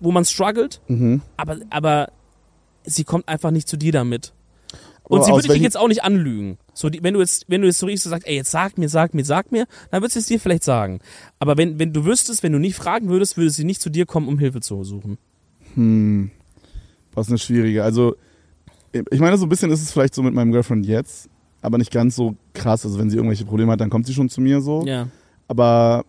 wo 0.00 0.10
man 0.10 0.24
struggelt, 0.24 0.80
Mhm. 0.88 1.22
aber, 1.36 1.58
aber 1.70 2.08
sie 2.84 3.04
kommt 3.04 3.28
einfach 3.28 3.52
nicht 3.52 3.68
zu 3.68 3.76
dir 3.76 3.92
damit. 3.92 4.32
Und 5.12 5.24
sie 5.24 5.32
würde 5.32 5.48
dich 5.48 5.62
jetzt 5.62 5.76
auch 5.76 5.88
nicht 5.88 6.04
anlügen. 6.04 6.58
So, 6.72 6.88
die, 6.88 7.02
wenn 7.02 7.12
du 7.12 7.20
jetzt, 7.20 7.44
wenn 7.48 7.60
du 7.60 7.66
jetzt 7.66 7.78
so 7.78 7.86
richtig 7.86 8.02
so 8.02 8.08
sagst, 8.08 8.26
ey, 8.26 8.36
jetzt 8.36 8.50
sag 8.50 8.78
mir, 8.78 8.88
sag 8.88 9.12
mir, 9.12 9.24
sag 9.24 9.52
mir, 9.52 9.66
dann 9.90 10.00
wird 10.00 10.10
sie 10.10 10.20
es 10.20 10.26
dir 10.26 10.40
vielleicht 10.40 10.64
sagen. 10.64 11.00
Aber 11.38 11.58
wenn, 11.58 11.78
wenn 11.78 11.92
du 11.92 12.06
wüsstest, 12.06 12.42
wenn 12.42 12.52
du 12.52 12.58
nicht 12.58 12.76
fragen 12.76 13.08
würdest, 13.08 13.36
würde 13.36 13.50
sie 13.50 13.64
nicht 13.64 13.82
zu 13.82 13.90
dir 13.90 14.06
kommen, 14.06 14.26
um 14.26 14.38
Hilfe 14.38 14.60
zu 14.60 14.82
suchen. 14.84 15.18
Hm. 15.74 16.30
Was 17.12 17.28
eine 17.28 17.36
schwierige. 17.36 17.84
Also, 17.84 18.16
ich 18.92 19.20
meine, 19.20 19.36
so 19.36 19.44
ein 19.44 19.48
bisschen 19.50 19.70
ist 19.70 19.82
es 19.82 19.92
vielleicht 19.92 20.14
so 20.14 20.22
mit 20.22 20.32
meinem 20.32 20.50
Girlfriend 20.50 20.86
jetzt, 20.86 21.28
aber 21.60 21.76
nicht 21.76 21.90
ganz 21.90 22.16
so 22.16 22.34
krass. 22.54 22.86
Also, 22.86 22.98
wenn 22.98 23.10
sie 23.10 23.16
irgendwelche 23.16 23.44
Probleme 23.44 23.72
hat, 23.72 23.80
dann 23.80 23.90
kommt 23.90 24.06
sie 24.06 24.14
schon 24.14 24.30
zu 24.30 24.40
mir 24.40 24.62
so. 24.62 24.82
Ja. 24.86 25.08
Aber 25.46 26.06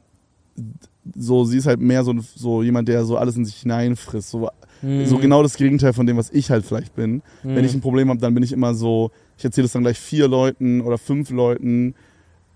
so, 1.13 1.43
sie 1.43 1.57
ist 1.57 1.65
halt 1.65 1.81
mehr 1.81 2.05
so, 2.05 2.15
so 2.35 2.63
jemand, 2.63 2.87
der 2.87 3.03
so 3.03 3.17
alles 3.17 3.35
in 3.35 3.43
sich 3.43 3.57
hineinfrisst. 3.57 4.29
So, 4.29 4.49
Mhm. 4.83 5.05
so 5.05 5.17
genau 5.17 5.41
das 5.41 5.55
Gegenteil 5.55 5.93
von 5.93 6.05
dem, 6.05 6.17
was 6.17 6.29
ich 6.29 6.51
halt 6.51 6.65
vielleicht 6.65 6.93
bin. 6.95 7.21
Wenn 7.41 7.63
ich 7.65 7.73
ein 7.73 7.81
Problem 7.81 8.09
habe, 8.09 8.19
dann 8.19 8.33
bin 8.33 8.43
ich 8.43 8.51
immer 8.51 8.73
so, 8.75 9.09
ich 9.37 9.45
erzähle 9.45 9.65
es 9.65 9.71
dann 9.71 9.81
gleich 9.83 9.97
vier 9.97 10.27
Leuten 10.27 10.81
oder 10.81 10.97
fünf 10.97 11.29
Leuten, 11.31 11.95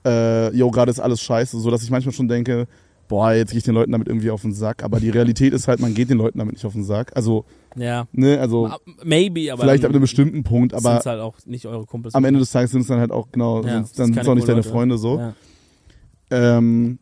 äh, 0.06 0.54
yo, 0.56 0.70
gerade 0.70 0.92
ist 0.92 1.00
alles 1.00 1.22
scheiße, 1.22 1.60
so 1.60 1.72
dass 1.72 1.82
ich 1.84 1.90
manchmal 1.90 2.14
schon 2.14 2.28
denke, 2.28 2.68
boah, 3.08 3.32
jetzt 3.32 3.52
gehe 3.52 3.58
ich 3.60 3.64
den 3.64 3.74
Leuten 3.74 3.94
damit 3.94 4.08
irgendwie 4.10 4.30
auf 4.30 4.42
den 4.42 4.54
Sack. 4.54 4.84
Aber 4.84 5.00
die 5.00 5.10
Realität 5.10 5.54
ist 5.54 5.68
halt, 5.70 5.80
man 5.80 5.94
geht 5.94 6.10
den 6.10 6.18
Leuten 6.18 6.38
damit 6.40 6.56
nicht 6.56 6.66
auf 6.66 6.74
den 6.74 6.84
Sack. 6.84 7.16
Also, 7.16 7.46
Ja. 7.78 8.06
ne, 8.12 8.38
also 8.40 8.70
Maybe, 9.04 9.52
aber 9.54 9.64
vielleicht 9.64 9.86
ab 9.86 9.92
einem 9.92 10.02
bestimmten 10.02 10.44
Punkt, 10.44 10.74
aber 10.74 10.92
sind's 10.92 11.06
halt 11.06 11.22
auch 11.22 11.38
nicht 11.46 11.66
eure 11.68 11.86
Kumpels. 11.86 12.14
am 12.16 12.26
Ende 12.26 12.42
des 12.42 12.52
Tages 12.52 12.72
sind 12.72 12.82
es 12.82 12.88
dann 12.88 13.00
halt 13.00 13.12
auch 13.12 13.32
genau, 13.32 13.64
Ja, 13.64 13.76
sind's, 13.76 13.94
dann 13.94 14.08
sind 14.14 14.18
es 14.22 14.28
auch 14.28 14.36
nicht 14.36 14.48
deine 14.50 14.58
Leute. 14.60 14.70
Freunde 14.70 14.98
so. 14.98 15.20
Ja. 15.20 15.34
Ähm, 16.30 17.00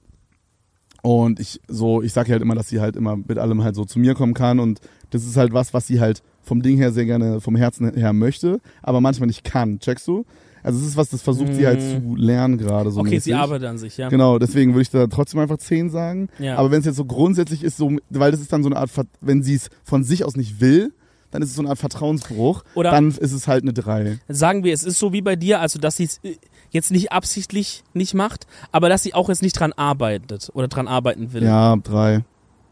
und 1.02 1.40
ich 1.40 1.60
so, 1.68 2.02
ich 2.02 2.14
sage 2.14 2.32
halt 2.32 2.42
immer, 2.42 2.56
dass 2.56 2.70
sie 2.70 2.80
halt 2.82 2.96
immer 2.96 3.16
mit 3.16 3.38
allem 3.38 3.64
halt 3.64 3.76
so 3.76 3.86
zu 3.86 4.00
mir 4.00 4.16
kommen 4.16 4.34
kann 4.34 4.60
und 4.60 4.80
das 5.10 5.26
ist 5.26 5.38
halt 5.38 5.54
was, 5.54 5.74
was 5.74 5.88
sie 5.88 6.00
halt 6.00 6.22
vom 6.44 6.62
Ding 6.62 6.78
her 6.78 6.92
sehr 6.92 7.06
gerne 7.06 7.42
vom 7.42 7.56
Herzen 7.56 7.94
her 7.96 8.14
möchte, 8.14 8.60
aber 8.84 9.02
manchmal 9.02 9.28
nicht 9.28 9.44
kann. 9.44 9.80
Checkst 9.80 10.08
du? 10.08 10.26
Also 10.64 10.80
es 10.80 10.88
ist 10.88 10.98
was, 10.98 11.10
das 11.10 11.22
versucht 11.22 11.54
sie 11.54 11.66
halt 11.68 11.80
Mhm. 11.80 12.10
zu 12.12 12.16
lernen 12.16 12.58
gerade 12.58 12.90
so. 12.92 13.00
Okay, 13.02 13.12
mäßig. 13.12 13.24
sie 13.26 13.34
arbeitet 13.36 13.68
an 13.68 13.78
sich, 13.78 13.98
ja. 13.98 14.10
Genau, 14.10 14.40
deswegen 14.40 14.74
würde 14.74 14.82
ich 14.82 14.90
da 14.90 15.06
trotzdem 15.08 15.40
einfach 15.40 15.58
10 15.58 15.90
sagen. 15.92 16.28
ja. 16.40 16.56
Aber 16.58 16.72
wenn 16.72 16.80
es 16.80 16.86
jetzt 16.86 16.96
so 16.96 17.06
grundsätzlich 17.06 17.64
ist, 17.64 17.78
so, 17.78 17.92
weil 18.10 18.32
das 18.32 18.42
ist 18.42 18.52
dann 18.52 18.64
so 18.64 18.70
eine 18.70 18.78
Art, 18.78 18.90
wenn 19.22 19.44
sie 19.44 19.56
es 19.56 19.70
von 19.84 20.04
sich 20.04 20.24
aus 20.26 20.36
nicht 20.36 20.60
will, 20.62 20.92
dann 21.32 21.42
ist 21.44 21.50
es 21.50 21.56
so 21.56 21.62
eine 21.62 21.70
Art 21.70 21.78
Vertrauensbruch. 21.78 22.64
Oder- 22.76 22.92
dann 22.92 23.10
ist 23.10 23.32
es 23.32 23.48
halt 23.48 23.64
eine 23.64 23.74
3. 23.74 24.20
Sagen 24.28 24.64
wir, 24.64 24.74
es 24.74 24.84
ist 24.84 24.98
so 24.98 25.14
wie 25.14 25.22
bei 25.22 25.36
dir, 25.36 25.60
also 25.60 25.78
dass 25.80 25.98
sie 25.98 26.06
es 26.06 26.20
äh, 26.24 26.36
jetzt 26.72 26.92
nicht 26.92 27.12
absichtlich 27.12 27.84
nicht 27.94 28.14
macht, 28.16 28.48
aber 28.72 28.90
dass 28.90 29.04
sie 29.04 29.14
auch 29.14 29.30
jetzt 29.30 29.42
nicht 29.44 29.54
dran 29.60 29.72
arbeitet 29.74 30.50
oder 30.54 30.68
dran 30.68 30.88
arbeiten 30.88 31.32
will. 31.34 31.44
Ja, 31.44 31.76
3. 31.76 32.24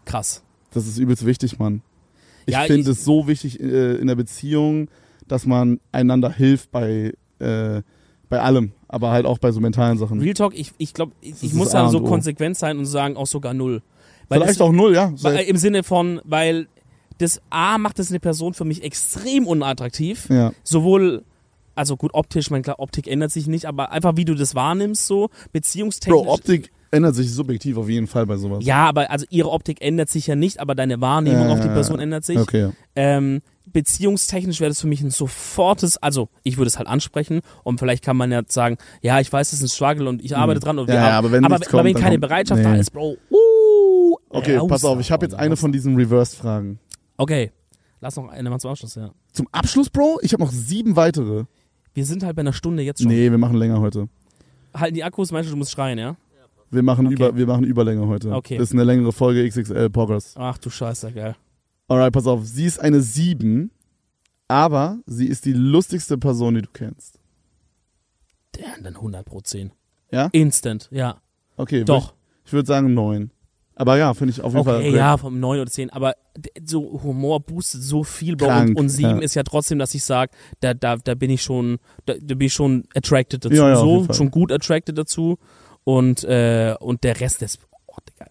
Krass. 0.06 0.42
Das 0.72 0.88
ist 0.88 0.98
übelst 0.98 1.26
wichtig, 1.26 1.60
Mann. 1.60 1.82
Ich 2.46 2.54
Ja, 2.54 2.62
finde 2.64 2.92
es 2.92 3.04
so 3.06 3.28
wichtig 3.28 3.60
äh, 3.60 3.96
in 3.96 4.08
der 4.08 4.16
Beziehung, 4.16 4.90
dass 5.28 5.46
man 5.46 5.80
einander 5.92 6.32
hilft 6.32 6.72
bei, 6.72 7.14
äh, 7.40 7.82
bei 8.30 8.40
allem, 8.42 8.72
aber 8.88 9.12
halt 9.12 9.26
auch 9.26 9.38
bei 9.38 9.52
so 9.52 9.60
mentalen 9.60 9.98
Sachen. 9.98 10.20
Real 10.20 10.34
Talk, 10.34 10.54
ich, 10.58 10.72
ich 10.78 10.94
glaube, 10.94 11.14
ich, 11.22 11.32
Das 11.32 11.44
ich 11.44 11.54
muss 11.54 11.70
das 11.70 11.74
da 11.84 11.90
so 11.90 12.02
konsequent 12.02 12.58
sein 12.58 12.78
und 12.78 12.86
sagen 12.86 13.16
auch 13.18 13.28
sogar 13.28 13.54
null. 13.54 13.82
Weil 14.30 14.40
Vielleicht 14.40 14.56
es, 14.56 14.62
auch 14.62 14.72
null, 14.72 14.94
ja. 14.96 15.14
weil, 15.22 15.38
Im 15.46 15.58
Sinne 15.58 15.84
von, 15.84 16.22
weil 16.24 16.68
das 17.20 17.42
A 17.50 17.78
macht 17.78 18.00
das 18.00 18.10
eine 18.10 18.20
Person 18.20 18.54
für 18.54 18.66
mich 18.66 18.84
extrem 18.84 19.46
unattraktiv. 19.48 20.28
ja. 20.30 20.52
Sowohl, 20.64 21.24
also 21.76 21.96
gut, 21.98 22.14
optisch, 22.14 22.50
mein 22.50 22.64
klar, 22.64 22.80
Optik 22.80 23.08
ändert 23.08 23.32
sich 23.32 23.48
nicht, 23.48 23.66
aber 23.66 23.92
einfach 23.92 24.16
wie 24.16 24.26
du 24.26 24.34
das 24.36 24.56
wahrnimmst, 24.56 25.06
so 25.06 25.30
beziehungstechnisch. 25.52 26.24
Bro, 26.24 26.34
Optik 26.34 26.72
ändert 26.94 27.16
sich 27.16 27.32
subjektiv 27.34 27.78
auf 27.78 27.90
jeden 27.90 28.08
Fall 28.08 28.26
bei 28.26 28.38
sowas. 28.38 28.64
Ja, 28.66 28.88
aber 28.88 29.10
also 29.12 29.26
ihre 29.30 29.50
Optik 29.50 29.82
ändert 29.82 30.10
sich 30.10 30.28
ja 30.28 30.36
nicht, 30.36 30.60
aber 30.60 30.76
deine 30.76 31.02
Wahrnehmung 31.02 31.48
Ja, 31.48 31.54
auf 31.54 31.60
die 31.62 31.68
Person 31.68 32.00
ändert 32.00 32.24
sich. 32.24 32.38
Okay. 32.38 32.70
Ähm, 32.96 33.42
beziehungstechnisch 33.72 34.60
wäre 34.60 34.70
das 34.70 34.80
für 34.82 34.88
mich 34.88 35.02
ein 35.02 35.10
sofortes, 35.10 35.98
also 35.98 36.30
ich 36.44 36.58
würde 36.58 36.68
es 36.68 36.78
halt 36.78 36.88
ansprechen 36.88 37.42
und 37.64 37.80
vielleicht 37.80 38.04
kann 38.04 38.16
man 38.18 38.32
ja 38.32 38.42
sagen, 38.48 38.78
ja, 39.02 39.20
ich 39.20 39.32
weiß, 39.32 39.48
es 39.52 39.60
ist 39.62 39.64
ein 39.64 39.70
Struggle 39.70 40.08
und 40.10 40.24
ich 40.24 40.36
arbeite 40.38 40.60
dran 40.60 40.80
und 40.80 40.88
wir 40.88 40.94
Mhm. 40.96 41.00
Ja, 41.00 41.06
haben- 41.08 41.14
aber 41.26 41.32
wenn 41.32 41.46
aber, 41.46 41.56
aber 41.56 41.66
kommt, 41.66 41.84
wenn 41.86 41.94
keine 41.96 42.12
kommt- 42.16 42.22
Bereitschaft 42.22 42.64
da 42.64 42.72
nee. 42.74 42.80
ist, 42.80 42.92
Bro, 42.92 43.18
uh, 43.32 44.16
Okay, 44.30 44.58
raus 44.58 44.70
pass 44.70 44.86
auf, 44.86 45.00
ich 45.00 45.12
habe 45.12 45.26
jetzt 45.26 45.36
eine 45.36 45.56
von 45.58 45.72
diesen 45.72 45.96
Reversed-Fragen. 45.96 46.80
Okay, 47.18 47.52
lass 48.02 48.16
noch 48.16 48.30
eine 48.30 48.50
mal 48.50 48.60
zum 48.60 48.72
Abschluss, 48.72 48.96
ja. 48.96 49.12
Zum 49.32 49.48
Abschluss, 49.52 49.90
Bro, 49.90 50.20
ich 50.22 50.34
habe 50.34 50.44
noch 50.44 50.52
sieben 50.52 50.96
weitere. 50.96 51.46
Wir 51.94 52.06
sind 52.06 52.24
halt 52.24 52.36
bei 52.36 52.42
einer 52.42 52.54
Stunde 52.54 52.82
jetzt 52.84 53.02
schon. 53.02 53.12
Nee, 53.12 53.30
wir 53.32 53.38
machen 53.38 53.56
länger 53.58 53.80
heute. 53.80 54.08
Halten 54.74 54.96
die 54.96 55.04
Akkus, 55.04 55.32
meinst 55.32 55.48
du, 55.50 55.52
du 55.54 55.58
musst 55.58 55.72
schreien, 55.72 56.00
ja? 56.00 56.16
Wir 56.74 56.84
machen, 56.84 57.06
Okay. 57.08 57.16
über, 57.16 57.36
wir 57.38 57.48
machen 57.48 57.64
Überlänge 57.64 58.08
heute. 58.08 58.32
Okay. 58.34 58.58
Das 58.58 58.70
ist 58.70 58.74
eine 58.74 58.84
längere 58.84 59.12
Folge 59.14 59.48
XXL 59.48 59.90
Progress. 59.90 60.34
Ach 60.38 60.58
du 60.58 60.70
Scheiße, 60.70 61.12
geil. 61.12 61.36
Alright, 61.88 62.12
pass 62.14 62.28
auf. 62.28 62.46
Sie 62.46 62.66
ist 62.66 62.80
eine 62.80 63.02
7, 63.02 63.70
aber 64.48 65.00
sie 65.06 65.28
ist 65.28 65.46
die 65.46 65.54
lustigste 65.54 66.18
Person, 66.18 66.56
die 66.56 66.62
du 66.64 66.70
kennst. 66.74 67.20
Damn, 68.54 68.84
dann 68.84 68.96
100 68.96 69.26
pro 69.26 69.42
10. 69.42 69.72
Ja? 70.12 70.30
Instant, 70.32 70.88
ja. 70.92 71.18
Okay, 71.58 71.84
Doch. 71.84 72.10
würd- 72.10 72.14
Ich 72.46 72.54
würde 72.54 72.68
sagen 72.68 72.94
9. 72.94 73.32
Aber 73.76 73.98
ja, 73.98 74.14
finde 74.14 74.32
ich 74.32 74.42
auf 74.42 74.54
jeden 74.54 74.66
Fall. 74.66 74.78
Okay, 74.82 74.96
ja, 74.96 75.18
vom 75.18 75.40
9 75.40 75.60
oder 75.62 75.70
10, 75.72 75.90
aber 75.90 76.14
so 76.64 77.02
Humor 77.02 77.40
boostet 77.40 77.82
so 77.82 78.04
viel, 78.04 78.36
Bro. 78.36 78.46
Krank, 78.48 78.70
und, 78.70 78.78
und 78.78 78.90
7 78.90 79.10
ja. 79.10 79.18
ist 79.20 79.34
ja 79.34 79.42
trotzdem, 79.42 79.80
dass 79.80 79.96
ich 79.96 80.04
sage, 80.04 80.32
da, 80.60 80.76
da, 80.76 80.98
da 80.98 81.16
bin 81.16 81.32
ich 81.32 81.42
schon, 81.42 81.80
da, 82.06 82.14
da 82.22 82.36
bin 82.36 82.46
ich 82.48 82.54
schon 82.54 82.84
attracted 82.96 83.44
dazu. 83.46 83.56
Ja, 83.56 83.70
ja, 83.70 83.76
so, 83.78 84.06
schon 84.14 84.30
gut 84.30 84.52
attracted 84.52 84.96
dazu. 84.96 85.40
Und, 85.84 86.24
äh, 86.24 86.76
und 86.80 87.04
der 87.04 87.20
Rest 87.20 87.42
ist, 87.42 87.60
oh, 87.88 87.96
Digga. 88.10 88.30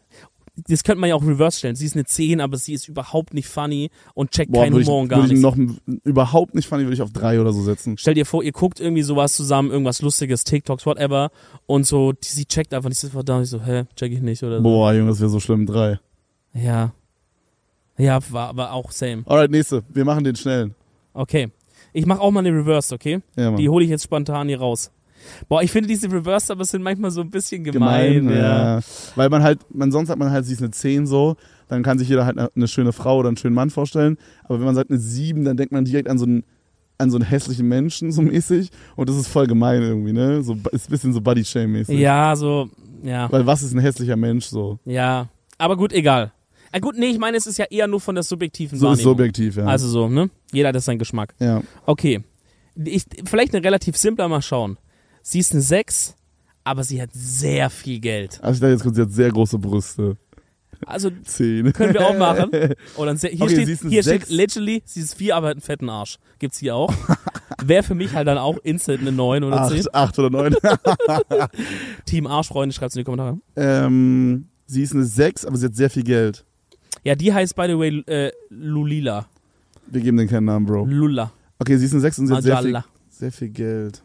Das 0.68 0.84
könnte 0.84 1.00
man 1.00 1.08
ja 1.08 1.14
auch 1.14 1.22
reverse 1.22 1.58
stellen. 1.58 1.76
Sie 1.76 1.86
ist 1.86 1.94
eine 1.94 2.04
10, 2.04 2.40
aber 2.42 2.58
sie 2.58 2.74
ist 2.74 2.86
überhaupt 2.86 3.32
nicht 3.32 3.48
funny 3.48 3.90
und 4.14 4.32
checkt 4.32 4.52
Boah, 4.52 4.64
keinen 4.64 4.74
Humor 4.74 5.00
und 5.00 5.08
gar 5.08 5.24
ich 5.24 5.30
nichts. 5.30 5.40
noch 5.40 5.56
überhaupt 6.04 6.54
nicht 6.54 6.68
funny, 6.68 6.82
würde 6.84 6.94
ich 6.94 7.00
auf 7.00 7.10
3 7.10 7.40
oder 7.40 7.54
so 7.54 7.62
setzen. 7.62 7.96
Stell 7.96 8.12
dir 8.14 8.26
vor, 8.26 8.42
ihr 8.42 8.52
guckt 8.52 8.78
irgendwie 8.78 9.02
sowas 9.02 9.32
zusammen, 9.32 9.70
irgendwas 9.70 10.02
Lustiges, 10.02 10.44
TikToks, 10.44 10.84
whatever, 10.84 11.30
und 11.64 11.86
so, 11.86 12.12
die, 12.12 12.28
sie 12.28 12.44
checkt 12.44 12.74
einfach 12.74 12.90
nicht, 12.90 13.00
sie 13.00 13.06
ist 13.06 13.14
und 13.14 13.42
ich 13.42 13.48
so, 13.48 13.62
hä, 13.62 13.84
check 13.96 14.12
ich 14.12 14.20
nicht 14.20 14.42
oder 14.42 14.58
so. 14.58 14.62
Boah, 14.62 14.92
Junge, 14.92 15.08
das 15.08 15.20
wäre 15.20 15.30
so 15.30 15.40
schlimm. 15.40 15.64
3. 15.64 15.98
Ja. 16.52 16.92
Ja, 17.96 18.18
war 18.30 18.48
aber 18.48 18.72
auch 18.72 18.90
same. 18.90 19.22
Alright, 19.26 19.50
nächste. 19.50 19.82
Wir 19.88 20.04
machen 20.04 20.24
den 20.24 20.36
schnellen. 20.36 20.74
Okay. 21.14 21.50
Ich 21.94 22.06
mach 22.06 22.18
auch 22.18 22.30
mal 22.30 22.40
eine 22.40 22.50
Reverse, 22.50 22.94
okay? 22.94 23.20
Ja, 23.36 23.50
Mann. 23.50 23.56
Die 23.56 23.68
hole 23.68 23.84
ich 23.84 23.90
jetzt 23.90 24.04
spontan 24.04 24.48
hier 24.48 24.60
raus. 24.60 24.90
Boah, 25.48 25.62
ich 25.62 25.70
finde 25.70 25.88
diese 25.88 26.10
Reverse 26.10 26.52
aber 26.52 26.64
sind 26.64 26.82
manchmal 26.82 27.10
so 27.10 27.20
ein 27.20 27.30
bisschen 27.30 27.64
gemein. 27.64 28.14
gemein, 28.14 28.36
ja. 28.36 28.76
ja. 28.78 28.80
Weil 29.14 29.28
man 29.28 29.42
halt, 29.42 29.60
man 29.74 29.90
sonst 29.92 30.08
hat 30.08 30.18
man 30.18 30.30
halt, 30.30 30.44
sie 30.46 30.52
ist 30.52 30.60
eine 30.62 30.70
10 30.70 31.06
so, 31.06 31.36
dann 31.68 31.82
kann 31.82 31.98
sich 31.98 32.08
jeder 32.08 32.26
halt 32.26 32.38
eine, 32.38 32.68
schöne 32.68 32.92
Frau 32.92 33.18
oder 33.18 33.28
einen 33.28 33.36
schönen 33.36 33.54
Mann 33.54 33.70
vorstellen. 33.70 34.18
Aber 34.44 34.58
wenn 34.58 34.66
man 34.66 34.74
sagt 34.74 34.90
eine 34.90 34.98
7, 34.98 35.44
dann 35.44 35.56
denkt 35.56 35.72
man 35.72 35.84
direkt 35.84 36.08
an 36.08 36.18
so 36.18 36.24
einen, 36.26 36.44
an 36.98 37.10
so 37.10 37.16
einen 37.16 37.24
hässlichen 37.24 37.66
Menschen, 37.68 38.12
so 38.12 38.22
mäßig. 38.22 38.70
Und 38.96 39.08
das 39.08 39.16
ist 39.16 39.28
voll 39.28 39.46
gemein 39.46 39.82
irgendwie, 39.82 40.12
ne? 40.12 40.42
So, 40.42 40.56
ist 40.72 40.88
ein 40.88 40.90
bisschen 40.90 41.12
so 41.12 41.20
Body-Shame-mäßig. 41.20 41.98
Ja, 41.98 42.36
so, 42.36 42.68
ja, 43.02 43.30
Weil 43.32 43.46
was 43.46 43.62
ist 43.62 43.72
ein 43.74 43.80
hässlicher 43.80 44.16
Mensch 44.16 44.46
so? 44.46 44.78
ja. 44.84 45.28
Aber 45.58 45.76
gut, 45.76 45.92
egal. 45.92 46.32
Ah, 46.72 46.78
gut, 46.80 46.96
nee, 46.98 47.06
ich 47.06 47.18
meine, 47.18 47.36
es 47.36 47.46
ist 47.46 47.56
ja 47.58 47.66
eher 47.70 47.86
nur 47.86 48.00
von 48.00 48.14
der 48.16 48.24
subjektiven 48.24 48.76
So 48.78 48.86
Wahrnehmung. 48.86 49.12
subjektiv, 49.12 49.56
ja. 49.58 49.64
Also 49.66 49.86
so, 49.86 50.08
ne? 50.08 50.28
Jeder 50.52 50.70
hat 50.70 50.82
seinen 50.82 50.98
Geschmack. 50.98 51.34
ja. 51.38 51.62
Okay. 51.86 52.22
Ich, 52.74 53.04
vielleicht 53.26 53.54
eine 53.54 53.62
relativ 53.64 53.96
simpler 53.96 54.26
mal 54.28 54.40
schauen. 54.42 54.78
Sie 55.22 55.38
ist 55.38 55.52
eine 55.52 55.62
6, 55.62 56.14
aber 56.64 56.84
sie 56.84 57.00
hat 57.00 57.10
sehr 57.12 57.70
viel 57.70 58.00
Geld. 58.00 58.40
Also 58.42 58.54
ich 58.54 58.60
dachte 58.60 58.72
jetzt 58.72 58.82
kurz, 58.82 58.96
sie 58.96 59.02
hat 59.02 59.12
sehr 59.12 59.30
große 59.30 59.58
Brüste. 59.58 60.16
Also 60.84 61.10
10. 61.10 61.72
können 61.72 61.94
wir 61.94 62.06
auch 62.06 62.18
machen. 62.18 62.50
Ein 62.98 63.16
sehr, 63.16 63.30
hier 63.30 63.42
Okay, 63.42 63.64
sie 63.64 63.76
steht, 63.76 63.90
hier 63.90 64.02
steht 64.02 64.28
literally, 64.30 64.82
sie 64.84 65.00
ist 65.00 65.14
vier, 65.14 65.36
aber 65.36 65.48
hat 65.48 65.54
einen 65.54 65.60
fetten 65.60 65.88
Arsch. 65.88 66.18
Gibt's 66.40 66.58
hier 66.58 66.74
auch. 66.74 66.92
Wäre 67.64 67.84
für 67.84 67.94
mich 67.94 68.12
halt 68.14 68.26
dann 68.26 68.38
auch 68.38 68.58
instant 68.64 69.00
eine 69.00 69.12
9 69.12 69.44
oder 69.44 69.68
10. 69.68 69.86
8, 69.92 69.94
8 69.94 70.18
oder 70.18 70.30
9. 70.30 70.56
Team 72.06 72.26
Arschfreunde, 72.26 72.74
schreibt's 72.74 72.96
in 72.96 73.00
die 73.00 73.04
Kommentare. 73.04 73.38
ähm, 73.54 74.48
sie 74.66 74.82
ist 74.82 74.92
eine 74.92 75.04
6, 75.04 75.44
aber 75.44 75.56
sie 75.56 75.66
hat 75.66 75.76
sehr 75.76 75.90
viel 75.90 76.02
Geld. 76.02 76.44
Ja, 77.04 77.14
die 77.14 77.32
heißt 77.32 77.54
by 77.54 77.66
the 77.68 77.78
way 77.78 78.02
äh, 78.06 78.32
Lulila. 78.50 79.26
Wir 79.86 80.00
geben 80.00 80.16
den 80.16 80.28
keinen 80.28 80.46
Namen, 80.46 80.66
Bro. 80.66 80.86
Lulla. 80.86 81.32
Okay, 81.60 81.76
sie 81.76 81.86
ist 81.86 81.92
eine 81.92 82.00
6 82.00 82.18
und 82.20 82.26
sie 82.26 82.34
hat 82.34 82.42
sehr 82.42 82.58
viel, 82.58 82.82
sehr 83.08 83.32
viel 83.32 83.50
Geld. 83.50 84.02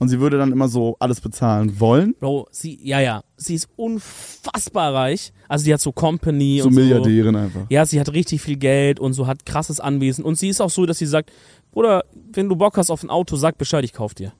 Und 0.00 0.08
sie 0.08 0.18
würde 0.18 0.38
dann 0.38 0.50
immer 0.50 0.66
so 0.66 0.96
alles 0.98 1.20
bezahlen 1.20 1.78
wollen. 1.78 2.14
Bro, 2.18 2.48
sie, 2.50 2.80
ja, 2.82 3.00
ja, 3.00 3.22
sie 3.36 3.54
ist 3.54 3.68
unfassbar 3.76 4.94
reich. 4.94 5.30
Also 5.46 5.66
die 5.66 5.74
hat 5.74 5.80
so 5.82 5.92
Company 5.92 6.60
So 6.62 6.68
und 6.68 6.74
so. 6.74 6.80
Milliardärin 6.80 7.36
einfach. 7.36 7.66
Ja, 7.68 7.84
sie 7.84 8.00
hat 8.00 8.10
richtig 8.14 8.40
viel 8.40 8.56
Geld 8.56 8.98
und 8.98 9.12
so 9.12 9.26
hat 9.26 9.44
krasses 9.44 9.78
Anwesen. 9.78 10.24
Und 10.24 10.38
sie 10.38 10.48
ist 10.48 10.62
auch 10.62 10.70
so, 10.70 10.86
dass 10.86 10.96
sie 10.96 11.04
sagt, 11.06 11.30
Bruder, 11.70 12.04
wenn 12.32 12.48
du 12.48 12.56
Bock 12.56 12.78
hast 12.78 12.90
auf 12.90 13.02
ein 13.02 13.10
Auto, 13.10 13.36
sag 13.36 13.58
Bescheid, 13.58 13.84
ich 13.84 13.92
kauf 13.92 14.14
dir. 14.14 14.32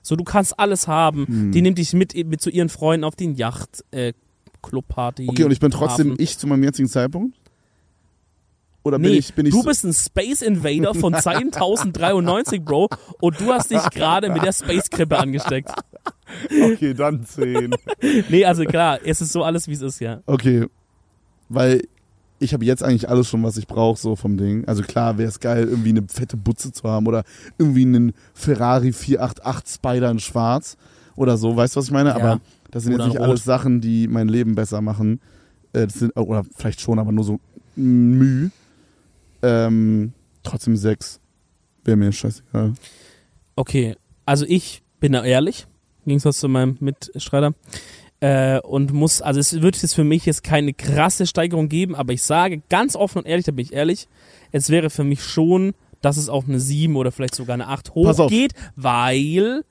So, 0.00 0.16
du 0.16 0.24
kannst 0.24 0.58
alles 0.58 0.88
haben. 0.88 1.26
Hm. 1.26 1.52
Die 1.52 1.60
nimmt 1.60 1.76
dich 1.76 1.92
mit, 1.92 2.14
mit 2.14 2.40
zu 2.40 2.48
ihren 2.48 2.70
Freunden 2.70 3.04
auf 3.04 3.16
den 3.16 3.34
Yacht, 3.34 3.84
äh, 3.90 4.14
Clubparty. 4.62 5.28
Okay, 5.28 5.44
und 5.44 5.50
ich 5.50 5.60
bin 5.60 5.70
trotzdem 5.70 6.12
Hafen. 6.12 6.22
ich 6.22 6.38
zu 6.38 6.46
meinem 6.46 6.64
jetzigen 6.64 6.88
Zeitpunkt? 6.88 7.36
Oder 8.88 8.98
bin 8.98 9.12
Nee, 9.12 9.18
ich, 9.18 9.34
bin 9.34 9.46
ich 9.46 9.54
du 9.54 9.62
bist 9.62 9.84
ein 9.84 9.92
Space 9.92 10.42
Invader 10.42 10.94
von 10.94 11.14
1093, 11.24 12.64
Bro, 12.64 12.88
und 13.20 13.40
du 13.40 13.52
hast 13.52 13.70
dich 13.70 13.82
gerade 13.90 14.30
mit 14.30 14.42
der 14.42 14.52
Space-Krippe 14.52 15.18
angesteckt. 15.18 15.70
Okay, 16.72 16.94
dann 16.94 17.24
10. 17.24 17.74
Nee, 18.28 18.44
also 18.44 18.64
klar, 18.64 18.98
es 19.04 19.20
ist 19.20 19.32
so 19.32 19.44
alles, 19.44 19.68
wie 19.68 19.72
es 19.72 19.82
ist, 19.82 20.00
ja. 20.00 20.20
Okay. 20.26 20.66
Weil 21.48 21.82
ich 22.38 22.52
habe 22.54 22.64
jetzt 22.64 22.82
eigentlich 22.82 23.08
alles 23.08 23.28
schon, 23.28 23.42
was 23.42 23.56
ich 23.56 23.66
brauche, 23.66 23.98
so 23.98 24.16
vom 24.16 24.36
Ding. 24.36 24.66
Also 24.66 24.82
klar 24.82 25.18
wäre 25.18 25.28
es 25.28 25.40
geil, 25.40 25.66
irgendwie 25.68 25.90
eine 25.90 26.04
fette 26.08 26.36
Butze 26.36 26.72
zu 26.72 26.88
haben 26.88 27.06
oder 27.06 27.24
irgendwie 27.58 27.82
einen 27.82 28.12
Ferrari 28.34 28.92
488 28.92 29.74
Spider 29.74 30.10
in 30.10 30.18
schwarz 30.18 30.76
oder 31.16 31.36
so, 31.36 31.56
weißt 31.56 31.74
du, 31.74 31.80
was 31.80 31.86
ich 31.86 31.92
meine? 31.92 32.10
Ja. 32.10 32.16
Aber 32.16 32.40
das 32.70 32.84
sind 32.84 32.94
Oder 32.94 33.04
jetzt 33.04 33.14
nicht 33.14 33.22
alles. 33.22 33.44
Sachen, 33.44 33.80
die 33.80 34.06
mein 34.08 34.28
Leben 34.28 34.54
besser 34.54 34.80
machen. 34.80 35.20
Äh, 35.72 35.86
das 35.86 35.94
sind, 35.94 36.16
oder 36.16 36.44
vielleicht 36.54 36.80
schon, 36.80 36.98
aber 36.98 37.12
nur 37.12 37.24
so 37.24 37.40
Mühe. 37.76 38.50
Ähm, 39.42 40.12
trotzdem 40.42 40.76
sechs. 40.76 41.20
Wäre 41.84 41.96
mir 41.96 42.12
scheißegal. 42.12 42.74
Okay, 43.56 43.96
also 44.26 44.44
ich 44.46 44.82
bin 45.00 45.12
da 45.12 45.24
ehrlich, 45.24 45.66
im 46.04 46.10
Gegensatz 46.10 46.40
zu 46.40 46.48
meinem 46.48 46.76
Mitstreiter. 46.80 47.54
Äh, 48.20 48.60
und 48.60 48.92
muss, 48.92 49.22
also 49.22 49.38
es 49.38 49.60
wird 49.62 49.80
jetzt 49.80 49.94
für 49.94 50.02
mich 50.02 50.26
jetzt 50.26 50.42
keine 50.42 50.74
krasse 50.74 51.26
Steigerung 51.26 51.68
geben, 51.68 51.94
aber 51.94 52.12
ich 52.12 52.22
sage 52.22 52.62
ganz 52.68 52.96
offen 52.96 53.18
und 53.18 53.26
ehrlich, 53.26 53.46
da 53.46 53.52
bin 53.52 53.64
ich 53.64 53.72
ehrlich, 53.72 54.08
es 54.50 54.70
wäre 54.70 54.90
für 54.90 55.04
mich 55.04 55.22
schon, 55.22 55.74
dass 56.00 56.16
es 56.16 56.28
auf 56.28 56.48
eine 56.48 56.58
7 56.58 56.96
oder 56.96 57.12
vielleicht 57.12 57.36
sogar 57.36 57.54
eine 57.54 57.68
8 57.68 57.94
Pass 57.94 58.18
auf. 58.18 58.26
hochgeht, 58.26 58.54
weil 58.74 59.62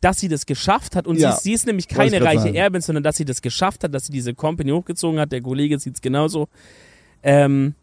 dass 0.00 0.20
sie 0.20 0.28
das 0.28 0.44
geschafft 0.44 0.96
hat 0.96 1.06
und 1.06 1.18
Ja, 1.18 1.30
sie, 1.32 1.36
ist, 1.36 1.42
sie 1.44 1.52
ist 1.54 1.66
nämlich 1.66 1.88
keine 1.88 2.20
reiche 2.20 2.40
sagen. 2.40 2.54
Erbin, 2.54 2.82
sondern 2.82 3.02
dass 3.02 3.16
sie 3.16 3.24
das 3.24 3.40
geschafft 3.40 3.84
hat, 3.84 3.94
dass 3.94 4.06
sie 4.06 4.12
diese 4.12 4.34
Company 4.34 4.70
hochgezogen 4.70 5.18
hat, 5.18 5.32
der 5.32 5.40
Kollege 5.40 5.78
sieht 5.78 5.94
es 5.94 6.02
genauso, 6.02 6.48
ähm, 7.22 7.74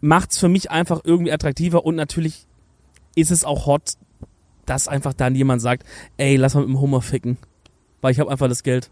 macht 0.00 0.32
es 0.32 0.38
für 0.38 0.48
mich 0.48 0.70
einfach 0.70 1.00
irgendwie 1.04 1.32
attraktiver 1.32 1.84
und 1.84 1.94
natürlich 1.96 2.46
ist 3.14 3.30
es 3.30 3.44
auch 3.44 3.66
hot, 3.66 3.94
dass 4.66 4.88
einfach 4.88 5.12
dann 5.12 5.34
jemand 5.34 5.62
sagt, 5.62 5.86
ey, 6.16 6.36
lass 6.36 6.54
mal 6.54 6.60
mit 6.60 6.70
dem 6.70 6.80
Hummer 6.80 7.00
ficken. 7.00 7.38
Weil 8.02 8.12
ich 8.12 8.20
habe 8.20 8.30
einfach 8.30 8.48
das 8.48 8.62
Geld. 8.62 8.90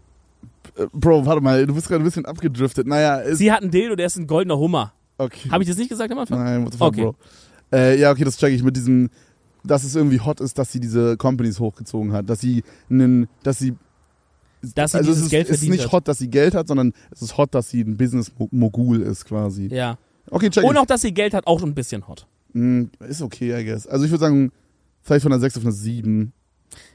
Äh, 0.77 0.87
Bro, 0.93 1.25
warte 1.25 1.41
mal, 1.41 1.65
du 1.65 1.75
bist 1.75 1.87
gerade 1.87 2.01
ein 2.01 2.05
bisschen 2.05 2.25
abgedriftet. 2.25 2.87
Naja, 2.87 3.35
Sie 3.35 3.51
hat 3.51 3.61
einen 3.61 3.71
Dildo, 3.71 3.95
der 3.95 4.07
ist 4.07 4.17
ein 4.17 4.25
goldener 4.27 4.57
Hummer. 4.57 4.93
okay. 5.17 5.49
Habe 5.51 5.63
ich 5.63 5.69
das 5.69 5.77
nicht 5.77 5.89
gesagt 5.89 6.11
am 6.11 6.19
Anfang? 6.19 6.43
Nein, 6.43 6.65
what 6.65 6.73
the 6.73 6.77
fuck, 6.77 6.87
Okay. 6.87 7.01
Bro. 7.03 7.15
Äh, 7.71 7.99
ja, 7.99 8.11
okay, 8.11 8.23
das 8.23 8.37
check 8.37 8.53
ich 8.53 8.63
mit 8.63 8.75
diesem, 8.75 9.09
dass 9.63 9.83
es 9.83 9.95
irgendwie 9.95 10.19
hot 10.19 10.39
ist, 10.39 10.57
dass 10.57 10.71
sie 10.71 10.79
diese 10.79 11.17
Companies 11.17 11.59
hochgezogen 11.59 12.13
hat, 12.13 12.29
dass 12.29 12.39
sie 12.39 12.63
einen, 12.89 13.27
dass 13.43 13.59
sie 13.59 13.75
Dass 14.75 14.91
sie 14.91 14.97
also 14.97 15.09
dieses 15.09 15.21
es 15.21 15.25
ist, 15.25 15.31
Geld 15.31 15.47
es 15.47 15.51
ist 15.55 15.59
verdient 15.59 15.81
nicht 15.81 15.91
hot, 15.91 16.07
dass 16.07 16.17
sie 16.19 16.29
Geld 16.29 16.55
hat, 16.55 16.67
sondern 16.67 16.93
es 17.11 17.21
ist 17.21 17.37
hot, 17.37 17.53
dass 17.53 17.69
sie 17.69 17.81
ein 17.81 17.97
Business-Mogul 17.97 19.01
ist 19.01 19.25
quasi. 19.25 19.67
Ja. 19.67 19.97
Okay, 20.29 20.49
check. 20.49 20.63
Und 20.63 20.77
auch, 20.77 20.85
dass 20.85 21.01
sie 21.01 21.13
Geld 21.13 21.33
hat, 21.33 21.47
auch 21.47 21.61
ein 21.63 21.75
bisschen 21.75 22.07
hot. 22.07 22.27
Mm, 22.53 22.85
ist 23.07 23.21
okay, 23.21 23.59
I 23.59 23.65
guess. 23.65 23.87
Also 23.87 24.05
ich 24.05 24.11
würde 24.11 24.21
sagen, 24.21 24.51
vielleicht 25.01 25.23
von 25.23 25.31
einer 25.31 25.39
6 25.39 25.57
auf 25.57 25.63
eine 25.63 25.71
7. 25.71 26.33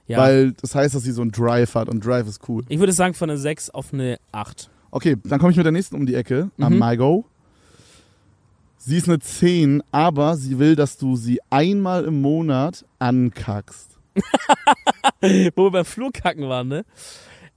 Ja. 0.07 0.18
Weil 0.18 0.53
das 0.53 0.74
heißt, 0.74 0.95
dass 0.95 1.03
sie 1.03 1.12
so 1.12 1.22
einen 1.22 1.31
Drive 1.31 1.74
hat 1.74 1.89
und 1.89 2.05
Drive 2.05 2.26
ist 2.26 2.49
cool. 2.49 2.64
ich 2.68 2.78
würde 2.78 2.93
sagen, 2.93 3.14
von 3.14 3.31
einer 3.31 3.39
6 3.39 3.70
auf 3.70 3.93
eine 3.93 4.18
8. 4.33 4.68
Okay, 4.91 5.16
dann 5.24 5.39
komme 5.39 5.53
ich 5.53 5.57
mit 5.57 5.64
der 5.64 5.72
nächsten 5.72 5.95
um 5.95 6.07
die 6.07 6.14
Ecke. 6.14 6.51
Mhm. 6.57 6.78
MyGo. 6.78 7.24
Sie 8.78 8.97
ist 8.97 9.09
eine 9.09 9.18
10, 9.18 9.83
aber 9.93 10.37
sie 10.37 10.59
will, 10.59 10.74
dass 10.74 10.97
du 10.97 11.14
sie 11.14 11.39
einmal 11.51 12.05
im 12.07 12.20
Monat 12.22 12.85
ankackst. 12.99 13.99
Wo 15.55 15.64
wir 15.64 15.70
beim 15.70 15.85
Flurkacken 15.85 16.49
waren, 16.49 16.68
ne? 16.68 16.85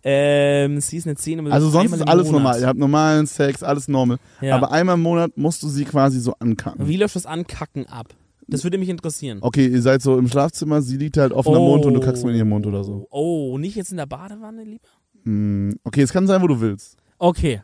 Ähm, 0.06 0.82
sie 0.82 0.98
ist 0.98 1.08
eine 1.08 1.16
10. 1.16 1.40
aber 1.40 1.52
Also 1.52 1.70
sonst 1.70 1.94
ist 1.94 2.02
alles 2.08 2.26
Monat. 2.28 2.42
normal. 2.44 2.60
Ihr 2.62 2.68
habt 2.68 2.80
normalen 2.80 3.26
Sex, 3.26 3.64
alles 3.64 3.88
normal. 3.88 4.18
Ja. 4.42 4.56
Aber 4.58 4.72
einmal 4.72 4.96
im 4.96 5.02
Monat 5.02 5.32
musst 5.38 5.64
du 5.64 5.70
sie 5.70 5.86
quasi 5.86 6.20
so 6.20 6.34
ankacken. 6.40 6.88
Wie 6.88 6.98
läuft 6.98 7.16
das 7.16 7.26
Ankacken 7.26 7.86
ab? 7.88 8.14
Das 8.48 8.66
würde 8.66 8.78
mich 8.78 8.90
interessieren. 8.90 9.38
Okay, 9.42 9.66
ihr 9.68 9.82
seid 9.82 10.02
so 10.02 10.18
im 10.18 10.28
Schlafzimmer, 10.28 10.82
sie 10.82 10.98
liegt 10.98 11.16
halt 11.16 11.32
offener 11.32 11.60
Mund 11.60 11.86
und 11.86 11.94
du 11.94 12.02
kackst 12.02 12.24
nur 12.24 12.32
in 12.32 12.38
ihren 12.38 12.50
Mund 12.50 12.66
oder 12.68 12.84
so. 12.84 13.08
Oh, 13.10 13.58
nicht 13.58 13.76
jetzt 13.78 13.92
in 13.92 13.98
der 13.98 14.06
Badewanne, 14.06 14.64
lieber? 14.66 14.90
Hm, 15.24 15.80
Okay, 15.86 16.02
es 16.02 16.12
kann 16.12 16.28
sein, 16.28 16.42
wo 16.42 16.48
du 16.48 16.60
willst. 16.60 16.98
Okay. 17.18 17.62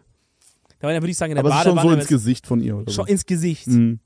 Dann 0.79 0.93
würde 0.93 1.09
ich 1.11 1.17
sagen, 1.17 1.33
in 1.33 1.35
der 1.35 1.43
Aber 1.43 1.49
es 1.53 1.57
ist 1.59 1.63
schon 1.65 1.75
Badewanne. 1.75 1.95
so 1.95 1.99
ins 1.99 2.07
Gesicht 2.07 2.47
von 2.47 2.61
ihr 2.61 2.77
oder 2.77 2.89
schon 2.93 3.05
ins 3.07 3.25
Gesicht. 3.25 3.65
Hm. 3.67 3.99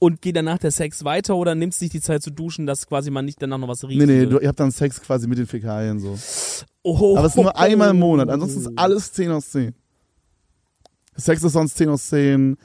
Und 0.00 0.20
geht 0.20 0.34
danach 0.36 0.58
der 0.58 0.72
Sex 0.72 1.04
weiter 1.04 1.36
oder 1.36 1.54
nimmst 1.54 1.80
du 1.80 1.84
dich 1.84 1.92
die 1.92 2.00
Zeit 2.00 2.22
zu 2.22 2.30
duschen, 2.32 2.66
dass 2.66 2.86
quasi 2.86 3.10
man 3.12 3.24
nicht 3.24 3.40
danach 3.40 3.58
noch 3.58 3.68
was 3.68 3.84
riecht? 3.84 4.00
Nee, 4.00 4.06
nee, 4.06 4.26
du, 4.26 4.38
ihr 4.40 4.48
habt 4.48 4.58
dann 4.58 4.72
Sex 4.72 5.00
quasi 5.00 5.28
mit 5.28 5.38
den 5.38 5.46
Fäkalien 5.46 6.00
so. 6.00 6.18
Oh, 6.84 7.16
Aber 7.16 7.26
es 7.26 7.34
ist 7.34 7.42
nur 7.42 7.58
einmal 7.58 7.90
im 7.90 7.98
Monat, 7.98 8.28
ansonsten 8.28 8.60
ist 8.60 8.70
alles 8.76 9.12
10 9.12 9.30
aus 9.32 9.50
10. 9.50 9.74
Sex 11.16 11.42
ist 11.42 11.52
sonst 11.52 11.76
10 11.76 11.88
aus 11.88 12.08
10, 12.08 12.56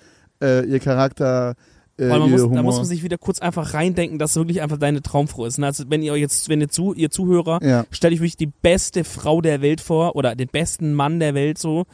äh, 0.41 0.65
ihr 0.65 0.80
Charakter, 0.80 1.55
äh, 1.99 2.07
man 2.07 2.30
muss, 2.30 2.41
Humor. 2.41 2.55
da 2.55 2.63
muss 2.63 2.78
man 2.78 2.86
sich 2.86 3.03
wieder 3.03 3.17
kurz 3.17 3.39
einfach 3.39 3.74
reindenken, 3.74 4.20
dass 4.20 4.36
wirklich 4.36 4.61
einfach 4.61 4.78
deine 4.78 5.01
Traumfrau 5.01 5.45
ist. 5.45 5.57
ne? 5.57 5.65
Also 5.65 5.84
wenn 5.89 6.01
ihr 6.01 6.15
jetzt, 6.15 6.47
wenn 6.47 6.61
ihr 6.61 6.70
zu, 6.70 6.93
ihr 6.93 7.11
Zuhörer, 7.11 7.59
ja. 7.61 7.86
stellt 7.91 8.13
euch 8.13 8.20
wirklich 8.20 8.38
die 8.38 8.51
beste 8.61 9.03
Frau 9.03 9.41
der 9.41 9.61
Welt 9.61 9.82
vor 9.82 10.15
oder 10.15 10.36
den 10.36 10.47
besten 10.47 10.93
Mann 10.93 11.20
der 11.20 11.34
Welt 11.34 11.57
so. 11.57 11.86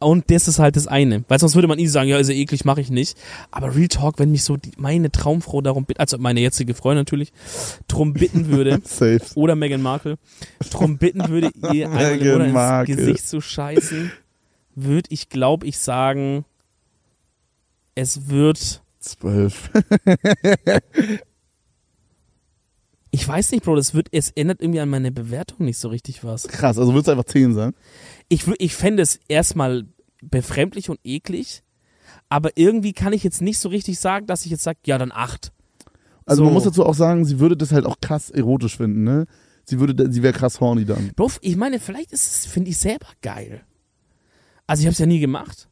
Und 0.00 0.30
das 0.30 0.48
ist 0.48 0.58
halt 0.58 0.76
das 0.76 0.86
eine. 0.86 1.24
Weil 1.28 1.38
sonst 1.38 1.54
würde 1.54 1.68
man 1.68 1.78
nie 1.78 1.86
sagen, 1.86 2.08
ja, 2.08 2.18
ist 2.18 2.28
ja 2.28 2.34
eklig, 2.34 2.64
mache 2.64 2.80
ich 2.80 2.90
nicht. 2.90 3.16
Aber 3.50 3.74
Real 3.74 3.88
Talk, 3.88 4.18
wenn 4.18 4.30
mich 4.30 4.44
so 4.44 4.56
die, 4.56 4.72
meine 4.76 5.10
Traumfrau 5.10 5.60
darum 5.62 5.86
bittet, 5.86 6.00
also 6.00 6.18
meine 6.18 6.40
jetzige 6.40 6.74
Freundin 6.74 7.00
natürlich, 7.00 7.32
drum 7.88 8.12
bitten 8.12 8.48
würde, 8.48 8.82
oder 9.34 9.56
Meghan 9.56 9.80
Markle, 9.82 10.18
drum 10.70 10.98
bitten 10.98 11.28
würde, 11.28 11.50
ihr 11.72 11.90
einmal 11.92 12.50
Markle. 12.50 12.94
ins 12.94 13.06
Gesicht 13.06 13.28
zu 13.28 13.40
scheißen, 13.40 14.12
würde 14.74 15.08
ich, 15.10 15.28
glaube 15.28 15.66
ich, 15.66 15.78
sagen, 15.78 16.44
es 17.94 18.28
wird, 18.28 18.82
12. 18.98 19.70
ich 23.10 23.26
weiß 23.26 23.52
nicht, 23.52 23.64
Bro, 23.64 23.76
das 23.76 23.94
wird, 23.94 24.08
es 24.10 24.30
ändert 24.30 24.60
irgendwie 24.60 24.80
an 24.80 24.88
meine 24.88 25.12
Bewertung 25.12 25.64
nicht 25.64 25.78
so 25.78 25.88
richtig 25.88 26.24
was. 26.24 26.48
Krass, 26.48 26.78
also 26.78 26.92
würdest 26.92 27.08
du 27.08 27.12
einfach 27.12 27.24
10 27.24 27.54
sein? 27.54 27.74
Ich, 28.28 28.46
ich 28.58 28.74
fände 28.74 29.02
es 29.02 29.20
erstmal 29.28 29.84
befremdlich 30.22 30.90
und 30.90 30.98
eklig, 31.04 31.62
aber 32.28 32.56
irgendwie 32.56 32.92
kann 32.92 33.12
ich 33.12 33.22
jetzt 33.22 33.42
nicht 33.42 33.58
so 33.58 33.68
richtig 33.68 33.98
sagen, 33.98 34.26
dass 34.26 34.44
ich 34.44 34.50
jetzt 34.50 34.62
sage, 34.62 34.78
ja, 34.86 34.98
dann 34.98 35.12
acht. 35.12 35.52
Also 36.26 36.40
So. 36.40 36.44
man 36.44 36.54
muss 36.54 36.64
dazu 36.64 36.84
auch 36.84 36.94
sagen, 36.94 37.24
sie 37.24 37.38
würde 37.38 37.56
das 37.56 37.72
halt 37.72 37.86
auch 37.86 37.96
krass 38.00 38.30
erotisch 38.30 38.76
finden, 38.76 39.04
ne? 39.04 39.26
Sie 39.66 39.80
würde, 39.80 40.12
sie 40.12 40.22
wäre 40.22 40.34
krass 40.34 40.60
horny 40.60 40.84
dann. 40.84 41.12
Bro, 41.16 41.32
ich 41.40 41.56
meine, 41.56 41.80
vielleicht 41.80 42.12
ist 42.12 42.26
es, 42.26 42.46
finde 42.46 42.70
ich 42.70 42.78
selber 42.78 43.06
geil. 43.22 43.62
Also 44.66 44.80
ich 44.80 44.86
habe 44.86 44.92
es 44.92 44.98
ja 44.98 45.06
nie 45.06 45.20
gemacht. 45.20 45.68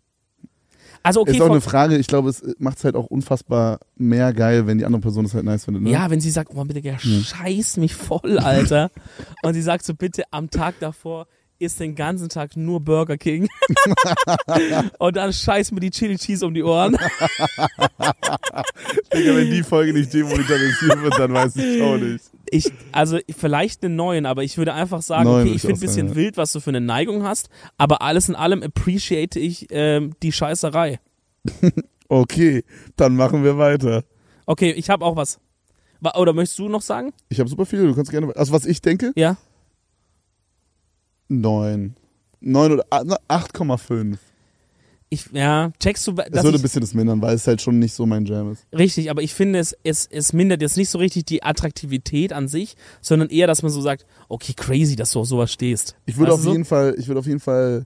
Also 1.03 1.21
okay, 1.21 1.33
ist 1.33 1.41
auch 1.41 1.51
eine 1.51 1.61
Frage, 1.61 1.99
ich 1.99 2.07
glaube, 2.07 2.31
es 2.31 2.43
macht 2.59 2.79
es 2.79 2.85
halt 2.85 2.95
auch 2.95 3.07
unfassbar 3.07 3.81
mehr 3.97 4.33
geil, 4.33 4.67
wenn 4.67 4.79
die 4.79 4.85
andere 4.85 5.01
Person 5.03 5.25
es 5.25 5.35
halt 5.35 5.45
nice 5.45 5.65
findet, 5.65 5.83
ne? 5.83 5.91
Ja, 5.91 6.09
wenn 6.11 6.21
sie 6.21 6.31
sagt, 6.31 6.53
oh 6.55 6.65
bitte, 6.65 6.81
ja, 6.81 6.97
scheiß 6.99 7.79
mich 7.79 7.95
voll, 7.95 8.39
Alter. 8.39 8.91
und 9.43 9.55
sie 9.55 9.63
sagt 9.63 9.85
so, 9.85 9.95
bitte 9.95 10.23
am 10.31 10.49
Tag 10.49 10.77
davor 10.79 11.27
isst 11.63 11.81
den 11.81 11.95
ganzen 11.95 12.29
Tag 12.29 12.57
nur 12.57 12.81
Burger 12.81 13.17
King. 13.17 13.49
und 14.99 15.17
dann 15.17 15.33
scheiß 15.33 15.73
mir 15.73 15.81
die 15.81 15.91
Chili 15.91 16.17
Cheese 16.17 16.47
um 16.47 16.55
die 16.55 16.63
Ohren. 16.63 16.97
Digga, 19.15 19.37
wenn 19.37 19.51
die 19.51 19.63
Folge 19.63 19.93
nicht 19.93 20.13
demonetarisiert 20.13 21.03
wird, 21.03 21.19
dann 21.19 21.33
weiß 21.33 21.57
ich 21.57 21.83
auch 21.83 21.97
nicht. 21.97 22.25
Ich, 22.51 22.71
also 22.93 23.19
vielleicht 23.35 23.83
einen 23.83 23.97
neuen, 23.97 24.27
aber 24.27 24.43
ich 24.43 24.59
würde 24.59 24.75
einfach 24.75 25.01
sagen, 25.01 25.25
Neuen 25.25 25.47
okay, 25.47 25.51
ich 25.51 25.57
ich 25.57 25.63
finde 25.63 25.79
ein 25.79 25.81
bisschen 25.81 26.09
ja. 26.09 26.15
wild, 26.15 26.37
was 26.37 26.53
du 26.53 26.61
für 26.61 26.71
eine 26.71 26.83
Neigung 26.83 27.23
hast, 27.23 27.49
aber 27.79 28.03
alles 28.03 28.29
in 28.29 28.35
allem 28.35 28.63
appreciate 28.63 29.39
ich 29.39 29.69
ähm, 29.71 30.13
die 30.23 30.33
Scheißerei. 30.33 31.01
Okay, 32.13 32.63
dann 32.97 33.17
machen 33.17 33.43
wir 33.43 33.57
weiter. 33.57 34.05
Okay, 34.45 34.71
ich 34.73 34.91
habe 34.91 35.03
auch 35.03 35.17
was. 35.17 35.41
Wa- 36.01 36.13
Oder 36.19 36.35
möchtest 36.35 36.59
du 36.59 36.69
noch 36.69 36.83
sagen? 36.83 37.15
Ich 37.31 37.41
habe 37.41 37.49
super 37.49 37.65
viele, 37.65 37.87
du 37.87 37.95
kannst 37.95 38.11
gerne. 38.11 38.37
Also, 38.37 38.53
was 38.53 38.67
ich 38.67 38.83
denke? 38.83 39.13
Ja? 39.17 39.39
9. 41.41 41.95
9 42.41 42.73
oder 42.73 42.85
ah, 42.91 43.03
na, 43.05 43.17
8,5. 43.29 44.17
Ich, 45.09 45.27
ja, 45.33 45.71
checkst 45.79 46.07
du, 46.07 46.13
Das 46.13 46.43
würde 46.43 46.59
ein 46.59 46.63
bisschen 46.63 46.81
das 46.81 46.95
mindern, 46.95 47.21
weil 47.21 47.35
es 47.35 47.47
halt 47.47 47.61
schon 47.61 47.79
nicht 47.79 47.93
so 47.93 48.07
mein 48.07 48.25
Jam 48.25 48.51
ist. 48.53 48.65
Richtig, 48.73 49.11
aber 49.11 49.21
ich 49.23 49.35
finde, 49.35 49.59
es, 49.59 49.77
es, 49.85 50.07
es 50.11 50.33
mindert 50.33 50.63
jetzt 50.63 50.79
nicht 50.79 50.89
so 50.89 50.97
richtig 50.97 51.27
die 51.27 51.43
Attraktivität 51.43 52.33
an 52.33 52.49
sich, 52.49 52.77
sondern 53.03 53.29
eher, 53.29 53.47
dass 53.47 53.63
man 53.63 53.71
so 53.71 53.83
sagt, 53.83 54.07
okay, 54.31 54.55
crazy, 54.57 54.97
dass 54.97 55.11
du 55.11 55.21
auf 55.21 55.27
sowas 55.27 55.53
stehst. 55.53 55.97
Ich 56.07 56.17
würde 56.17 56.33
auf 56.33 56.41
so? 56.41 56.53
jeden 56.53 56.65
Fall, 56.65 56.95
ich 56.97 57.09
würde 57.09 57.19
auf 57.21 57.27
jeden 57.27 57.41
Fall 57.41 57.85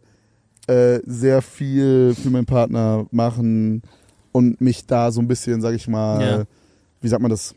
äh, 0.68 1.00
sehr 1.04 1.42
viel 1.42 2.14
für 2.14 2.30
meinen 2.30 2.46
Partner 2.46 3.06
machen 3.10 3.82
und 4.30 4.60
mich 4.60 4.86
da 4.86 5.10
so 5.10 5.20
ein 5.20 5.26
bisschen, 5.26 5.60
sag 5.60 5.74
ich 5.74 5.88
mal, 5.88 6.20
Ja. 6.22 6.44
wie 7.00 7.08
sagt 7.08 7.22
man 7.22 7.30
das? 7.32 7.56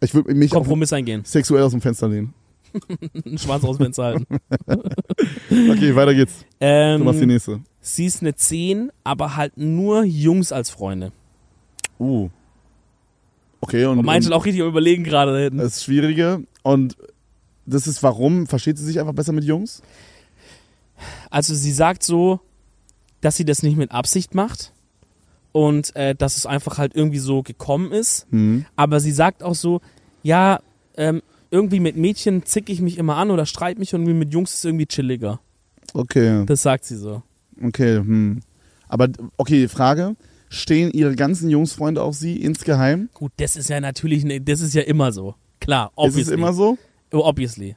Ich 0.00 0.14
würde 0.14 0.34
mich 0.34 0.50
Kompromiss 0.50 0.92
eingehen. 0.92 1.22
sexuell 1.24 1.62
aus 1.62 1.70
dem 1.72 1.80
Fenster 1.80 2.08
lehnen. 2.08 2.34
Einen 3.24 3.38
Schwanz 3.38 3.64
aus 3.64 3.78
dem 3.78 3.92
halten. 3.92 4.26
Okay, 5.50 5.96
weiter 5.96 6.14
geht's. 6.14 6.44
Du 6.60 6.98
machst 7.02 7.18
die 7.18 7.22
ähm, 7.22 7.28
nächste. 7.28 7.60
sie 7.80 8.06
ist 8.06 8.22
eine 8.22 8.34
10, 8.34 8.90
aber 9.02 9.36
halt 9.36 9.56
nur 9.56 10.04
Jungs 10.04 10.52
als 10.52 10.70
Freunde. 10.70 11.12
Uh. 11.98 12.28
Okay, 13.60 13.86
und, 13.86 13.98
Und 13.98 14.04
manche 14.04 14.34
auch 14.34 14.44
richtig 14.44 14.62
am 14.62 14.68
überlegen 14.68 15.04
gerade 15.04 15.32
da 15.32 15.38
hinten. 15.38 15.58
das 15.58 15.76
ist 15.76 15.84
schwierige. 15.84 16.44
Und 16.62 16.96
das 17.66 17.86
ist 17.86 18.02
warum? 18.02 18.46
Versteht 18.46 18.78
sie 18.78 18.84
sich 18.84 19.00
einfach 19.00 19.14
besser 19.14 19.32
mit 19.32 19.44
Jungs? 19.44 19.82
Also 21.30 21.54
sie 21.54 21.72
sagt 21.72 22.02
so, 22.02 22.40
dass 23.20 23.36
sie 23.36 23.44
das 23.44 23.62
nicht 23.62 23.76
mit 23.76 23.90
Absicht 23.90 24.34
macht 24.34 24.72
und 25.52 25.94
äh, 25.96 26.14
dass 26.14 26.36
es 26.36 26.46
einfach 26.46 26.78
halt 26.78 26.94
irgendwie 26.94 27.18
so 27.18 27.42
gekommen 27.42 27.92
ist. 27.92 28.26
Hm. 28.30 28.64
Aber 28.76 29.00
sie 29.00 29.12
sagt 29.12 29.42
auch 29.42 29.54
so, 29.54 29.80
ja, 30.22 30.60
ähm, 30.96 31.22
irgendwie 31.50 31.80
mit 31.80 31.96
Mädchen 31.96 32.44
zick 32.44 32.68
ich 32.68 32.80
mich 32.80 32.98
immer 32.98 33.16
an 33.16 33.30
oder 33.30 33.46
streit 33.46 33.78
mich 33.78 33.94
und 33.94 34.02
irgendwie 34.02 34.18
mit 34.18 34.32
Jungs 34.32 34.54
ist 34.54 34.64
irgendwie 34.64 34.86
chilliger. 34.86 35.40
Okay, 35.94 36.44
Das 36.46 36.62
sagt 36.62 36.84
sie 36.84 36.96
so. 36.96 37.22
okay, 37.62 37.96
hm. 37.96 38.40
Aber, 38.88 39.08
okay, 39.36 39.68
Frage. 39.68 40.16
Stehen 40.50 40.90
ihre 40.92 41.14
ganzen 41.14 41.50
Jungsfreunde 41.50 42.00
auf 42.02 42.14
sie 42.14 42.36
insgeheim? 42.40 43.10
Gut, 43.12 43.32
das 43.36 43.54
ist 43.56 43.68
ja 43.68 43.80
natürlich, 43.80 44.24
ne, 44.24 44.40
das 44.40 44.60
ist 44.62 44.72
ja 44.74 44.80
immer 44.82 45.12
so. 45.12 45.34
Klar, 45.60 45.88
Ist 45.88 45.92
obviously. 45.96 46.22
es 46.22 46.28
immer 46.30 46.52
so? 46.54 46.78
Oh, 47.12 47.18
obviously. 47.18 47.76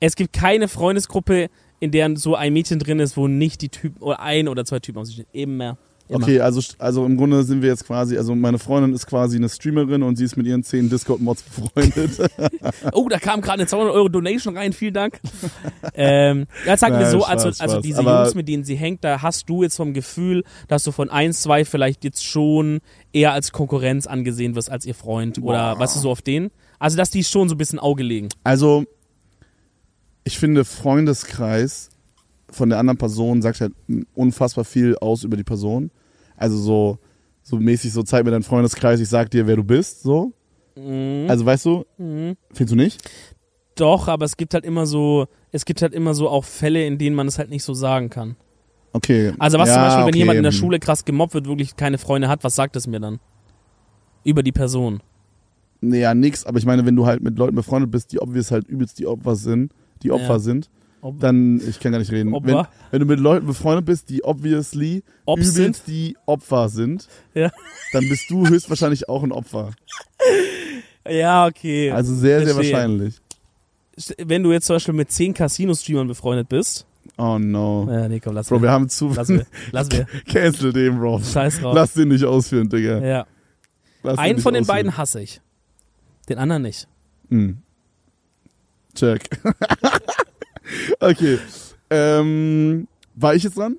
Es 0.00 0.16
gibt 0.16 0.34
keine 0.34 0.68
Freundesgruppe, 0.68 1.48
in 1.78 1.90
der 1.92 2.14
so 2.16 2.34
ein 2.34 2.52
Mädchen 2.52 2.78
drin 2.78 3.00
ist, 3.00 3.16
wo 3.16 3.26
nicht 3.26 3.62
die 3.62 3.70
Typen 3.70 4.02
oder 4.02 4.20
ein 4.20 4.48
oder 4.48 4.66
zwei 4.66 4.80
Typen 4.80 4.98
auf 4.98 5.06
sich 5.06 5.14
stehen. 5.14 5.26
Immer. 5.32 5.78
Immer. 6.10 6.24
Okay, 6.24 6.40
also, 6.40 6.60
also 6.78 7.06
im 7.06 7.16
Grunde 7.16 7.44
sind 7.44 7.62
wir 7.62 7.68
jetzt 7.68 7.86
quasi, 7.86 8.18
also 8.18 8.34
meine 8.34 8.58
Freundin 8.58 8.92
ist 8.92 9.06
quasi 9.06 9.36
eine 9.36 9.48
Streamerin 9.48 10.02
und 10.02 10.16
sie 10.16 10.24
ist 10.24 10.36
mit 10.36 10.44
ihren 10.44 10.64
zehn 10.64 10.90
Discord-Mods 10.90 11.42
befreundet. 11.44 12.30
Oh, 12.92 13.08
da 13.08 13.18
kam 13.18 13.40
gerade 13.40 13.60
eine 13.60 13.66
200 13.66 13.94
Euro 13.94 14.08
Donation 14.08 14.56
rein, 14.56 14.72
vielen 14.72 14.94
Dank. 14.94 15.20
ähm, 15.94 16.46
ja, 16.66 16.76
sagen 16.76 16.98
wir 16.98 17.06
so, 17.10 17.20
Spaß, 17.20 17.28
also, 17.30 17.48
also 17.48 17.74
Spaß. 17.76 17.82
diese 17.82 17.98
Aber- 18.00 18.22
Jungs, 18.24 18.34
mit 18.34 18.48
denen 18.48 18.64
sie 18.64 18.74
hängt, 18.74 19.04
da 19.04 19.22
hast 19.22 19.48
du 19.48 19.62
jetzt 19.62 19.76
vom 19.76 19.92
Gefühl, 19.94 20.42
dass 20.68 20.82
du 20.82 20.90
von 20.92 21.10
eins, 21.10 21.42
zwei 21.42 21.64
vielleicht 21.64 22.02
jetzt 22.04 22.24
schon 22.24 22.80
eher 23.12 23.32
als 23.32 23.52
Konkurrenz 23.52 24.06
angesehen 24.06 24.54
wirst 24.56 24.70
als 24.70 24.84
ihr 24.86 24.94
Freund 24.94 25.38
oder 25.38 25.74
Boah. 25.74 25.80
weißt 25.80 25.96
du 25.96 26.00
so 26.00 26.10
auf 26.10 26.22
den? 26.22 26.50
Also, 26.78 26.96
dass 26.96 27.10
die 27.10 27.22
schon 27.22 27.48
so 27.48 27.54
ein 27.54 27.58
bisschen 27.58 27.78
Auge 27.78 28.02
legen. 28.02 28.28
Also, 28.42 28.84
ich 30.24 30.38
finde, 30.38 30.64
Freundeskreis 30.64 31.90
von 32.52 32.68
der 32.68 32.78
anderen 32.78 32.98
Person 32.98 33.42
sagt 33.42 33.60
halt 33.60 33.72
unfassbar 34.14 34.64
viel 34.64 34.96
aus 34.96 35.24
über 35.24 35.36
die 35.36 35.44
Person. 35.44 35.90
Also 36.36 36.56
so, 36.56 36.98
so 37.42 37.56
mäßig 37.56 37.92
so, 37.92 38.02
zeig 38.02 38.24
mir 38.24 38.30
deinen 38.30 38.42
Freundeskreis, 38.42 39.00
ich 39.00 39.08
sag 39.08 39.30
dir, 39.30 39.46
wer 39.46 39.56
du 39.56 39.64
bist, 39.64 40.02
so. 40.02 40.32
Mhm. 40.76 41.26
Also 41.28 41.44
weißt 41.44 41.66
du, 41.66 41.84
Mhm. 41.98 42.36
findest 42.52 42.72
du 42.72 42.76
nicht? 42.76 43.10
Doch, 43.76 44.08
aber 44.08 44.24
es 44.24 44.36
gibt 44.36 44.54
halt 44.54 44.64
immer 44.64 44.86
so, 44.86 45.26
es 45.52 45.64
gibt 45.64 45.80
halt 45.82 45.94
immer 45.94 46.14
so 46.14 46.28
auch 46.28 46.44
Fälle, 46.44 46.84
in 46.86 46.98
denen 46.98 47.16
man 47.16 47.26
es 47.28 47.38
halt 47.38 47.50
nicht 47.50 47.62
so 47.64 47.74
sagen 47.74 48.10
kann. 48.10 48.36
Okay. 48.92 49.32
Also 49.38 49.58
was 49.58 49.68
ja, 49.68 49.74
zum 49.74 49.82
Beispiel, 49.82 50.00
wenn 50.02 50.08
okay. 50.08 50.18
jemand 50.18 50.36
in 50.38 50.42
der 50.42 50.52
hm. 50.52 50.58
Schule 50.58 50.78
krass 50.80 51.04
gemobbt 51.04 51.34
wird, 51.34 51.46
wirklich 51.46 51.76
keine 51.76 51.98
Freunde 51.98 52.28
hat, 52.28 52.42
was 52.44 52.56
sagt 52.56 52.76
es 52.76 52.86
mir 52.86 53.00
dann? 53.00 53.20
Über 54.24 54.42
die 54.42 54.52
Person. 54.52 55.02
Nee, 55.80 56.00
ja, 56.00 56.14
nix, 56.14 56.44
aber 56.44 56.58
ich 56.58 56.66
meine, 56.66 56.84
wenn 56.84 56.96
du 56.96 57.06
halt 57.06 57.22
mit 57.22 57.38
Leuten 57.38 57.54
befreundet 57.54 57.90
bist, 57.90 58.12
die 58.12 58.20
obvious 58.20 58.50
halt 58.50 58.68
übelst 58.68 58.98
die 58.98 59.06
Opfer 59.06 59.36
sind, 59.36 59.72
die 60.02 60.12
Opfer 60.12 60.34
Ja. 60.34 60.38
sind, 60.38 60.68
Ob, 61.02 61.18
dann, 61.20 61.60
ich 61.66 61.80
kann 61.80 61.92
gar 61.92 61.98
nicht 61.98 62.10
reden. 62.12 62.32
Wenn, 62.32 62.66
wenn 62.90 63.00
du 63.00 63.06
mit 63.06 63.20
Leuten 63.20 63.46
befreundet 63.46 63.86
bist, 63.86 64.10
die 64.10 64.22
obviously 64.22 65.02
Obs 65.24 65.40
übelst 65.42 65.54
sind? 65.56 65.82
die 65.86 66.16
Opfer 66.26 66.68
sind, 66.68 67.08
Ja. 67.34 67.50
dann 67.92 68.06
bist 68.08 68.28
du 68.30 68.46
höchstwahrscheinlich 68.46 69.08
auch 69.08 69.22
ein 69.22 69.32
Opfer. 69.32 69.70
ja, 71.08 71.46
okay. 71.46 71.90
Also 71.90 72.14
sehr, 72.14 72.44
sehr 72.44 72.54
Verstehe. 72.54 72.74
wahrscheinlich. 72.74 73.14
Wenn 74.18 74.42
du 74.42 74.52
jetzt 74.52 74.66
zum 74.66 74.76
Beispiel 74.76 74.94
mit 74.94 75.10
zehn 75.10 75.32
Casino-Streamern 75.34 76.06
befreundet 76.08 76.48
bist. 76.48 76.86
Oh 77.16 77.38
no. 77.38 77.88
Ja, 77.90 78.08
nee, 78.08 78.20
komm, 78.20 78.34
lass 78.34 78.48
Bro, 78.48 78.56
wir. 78.58 78.62
wir 78.64 78.70
haben 78.70 78.88
zu. 78.88 79.12
Lass 79.14 79.28
wir. 79.28 79.46
Lass 79.72 79.90
wir. 79.90 80.06
Cancel 80.26 80.72
den, 80.72 80.98
Bro. 80.98 81.20
Scheiß 81.22 81.60
drauf. 81.60 81.74
Lass 81.74 81.92
den 81.94 82.08
nicht 82.08 82.24
ausführen, 82.24 82.68
Digga. 82.68 82.98
Ja. 83.00 83.26
Lass 84.02 84.18
Einen 84.18 84.34
nicht 84.36 84.42
von 84.42 84.54
den 84.54 84.62
ausführen. 84.62 84.76
beiden 84.76 84.96
hasse 84.96 85.20
ich. 85.22 85.40
Den 86.28 86.38
anderen 86.38 86.62
nicht. 86.62 86.86
Hm. 87.30 87.58
Check. 88.94 89.28
okay. 91.00 91.38
Ähm, 91.90 92.88
war 93.14 93.34
ich 93.34 93.42
jetzt 93.42 93.56
dran? 93.56 93.76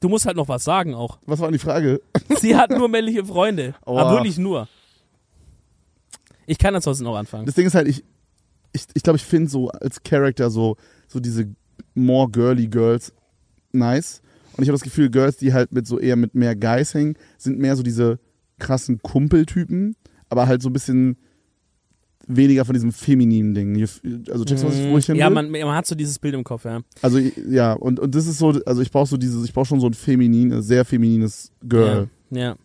Du 0.00 0.08
musst 0.08 0.26
halt 0.26 0.36
noch 0.36 0.48
was 0.48 0.64
sagen 0.64 0.94
auch. 0.94 1.18
Was 1.26 1.40
war 1.40 1.48
denn 1.48 1.54
die 1.54 1.58
Frage? 1.58 2.00
Sie 2.40 2.56
hat 2.56 2.70
nur 2.70 2.88
männliche 2.88 3.24
Freunde. 3.24 3.74
Aua. 3.84 4.02
Aber 4.02 4.10
wirklich 4.12 4.38
nur. 4.38 4.68
Ich 6.46 6.58
kann 6.58 6.74
ansonsten 6.74 7.04
noch 7.04 7.16
anfangen. 7.16 7.46
Das 7.46 7.54
Ding 7.54 7.66
ist 7.66 7.74
halt, 7.74 7.88
ich 7.88 8.04
ich, 8.76 8.86
ich, 8.94 9.02
glaube, 9.02 9.16
ich 9.16 9.24
finde 9.24 9.50
so 9.50 9.68
als 9.70 10.02
Charakter 10.02 10.50
so, 10.50 10.76
so 11.08 11.18
diese 11.18 11.48
more 11.94 12.30
girly 12.30 12.68
Girls 12.68 13.12
nice. 13.72 14.20
Und 14.56 14.62
ich 14.62 14.68
habe 14.68 14.74
das 14.74 14.82
Gefühl, 14.82 15.10
Girls, 15.10 15.38
die 15.38 15.52
halt 15.52 15.72
mit 15.72 15.86
so 15.86 15.98
eher 15.98 16.16
mit 16.16 16.34
mehr 16.34 16.54
Guys 16.54 16.94
hängen, 16.94 17.16
sind 17.38 17.58
mehr 17.58 17.76
so 17.76 17.82
diese 17.82 18.18
krassen 18.58 19.00
Kumpeltypen, 19.02 19.96
aber 20.28 20.46
halt 20.46 20.62
so 20.62 20.68
ein 20.70 20.72
bisschen 20.72 21.18
weniger 22.26 22.64
von 22.64 22.74
diesem 22.74 22.92
femininen 22.92 23.54
Ding. 23.54 23.76
Also 24.30 24.44
checkst 24.44 24.64
du, 24.64 24.68
was 24.68 24.78
ich, 24.78 24.90
wo 24.90 24.98
ich 24.98 25.06
hin 25.06 25.16
ja, 25.16 25.30
man, 25.30 25.50
man 25.50 25.74
hat 25.74 25.86
so 25.86 25.94
dieses 25.94 26.18
Bild 26.18 26.34
im 26.34 26.44
Kopf, 26.44 26.64
ja. 26.64 26.80
Also 27.02 27.18
ja, 27.18 27.72
und, 27.74 28.00
und 28.00 28.14
das 28.14 28.26
ist 28.26 28.38
so, 28.38 28.58
also 28.66 28.82
ich 28.82 28.90
brauche 28.90 29.06
so 29.06 29.16
dieses, 29.16 29.44
ich 29.44 29.52
brauche 29.52 29.66
schon 29.66 29.80
so 29.80 29.86
ein 29.86 29.94
feminin, 29.94 30.62
sehr 30.62 30.84
feminines 30.84 31.52
Girl. 31.62 32.08
Ja, 32.30 32.38
ja. 32.40 32.56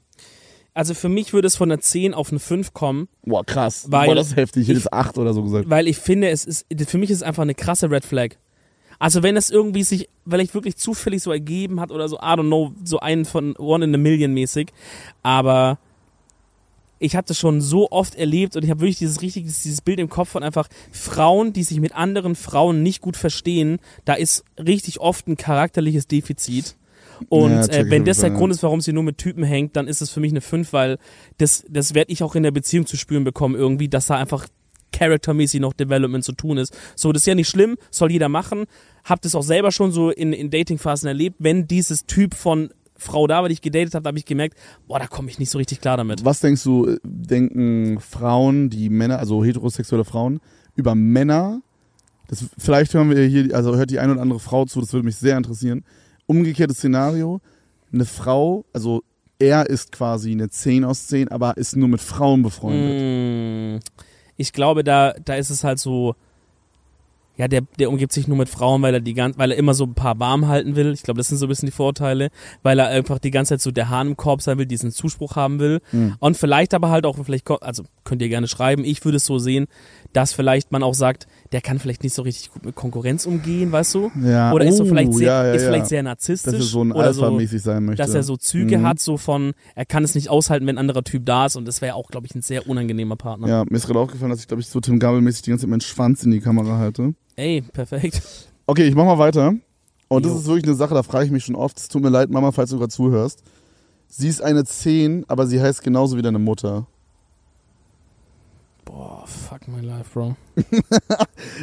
Also 0.74 0.94
für 0.94 1.10
mich 1.10 1.34
würde 1.34 1.48
es 1.48 1.56
von 1.58 1.70
einer 1.70 1.82
10 1.82 2.14
auf 2.14 2.30
eine 2.32 2.40
5 2.40 2.74
kommen, 2.74 3.10
Boah, 3.24 3.44
krass. 3.46 3.88
Weil 3.90 4.08
Boah, 4.08 4.16
das 4.16 4.28
ist 4.30 4.36
heftig. 4.38 4.64
Ich 4.64 4.70
hätte 4.70 4.78
ich- 4.80 4.86
jetzt 4.86 4.94
8 4.94 5.18
oder 5.18 5.34
so 5.34 5.44
gesagt. 5.44 5.70
weil 5.70 5.88
ich 5.88 5.98
finde, 5.98 6.30
es 6.30 6.46
ist, 6.46 6.66
für 6.88 6.98
mich 6.98 7.10
ist 7.10 7.18
es 7.18 7.24
einfach 7.24 7.44
eine 7.44 7.56
krasse 7.56 7.92
Red 7.92 8.06
Flag. 8.06 8.36
Also 8.98 9.22
wenn 9.24 9.36
es 9.36 9.50
irgendwie 9.50 9.84
sich 9.84 10.08
vielleicht 10.28 10.54
wirklich 10.54 10.78
zufällig 10.78 11.24
so 11.24 11.32
ergeben 11.32 11.82
hat 11.82 11.92
oder 11.92 12.08
so, 12.08 12.18
I 12.18 12.36
don't 12.36 12.48
know, 12.48 12.72
so 12.86 13.00
einen 13.00 13.26
von 13.26 13.56
One 13.58 13.84
in 13.84 13.96
a 13.96 13.98
Million 13.98 14.34
mäßig, 14.34 14.70
aber 15.24 15.80
ich 17.02 17.16
habe 17.16 17.28
das 17.28 17.40
schon 17.40 17.62
so 17.62 17.90
oft 17.92 18.16
erlebt 18.16 18.56
und 18.56 18.64
ich 18.64 18.70
habe 18.70 18.82
wirklich 18.82 19.00
dieses 19.00 19.22
richtige, 19.22 19.48
dieses 19.48 19.82
Bild 19.82 20.00
im 20.00 20.08
Kopf 20.08 20.30
von 20.30 20.44
einfach 20.44 20.68
Frauen, 20.92 21.52
die 21.52 21.64
sich 21.64 21.80
mit 21.80 21.96
anderen 21.96 22.36
Frauen 22.36 22.84
nicht 22.84 23.02
gut 23.02 23.18
verstehen. 23.18 23.80
Da 24.06 24.14
ist 24.14 24.46
richtig 24.60 25.00
oft 25.00 25.28
ein 25.28 25.36
charakterliches 25.36 26.08
Defizit. 26.08 26.76
Und 27.28 27.52
Ja, 27.52 27.66
äh, 27.68 27.90
wenn 27.90 28.06
das 28.06 28.20
der 28.20 28.30
Grund 28.30 28.54
ist, 28.54 28.62
warum 28.64 28.82
sie 28.82 28.94
nur 28.94 29.04
mit 29.04 29.18
Typen 29.18 29.44
hängt, 29.44 29.76
dann 29.76 29.88
ist 29.88 30.02
es 30.02 30.12
für 30.12 30.20
mich 30.20 30.32
eine 30.32 30.42
5, 30.42 30.74
weil 30.74 31.00
das, 31.40 31.66
das 31.70 31.96
werde 31.96 32.12
ich 32.12 32.22
auch 32.24 32.36
in 32.36 32.44
der 32.44 32.52
Beziehung 32.52 32.86
zu 32.86 32.98
spüren 32.98 33.24
bekommen 33.24 33.56
irgendwie, 33.56 33.90
dass 33.90 34.06
da 34.06 34.18
einfach 34.18 34.48
charaktermäßig 34.92 35.60
noch 35.60 35.74
Development 35.74 36.24
zu 36.24 36.34
tun 36.34 36.58
ist. 36.58 36.76
So, 36.96 37.12
das 37.12 37.24
ist 37.24 37.28
ja 37.28 37.36
nicht 37.36 37.50
schlimm, 37.50 37.78
soll 37.90 38.12
jeder 38.12 38.30
machen. 38.30 38.66
Hab 39.04 39.22
das 39.22 39.34
auch 39.34 39.44
selber 39.44 39.72
schon 39.72 39.92
so 39.92 40.12
in, 40.12 40.34
in 40.34 40.52
Datingphasen 40.52 41.08
erlebt. 41.08 41.38
Wenn 41.40 41.68
dieses 41.68 42.06
Typ 42.06 42.36
von 42.36 42.72
Frau 43.02 43.26
da 43.26 43.42
war, 43.42 43.50
die 43.50 43.54
ich 43.54 43.62
gedatet 43.62 43.96
habe, 43.96 44.08
habe 44.08 44.18
ich 44.18 44.26
gemerkt, 44.26 44.58
boah, 44.88 45.00
da 45.00 45.08
komme 45.08 45.30
ich 45.30 45.40
nicht 45.40 45.50
so 45.50 45.58
richtig 45.58 45.82
klar 45.82 45.98
damit. 45.98 46.24
Was 46.24 46.40
denkst 46.40 46.64
du, 46.64 46.88
äh, 46.88 46.98
denken 47.04 48.00
Frauen, 48.00 48.70
die 48.70 48.90
Männer, 48.90 49.18
also 49.18 49.44
heterosexuelle 49.44 50.06
Frauen, 50.06 50.40
über 50.76 50.94
Männer? 50.94 51.62
Das, 52.28 52.46
vielleicht 52.58 52.94
hören 52.94 53.10
wir 53.10 53.26
hier, 53.26 53.56
also 53.56 53.76
hört 53.76 53.90
die 53.90 54.00
eine 54.00 54.14
oder 54.14 54.22
andere 54.22 54.40
Frau 54.40 54.66
zu, 54.66 54.80
das 54.80 54.94
würde 54.94 55.06
mich 55.06 55.16
sehr 55.16 55.36
interessieren. 55.36 55.84
Umgekehrtes 56.28 56.78
Szenario, 56.78 57.42
eine 57.92 58.06
Frau, 58.06 58.66
also 58.72 59.02
er 59.40 59.68
ist 59.68 59.92
quasi 59.92 60.32
eine 60.32 60.50
10 60.50 60.86
aus 60.86 61.08
10, 61.08 61.30
aber 61.30 61.58
ist 61.58 61.76
nur 61.76 61.88
mit 61.88 62.02
Frauen 62.02 62.44
befreundet. 62.44 63.02
Mm, 63.02 63.80
Ich 64.38 64.54
glaube, 64.54 64.84
da, 64.84 65.14
da 65.26 65.34
ist 65.34 65.50
es 65.50 65.64
halt 65.64 65.80
so, 65.80 66.16
ja, 67.42 67.48
der, 67.48 67.62
der 67.80 67.90
umgibt 67.90 68.14
sich 68.14 68.28
nur 68.28 68.38
mit 68.38 68.50
Frauen, 68.50 68.84
weil 68.84 68.94
er 68.94 69.00
die 69.00 69.16
gan 69.16 69.34
weil 69.36 69.50
er 69.52 69.58
immer 69.58 69.74
so 69.74 69.86
ein 69.86 69.96
paar 69.96 70.20
warm 70.20 70.48
halten 70.48 70.76
will. 70.76 70.92
Ich 70.94 71.02
glaube, 71.02 71.18
das 71.18 71.28
sind 71.28 71.40
so 71.40 71.48
ein 71.48 71.50
bisschen 71.50 71.66
die 71.66 71.72
Vorteile, 71.72 72.30
weil 72.62 72.78
er 72.78 72.90
einfach 72.90 73.18
die 73.18 73.32
ganze 73.32 73.56
Zeit 73.56 73.62
so 73.62 73.72
der 73.72 73.90
Hahn 73.90 74.10
im 74.10 74.16
Korb 74.16 74.44
sein 74.44 74.60
will, 74.60 74.68
diesen 74.68 74.92
Zuspruch 74.92 75.36
haben 75.36 75.58
will. 75.58 75.82
Mhm. 75.92 76.18
Und 76.20 76.38
vielleicht 76.38 76.76
aber 76.76 76.92
halt 76.92 77.04
auch, 77.08 77.18
vielleicht, 77.26 77.50
also 77.50 77.84
könnt 78.04 78.22
ihr 78.22 78.30
gerne 78.30 78.48
schreiben, 78.48 78.84
ich 78.86 79.04
würde 79.04 79.16
es 79.16 79.26
so 79.26 79.40
sehen, 79.40 79.66
dass 80.14 80.34
vielleicht 80.34 80.72
man 80.72 80.84
auch 80.84 80.94
sagt, 80.94 81.28
der 81.52 81.62
kann 81.62 81.80
vielleicht 81.80 82.04
nicht 82.04 82.14
so 82.14 82.22
richtig 82.22 82.52
gut 82.52 82.66
mit 82.66 82.76
Konkurrenz 82.76 83.26
umgehen, 83.26 83.72
weißt 83.72 83.96
du? 83.96 84.12
Ja, 84.24 84.52
Oder 84.52 84.66
ist 84.66 84.78
so 84.78 84.84
oh, 84.84 84.88
vielleicht 84.88 85.14
sehr, 85.14 85.28
ja, 85.28 85.46
ja, 85.48 85.54
ist 85.54 85.64
vielleicht 85.64 85.88
sehr 85.88 86.04
narzisstisch. 86.04 86.52
dass 86.54 86.62
er 86.62 86.66
so 86.68 86.84
ein 86.84 86.92
oder 86.92 87.14
so, 87.14 87.24
Alpha-mäßig 87.24 87.62
sein 87.62 87.86
möchte. 87.86 88.02
dass 88.04 88.14
er 88.14 88.24
so 88.24 88.38
Züge 88.38 88.78
Mhm. 88.80 88.88
hat, 88.88 89.00
so 89.00 89.18
von, 89.18 89.54
er 89.76 89.86
kann 89.86 90.04
es 90.04 90.14
nicht 90.16 90.30
aushalten, 90.30 90.68
wenn 90.68 90.76
ein 90.76 90.80
anderer 90.80 91.04
Typ 91.04 91.26
da 91.26 91.46
ist 91.46 91.56
und 91.56 91.66
das 91.68 91.82
wäre 91.82 91.96
auch, 91.96 92.10
glaube 92.10 92.28
ich, 92.28 92.36
ein 92.36 92.42
sehr 92.42 92.68
unangenehmer 92.68 93.16
Partner. 93.16 93.48
Ja, 93.48 93.64
mir 93.70 93.78
ist 93.78 93.88
gerade 93.88 94.00
aufgefallen, 94.00 94.32
dass 94.32 94.40
ich, 94.42 94.48
glaube 94.48 94.62
ich, 94.62 94.68
so 94.68 94.80
Tim 94.80 95.00
Gabel-mäßig 95.00 95.44
die 95.44 95.50
ganze 95.52 95.64
Zeit 95.64 95.70
meinen 95.70 95.82
Schwanz 95.82 96.24
in 96.24 96.32
die 96.32 96.40
Kamera 96.42 96.78
halte. 96.78 97.14
Ey, 97.36 97.62
perfekt. 97.62 98.22
Okay, 98.68 98.84
ich 98.88 98.96
mach 98.96 99.06
mal 99.06 99.18
weiter. 99.18 99.54
Und 100.08 100.26
das 100.26 100.34
Jo. 100.34 100.38
ist 100.40 100.46
wirklich 100.48 100.66
eine 100.66 100.76
Sache, 100.76 100.94
da 100.94 101.04
frage 101.04 101.26
ich 101.26 101.32
mich 101.32 101.46
schon 101.46 101.56
oft. 101.56 101.78
Es 101.80 101.88
tut 101.88 102.02
mir 102.02 102.10
leid, 102.10 102.30
Mama, 102.30 102.52
falls 102.52 102.70
du 102.70 102.78
gerade 102.78 102.92
zuhörst. 102.92 103.44
Sie 104.08 104.28
ist 104.28 104.42
eine 104.42 104.66
10, 104.66 105.24
aber 105.30 105.48
sie 105.48 105.62
heißt 105.62 105.82
genauso 105.84 106.18
wie 106.18 106.22
deine 106.22 106.38
Mutter. 106.40 106.86
Boah, 108.94 109.24
fuck 109.26 109.70
my 109.70 109.80
life, 109.80 110.10
Bro. 110.14 110.36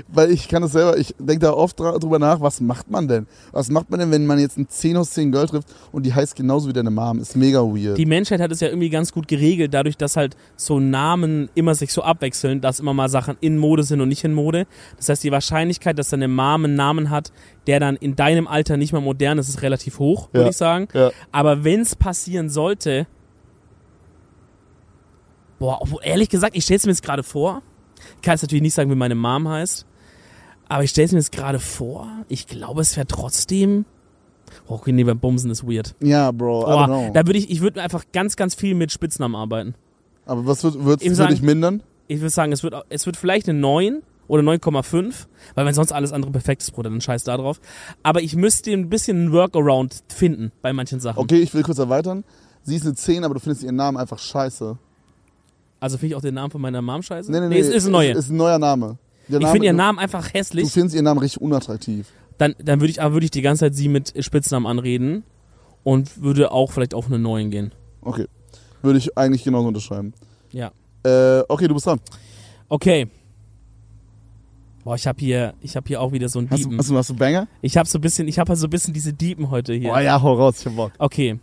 Weil 0.09 0.31
ich 0.31 0.49
kann 0.49 0.63
das 0.63 0.73
selber, 0.73 0.97
ich 0.97 1.15
denke 1.19 1.41
da 1.41 1.53
oft 1.53 1.79
drüber 1.79 2.19
nach, 2.19 2.41
was 2.41 2.59
macht 2.63 2.91
man 2.91 3.07
denn? 3.07 3.27
Was 3.53 3.69
macht 3.69 3.91
man 3.91 4.01
denn, 4.01 4.11
wenn 4.11 4.25
man 4.25 4.39
jetzt 4.39 4.57
ein 4.57 4.67
10 4.67 4.97
aus 4.97 5.11
10 5.11 5.31
Girl 5.31 5.47
trifft 5.47 5.69
und 5.93 6.07
die 6.07 6.15
heißt 6.15 6.35
genauso 6.37 6.69
wie 6.69 6.73
deine 6.73 6.91
Mom? 6.91 7.19
Ist 7.19 7.37
mega 7.37 7.61
weird. 7.61 7.99
Die 7.99 8.07
Menschheit 8.07 8.41
hat 8.41 8.51
es 8.51 8.61
ja 8.61 8.69
irgendwie 8.69 8.89
ganz 8.89 9.13
gut 9.13 9.29
geregelt, 9.29 9.75
dadurch, 9.75 9.99
dass 9.99 10.17
halt 10.17 10.37
so 10.57 10.81
Namen 10.81 11.51
immer 11.55 11.75
sich 11.75 11.93
so 11.93 12.03
abwechseln, 12.03 12.63
dass 12.63 12.81
immer 12.81 12.95
mal 12.95 13.11
Sachen 13.11 13.37
in 13.41 13.59
Mode 13.59 13.83
sind 13.83 14.01
und 14.01 14.09
nicht 14.09 14.25
in 14.25 14.33
Mode. 14.33 14.67
Das 14.97 15.11
heißt, 15.11 15.23
die 15.23 15.31
Wahrscheinlichkeit, 15.31 15.99
dass 15.99 16.09
deine 16.09 16.29
Mom 16.29 16.65
einen 16.65 16.77
Namen 16.77 17.11
hat, 17.11 17.31
der 17.67 17.79
dann 17.79 17.97
in 17.97 18.17
deinem 18.17 18.47
Alter 18.49 18.79
nicht 18.79 18.93
mehr 18.93 19.03
modern 19.03 19.37
ist, 19.37 19.51
ist 19.51 19.61
relativ 19.61 19.99
hoch, 19.99 20.31
würde 20.33 20.45
Ja. 20.45 20.51
ich 20.51 20.57
sagen. 20.57 20.89
ja. 20.95 21.11
Aber 21.31 21.63
wenn 21.63 21.81
es 21.83 21.95
passieren 21.95 22.49
sollte, 22.49 23.07
boah, 25.59 25.79
obwohl, 25.81 26.01
ehrlich 26.03 26.29
gesagt, 26.29 26.57
ich 26.57 26.65
stelle 26.65 26.79
es 26.79 26.87
mir 26.87 26.93
jetzt 26.93 27.03
gerade 27.03 27.23
vor. 27.23 27.63
Ich 28.17 28.23
kann 28.23 28.35
jetzt 28.35 28.43
natürlich 28.43 28.63
nicht 28.63 28.75
sagen, 28.75 28.91
wie 28.91 28.95
meine 28.95 29.15
Mom 29.15 29.49
heißt, 29.49 29.87
aber 30.69 30.85
ich 30.85 30.91
stelle 30.91 31.07
es 31.07 31.13
mir 31.13 31.19
jetzt 31.19 31.33
gerade 31.33 31.59
vor. 31.59 32.09
Ich 32.29 32.47
glaube, 32.47 32.81
es 32.81 32.97
wäre 32.97 33.07
trotzdem. 33.07 33.85
Oh, 34.67 34.75
okay, 34.75 34.93
nee, 34.93 35.05
beim 35.05 35.19
Bumsen 35.19 35.51
ist 35.51 35.65
weird. 35.67 35.95
ja, 36.01 36.31
Bro, 36.31 36.65
Boah, 36.65 37.11
da 37.13 37.27
würde 37.27 37.39
ich, 37.39 37.51
ich 37.51 37.61
würde 37.61 37.83
einfach 37.83 38.05
ganz, 38.13 38.37
ganz 38.37 38.55
viel 38.55 38.75
mit 38.75 38.93
Spitznamen 38.93 39.37
arbeiten. 39.37 39.75
Aber 40.25 40.47
was 40.47 40.65
wird, 40.65 40.85
wird's, 40.85 41.03
Eben 41.03 41.19
würde 41.19 41.35
ich 41.35 41.43
mindern? 41.43 41.83
Ich 42.07 42.21
würde 42.21 42.31
sagen, 42.31 42.53
es 42.53 42.63
wird, 42.63 42.75
es 42.89 43.05
wird 43.05 43.17
vielleicht 43.17 43.49
eine 43.49 43.59
9 43.59 44.03
oder 44.27 44.43
9,5, 44.43 45.27
weil 45.55 45.67
wenn 45.67 45.75
sonst 45.75 45.93
alles 45.93 46.13
andere 46.13 46.31
perfekt 46.33 46.63
ist, 46.63 46.71
Bruder, 46.73 46.91
dann 46.91 47.01
scheiß 47.01 47.25
da 47.25 47.37
drauf. 47.37 47.61
Aber 48.03 48.23
ich 48.23 48.37
müsste 48.37 48.71
ein 48.73 48.89
bisschen 48.89 49.17
einen 49.17 49.33
Workaround 49.33 50.03
finden 50.09 50.53
bei 50.63 50.73
manchen 50.73 51.01
Sachen. 51.01 51.19
Okay, 51.19 51.41
ich 51.41 51.53
will 51.53 51.63
kurz 51.63 51.79
erweitern. 51.79 52.25
Sie 52.63 52.77
ist 52.77 52.85
eine 52.85 52.95
10, 52.95 53.25
aber 53.25 53.35
du 53.35 53.41
findest 53.41 53.63
ihren 53.63 53.77
Namen 53.77 53.97
einfach 53.97 54.19
scheiße. 54.19 54.79
Also 55.81 55.97
finde 55.99 56.09
ich 56.13 56.15
auch 56.17 56.21
den 56.23 56.35
Namen 56.35 56.51
von 56.51 56.61
meiner 56.61 56.83
Mom 56.83 57.03
scheiße? 57.03 57.31
Nee, 57.31 57.41
nee, 57.41 57.49
nee. 57.49 57.59
ist, 57.61 57.69
ist 57.73 57.87
ein 57.87 57.93
neuer. 57.93 58.13
Ist, 58.13 58.19
ist 58.27 58.31
ein 58.31 58.37
neuer 58.37 58.59
Name. 58.59 58.99
Der 59.29 59.37
ich 59.39 59.43
Name- 59.43 59.53
finde 59.53 59.67
ihren 59.67 59.77
du- 59.77 59.83
Namen 59.83 59.99
einfach 59.99 60.27
Du 60.29 60.35
hässlich. 60.39 60.71
findest 60.73 60.95
ihren 60.95 61.05
Namen 61.05 61.21
richtig 61.21 61.41
unattraktiv. 61.41 62.09
Dann, 62.39 62.55
dann 62.63 62.81
würde 62.81 62.91
ich, 62.91 63.03
aber 63.03 63.15
würde 63.15 63.25
ich 63.25 63.31
die 63.31 63.43
ganze 63.43 63.61
Zeit 63.67 63.75
sie 63.75 63.89
mit 63.89 64.13
Spitznamen 64.25 64.67
anreden 64.67 65.25
und 65.85 66.23
würde 66.23 66.51
auch 66.53 66.73
vielleicht 66.73 66.95
auf 66.95 67.07
eine 67.07 67.19
neuen 67.19 67.51
gehen. 67.51 67.73
Okay. 68.03 68.27
Würde 68.83 68.99
ich 68.99 69.17
eigentlich 69.19 69.45
genauso 69.45 69.69
unterschreiben. 69.69 70.15
Ja. 70.53 70.71
Äh, 71.05 71.43
okay, 71.49 71.69
du 71.69 71.75
bist 71.75 71.87
dran. 71.87 72.01
Okay. 72.69 73.09
Boah, 74.85 74.95
ich 74.95 75.07
habe 75.07 75.19
hier, 75.21 75.55
ich 75.61 75.77
habe 75.77 75.87
hier 75.87 76.01
auch 76.01 76.13
wieder 76.13 76.29
so 76.29 76.39
einen 76.39 76.49
Hast 76.51 76.61
du, 76.61 76.69
Diepen. 76.69 76.79
hast 76.79 76.91
du, 76.91 76.97
hast 76.97 77.11
du 77.11 77.15
Banger? 77.15 77.47
Ich 77.61 77.77
habe 77.77 77.89
so 77.89 77.99
ein 77.99 78.01
bisschen, 78.01 78.27
ich 78.29 78.39
habe 78.39 78.49
halt 78.51 78.59
so 78.59 78.67
ein 78.67 78.71
bisschen 78.71 78.95
diese 78.95 79.13
Diepen 79.13 79.51
heute 79.51 79.75
hier. 79.75 79.93
Oh 79.93 79.99
ja, 79.99 80.21
hau 80.23 80.35
raus, 80.35 80.57
ich 80.61 80.67
hab 80.67 80.77
Bock. 80.77 80.93
Okay. 80.99 81.39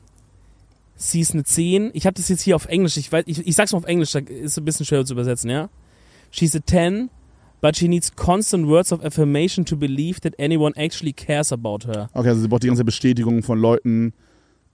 Sie 0.95 1.19
ist 1.19 1.33
eine 1.33 1.43
10. 1.43 1.91
Ich 1.93 2.05
habe 2.05 2.13
das 2.15 2.29
jetzt 2.29 2.41
hier 2.41 2.55
auf 2.55 2.65
Englisch. 2.67 2.97
Ich, 2.97 3.11
weiß, 3.11 3.25
ich, 3.27 3.45
ich 3.45 3.55
sag's 3.55 3.71
mal 3.73 3.79
auf 3.79 3.85
Englisch, 3.85 4.11
da 4.11 4.19
ist 4.19 4.57
ein 4.57 4.65
bisschen 4.65 4.85
schwer 4.85 5.03
zu 5.05 5.13
übersetzen, 5.13 5.49
ja? 5.49 5.69
She's 6.31 6.55
a 6.55 6.59
10, 6.65 7.09
but 7.61 7.75
she 7.75 7.87
needs 7.87 8.15
constant 8.15 8.67
words 8.67 8.91
of 8.93 9.03
affirmation 9.03 9.65
to 9.65 9.75
believe 9.75 10.21
that 10.21 10.33
anyone 10.39 10.73
actually 10.77 11.13
cares 11.13 11.51
about 11.51 11.79
her. 11.85 12.09
Okay, 12.13 12.29
also 12.29 12.41
sie 12.41 12.47
braucht 12.47 12.63
die 12.63 12.67
ganze 12.67 12.85
Bestätigung 12.85 13.43
von 13.43 13.59
Leuten. 13.59 14.13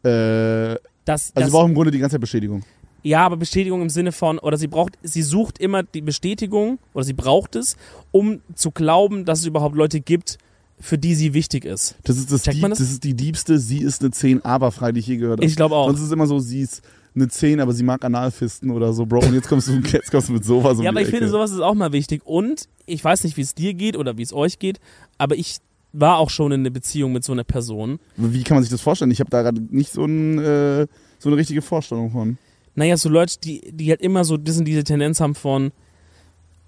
Äh, 0.04 0.10
also 0.10 0.78
Das, 1.06 1.28
sie 1.28 1.34
das, 1.36 1.52
braucht 1.52 1.70
im 1.70 1.74
Grunde 1.76 1.92
die 1.92 2.00
ganze 2.00 2.20
Bestätigung. 2.20 2.64
ja, 3.04 3.26
aber 3.26 3.38
Bestätigung 3.38 3.82
im 3.82 3.90
Sinne 3.90 4.12
von, 4.12 4.38
oder 4.38 4.58
sie 4.58 4.68
braucht, 4.68 4.98
sie 5.02 5.24
sucht 5.24 5.58
immer 5.58 5.82
die 5.84 6.02
Bestätigung, 6.02 6.78
oder 6.94 7.04
sie 7.04 7.14
braucht 7.14 7.56
es, 7.56 7.78
um 8.12 8.42
zu 8.54 8.70
glauben, 8.72 9.26
dass 9.26 9.40
es 9.40 9.46
überhaupt 9.46 9.76
Leute 9.76 10.02
gibt, 10.02 10.38
für 10.82 10.98
die 10.98 11.16
sie 11.16 11.34
wichtig 11.34 11.66
ist. 11.66 11.96
Das 12.04 12.18
ist, 12.18 12.32
das, 12.32 12.44
Checkt 12.44 12.60
man 12.62 12.72
das? 12.72 12.80
das? 12.80 12.92
ist 12.92 13.04
die 13.04 13.14
diebste, 13.14 13.60
sie 13.60 13.80
ist 13.80 14.02
eine 14.02 14.12
10, 14.12 14.44
aber 14.44 14.72
frei, 14.72 14.92
die 14.92 15.00
ich 15.00 15.08
je 15.08 15.18
gehört 15.18 15.40
habe. 15.40 15.46
Ich 15.46 15.56
glaube 15.56 15.76
auch. 15.76 15.88
Sonst 15.88 16.00
ist 16.00 16.08
es 16.08 16.12
immer 16.12 16.28
so, 16.28 16.40
sie 16.40 16.62
ist 16.62 16.82
eine 17.16 17.28
10, 17.28 17.60
aber 17.60 17.74
sie 17.74 17.84
mag 17.84 18.04
Analfisten 18.04 18.72
oder 18.72 18.94
so, 18.94 19.06
Bro. 19.06 19.20
Und 19.20 19.34
jetzt 19.34 19.48
kommst 19.48 19.68
du, 19.68 19.74
jetzt 19.92 20.12
kommst 20.12 20.30
du 20.30 20.34
mit 20.34 20.46
sowas 20.46 20.78
um 20.78 20.84
Ja, 20.84 20.92
die 20.92 20.96
aber 20.96 21.02
ich 21.02 21.08
Ecke. 21.08 21.18
finde, 21.18 21.32
sowas 21.32 21.52
ist 21.52 21.60
auch 21.60 21.74
mal 21.76 21.92
wichtig. 21.92 22.22
Und 22.26 22.68
ich 22.86 23.04
weiß 23.04 23.24
nicht, 23.24 23.38
wie 23.38 23.42
es 23.42 23.54
dir 23.54 23.74
geht 23.74 23.96
oder 23.96 24.18
wie 24.18 24.24
es 24.24 24.34
euch 24.34 24.60
geht, 24.60 24.80
aber 25.18 25.36
ich 25.36 25.58
war 25.94 26.18
auch 26.18 26.30
schon 26.30 26.52
in 26.54 26.62
einer 26.62 26.70
Beziehung 26.70 27.12
mit 27.12 27.24
so 27.24 27.34
einer 27.34 27.44
Person. 27.44 28.00
Wie 28.16 28.44
kann 28.44 28.56
man 28.56 28.64
sich 28.64 28.72
das 28.72 28.82
vorstellen? 28.82 29.12
Ich 29.12 29.20
habe 29.20 29.30
da 29.30 29.42
gerade 29.42 29.62
nicht 29.70 29.92
so, 29.92 30.06
ein, 30.06 30.40
äh, 30.40 30.88
so 31.20 31.30
eine 31.30 31.38
richtige 31.38 31.62
Vorstellung 31.62 32.12
von. 32.12 32.38
Naja, 32.76 32.96
so 32.96 33.10
Leute, 33.10 33.36
die, 33.44 33.72
die 33.74 33.90
halt 33.90 34.02
immer 34.02 34.24
so 34.24 34.36
ein 34.36 34.44
bisschen 34.44 34.64
diese 34.64 34.86
Tendenz 34.86 35.20
haben 35.20 35.36
von, 35.36 35.72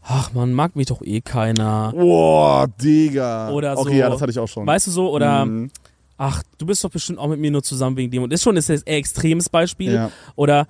ach 0.03 0.33
man, 0.33 0.53
mag 0.53 0.75
mich 0.75 0.87
doch 0.87 1.01
eh 1.01 1.21
keiner. 1.21 1.91
Boah, 1.95 2.67
Digga. 2.81 3.51
Oder 3.51 3.77
okay, 3.77 3.89
so. 3.91 3.95
ja, 3.95 4.09
das 4.09 4.21
hatte 4.21 4.31
ich 4.31 4.39
auch 4.39 4.47
schon. 4.47 4.65
Weißt 4.67 4.87
du 4.87 4.91
so? 4.91 5.09
Oder, 5.11 5.45
Mhm. 5.45 5.71
ach, 6.17 6.43
du 6.57 6.65
bist 6.65 6.83
doch 6.83 6.89
bestimmt 6.91 7.19
auch 7.19 7.27
mit 7.27 7.39
mir 7.39 7.51
nur 7.51 7.63
zusammen 7.63 7.97
wegen 7.97 8.11
dem. 8.11 8.23
Und 8.23 8.31
das 8.33 8.39
ist 8.39 8.43
schon 8.43 8.55
das 8.55 8.69
ist 8.69 8.87
ein 8.87 8.93
extremes 8.93 9.49
Beispiel. 9.49 9.93
Ja. 9.93 10.11
Oder, 10.35 10.67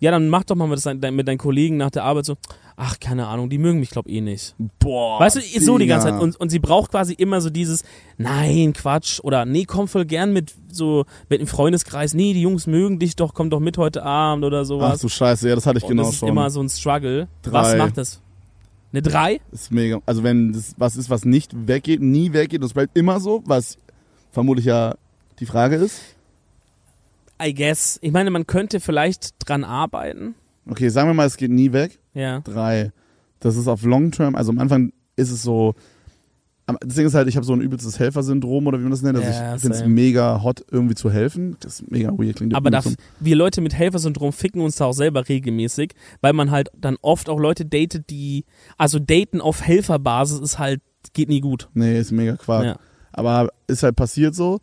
ja, 0.00 0.10
dann 0.10 0.28
mach 0.28 0.44
doch 0.44 0.56
mal 0.56 0.66
mit, 0.68 0.84
dein- 0.84 1.14
mit 1.14 1.26
deinen 1.28 1.38
Kollegen 1.38 1.76
nach 1.78 1.90
der 1.90 2.04
Arbeit 2.04 2.26
so, 2.26 2.34
ach, 2.76 2.98
keine 2.98 3.26
Ahnung, 3.28 3.48
die 3.48 3.56
mögen 3.58 3.78
mich, 3.78 3.90
glaub 3.90 4.06
eh 4.08 4.20
nicht. 4.20 4.54
Boah. 4.80 5.18
Weißt 5.20 5.36
du, 5.36 5.40
so 5.60 5.78
die 5.78 5.86
ganze. 5.86 6.08
Zeit. 6.08 6.20
Und, 6.20 6.36
und 6.38 6.50
sie 6.50 6.58
braucht 6.58 6.90
quasi 6.90 7.14
immer 7.14 7.40
so 7.40 7.48
dieses, 7.48 7.84
nein, 8.18 8.72
Quatsch. 8.74 9.20
Oder, 9.22 9.44
nee, 9.46 9.64
komm 9.64 9.86
voll 9.88 10.04
gern 10.04 10.32
mit 10.32 10.52
so, 10.70 11.04
mit 11.30 11.40
dem 11.40 11.46
Freundeskreis. 11.46 12.12
Nee, 12.12 12.34
die 12.34 12.42
Jungs 12.42 12.66
mögen 12.66 12.98
dich 12.98 13.14
doch, 13.16 13.32
komm 13.32 13.48
doch 13.48 13.60
mit 13.60 13.78
heute 13.78 14.02
Abend 14.02 14.44
oder 14.44 14.62
Ach 14.62 14.64
sowas. 14.66 15.00
du 15.00 15.08
Scheiße, 15.08 15.48
ja, 15.48 15.54
das 15.54 15.64
hatte 15.64 15.78
ich 15.78 15.84
und 15.84 15.90
genau 15.90 16.02
das 16.02 16.14
ist 16.14 16.18
schon. 16.18 16.28
immer 16.28 16.50
so 16.50 16.60
ein 16.60 16.68
Struggle. 16.68 17.28
Was 17.44 17.68
Drei. 17.70 17.76
macht 17.78 17.96
das? 17.96 18.20
Eine 18.94 19.02
3? 19.02 19.40
ist 19.50 19.72
mega. 19.72 20.00
Also 20.06 20.22
wenn 20.22 20.52
das 20.52 20.76
was 20.78 20.96
ist, 20.96 21.10
was 21.10 21.24
nicht 21.24 21.66
weggeht, 21.66 22.00
nie 22.00 22.32
weggeht, 22.32 22.60
und 22.60 22.66
es 22.66 22.74
bleibt 22.74 22.96
immer 22.96 23.18
so, 23.18 23.42
was 23.44 23.76
vermutlich 24.30 24.66
ja 24.66 24.94
die 25.40 25.46
Frage 25.46 25.74
ist. 25.74 26.00
I 27.42 27.52
guess. 27.52 27.98
Ich 28.02 28.12
meine, 28.12 28.30
man 28.30 28.46
könnte 28.46 28.78
vielleicht 28.78 29.34
dran 29.40 29.64
arbeiten. 29.64 30.36
Okay, 30.70 30.90
sagen 30.90 31.08
wir 31.08 31.14
mal, 31.14 31.26
es 31.26 31.36
geht 31.36 31.50
nie 31.50 31.72
weg. 31.72 31.98
Ja. 32.14 32.38
Drei. 32.42 32.92
Das 33.40 33.56
ist 33.56 33.66
auf 33.66 33.82
Long 33.82 34.12
Term, 34.12 34.36
also 34.36 34.52
am 34.52 34.60
Anfang 34.60 34.92
ist 35.16 35.32
es 35.32 35.42
so. 35.42 35.74
Das 36.66 36.94
Ding 36.94 37.06
ist 37.06 37.14
halt, 37.14 37.28
ich 37.28 37.36
habe 37.36 37.44
so 37.44 37.52
ein 37.52 37.60
übelstes 37.60 37.98
Helfersyndrom 37.98 38.66
oder 38.66 38.78
wie 38.78 38.82
man 38.82 38.90
das 38.90 39.02
nennt. 39.02 39.18
Also 39.18 39.28
Ja, 39.28 39.54
ich 39.54 39.60
finde 39.60 39.76
es 39.76 39.86
mega 39.86 40.42
hot, 40.42 40.64
irgendwie 40.70 40.94
zu 40.94 41.10
helfen. 41.10 41.56
Das 41.60 41.80
ist 41.80 41.90
mega 41.90 42.10
weird. 42.16 42.36
Klingt 42.36 42.54
Aber 42.54 42.70
das, 42.70 42.94
wir 43.20 43.36
Leute 43.36 43.60
mit 43.60 43.74
Helfersyndrom 43.74 44.32
ficken 44.32 44.62
uns 44.62 44.76
da 44.76 44.86
auch 44.86 44.94
selber 44.94 45.28
regelmäßig, 45.28 45.92
weil 46.22 46.32
man 46.32 46.50
halt 46.50 46.70
dann 46.74 46.96
oft 47.02 47.28
auch 47.28 47.38
Leute 47.38 47.66
datet, 47.66 48.08
die, 48.08 48.46
also 48.78 48.98
daten 48.98 49.42
auf 49.42 49.62
Helferbasis 49.62 50.40
ist 50.40 50.58
halt, 50.58 50.80
geht 51.12 51.28
nie 51.28 51.40
gut. 51.40 51.68
Nee, 51.74 51.98
ist 51.98 52.12
mega 52.12 52.36
Quark. 52.36 52.64
Ja. 52.64 52.76
Aber 53.12 53.50
ist 53.66 53.82
halt 53.82 53.96
passiert 53.96 54.34
so. 54.34 54.60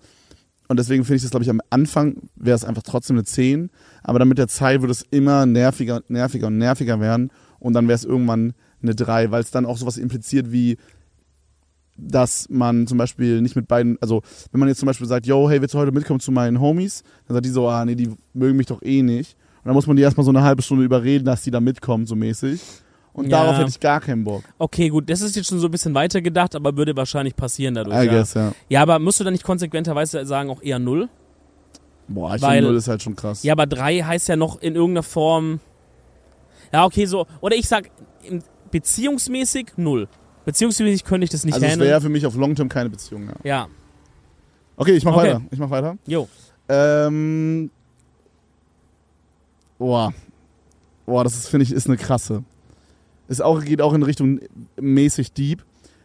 Und 0.68 0.80
deswegen 0.80 1.04
finde 1.04 1.18
ich 1.18 1.22
das, 1.22 1.32
glaube 1.32 1.44
ich, 1.44 1.50
am 1.50 1.62
Anfang 1.70 2.16
wäre 2.36 2.56
es 2.56 2.66
einfach 2.66 2.84
trotzdem 2.84 3.18
eine 3.18 3.26
10. 3.26 3.70
Aber 4.04 4.20
dann 4.20 4.28
mit 4.28 4.38
der 4.40 4.48
Zeit 4.48 4.82
würde 4.82 4.94
es 4.94 5.06
immer 5.12 5.46
nerviger, 5.46 6.02
nerviger 6.08 6.48
und 6.48 6.58
nerviger 6.58 7.00
werden. 7.00 7.30
Und 7.60 7.74
dann 7.74 7.88
wäre 7.88 7.96
es 7.96 8.06
irgendwann 8.06 8.54
eine 8.82 8.96
3, 8.96 9.30
weil 9.30 9.42
es 9.42 9.52
dann 9.52 9.66
auch 9.66 9.78
sowas 9.78 9.98
impliziert 9.98 10.52
wie, 10.52 10.78
dass 12.02 12.48
man 12.50 12.88
zum 12.88 12.98
Beispiel 12.98 13.42
nicht 13.42 13.56
mit 13.56 13.68
beiden, 13.68 13.98
also 14.02 14.22
wenn 14.52 14.60
man 14.60 14.70
jetzt 14.70 14.80
zum 14.80 14.88
Beispiel 14.88 15.08
sagt, 15.08 15.26
yo, 15.26 15.50
hey, 15.50 15.62
willst 15.62 15.74
du 15.74 15.78
heute 15.80 15.92
mitkommen 15.92 16.20
zu 16.20 16.32
meinen 16.32 16.60
Homies? 16.60 17.04
Dann 17.28 17.36
sagt 17.36 17.46
die 17.46 17.50
so, 17.50 17.68
ah, 17.70 17.86
nee, 17.86 17.96
die 17.96 18.10
mögen 18.34 18.58
mich 18.58 18.68
doch 18.68 18.82
eh 18.82 19.02
nicht. 19.02 19.38
Und 19.60 19.68
dann 19.68 19.76
muss 19.76 19.86
man 19.86 19.96
die 19.96 20.02
erstmal 20.02 20.26
so 20.26 20.32
eine 20.32 20.42
halbe 20.42 20.62
Stunde 20.62 20.84
überreden, 20.84 21.26
dass 21.26 21.44
die 21.44 21.52
da 21.52 21.60
mitkommen, 21.60 22.08
so 22.08 22.16
mäßig. 22.16 22.60
Und 23.14 23.26
Ja. 23.26 23.44
darauf 23.44 23.58
hätte 23.58 23.70
ich 23.70 23.80
gar 23.80 24.00
keinen 24.00 24.24
Bock. 24.24 24.44
Okay, 24.58 24.90
gut, 24.90 25.10
das 25.10 25.22
ist 25.22 25.36
jetzt 25.36 25.50
schon 25.50 25.60
so 25.60 25.68
ein 25.68 25.72
bisschen 25.72 25.94
weiter 25.94 26.22
gedacht, 26.22 26.56
aber 26.56 26.76
würde 26.78 26.96
wahrscheinlich 26.96 27.36
passieren 27.36 27.76
dadurch. 27.76 27.96
I 27.96 28.06
ja. 28.06 28.12
guess, 28.12 28.34
ja. 28.34 28.54
ja, 28.70 28.82
aber 28.82 29.00
musst 29.00 29.20
du 29.20 29.24
dann 29.24 29.34
nicht 29.34 29.44
konsequenterweise 29.44 30.26
sagen, 30.26 30.50
auch 30.50 30.62
eher 30.64 30.80
null? 30.80 31.10
Boah, 32.08 32.36
ich 32.36 32.42
finde, 32.42 32.62
null 32.64 32.76
ist 32.76 32.88
halt 32.88 33.04
schon 33.04 33.16
krass. 33.16 33.44
Ja, 33.44 33.54
aber 33.54 33.68
drei 33.68 34.00
heißt 34.00 34.28
ja 34.30 34.36
noch 34.36 34.62
in 34.62 34.76
irgendeiner 34.76 35.04
Form. 35.04 35.60
Ja, 36.74 36.86
okay, 36.86 37.06
so. 37.06 37.28
Oder 37.42 37.56
ich 37.56 37.68
sag, 37.68 37.92
beziehungsmäßig 38.72 39.74
null. 39.78 40.08
Beziehungsmäßig 40.46 41.04
könnte 41.04 41.24
ich 41.26 41.30
das 41.30 41.44
nicht 41.46 41.54
also 41.54 41.66
es 41.66 41.72
handeln. 41.74 41.90
wäre 41.90 42.02
für 42.02 42.10
mich 42.10 42.26
auf 42.26 42.36
Long 42.36 42.56
Term 42.56 42.70
keine 42.70 42.90
Beziehung, 42.90 43.28
ja. 43.28 43.36
Ja, 43.44 43.68
Okay, 44.78 44.94
ich 44.94 45.04
mach 45.06 45.14
Okay. 45.16 45.28
weiter. 45.28 45.42
Ich 45.52 45.60
mach 45.60 45.70
weiter. 45.70 45.98
jo. 46.08 46.28
Ähm. 46.70 47.70
Boah. 49.78 50.14
Boah, 51.06 51.24
das 51.24 51.36
ist, 51.36 51.48
finde 51.50 51.64
ich, 51.66 51.72
ist 51.72 51.88
eine 51.88 51.98
krasse. 51.98 52.44
Ist 53.28 53.42
auch, 53.42 53.64
geht 53.64 53.82
auch 53.82 53.94
in 53.94 54.04
Richtung 54.04 54.40
mäßig 54.80 55.34
deep. 55.34 55.64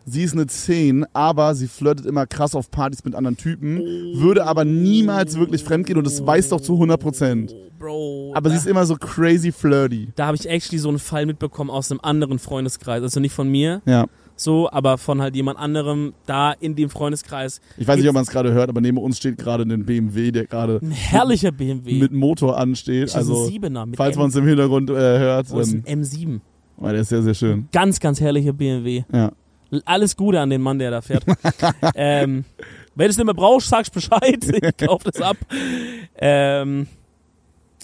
Sie 0.08 0.22
ist 0.22 0.34
eine 0.34 0.46
10, 0.46 1.04
aber 1.14 1.54
sie 1.56 1.66
flirtet 1.66 2.06
immer 2.06 2.26
krass 2.28 2.54
auf 2.54 2.70
Partys 2.70 3.04
mit 3.04 3.16
anderen 3.16 3.36
Typen, 3.36 3.78
würde 4.14 4.44
aber 4.46 4.64
niemals 4.64 5.36
wirklich 5.36 5.64
fremdgehen 5.64 5.98
und 5.98 6.06
das 6.06 6.24
weiß 6.24 6.50
doch 6.50 6.60
zu 6.60 6.74
100%. 6.74 7.52
Bro. 7.78 8.32
Aber 8.34 8.50
sie 8.50 8.56
ist 8.56 8.68
immer 8.68 8.86
so 8.86 8.94
crazy 8.94 9.50
flirty. 9.50 10.08
da 10.14 10.26
habe 10.26 10.36
ich 10.36 10.48
actually 10.48 10.78
so 10.78 10.88
einen 10.90 11.00
Fall 11.00 11.26
mitbekommen 11.26 11.70
aus 11.70 11.90
einem 11.90 11.98
anderen 12.04 12.38
Freundeskreis. 12.38 13.02
Also 13.02 13.18
nicht 13.18 13.34
von 13.34 13.48
mir, 13.50 13.82
Ja. 13.84 14.06
So, 14.36 14.70
aber 14.70 14.98
von 14.98 15.22
halt 15.22 15.34
jemand 15.34 15.58
anderem 15.58 16.12
da 16.26 16.52
in 16.52 16.76
dem 16.76 16.90
Freundeskreis. 16.90 17.60
Ich 17.78 17.88
weiß 17.88 17.96
nicht, 17.98 18.08
ob 18.08 18.14
man 18.14 18.22
es 18.22 18.30
gerade 18.30 18.52
hört, 18.52 18.68
aber 18.68 18.80
neben 18.80 18.98
uns 18.98 19.16
steht 19.16 19.38
gerade 19.38 19.62
ein 19.64 19.84
BMW, 19.86 20.30
der 20.30 20.44
gerade 20.46 20.78
Ein 20.82 20.90
herrlicher 20.90 21.52
BMW. 21.52 21.94
mit 21.98 22.12
Motor 22.12 22.58
ansteht. 22.58 23.04
Das 23.04 23.10
ist 23.12 23.16
Also, 23.16 23.44
ein 23.44 23.48
Siebener 23.50 23.86
mit 23.86 23.96
falls 23.96 24.16
man 24.16 24.28
es 24.28 24.36
im 24.36 24.46
Hintergrund 24.46 24.90
äh, 24.90 24.94
hört, 24.94 25.46
oh, 25.52 25.58
das 25.58 25.68
ist 25.68 25.86
dann, 25.86 25.92
ein 25.92 26.04
M7. 26.04 26.40
oh, 26.78 26.84
der 26.84 26.94
ist 26.96 27.08
sehr, 27.08 27.22
sehr 27.22 27.34
schön. 27.34 27.68
Ganz, 27.72 27.98
ganz 27.98 28.20
herrlicher 28.20 28.52
BMW. 28.52 29.04
Ja. 29.12 29.32
Alles 29.84 30.16
Gute 30.16 30.38
an 30.40 30.50
den 30.50 30.60
Mann, 30.62 30.78
der 30.78 30.90
da 30.92 31.00
fährt. 31.00 31.24
ähm, 31.96 32.44
wenn 32.94 33.06
du 33.06 33.10
es 33.10 33.16
nicht 33.16 33.26
mehr 33.26 33.34
brauchst, 33.34 33.68
sagst 33.68 33.92
Bescheid. 33.92 34.38
Ich 34.44 34.76
kauf 34.86 35.02
das 35.02 35.20
ab. 35.20 35.36
Ähm, 36.18 36.86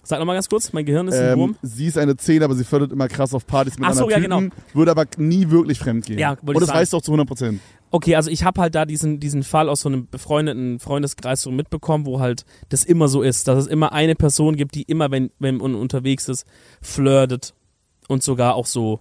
sag 0.02 0.18
nochmal 0.18 0.36
ganz 0.36 0.48
kurz, 0.48 0.72
mein 0.72 0.84
Gehirn 0.84 1.08
ist 1.08 1.14
im 1.16 1.24
Ähm, 1.24 1.38
Wurm. 1.38 1.56
sie 1.62 1.86
ist 1.86 1.98
eine 1.98 2.16
10, 2.16 2.42
aber 2.42 2.54
sie 2.54 2.64
fördert 2.64 2.92
immer 2.92 3.08
krass 3.08 3.34
auf 3.34 3.46
Partys 3.46 3.78
mit 3.78 3.88
Ach 3.88 3.94
so, 3.94 4.04
anderen 4.06 4.22
ja, 4.30 4.38
Typen, 4.38 4.52
würde 4.74 4.90
aber 4.90 5.06
nie 5.16 5.50
wirklich 5.50 5.78
fremdgehen. 5.78 6.18
Ja, 6.18 6.30
wollte 6.42 6.42
Und 6.42 6.54
ich 6.54 6.60
das 6.60 6.68
sagen. 6.68 6.78
weißt 6.80 6.92
du 6.92 6.96
auch 6.96 7.02
zu 7.02 7.12
100 7.12 7.28
Prozent. 7.28 7.60
Okay, 7.90 8.16
also 8.16 8.30
ich 8.30 8.44
habe 8.44 8.60
halt 8.60 8.74
da 8.74 8.86
diesen, 8.86 9.20
diesen 9.20 9.42
Fall 9.42 9.68
aus 9.68 9.82
so 9.82 9.88
einem 9.90 10.08
befreundeten 10.08 10.78
Freundeskreis 10.80 11.42
so 11.42 11.50
mitbekommen, 11.50 12.06
wo 12.06 12.20
halt 12.20 12.46
das 12.70 12.84
immer 12.84 13.06
so 13.08 13.20
ist, 13.22 13.48
dass 13.48 13.58
es 13.58 13.66
immer 13.66 13.92
eine 13.92 14.14
Person 14.14 14.56
gibt, 14.56 14.74
die 14.74 14.82
immer, 14.82 15.10
wenn, 15.10 15.30
wenn 15.38 15.58
man 15.58 15.74
unterwegs 15.74 16.28
ist, 16.28 16.46
flirtet 16.80 17.52
und 18.08 18.22
sogar 18.22 18.54
auch 18.54 18.66
so 18.66 19.00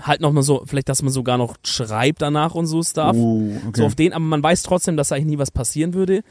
halt 0.00 0.20
noch 0.20 0.32
mal 0.32 0.42
so, 0.42 0.62
vielleicht, 0.66 0.88
dass 0.88 1.02
man 1.02 1.12
sogar 1.12 1.38
noch 1.38 1.56
schreibt 1.64 2.20
danach 2.22 2.54
und 2.54 2.66
so 2.66 2.82
Stuff. 2.82 3.16
Oh, 3.16 3.50
okay. 3.68 3.80
So 3.80 3.86
auf 3.86 3.94
den, 3.94 4.12
aber 4.12 4.24
man 4.24 4.42
weiß 4.42 4.62
trotzdem, 4.62 4.96
dass 4.96 5.12
eigentlich 5.12 5.26
nie 5.26 5.38
was 5.38 5.50
passieren 5.50 5.94
würde. 5.94 6.22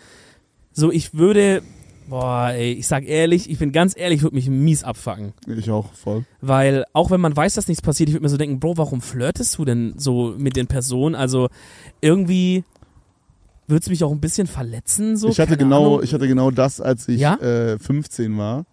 So, 0.73 0.91
ich 0.91 1.13
würde, 1.15 1.63
boah, 2.07 2.49
ey, 2.51 2.73
ich 2.73 2.87
sag 2.87 3.05
ehrlich, 3.07 3.49
ich 3.49 3.59
bin 3.59 3.71
ganz 3.71 3.95
ehrlich, 3.97 4.17
ich 4.17 4.23
würde 4.23 4.35
mich 4.35 4.49
mies 4.49 4.83
abfacken. 4.83 5.33
ich 5.47 5.69
auch, 5.71 5.91
voll. 5.93 6.25
Weil, 6.41 6.85
auch 6.93 7.11
wenn 7.11 7.21
man 7.21 7.35
weiß, 7.35 7.55
dass 7.55 7.67
nichts 7.67 7.81
passiert, 7.81 8.09
ich 8.09 8.15
würde 8.15 8.23
mir 8.23 8.29
so 8.29 8.37
denken, 8.37 8.59
Bro, 8.59 8.77
warum 8.77 9.01
flirtest 9.01 9.57
du 9.57 9.65
denn 9.65 9.93
so 9.97 10.33
mit 10.37 10.55
den 10.55 10.67
Personen? 10.67 11.15
Also, 11.15 11.49
irgendwie 12.01 12.63
würde 13.67 13.81
es 13.81 13.89
mich 13.89 14.03
auch 14.03 14.11
ein 14.11 14.21
bisschen 14.21 14.47
verletzen, 14.47 15.17
so. 15.17 15.27
ich, 15.29 15.39
hatte 15.39 15.57
keine 15.57 15.63
genau, 15.63 15.85
Ahnung. 15.95 16.03
ich 16.03 16.13
hatte 16.13 16.27
genau 16.27 16.51
das, 16.51 16.79
als 16.79 17.07
ich 17.07 17.19
Ja? 17.19 17.35
äh, 17.35 17.77
15 17.77 18.37
war. 18.37 18.65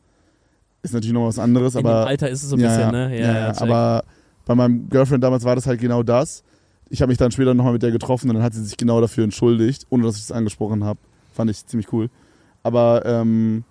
Ist 0.82 0.92
natürlich 0.94 1.14
noch 1.14 1.26
was 1.26 1.38
anderes, 1.38 1.74
In 1.74 1.80
dem 1.82 1.86
aber. 1.86 2.06
Alter 2.06 2.28
ist 2.28 2.42
es 2.42 2.50
so 2.50 2.56
ein 2.56 2.60
ja, 2.60 2.68
bisschen, 2.68 2.82
ja, 2.82 2.92
ne? 2.92 3.18
ja, 3.18 3.34
ja, 3.34 3.52
check. 3.52 3.62
aber 3.62 4.04
bei 4.44 4.54
meinem 4.54 4.88
Girlfriend 4.90 5.24
damals 5.24 5.44
war 5.44 5.56
das 5.56 5.66
halt 5.66 5.80
genau 5.80 6.02
das. 6.02 6.44
Ich 6.90 7.00
habe 7.00 7.08
mich 7.08 7.16
dann 7.18 7.30
später 7.32 7.54
nochmal 7.54 7.72
mit 7.72 7.82
der 7.82 7.90
getroffen 7.90 8.28
und 8.28 8.36
dann 8.36 8.44
hat 8.44 8.52
sie 8.52 8.62
sich 8.62 8.76
genau 8.76 9.00
dafür 9.00 9.24
entschuldigt, 9.24 9.86
ohne 9.90 10.04
dass 10.04 10.16
ich 10.16 10.22
es 10.22 10.30
angesprochen 10.32 10.84
habe. 10.84 11.00
Fand 11.32 11.50
ich 11.50 11.66
ziemlich 11.66 11.90
cool. 11.92 12.10
Aber 12.64 13.04
ähm, 13.06 13.62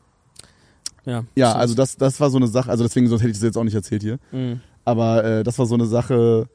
ja, 1.05 1.25
ja, 1.35 1.51
so- 1.51 1.57
also 1.57 1.75
das, 1.75 1.97
das 1.97 2.19
war 2.21 2.29
so 2.29 2.37
eine 2.37 2.47
Sache, 2.47 2.69
also 2.71 2.83
deswegen, 2.85 3.07
sonst 3.09 3.21
hätte 3.21 3.31
ich 3.31 3.37
das 3.37 3.43
jetzt 3.43 3.57
auch 3.57 3.63
nicht 3.65 3.75
erzählt 3.75 4.01
hier. 4.03 4.19
Mhm. 4.31 4.61
Aber 4.85 5.23
äh, 5.25 5.43
das 5.43 5.59
war 5.59 5.65
so 5.65 5.75
eine 5.75 5.85
Sache, 5.85 6.47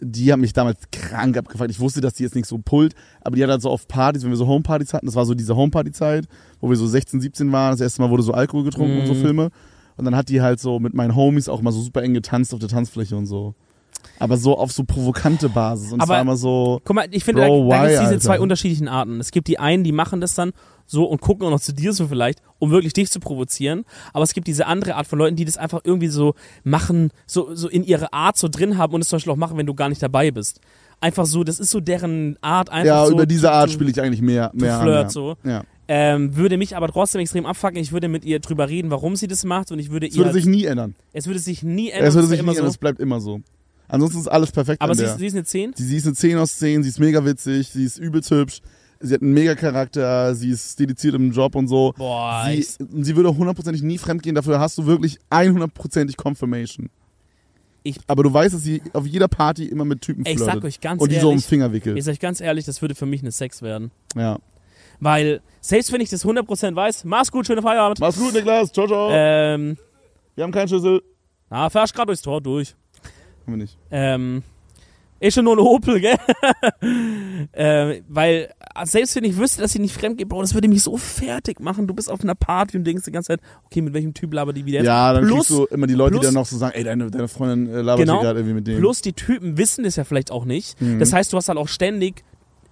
die 0.00 0.32
hat 0.32 0.38
mich 0.40 0.52
damals 0.52 0.78
krank 0.90 1.36
abgefuckt. 1.36 1.70
Ich 1.70 1.78
wusste, 1.80 2.00
dass 2.00 2.14
die 2.14 2.22
jetzt 2.24 2.34
nicht 2.34 2.46
so 2.46 2.58
pullt, 2.58 2.94
aber 3.20 3.36
die 3.36 3.42
hat 3.42 3.50
halt 3.50 3.62
so 3.62 3.70
auf 3.70 3.86
Partys, 3.86 4.22
wenn 4.24 4.30
wir 4.30 4.36
so 4.36 4.46
Homepartys 4.46 4.94
hatten, 4.94 5.06
das 5.06 5.14
war 5.14 5.24
so 5.26 5.34
diese 5.34 5.54
Homeparty-Zeit, 5.56 6.26
wo 6.60 6.68
wir 6.70 6.76
so 6.76 6.86
16, 6.86 7.20
17 7.20 7.52
waren, 7.52 7.72
das 7.72 7.80
erste 7.80 8.02
Mal 8.02 8.10
wurde 8.10 8.22
so 8.24 8.32
Alkohol 8.32 8.64
getrunken 8.64 8.98
und 9.00 9.06
so 9.06 9.14
Mhm. 9.14 9.20
Filme. 9.20 9.50
Und 9.96 10.04
dann 10.06 10.16
hat 10.16 10.28
die 10.28 10.40
halt 10.40 10.58
so 10.58 10.80
mit 10.80 10.94
meinen 10.94 11.14
Homies 11.14 11.48
auch 11.48 11.60
mal 11.62 11.70
so 11.70 11.80
super 11.82 12.02
eng 12.02 12.14
getanzt 12.14 12.52
auf 12.54 12.60
der 12.60 12.68
Tanzfläche 12.68 13.14
und 13.16 13.26
so. 13.26 13.54
Aber 14.18 14.36
so 14.36 14.56
auf 14.56 14.72
so 14.72 14.84
provokante 14.84 15.48
Basis. 15.48 15.92
Und 15.92 16.00
es 16.00 16.04
Aber- 16.04 16.14
war 16.14 16.20
immer 16.20 16.36
so, 16.36 16.80
Guck 16.84 16.96
mal, 16.96 17.06
ich 17.10 17.24
finde, 17.24 17.44
Bro, 17.46 17.68
da, 17.70 17.76
da 17.76 17.82
gibt 17.82 17.92
es 17.94 18.00
diese 18.00 18.10
Alter? 18.10 18.20
zwei 18.20 18.40
unterschiedlichen 18.40 18.88
Arten. 18.88 19.20
Es 19.20 19.30
gibt 19.30 19.48
die 19.48 19.58
einen, 19.58 19.84
die 19.84 19.92
machen 19.92 20.20
das 20.20 20.34
dann 20.34 20.52
so 20.86 21.04
und 21.04 21.20
gucken 21.20 21.46
auch 21.46 21.50
noch 21.50 21.60
zu 21.60 21.72
dir 21.72 21.92
so 21.92 22.06
vielleicht, 22.08 22.40
um 22.58 22.70
wirklich 22.70 22.92
dich 22.92 23.10
zu 23.10 23.18
provozieren. 23.20 23.84
Aber 24.12 24.24
es 24.24 24.34
gibt 24.34 24.46
diese 24.46 24.66
andere 24.66 24.96
Art 24.96 25.06
von 25.06 25.18
Leuten, 25.18 25.36
die 25.36 25.44
das 25.44 25.56
einfach 25.56 25.80
irgendwie 25.84 26.08
so 26.08 26.34
machen, 26.64 27.10
so, 27.26 27.54
so 27.54 27.68
in 27.68 27.84
ihre 27.84 28.12
Art 28.12 28.36
so 28.36 28.48
drin 28.48 28.78
haben 28.78 28.92
und 28.94 29.00
es 29.00 29.08
zum 29.08 29.16
Beispiel 29.16 29.32
auch 29.32 29.36
machen, 29.36 29.56
wenn 29.56 29.66
du 29.66 29.74
gar 29.74 29.88
nicht 29.88 30.02
dabei 30.02 30.30
bist. 30.30 30.60
Einfach 31.00 31.26
so, 31.26 31.42
das 31.44 31.58
ist 31.58 31.70
so 31.70 31.80
deren 31.80 32.36
Art 32.42 32.70
einfach 32.70 32.86
ja, 32.86 33.06
so. 33.06 33.12
über 33.12 33.26
diese 33.26 33.50
Art 33.50 33.70
spiele 33.70 33.90
ich 33.90 34.00
eigentlich 34.00 34.22
mehr, 34.22 34.50
mehr 34.54 34.80
Flirt 34.80 34.96
an. 34.96 35.02
Ja. 35.04 35.08
so. 35.10 35.36
Ja. 35.44 35.62
Ähm, 35.88 36.36
würde 36.36 36.56
mich 36.58 36.76
aber 36.76 36.88
trotzdem 36.88 37.20
extrem 37.20 37.44
abfacken. 37.44 37.78
Ich 37.80 37.92
würde 37.92 38.08
mit 38.08 38.24
ihr 38.24 38.38
drüber 38.38 38.68
reden, 38.68 38.90
warum 38.90 39.16
sie 39.16 39.26
das 39.26 39.44
macht 39.44 39.72
und 39.72 39.78
ich 39.78 39.90
würde 39.90 40.06
Es 40.06 40.14
ihr. 40.14 40.18
würde 40.20 40.32
sich 40.32 40.46
nie 40.46 40.64
ändern. 40.64 40.94
es 41.12 41.26
würde 41.26 41.40
sich 41.40 41.62
nie 41.62 41.90
ändern. 41.90 42.08
Es 42.08 42.14
würde 42.14 42.24
es 42.24 42.30
sich 42.30 42.42
nie 42.42 42.48
ändern, 42.48 42.64
so. 42.64 42.70
es 42.70 42.78
bleibt 42.78 43.00
immer 43.00 43.20
so. 43.20 43.40
Ansonsten 43.92 44.20
ist 44.20 44.28
alles 44.28 44.50
perfekt 44.50 44.80
Aber 44.80 44.94
sie 44.94 45.04
ist, 45.04 45.18
sie 45.18 45.26
ist 45.26 45.34
eine 45.34 45.44
10? 45.44 45.74
Sie, 45.76 45.84
sie 45.84 45.96
ist 45.98 46.06
eine 46.06 46.14
10 46.14 46.38
aus 46.38 46.58
10, 46.58 46.82
sie 46.82 46.88
ist 46.88 46.98
mega 46.98 47.24
witzig, 47.24 47.68
sie 47.68 47.84
ist 47.84 47.98
übelst 47.98 48.30
hübsch, 48.30 48.60
sie 49.00 49.12
hat 49.14 49.20
einen 49.22 49.34
mega 49.34 49.54
Charakter, 49.54 50.34
sie 50.34 50.50
ist 50.50 50.80
dediziert 50.80 51.14
im 51.14 51.30
Job 51.30 51.54
und 51.54 51.68
so. 51.68 51.92
Boah, 51.98 52.44
Sie, 52.46 52.54
ich, 52.60 52.68
sie 52.68 53.16
würde 53.16 53.36
hundertprozentig 53.36 53.82
nie 53.82 53.98
fremdgehen, 53.98 54.34
dafür 54.34 54.58
hast 54.60 54.78
du 54.78 54.86
wirklich 54.86 55.18
100%ig 55.30 56.16
Confirmation. 56.16 56.88
aber 58.06 58.22
du 58.22 58.32
weißt, 58.32 58.54
dass 58.54 58.62
sie 58.62 58.80
auf 58.94 59.06
jeder 59.06 59.28
Party 59.28 59.66
immer 59.66 59.84
mit 59.84 60.00
Typen 60.00 60.24
Ey, 60.24 60.32
ich 60.32 60.38
flirtet. 60.38 60.54
sag 60.56 60.64
euch 60.64 60.80
ganz 60.80 61.02
und 61.02 61.12
die 61.12 61.16
so 61.16 61.26
um 61.28 61.32
den 61.32 61.38
ehrlich, 61.38 61.46
Finger 61.46 61.72
wickelt. 61.72 61.98
ich 61.98 62.04
sag 62.04 62.12
euch 62.12 62.20
ganz 62.20 62.40
ehrlich, 62.40 62.64
das 62.64 62.80
würde 62.80 62.94
für 62.94 63.06
mich 63.06 63.20
eine 63.20 63.30
Sex 63.32 63.60
werden. 63.60 63.90
Ja. 64.16 64.38
Weil, 65.00 65.40
selbst 65.60 65.92
wenn 65.92 66.00
ich 66.00 66.08
das 66.10 66.24
100% 66.24 66.76
weiß, 66.76 67.04
mach's 67.04 67.30
gut, 67.32 67.46
schöne 67.46 67.60
Feierabend. 67.60 67.98
Mach's 67.98 68.16
gut, 68.18 68.32
Niklas. 68.32 68.72
Ciao, 68.72 68.86
ciao. 68.86 69.10
Ähm, 69.12 69.76
Wir 70.36 70.44
haben 70.44 70.52
keinen 70.52 70.68
Schlüssel. 70.68 71.02
na, 71.50 71.68
fährst 71.68 71.92
grad 71.92 72.08
durchs 72.08 72.22
Tor 72.22 72.40
durch. 72.40 72.74
Haben 73.46 73.52
wir 73.54 73.56
nicht. 73.58 73.76
Ähm, 73.90 74.42
ist 75.20 75.34
schon 75.34 75.44
nur 75.44 75.54
ein 75.56 75.60
Opel, 75.60 76.00
gell? 76.00 76.16
äh, 77.52 78.02
weil, 78.08 78.52
selbst 78.84 79.14
wenn 79.14 79.24
ich 79.24 79.36
wüsste, 79.36 79.62
dass 79.62 79.72
sie 79.72 79.78
nicht 79.78 79.94
fremd 79.94 80.18
geht, 80.18 80.28
Bro, 80.28 80.40
das 80.42 80.54
würde 80.54 80.68
mich 80.68 80.82
so 80.82 80.96
fertig 80.96 81.60
machen. 81.60 81.86
Du 81.86 81.94
bist 81.94 82.10
auf 82.10 82.22
einer 82.22 82.34
Party 82.34 82.76
und 82.76 82.84
denkst 82.84 83.04
die 83.04 83.12
ganze 83.12 83.28
Zeit, 83.28 83.40
okay, 83.66 83.82
mit 83.82 83.94
welchem 83.94 84.14
Typ 84.14 84.32
labert 84.34 84.56
die 84.56 84.66
wieder? 84.66 84.82
Ja, 84.82 85.12
dann 85.12 85.24
plus, 85.24 85.46
kriegst 85.46 85.50
du 85.50 85.64
immer 85.66 85.86
die 85.86 85.94
Leute, 85.94 86.14
die 86.14 86.18
plus- 86.18 86.26
dann 86.26 86.34
noch 86.34 86.46
so 86.46 86.56
sagen, 86.56 86.74
ey, 86.74 86.82
deine, 86.84 87.10
deine 87.10 87.28
Freundin 87.28 87.72
äh, 87.72 87.82
labert 87.82 88.06
Genau. 88.06 88.20
gerade 88.20 88.40
irgendwie 88.40 88.54
mit 88.54 88.66
dem. 88.66 88.78
plus 88.80 89.00
die 89.00 89.12
Typen 89.12 89.56
wissen 89.58 89.84
das 89.84 89.96
ja 89.96 90.04
vielleicht 90.04 90.30
auch 90.32 90.44
nicht. 90.44 90.80
Mhm. 90.80 90.98
Das 90.98 91.12
heißt, 91.12 91.32
du 91.32 91.36
hast 91.36 91.48
halt 91.48 91.58
auch 91.58 91.68
ständig 91.68 92.24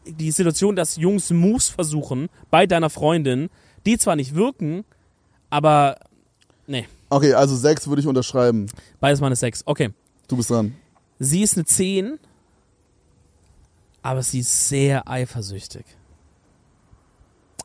die 0.07 0.31
Situation, 0.33 0.75
dass 0.77 0.97
Jungs 0.97 1.31
Moves 1.31 1.69
versuchen 1.69 2.29
bei 2.51 2.67
deiner 2.67 2.91
Freundin, 2.91 3.49
die 3.87 3.97
zwar 3.99 4.17
nicht 4.17 4.35
wirken, 4.35 4.85
aber 5.51 5.97
Okay, 7.11 7.35
also 7.35 7.57
sechs 7.57 7.89
würde 7.89 8.01
ich 8.01 8.07
unterschreiben. 8.07 8.67
beides 9.01 9.21
mal 9.21 9.27
eine 9.27 9.37
Sex. 9.37 9.63
Okay. 9.67 9.91
Du 10.31 10.37
bist 10.37 10.49
dran. 10.49 10.75
Sie 11.19 11.43
ist 11.43 11.57
eine 11.57 11.65
10, 11.65 12.19
aber 14.01 14.23
sie 14.23 14.39
ist 14.41 14.69
sehr 14.69 15.09
eifersüchtig. 15.09 15.85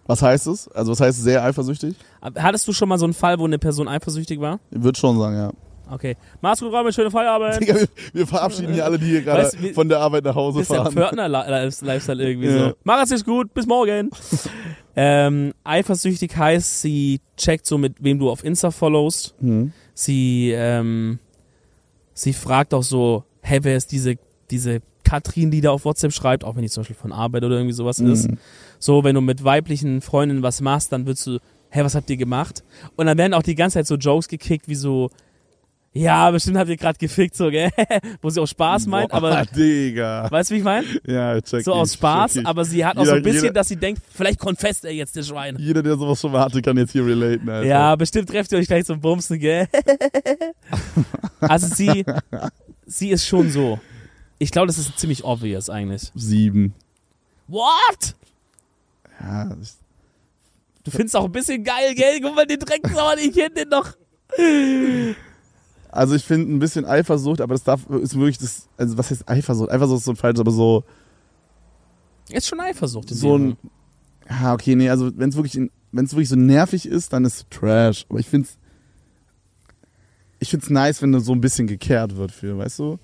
Was 0.07 0.21
heißt 0.23 0.47
es? 0.47 0.67
Also 0.69 0.91
was 0.91 0.99
heißt 0.99 1.21
sehr 1.21 1.43
eifersüchtig? 1.43 1.95
Hattest 2.21 2.67
du 2.67 2.73
schon 2.73 2.89
mal 2.89 2.97
so 2.97 3.05
einen 3.05 3.13
Fall, 3.13 3.37
wo 3.37 3.45
eine 3.45 3.59
Person 3.59 3.87
eifersüchtig 3.87 4.39
war? 4.39 4.59
Ich 4.71 4.81
würde 4.81 4.97
schon 4.99 5.17
sagen, 5.19 5.35
ja. 5.35 5.51
Okay. 5.91 6.17
Mach's 6.41 6.59
gut, 6.59 6.71
Räume, 6.73 6.91
schöne 6.91 7.11
Feierabend. 7.11 7.61
Digga, 7.61 7.75
wir, 7.75 7.87
wir 8.13 8.25
verabschieden 8.27 8.73
hier 8.73 8.83
alle, 8.83 8.97
die 8.97 9.05
hier 9.05 9.21
gerade 9.21 9.43
Weißt 9.43 9.57
von 9.75 9.87
der 9.87 9.99
Arbeit 9.99 10.23
nach 10.23 10.33
Hause 10.33 10.61
Ist 10.61 10.71
ja 10.71 10.77
fahren. 10.83 10.93
Pförtner-Lifestyle 10.93 12.27
irgendwie 12.27 12.47
Ja. 12.47 12.69
so. 12.69 12.75
Mach 12.83 13.03
es 13.03 13.11
jetzt 13.11 13.25
gut, 13.25 13.53
bis 13.53 13.67
morgen. 13.67 14.09
ähm, 14.95 15.53
eifersüchtig 15.63 16.35
heißt, 16.35 16.81
sie 16.81 17.21
checkt 17.37 17.67
so, 17.67 17.77
mit 17.77 18.03
wem 18.03 18.17
du 18.17 18.31
auf 18.31 18.43
Insta 18.43 18.71
followst. 18.71 19.35
Hm. 19.39 19.71
Sie, 19.93 20.51
ähm, 20.55 21.19
sie 22.15 22.33
fragt 22.33 22.73
auch 22.73 22.81
so, 22.81 23.23
hey, 23.41 23.59
wer 23.61 23.77
ist 23.77 23.91
diese, 23.91 24.15
diese 24.49 24.81
Katrin, 25.03 25.51
die 25.51 25.61
da 25.61 25.69
auf 25.69 25.85
WhatsApp 25.85 26.11
schreibt, 26.11 26.43
auch 26.43 26.55
wenn 26.55 26.63
die 26.63 26.69
zum 26.69 26.81
Beispiel 26.81 26.95
von 26.95 27.11
Arbeit 27.11 27.43
oder 27.43 27.57
irgendwie 27.57 27.73
sowas 27.73 27.99
ist. 27.99 28.27
Mhm. 28.27 28.39
So, 28.79 29.03
wenn 29.03 29.13
du 29.13 29.21
mit 29.21 29.43
weiblichen 29.43 30.01
Freundinnen 30.01 30.41
was 30.41 30.61
machst, 30.61 30.91
dann 30.91 31.05
würdest 31.05 31.27
du, 31.27 31.39
hä, 31.69 31.83
was 31.83 31.93
habt 31.93 32.09
ihr 32.09 32.17
gemacht? 32.17 32.63
Und 32.95 33.05
dann 33.05 33.17
werden 33.19 33.35
auch 33.35 33.43
die 33.43 33.53
ganze 33.53 33.75
Zeit 33.75 33.85
so 33.85 33.95
Jokes 33.95 34.27
gekickt, 34.27 34.67
wie 34.67 34.75
so, 34.75 35.11
ja, 35.97 36.29
bestimmt 36.29 36.57
habt 36.57 36.69
ihr 36.69 36.75
gerade 36.77 36.97
gefickt, 36.99 37.35
so, 37.35 37.49
gell? 37.49 37.69
Wo 38.21 38.29
sie 38.29 38.41
auch 38.41 38.45
Spaß 38.47 38.85
meint, 38.87 39.09
Boah, 39.11 39.17
aber, 39.17 39.45
Digga. 39.45 40.29
weißt 40.29 40.49
du, 40.51 40.53
wie 40.55 40.57
ich 40.59 40.63
meine? 40.63 40.85
Ja, 41.07 41.39
check 41.41 41.63
So 41.63 41.71
ich, 41.71 41.77
aus 41.77 41.93
Spaß, 41.93 42.39
aber 42.43 42.65
sie 42.65 42.85
hat 42.85 42.97
auch 42.97 43.01
Jeder- 43.03 43.11
so 43.11 43.15
ein 43.17 43.23
bisschen, 43.23 43.41
jeder- 43.43 43.53
dass 43.53 43.67
sie 43.69 43.77
denkt, 43.77 44.01
vielleicht 44.13 44.39
confesst 44.39 44.83
er 44.85 44.91
jetzt, 44.91 45.15
der 45.15 45.23
Schwein. 45.23 45.55
Jeder, 45.57 45.81
der 45.81 45.95
sowas 45.97 46.19
schon 46.19 46.31
mal 46.33 46.41
hatte, 46.41 46.61
kann 46.61 46.77
jetzt 46.77 46.91
hier 46.91 47.05
relaten, 47.05 47.47
Alter. 47.49 47.65
Ja, 47.67 47.95
bestimmt 47.95 48.29
trefft 48.29 48.51
ihr 48.51 48.57
euch 48.57 48.67
gleich 48.67 48.85
zum 48.85 48.99
Bumsen, 48.99 49.39
gell? 49.39 49.67
also 51.39 51.67
sie, 51.73 52.05
sie 52.85 53.09
ist 53.09 53.25
schon 53.25 53.49
so. 53.49 53.79
Ich 54.37 54.51
glaube, 54.51 54.67
das 54.67 54.77
ist 54.77 54.99
ziemlich 54.99 55.23
obvious 55.23 55.69
eigentlich. 55.69 56.11
Sieben. 56.13 56.73
What? 57.47 58.15
Ja, 59.21 59.55
ich, 59.61 59.69
Du 60.83 60.91
findest 60.91 61.15
auch 61.15 61.25
ein 61.25 61.31
bisschen 61.31 61.63
geil, 61.63 61.95
gell? 61.95 62.19
Guck 62.21 62.35
mal, 62.35 62.45
den 62.45 62.59
Drecksauer, 62.59 63.15
ich 63.17 63.33
kenn 63.33 63.51
den 63.55 63.69
doch. 63.71 63.93
Also 65.95 66.15
ich 66.15 66.23
finde 66.23 66.53
ein 66.53 66.59
bisschen 66.59 66.85
Eifersucht, 66.85 67.41
aber 67.41 67.53
das 67.53 67.63
darf, 67.63 67.89
ist 67.89 68.15
wirklich 68.15 68.37
das, 68.37 68.67
also 68.77 68.97
was 68.97 69.09
heißt 69.11 69.27
Eifersucht? 69.29 69.71
Eifersucht 69.71 69.99
ist 69.99 70.05
so 70.05 70.15
falsch, 70.15 70.39
aber 70.39 70.51
so, 70.51 70.83
Ist 72.29 72.47
schon 72.47 72.59
Eifersucht. 72.59 73.09
so 73.09 73.37
ein, 73.37 73.57
ja, 74.29 74.53
okay, 74.53 74.75
nee, 74.75 74.89
also 74.89 75.11
wenn 75.17 75.29
es 75.29 75.35
wirklich, 75.35 75.55
wenn 75.91 76.05
es 76.05 76.11
wirklich 76.13 76.29
so 76.29 76.35
nervig 76.35 76.85
ist, 76.87 77.13
dann 77.13 77.25
ist 77.25 77.35
es 77.37 77.45
Trash. 77.49 78.05
Aber 78.09 78.19
ich 78.19 78.27
finde 78.27 78.47
es, 78.47 78.57
ich 80.39 80.49
find's 80.49 80.69
nice, 80.69 81.01
wenn 81.01 81.17
so 81.19 81.31
ein 81.33 81.41
bisschen 81.41 81.67
gekehrt 81.67 82.15
wird 82.17 82.31
für, 82.31 82.57
weißt 82.57 82.79
du? 82.79 82.99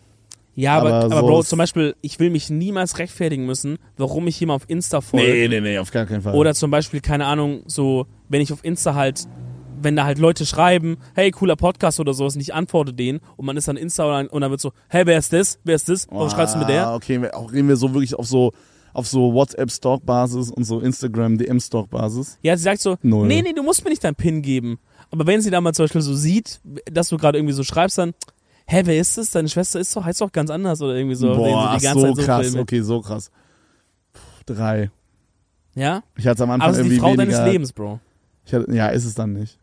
Ja, 0.53 0.77
aber, 0.77 0.89
aber 0.89 1.05
aber, 1.05 1.15
so 1.15 1.27
Bro, 1.27 1.39
ist- 1.41 1.49
zum 1.49 1.57
Beispiel, 1.59 1.95
ich 2.01 2.19
will 2.19 2.30
mich 2.30 2.49
niemals 2.49 2.97
rechtfertigen 2.99 3.45
müssen, 3.45 3.77
warum 3.97 4.27
ich 4.27 4.38
jemand 4.39 4.63
auf 4.63 4.69
Insta 4.69 4.99
folge. 4.99 5.47
nee, 5.49 5.61
nee, 5.61 5.77
auf 5.77 5.91
gar 5.91 6.05
keinen 6.05 6.22
Fall. 6.22 6.35
Oder 6.35 6.53
zum 6.53 6.69
Beispiel, 6.72 6.99
keine 6.99 7.26
Ahnung, 7.26 7.63
so, 7.68 8.05
wenn 8.27 8.41
ich 8.41 8.51
auf 8.51 8.63
Insta 8.65 8.93
halt, 8.93 9.27
wenn 9.84 9.95
da 9.95 10.06
halt 10.06 10.18
Leute 10.20 10.45
schreiben, 10.45 10.98
hey, 11.16 11.32
cooler 11.32 11.56
Podcast 11.56 11.99
oder 11.99 12.14
sowas, 12.14 12.36
und 12.36 12.41
ich 12.41 12.53
antworte 12.53 12.94
denen 12.94 13.20
und 13.38 13.45
man 13.45 13.58
ist 13.58 13.68
dann 13.68 13.78
Insta 13.78 14.20
und 14.22 14.41
dann, 14.41 14.52
wird 14.52 14.62
so, 14.62 14.72
hey, 14.90 15.06
wer 15.06 15.18
ist 15.18 15.34
das? 15.34 15.60
Wer 15.64 15.76
ist 15.76 15.90
das? 15.90 16.08
Warum 16.10 16.30
schreibst 16.30 16.56
du 16.56 16.60
mit 16.60 16.70
der? 16.70 16.88
Ah, 16.88 16.95
Okay, 16.95 17.30
auch 17.32 17.52
reden 17.52 17.68
wir 17.68 17.76
so 17.78 17.94
wirklich 17.94 18.16
auf 18.16 18.28
so, 18.28 18.52
auf 18.94 19.08
so 19.08 19.34
WhatsApp-Stalk-Basis 19.34 20.52
und 20.52 20.64
so 20.64 20.80
Instagram, 20.80 21.38
DM-Stalk-Basis. 21.38 22.38
Ja, 22.41 22.58
sie 22.58 22.64
sagt 22.64 22.82
so, 22.82 22.98
Null. 23.02 23.28
nee, 23.28 23.41
nee, 23.41 23.53
du 23.53 23.64
musst 23.64 23.84
mir 23.84 23.90
nicht 23.90 24.03
deinen 24.03 24.16
PIN 24.16 24.41
geben. 24.41 24.80
Aber 25.12 25.28
wenn 25.28 25.41
sie 25.41 25.49
dann 25.49 25.64
mal 25.64 25.74
zum 25.74 25.84
Beispiel 25.86 26.02
so 26.02 26.14
sieht, 26.14 26.62
dass 26.91 27.10
du 27.10 27.18
gerade 27.18 27.38
irgendwie 27.38 27.53
so 27.53 27.64
schreibst, 27.64 27.98
dann, 27.98 28.14
hä, 28.68 28.82
wer 28.86 28.98
ist 28.99 29.18
das? 29.18 29.32
Deine 29.32 29.49
Schwester 29.49 29.80
ist 29.80 29.95
doch, 29.95 30.03
heißt 30.06 30.22
doch 30.22 30.32
ganz 30.32 30.49
anders 30.49 30.82
oder 30.82 30.95
irgendwie 30.95 31.16
so. 31.16 31.34
Boah, 31.36 31.70
ach, 31.72 31.78
die 31.78 31.84
ganze 31.84 31.99
so 32.02 32.08
Zeit 32.08 32.16
so 32.18 32.24
krass, 32.24 32.41
filmen. 32.48 32.60
okay, 32.62 32.82
so 32.82 33.02
krass. 33.02 33.32
Puh, 34.14 34.20
drei. 34.53 34.91
Ja? 35.76 36.03
Ich 36.18 36.26
hatte 36.28 36.36
es 36.36 36.41
am 36.41 36.52
Anfang 36.52 36.62
Aber 36.70 36.72
es 36.72 36.78
ist 36.78 36.86
irgendwie 36.86 36.95
die 36.95 36.99
Frau 37.02 37.08
weniger, 37.14 37.26
deines 37.38 37.52
Lebens, 37.52 37.74
Bro. 37.74 37.99
Ich 38.45 38.53
hatte, 38.53 38.74
ja, 38.74 38.88
ist 38.88 39.06
es 39.06 39.16
dann 39.16 39.34
nicht. 39.34 39.58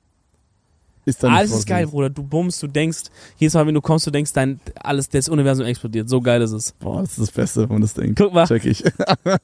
Ist 1.09 1.22
dann 1.22 1.32
Alles 1.32 1.52
ist 1.52 1.66
geil, 1.66 1.86
Bruder. 1.86 2.10
Du 2.10 2.22
bummst, 2.22 2.62
du 2.62 2.66
denkst, 2.66 3.05
jedes 3.39 3.55
Mal, 3.55 3.66
wenn 3.66 3.74
du 3.74 3.80
kommst, 3.80 4.06
du 4.06 4.10
denkst, 4.10 4.32
dein, 4.35 4.60
alles, 4.82 5.09
das 5.09 5.28
Universum 5.30 5.64
explodiert. 5.64 6.06
So 6.09 6.20
geil 6.20 6.43
ist 6.43 6.52
es. 6.52 6.72
Boah, 6.72 7.01
das 7.01 7.12
ist 7.12 7.20
das 7.20 7.30
Beste, 7.30 7.62
wenn 7.62 7.68
man 7.70 7.80
das 7.80 7.94
denkt. 7.94 8.18
Guck 8.18 8.35
mal. 8.35 8.47
Check 8.47 8.66
ich. 8.66 8.82
Boah, 9.24 9.39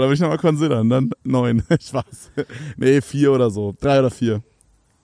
da 0.00 0.06
will 0.08 0.14
ich 0.14 0.20
nochmal 0.20 0.38
considern. 0.38 0.88
Dann 0.90 1.10
neun. 1.22 1.62
Spaß. 1.80 2.30
Nee, 2.76 3.00
vier 3.00 3.32
oder 3.32 3.50
so. 3.50 3.74
Drei 3.80 4.00
oder 4.00 4.10
vier. 4.10 4.42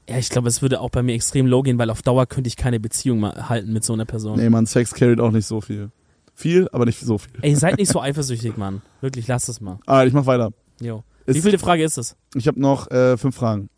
Ja, 0.09 0.18
ich 0.18 0.28
glaube, 0.28 0.48
es 0.48 0.60
würde 0.60 0.80
auch 0.80 0.90
bei 0.90 1.02
mir 1.05 1.14
extrem 1.14 1.47
low 1.47 1.62
gehen, 1.62 1.78
weil 1.78 1.88
auf 1.88 2.02
Dauer 2.02 2.26
könnte 2.26 2.48
ich 2.48 2.56
keine 2.56 2.80
Beziehung 2.80 3.24
halten 3.24 3.72
mit 3.72 3.84
so 3.84 3.92
einer 3.92 4.06
Person. 4.06 4.40
Nee, 4.40 4.51
man, 4.51 4.66
Sex 4.66 4.92
carried 4.92 5.20
auch 5.20 5.30
nicht 5.30 5.47
so 5.47 5.60
viel. 5.60 5.90
Viel, 6.34 6.68
aber 6.72 6.84
nicht 6.86 6.98
so 6.98 7.16
viel. 7.18 7.30
Ey, 7.42 7.55
seid 7.55 7.76
nicht 7.78 7.92
so 7.92 8.01
eifersüchtig, 8.02 8.56
Mann. 8.56 8.82
Wirklich, 9.01 9.28
lasst 9.28 9.48
es 9.48 9.60
mal. 9.60 9.78
Ah, 9.86 10.05
ich 10.05 10.12
mach 10.12 10.26
weiter. 10.26 10.51
Jo. 10.80 11.05
Ist- 11.26 11.36
Wie 11.36 11.42
viele 11.42 11.59
Frage 11.59 11.84
ist 11.84 11.97
es? 11.97 12.16
Ich 12.34 12.48
habe 12.48 12.59
noch 12.60 12.90
äh, 12.90 13.16
fünf 13.16 13.36
Fragen. 13.36 13.68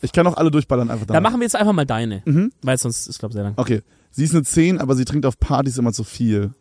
Ich 0.00 0.12
kann 0.12 0.26
auch 0.26 0.36
alle 0.36 0.50
durchballern 0.50 0.90
einfach 0.90 1.06
Dann 1.06 1.22
machen 1.22 1.40
wir 1.40 1.44
jetzt 1.44 1.56
einfach 1.56 1.72
mal 1.72 1.84
deine. 1.86 2.22
Mhm. 2.24 2.52
Weil 2.62 2.78
sonst 2.78 3.06
ist, 3.06 3.18
glaube 3.18 3.32
ich, 3.32 3.34
sehr 3.34 3.44
lang. 3.44 3.54
Okay. 3.56 3.82
Sie 4.10 4.24
ist 4.24 4.34
eine 4.34 4.44
10, 4.44 4.78
aber 4.78 4.94
sie 4.94 5.04
trinkt 5.04 5.26
auf 5.26 5.38
Partys 5.38 5.78
immer 5.78 5.92
zu 5.92 6.04
viel. 6.04 6.52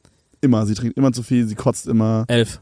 Immer. 0.41 0.65
Sie 0.65 0.73
trinkt 0.73 0.97
immer 0.97 1.11
zu 1.11 1.23
viel, 1.23 1.47
sie 1.47 1.55
kotzt 1.55 1.87
immer. 1.87 2.25
Elf. 2.27 2.61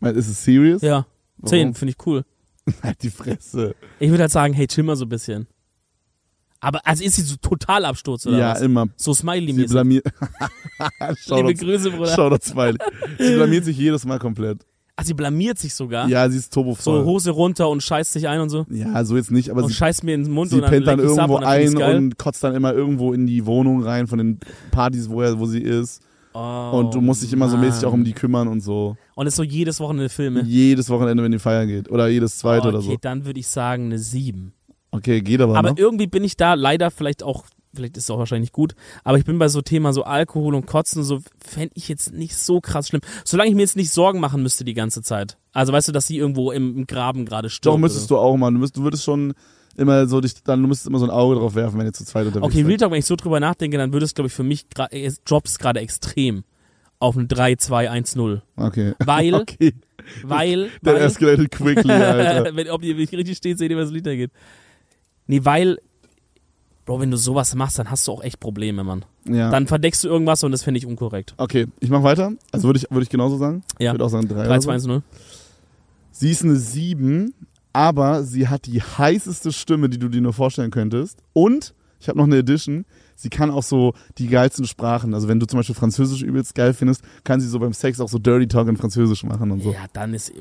Ist 0.00 0.28
es 0.28 0.44
serious? 0.44 0.82
Ja. 0.82 1.06
Warum? 1.38 1.48
Zehn, 1.48 1.74
finde 1.74 1.94
ich 1.98 2.06
cool. 2.06 2.24
Halt 2.82 3.02
die 3.02 3.10
Fresse. 3.10 3.74
Ich 3.98 4.10
würde 4.10 4.22
halt 4.22 4.32
sagen, 4.32 4.54
hey, 4.54 4.66
chill 4.66 4.84
mal 4.84 4.96
so 4.96 5.04
ein 5.04 5.08
bisschen. 5.08 5.46
Aber, 6.60 6.80
also 6.86 7.04
ist 7.04 7.16
sie 7.16 7.22
so 7.22 7.36
total 7.36 7.84
Absturz 7.84 8.26
oder 8.26 8.38
ja, 8.38 8.52
was? 8.52 8.62
immer. 8.62 8.86
So 8.96 9.12
Sie 9.12 9.20
Smiley-mäßig. 9.20 9.70
blamiert. 9.70 10.06
Schau 11.18 11.36
Liebe 11.36 11.54
Grüße, 11.54 11.90
Bruder. 11.90 12.16
doch 12.16 12.42
Smiley. 12.42 12.78
Sie 13.18 13.34
blamiert 13.34 13.66
sich 13.66 13.76
jedes 13.76 14.06
Mal 14.06 14.18
komplett. 14.18 14.64
Ach, 14.96 15.04
sie 15.04 15.14
blamiert 15.14 15.58
sich 15.58 15.74
sogar. 15.74 16.08
Ja, 16.08 16.28
sie 16.28 16.38
ist 16.38 16.52
turbo 16.52 16.76
So. 16.78 17.04
Hose 17.04 17.32
runter 17.32 17.68
und 17.68 17.82
scheißt 17.82 18.12
sich 18.12 18.28
ein 18.28 18.40
und 18.40 18.48
so. 18.48 18.64
Ja, 18.70 19.04
so 19.04 19.16
jetzt 19.16 19.32
nicht, 19.32 19.50
aber 19.50 19.64
und 19.64 19.68
sie, 19.68 19.74
scheißt 19.74 20.04
mir 20.04 20.14
in 20.14 20.24
den 20.24 20.32
Mund 20.32 20.50
sie 20.50 20.56
und 20.56 20.62
dann 20.62 20.70
pennt 20.70 20.86
dann 20.86 21.00
irgendwo 21.00 21.36
und 21.36 21.44
ein 21.44 21.76
und 21.76 22.16
kotzt 22.18 22.44
dann 22.44 22.54
immer 22.54 22.72
irgendwo 22.72 23.12
in 23.12 23.26
die 23.26 23.44
Wohnung 23.44 23.82
rein 23.82 24.06
von 24.06 24.18
den 24.18 24.38
Partys, 24.70 25.08
wo, 25.10 25.20
er, 25.20 25.38
wo 25.38 25.46
sie 25.46 25.60
ist. 25.60 26.00
Oh, 26.32 26.70
und 26.74 26.94
du 26.94 27.00
musst 27.00 27.22
dich 27.22 27.32
immer 27.32 27.48
so 27.48 27.56
mäßig 27.56 27.84
auch 27.86 27.92
um 27.92 28.00
Mann. 28.00 28.04
die 28.04 28.12
kümmern 28.12 28.48
und 28.48 28.60
so. 28.60 28.96
Und 29.14 29.26
ist 29.26 29.36
so 29.36 29.44
jedes 29.44 29.78
Wochenende 29.78 30.08
Filme. 30.08 30.42
Jedes 30.42 30.90
Wochenende, 30.90 31.22
wenn 31.22 31.30
die 31.30 31.38
feiern 31.38 31.68
geht. 31.68 31.88
Oder 31.90 32.08
jedes 32.08 32.38
zweite 32.38 32.66
oh, 32.66 32.68
oder 32.70 32.78
okay, 32.78 32.92
so. 32.92 32.96
dann 33.00 33.24
würde 33.24 33.38
ich 33.38 33.46
sagen 33.46 33.86
eine 33.86 33.98
7. 34.00 34.52
Okay, 34.90 35.20
geht 35.22 35.40
aber, 35.40 35.56
Aber 35.56 35.70
noch. 35.70 35.78
irgendwie 35.78 36.06
bin 36.06 36.24
ich 36.24 36.36
da 36.36 36.54
leider 36.54 36.90
vielleicht 36.90 37.22
auch, 37.22 37.44
vielleicht 37.74 37.96
ist 37.96 38.04
es 38.04 38.10
auch 38.10 38.18
wahrscheinlich 38.18 38.52
gut, 38.52 38.74
aber 39.04 39.18
ich 39.18 39.24
bin 39.24 39.38
bei 39.38 39.48
so 39.48 39.60
Thema 39.62 39.92
so 39.92 40.04
Alkohol 40.04 40.54
und 40.54 40.66
Kotzen 40.66 41.02
so, 41.04 41.20
fände 41.38 41.72
ich 41.74 41.88
jetzt 41.88 42.12
nicht 42.12 42.36
so 42.36 42.60
krass 42.60 42.88
schlimm. 42.88 43.00
Solange 43.24 43.50
ich 43.50 43.56
mir 43.56 43.62
jetzt 43.62 43.76
nicht 43.76 43.90
Sorgen 43.90 44.20
machen 44.20 44.42
müsste 44.42 44.64
die 44.64 44.74
ganze 44.74 45.02
Zeit. 45.02 45.38
Also 45.52 45.72
weißt 45.72 45.88
du, 45.88 45.92
dass 45.92 46.06
sie 46.06 46.16
irgendwo 46.18 46.50
im, 46.52 46.76
im 46.78 46.86
Graben 46.86 47.24
gerade 47.24 47.50
stirbt. 47.50 47.74
Doch, 47.74 47.78
müsstest 47.78 48.10
du 48.10 48.18
auch 48.18 48.36
mal. 48.36 48.50
Du, 48.52 48.58
müsst, 48.58 48.76
du 48.76 48.82
würdest 48.82 49.04
schon 49.04 49.34
immer 49.76 50.06
so 50.06 50.20
dich, 50.20 50.34
dann 50.44 50.62
du 50.62 50.68
müsstest 50.68 50.88
immer 50.88 50.98
so 50.98 51.04
ein 51.06 51.10
Auge 51.10 51.34
drauf 51.36 51.54
werfen, 51.54 51.78
wenn 51.78 51.86
ihr 51.86 51.92
zu 51.92 52.04
zweit 52.04 52.26
unterwegs 52.26 52.46
Okay, 52.52 52.62
Real. 52.62 52.76
Talk, 52.76 52.90
wenn 52.92 52.98
ich 52.98 53.06
so 53.06 53.16
drüber 53.16 53.40
nachdenke, 53.40 53.76
dann 53.78 53.92
würde 53.92 54.04
es, 54.04 54.14
glaube 54.14 54.28
ich, 54.28 54.32
für 54.34 54.42
mich 54.44 54.66
gra- 54.74 54.92
äh, 54.92 55.12
Jobs 55.26 55.58
gerade 55.58 55.80
extrem 55.80 56.44
auf 57.00 57.16
ein 57.16 57.28
3, 57.28 57.56
2, 57.56 57.90
1, 57.90 58.14
0. 58.16 58.42
Okay. 58.56 58.94
Weil, 59.04 59.34
Okay. 59.34 59.74
weil, 60.22 60.70
That 60.82 60.94
weil, 60.94 61.02
escalated 61.02 61.50
quickly, 61.50 61.90
Alter. 61.90 62.54
wenn, 62.56 62.68
ob 62.70 62.82
ihr 62.82 62.94
mich 62.94 63.10
richtig 63.12 63.36
steht, 63.38 63.58
seht 63.58 63.70
ihr, 63.70 63.76
was 63.76 63.90
Lied 63.90 64.04
geht. 64.04 64.30
Nee, 65.26 65.40
weil, 65.44 65.78
Bro, 66.84 67.00
wenn 67.00 67.10
du 67.10 67.16
sowas 67.16 67.54
machst, 67.54 67.78
dann 67.78 67.90
hast 67.90 68.06
du 68.06 68.12
auch 68.12 68.22
echt 68.22 68.40
Probleme, 68.40 68.84
Mann. 68.84 69.04
Ja. 69.26 69.50
Dann 69.50 69.66
verdeckst 69.66 70.04
du 70.04 70.08
irgendwas 70.08 70.44
und 70.44 70.52
das 70.52 70.62
finde 70.62 70.78
ich 70.78 70.86
unkorrekt. 70.86 71.34
okay, 71.38 71.66
ich 71.80 71.88
mach 71.90 72.02
weiter. 72.02 72.32
Also 72.52 72.68
würde 72.68 72.78
ich, 72.78 72.90
würde 72.90 73.02
ich 73.04 73.08
genauso 73.10 73.38
sagen. 73.38 73.62
Ja. 73.78 73.90
Ich 73.90 73.94
würde 73.94 74.04
auch 74.04 74.10
sagen 74.10 74.28
drei. 74.28 74.44
3, 74.44 74.46
oder 74.50 74.60
2, 74.60 74.72
1, 74.74 74.82
so. 74.82 74.88
0. 74.88 75.02
Sie 76.10 76.30
ist 76.30 76.42
eine 76.44 76.56
7, 76.56 77.32
aber 77.72 78.22
sie 78.22 78.48
hat 78.48 78.66
die 78.66 78.82
heißeste 78.82 79.50
Stimme, 79.52 79.88
die 79.88 79.98
du 79.98 80.08
dir 80.08 80.20
nur 80.20 80.32
vorstellen 80.32 80.70
könntest. 80.70 81.18
Und 81.32 81.74
Ich 82.00 82.08
habe 82.08 82.18
noch 82.18 82.26
eine 82.26 82.36
Edition. 82.36 82.84
Sie 83.16 83.30
kann 83.30 83.50
auch 83.50 83.62
so 83.62 83.94
die 84.18 84.26
geilsten 84.26 84.66
Sprachen. 84.66 85.14
Also 85.14 85.26
wenn 85.28 85.40
du 85.40 85.46
zum 85.46 85.58
Beispiel 85.58 85.74
Französisch 85.74 86.20
übelst 86.22 86.54
geil 86.54 86.74
findest, 86.74 87.02
kann 87.22 87.40
sie 87.40 87.48
so 87.48 87.58
beim 87.60 87.72
Sex 87.72 87.98
auch 88.00 88.08
so 88.10 88.18
Dirty 88.18 88.46
Talk 88.46 88.68
in 88.68 88.76
Französisch 88.76 89.24
machen 89.24 89.50
und 89.52 89.62
so. 89.62 89.72
Ja, 89.72 89.86
dann 89.94 90.12
ist, 90.12 90.32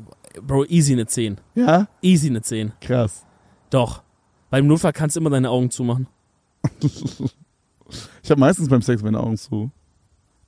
Bro, 0.45 0.65
easy 0.65 0.91
eine 0.91 1.06
10. 1.06 1.38
Ja? 1.56 1.88
Easy 2.02 2.28
eine 2.28 2.41
10. 2.41 2.74
Krass. 2.82 3.26
Doch. 3.70 4.03
Beim 4.49 4.68
Notfall 4.68 4.91
kannst 4.91 5.15
du 5.15 5.22
immer 5.22 5.30
deine 5.30 5.49
Augen 5.49 5.72
zumachen. 5.72 6.07
Ich 8.22 8.30
habe 8.31 8.40
meistens 8.40 8.69
beim 8.69 8.81
Sex 8.81 9.02
meine 9.03 9.19
Augen 9.19 9.38
zu. 9.38 9.72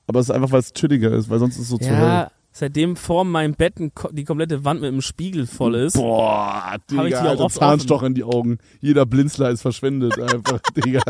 Aber 0.08 0.20
es 0.20 0.30
ist 0.30 0.36
einfach, 0.36 0.52
weil 0.52 0.60
es 0.60 0.74
chilliger 0.74 1.12
ist, 1.12 1.30
weil 1.30 1.40
sonst 1.40 1.56
ist 1.56 1.64
es 1.64 1.70
so 1.70 1.78
zu 1.78 1.90
hell. 1.90 2.02
Ja, 2.02 2.32
seitdem 2.52 2.96
vor 2.96 3.26
meinem 3.26 3.54
Bett 3.54 3.74
die 4.12 4.24
komplette 4.24 4.64
Wand 4.64 4.82
mit 4.82 4.90
einem 4.90 5.02
Spiegel 5.02 5.48
voll 5.48 5.76
ist. 5.76 5.94
Boah, 5.94 6.76
ich 6.76 6.86
die 6.90 6.98
auch 6.98 7.04
Alter, 7.04 7.40
oft 7.40 7.56
Zahnstoch 7.56 8.04
in 8.04 8.14
die 8.14 8.24
Augen. 8.24 8.60
Jeder 8.82 9.06
Blinzler 9.06 9.50
ist 9.50 9.62
verschwendet 9.62 10.20
einfach, 10.20 10.60
Digga. 10.76 11.02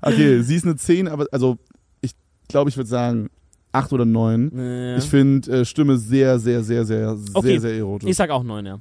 Okay, 0.00 0.42
sie 0.42 0.56
ist 0.56 0.64
eine 0.64 0.76
10, 0.76 1.08
aber 1.08 1.26
also 1.32 1.58
ich 2.00 2.12
glaube, 2.48 2.70
ich 2.70 2.76
würde 2.76 2.88
sagen 2.88 3.28
8 3.72 3.92
oder 3.92 4.04
9. 4.04 4.50
Nee. 4.52 4.96
Ich 4.96 5.04
finde 5.04 5.60
äh, 5.60 5.64
Stimme 5.64 5.96
sehr, 5.98 6.38
sehr, 6.38 6.62
sehr, 6.62 6.84
sehr, 6.84 7.16
sehr, 7.16 7.36
Okay. 7.36 7.58
sehr 7.58 7.74
erotisch. 7.74 8.08
Ich 8.08 8.16
sag 8.16 8.30
auch 8.30 8.42
9, 8.42 8.64
ja. 8.64 8.78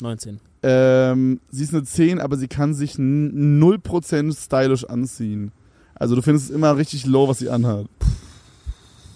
19. 0.00 0.40
Ähm, 0.66 1.40
sie 1.50 1.64
ist 1.64 1.74
eine 1.74 1.84
10, 1.84 2.20
aber 2.20 2.36
sie 2.38 2.48
kann 2.48 2.72
sich 2.74 2.98
n- 2.98 3.60
0% 3.62 4.34
stylisch 4.34 4.84
anziehen. 4.84 5.52
Also 5.94 6.16
du 6.16 6.22
findest 6.22 6.48
es 6.48 6.54
immer 6.56 6.76
richtig 6.76 7.04
low, 7.06 7.28
was 7.28 7.38
sie 7.38 7.50
anhat. 7.50 7.86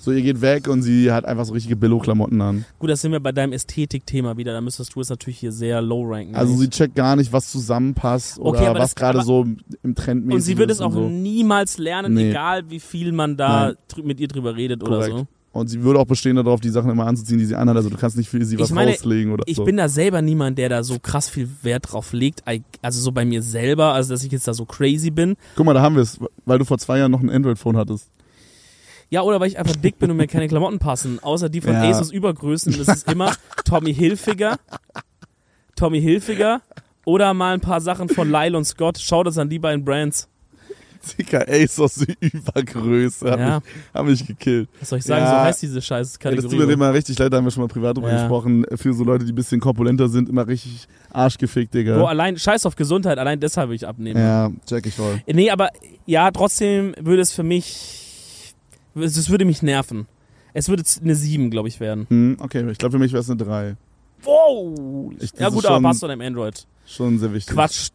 So, 0.00 0.12
ihr 0.12 0.22
geht 0.22 0.40
weg 0.40 0.68
und 0.68 0.82
sie 0.82 1.10
hat 1.10 1.24
einfach 1.24 1.44
so 1.44 1.52
richtige 1.52 1.74
Billo-Klamotten 1.74 2.40
an. 2.40 2.64
Gut, 2.78 2.88
das 2.88 3.00
sind 3.00 3.12
wir 3.12 3.20
bei 3.20 3.32
deinem 3.32 3.52
Ästhetik-Thema 3.52 4.36
wieder. 4.36 4.52
Da 4.52 4.60
müsstest 4.60 4.94
du 4.94 5.00
es 5.00 5.10
natürlich 5.10 5.38
hier 5.38 5.52
sehr 5.52 5.82
low 5.82 6.04
ranken. 6.08 6.34
Also 6.36 6.54
sie 6.56 6.70
checkt 6.70 6.94
gar 6.94 7.16
nicht, 7.16 7.32
was 7.32 7.50
zusammenpasst 7.50 8.38
oder 8.38 8.58
Okay, 8.60 8.66
aber 8.68 8.78
was 8.78 8.94
gerade 8.94 9.22
so 9.22 9.44
im 9.82 9.94
Trend 9.94 10.32
und 10.32 10.40
sie 10.40 10.56
wird 10.56 10.70
es 10.70 10.80
auch 10.80 10.92
so. 10.92 11.08
niemals 11.08 11.78
lernen, 11.78 12.14
Nee. 12.14 12.30
egal 12.30 12.70
wie 12.70 12.78
viel 12.80 13.10
man 13.12 13.36
da 13.36 13.70
drü- 13.92 14.04
mit 14.04 14.20
ihr 14.20 14.28
drüber 14.28 14.54
redet 14.56 14.82
oder 14.82 14.98
Korrekt. 14.98 15.16
so. 15.18 15.26
Und 15.50 15.68
sie 15.68 15.82
würde 15.82 15.98
auch 15.98 16.04
bestehen 16.04 16.36
darauf, 16.36 16.60
die 16.60 16.68
Sachen 16.68 16.90
immer 16.90 17.06
anzuziehen, 17.06 17.38
die 17.38 17.46
sie 17.46 17.56
anhat. 17.56 17.76
Also 17.76 17.88
du 17.90 17.96
kannst 17.96 18.16
nicht 18.16 18.28
für 18.28 18.44
sie 18.44 18.58
was 18.58 18.68
Ich 18.68 18.74
meine, 18.74 18.92
rauslegen 18.92 19.32
oder 19.32 19.44
Ich 19.46 19.56
so. 19.56 19.64
bin 19.64 19.76
da 19.78 19.88
selber 19.88 20.20
niemand, 20.22 20.58
der 20.58 20.68
da 20.68 20.82
so 20.84 20.98
krass 20.98 21.28
viel 21.28 21.48
Wert 21.62 21.90
drauf 21.92 22.12
legt. 22.12 22.42
Also 22.82 23.00
so 23.00 23.12
bei 23.12 23.24
mir 23.24 23.42
selber, 23.42 23.94
also 23.94 24.12
dass 24.12 24.22
ich 24.22 24.30
jetzt 24.30 24.46
da 24.46 24.54
so 24.54 24.66
crazy 24.66 25.10
bin. 25.10 25.36
Guck 25.56 25.64
mal, 25.66 25.74
da 25.74 25.80
haben 25.82 25.94
wir 25.96 26.02
es, 26.02 26.18
weil 26.44 26.58
du 26.58 26.64
vor 26.64 26.78
zwei 26.78 26.98
Jahren 26.98 27.10
noch 27.10 27.20
ein 27.22 27.30
Android-Phone 27.30 27.76
hattest. 27.76 28.08
Ja, 29.10 29.22
oder 29.22 29.40
weil 29.40 29.48
ich 29.48 29.58
einfach 29.58 29.74
dick 29.76 29.98
bin 29.98 30.10
und 30.10 30.18
mir 30.18 30.26
keine 30.26 30.48
Klamotten 30.48 30.78
passen. 30.78 31.18
Außer 31.22 31.48
die 31.48 31.62
von 31.62 31.72
Ja. 31.72 31.82
Asus 31.88 32.12
Übergrößen. 32.12 32.76
Das 32.76 32.88
ist 32.88 33.10
immer 33.10 33.32
Tommy 33.64 33.94
Hilfiger. 33.94 34.58
Tommy 35.76 36.00
Hilfiger. 36.00 36.60
Oder 37.06 37.32
mal 37.32 37.54
ein 37.54 37.60
paar 37.60 37.80
Sachen 37.80 38.10
von 38.10 38.30
Lyle 38.30 38.54
und 38.56 38.66
Scott. 38.66 38.98
Schaut 38.98 39.26
das 39.26 39.38
an 39.38 39.48
die 39.48 39.58
beiden 39.58 39.82
Brands. 39.82 40.28
Dicker 41.18 41.46
Asos 41.48 42.04
Übergröße. 42.20 43.30
Hat, 43.30 43.38
Ja. 43.38 43.56
mich, 43.60 43.64
hat 43.94 44.06
mich 44.06 44.26
gekillt. 44.26 44.68
Was 44.80 44.88
soll 44.90 44.98
ich 44.98 45.04
sagen? 45.04 45.24
Ja. 45.24 45.30
So 45.30 45.44
heißt 45.44 45.62
diese 45.62 45.82
scheiß 45.82 45.88
Ja, 45.98 46.00
das 46.00 46.18
Kategorie. 46.18 46.56
tut 46.58 46.66
mir 46.66 46.72
immer 46.72 46.92
richtig 46.92 47.18
leid, 47.18 47.32
da 47.32 47.36
haben 47.38 47.44
wir 47.44 47.50
schon 47.50 47.62
mal 47.62 47.68
privat 47.68 47.96
drüber 47.96 48.10
gesprochen. 48.10 48.64
Für 48.76 48.92
so 48.92 49.04
Leute, 49.04 49.24
die 49.24 49.32
ein 49.32 49.34
bisschen 49.34 49.60
korpulenter 49.60 50.08
sind, 50.08 50.28
immer 50.28 50.46
richtig 50.46 50.86
arschgefickt, 51.10 51.74
Digga. 51.74 51.96
Bro, 51.96 52.06
allein, 52.06 52.36
scheiß 52.36 52.66
auf 52.66 52.76
Gesundheit, 52.76 53.18
allein 53.18 53.40
deshalb 53.40 53.68
will 53.70 53.76
ich 53.76 53.86
abnehmen. 53.86 54.20
ja, 54.20 54.50
check 54.66 54.86
ich 54.86 54.94
voll. 54.94 55.20
Nee, 55.26 55.50
aber 55.50 55.68
ja, 56.06 56.30
trotzdem 56.30 56.94
würde 57.00 57.22
es 57.22 57.32
für 57.32 57.42
mich, 57.42 58.54
es 58.94 59.30
würde 59.30 59.44
mich 59.44 59.62
nerven. 59.62 60.06
Es 60.54 60.68
würde 60.68 60.82
eine 61.02 61.14
7, 61.14 61.50
glaube 61.50 61.68
ich, 61.68 61.78
werden. 61.78 62.06
Hm, 62.08 62.36
okay, 62.40 62.68
ich 62.70 62.78
glaube 62.78 62.92
für 62.92 62.98
mich 62.98 63.12
wäre 63.12 63.20
es 63.20 63.30
eine 63.30 63.36
3. 63.42 63.76
Wow! 64.24 65.12
Ich- 65.20 65.32
ja 65.38 65.48
ist 65.48 65.54
gut, 65.54 65.64
aber 65.66 65.80
passt 65.80 66.00
zu 66.00 66.08
deinem 66.08 66.22
Android. 66.22 66.66
Schon 66.86 67.18
sehr 67.18 67.32
wichtig. 67.32 67.54
Quatsch. 67.54 67.90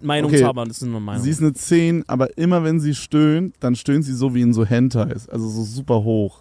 Meinungshaber, 0.00 0.64
das 0.66 0.82
ist 0.82 0.88
nur 0.88 1.00
Meinung. 1.00 1.22
Sie 1.22 1.30
ist 1.30 1.40
eine 1.40 1.52
10, 1.52 2.04
aber 2.08 2.36
immer 2.36 2.62
wenn 2.64 2.80
sie 2.80 2.94
stöhnt, 2.94 3.54
dann 3.60 3.74
stöhnt 3.76 4.04
sie 4.04 4.14
so 4.14 4.34
wie 4.34 4.42
in 4.42 4.52
so 4.52 4.64
Hentais. 4.64 5.28
Also 5.28 5.48
so 5.48 5.62
super 5.64 6.02
hoch. 6.04 6.40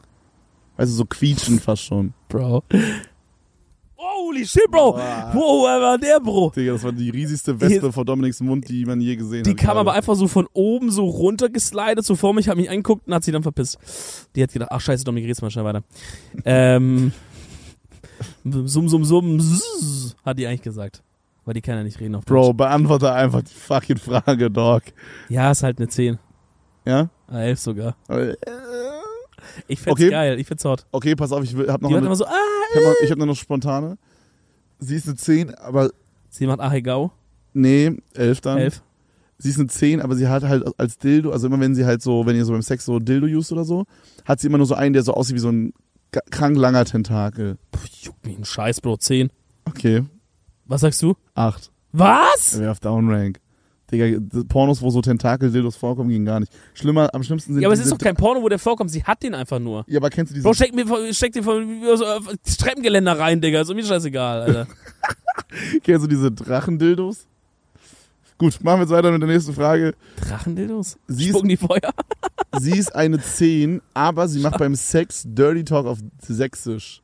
Also 0.75 0.93
so 0.95 1.05
quietschend 1.05 1.61
fast 1.61 1.83
schon. 1.83 2.13
Bro. 2.29 2.63
Holy 3.95 4.45
shit, 4.45 4.69
Bro! 4.69 4.93
Boah. 4.93 5.31
Wow, 5.33 5.65
wer 5.65 5.81
war 5.81 5.97
der, 5.97 6.19
Bro? 6.19 6.51
Digga, 6.55 6.73
das 6.73 6.83
war 6.83 6.91
die 6.91 7.09
riesigste 7.09 7.59
Wespe 7.59 7.91
vor 7.91 8.03
Dominiks 8.03 8.41
Mund, 8.41 8.67
die 8.67 8.83
man 8.85 8.99
je 8.99 9.15
gesehen 9.15 9.43
Die 9.43 9.51
hat. 9.51 9.57
kam 9.57 9.67
gerade. 9.67 9.79
aber 9.81 9.93
einfach 9.93 10.15
so 10.15 10.27
von 10.27 10.47
oben 10.53 10.91
so 10.91 11.05
runtergeslidet, 11.05 12.03
so 12.03 12.15
vor 12.15 12.33
mich, 12.33 12.49
hat 12.49 12.57
mich 12.57 12.69
angeguckt 12.69 13.07
und 13.07 13.13
hat 13.13 13.23
sie 13.23 13.31
dann 13.31 13.43
verpisst. 13.43 13.77
Die 14.35 14.43
hat 14.43 14.51
gedacht, 14.51 14.69
ach 14.71 14.81
scheiße, 14.81 15.03
Dominik, 15.05 15.29
red's 15.29 15.41
mal 15.41 15.51
schnell 15.51 15.65
weiter. 15.65 15.83
ähm, 16.45 17.13
summ, 18.43 18.89
summ, 18.89 19.05
summ, 19.05 19.39
zzz, 19.39 20.15
hat 20.25 20.37
die 20.37 20.47
eigentlich 20.47 20.63
gesagt. 20.63 21.01
Weil 21.45 21.53
die 21.55 21.61
kann 21.61 21.75
ja 21.75 21.83
nicht 21.83 21.99
reden 21.99 22.15
auf 22.15 22.23
Deutsch. 22.25 22.33
Bro, 22.33 22.53
beantworte 22.53 23.11
einfach 23.11 23.41
die 23.41 23.53
fucking 23.53 23.97
Frage, 23.97 24.49
Dog. 24.49 24.83
Ja, 25.29 25.51
ist 25.51 25.63
halt 25.63 25.77
eine 25.79 25.87
10. 25.89 26.17
Ja? 26.85 27.09
Ah, 27.27 27.39
11 27.41 27.59
sogar. 27.59 27.95
Äh, 28.09 28.35
Ich 29.67 29.79
find's 29.81 29.99
Okay. 29.99 30.09
geil, 30.09 30.39
ich 30.39 30.47
find's 30.47 30.63
hot. 30.63 30.85
Okay, 30.91 31.15
pass 31.15 31.31
auf, 31.33 31.43
ich 31.43 31.55
will- 31.55 31.69
hab 31.69 31.81
noch 31.81 31.89
Die 31.89 31.95
eine, 31.95 32.05
immer 32.05 32.15
so, 32.15 32.25
ah, 32.25 32.29
ich 32.71 32.77
hab 32.77 32.83
noch, 32.83 32.95
ich 33.03 33.11
hab 33.11 33.17
noch 33.17 33.25
eine 33.25 33.35
spontane. 33.35 33.97
Sie 34.79 34.95
ist 34.95 35.05
eine 35.07 35.17
10, 35.17 35.53
aber 35.55 35.89
sie 36.29 36.47
macht 36.47 36.61
Ahegau, 36.61 37.11
nee, 37.53 37.91
11 38.13 38.39
dann. 38.41 38.57
11. 38.57 38.81
Sie 39.37 39.49
ist 39.49 39.59
eine 39.59 39.67
10, 39.67 40.01
aber 40.01 40.15
sie 40.15 40.27
hat 40.29 40.43
halt 40.43 40.63
als 40.79 40.97
Dildo, 40.97 41.31
also 41.31 41.47
immer 41.47 41.59
wenn 41.59 41.75
sie 41.75 41.85
halt 41.85 42.01
so, 42.01 42.25
wenn 42.25 42.37
ihr 42.37 42.45
so 42.45 42.53
beim 42.53 42.61
Sex 42.61 42.85
so 42.85 42.99
Dildo 42.99 43.27
used 43.27 43.51
oder 43.51 43.65
so, 43.65 43.83
hat 44.23 44.39
sie 44.39 44.47
immer 44.47 44.57
nur 44.57 44.67
so 44.67 44.75
einen, 44.75 44.93
der 44.93 45.03
so 45.03 45.13
aussieht 45.13 45.35
wie 45.35 45.39
so 45.39 45.49
ein 45.49 45.73
krank 46.31 46.55
langer 46.55 46.85
Tentakel. 46.85 47.57
Puh, 47.71 47.79
juckt 48.01 48.25
mich 48.25 48.37
ein 48.37 48.45
Scheiß, 48.45 48.79
Bro, 48.79 48.97
10. 48.97 49.29
Okay, 49.65 50.03
Was 50.65 50.81
sagst 50.81 51.01
du? 51.01 51.15
8. 51.35 51.71
Was? 51.91 52.55
Er 52.55 52.61
wäre 52.61 52.71
auf 52.71 52.79
Downrank. 52.79 53.39
Digga, 53.91 54.19
Pornos, 54.47 54.81
wo 54.81 54.89
so 54.89 55.01
Tentakel-Dildos 55.01 55.75
vorkommen, 55.75 56.09
gehen 56.09 56.25
gar 56.25 56.39
nicht. 56.39 56.51
Schlimmer, 56.73 57.13
am 57.13 57.21
schlimmsten 57.23 57.53
sind 57.53 57.61
Ja, 57.61 57.67
aber 57.67 57.73
es 57.73 57.81
ist 57.81 57.91
doch 57.91 57.97
kein 57.97 58.15
Porno, 58.15 58.41
wo 58.41 58.49
der 58.49 58.57
vorkommt, 58.57 58.89
sie 58.89 59.03
hat 59.03 59.21
den 59.21 59.35
einfach 59.35 59.59
nur. 59.59 59.85
Ja, 59.87 59.99
aber 59.99 60.09
kennst 60.09 60.31
du 60.31 60.33
diese 60.33 60.43
Bro, 60.43 60.53
steck, 60.53 60.73
mir, 60.73 61.13
steck 61.13 61.33
dir 61.33 61.43
von 61.43 61.81
so, 61.95 62.03
äh, 62.03 62.19
Treppengeländer 62.57 63.19
rein, 63.19 63.39
Digga. 63.39 63.61
Ist 63.61 63.73
mir 63.73 63.85
scheißegal, 63.85 64.41
Alter. 64.41 64.67
Kennst 65.83 66.03
du 66.05 66.07
diese 66.07 66.31
Drachendildos? 66.31 67.27
Gut, 68.39 68.63
machen 68.63 68.79
wir 68.79 68.83
jetzt 68.83 68.91
weiter 68.91 69.11
mit 69.11 69.21
der 69.21 69.29
nächsten 69.29 69.53
Frage. 69.53 69.93
Drachendildos? 70.27 70.97
Sie 71.07 71.25
ist, 71.25 71.29
Spucken 71.29 71.49
die 71.49 71.57
Feuer? 71.57 71.93
sie 72.59 72.77
ist 72.77 72.95
eine 72.95 73.21
10, 73.21 73.81
aber 73.93 74.27
sie 74.27 74.39
macht 74.39 74.57
beim 74.57 74.73
Sex 74.75 75.23
Dirty 75.25 75.63
Talk 75.63 75.85
auf 75.85 75.99
Sächsisch. 76.19 77.03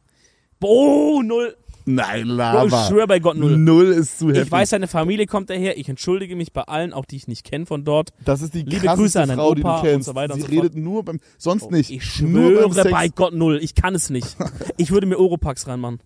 Boah, 0.60 1.24
null. 1.24 1.56
Nein, 1.96 2.28
Bro, 2.28 2.32
ich 2.34 2.38
Lava. 2.72 2.88
schwör 2.88 3.08
bei 3.08 3.20
Gott 3.20 3.38
null. 3.38 3.58
Null 3.58 3.88
ist 3.88 4.20
zu 4.20 4.28
heftig. 4.30 4.44
Ich 4.46 4.52
weiß, 4.52 4.70
seine 4.70 4.88
Familie 4.88 5.26
kommt 5.26 5.50
daher. 5.50 5.78
Ich 5.78 5.90
entschuldige 5.90 6.36
mich 6.36 6.54
bei 6.54 6.62
allen, 6.62 6.94
auch 6.94 7.06
die 7.06 7.16
ich 7.16 7.28
nicht 7.28 7.44
kenne 7.44 7.66
von 7.66 7.84
dort. 7.84 8.12
das 8.26 8.42
ist 8.42 8.54
die 8.54 8.62
Liebe 8.64 8.86
Grüße 8.88 9.22
an 9.22 9.30
deinen 9.30 9.38
Frau, 9.40 9.56
die 9.56 9.62
Opa 9.62 9.82
du 9.82 9.88
und 9.88 9.92
kennst. 9.94 10.06
so 10.08 10.16
weiter 10.16 10.34
und 10.36 10.42
sie 10.42 10.48
so 10.48 10.54
fort. 10.54 10.64
redet 10.66 10.78
nur 10.78 11.04
beim, 11.04 11.20
sonst 11.38 11.72
nicht. 11.72 11.90
Ich 11.90 12.22
nur 12.22 12.44
beim 12.44 12.54
schwöre 12.72 12.74
Sex. 12.74 12.92
bei 12.92 13.08
Gott 13.10 13.34
null. 13.34 13.60
Ich 13.62 13.76
kann 13.76 13.96
es 13.96 14.10
nicht. 14.10 14.38
Ich 14.78 14.92
würde 14.92 15.08
mir 15.08 15.18
Oropax 15.20 15.68
reinmachen. 15.68 16.00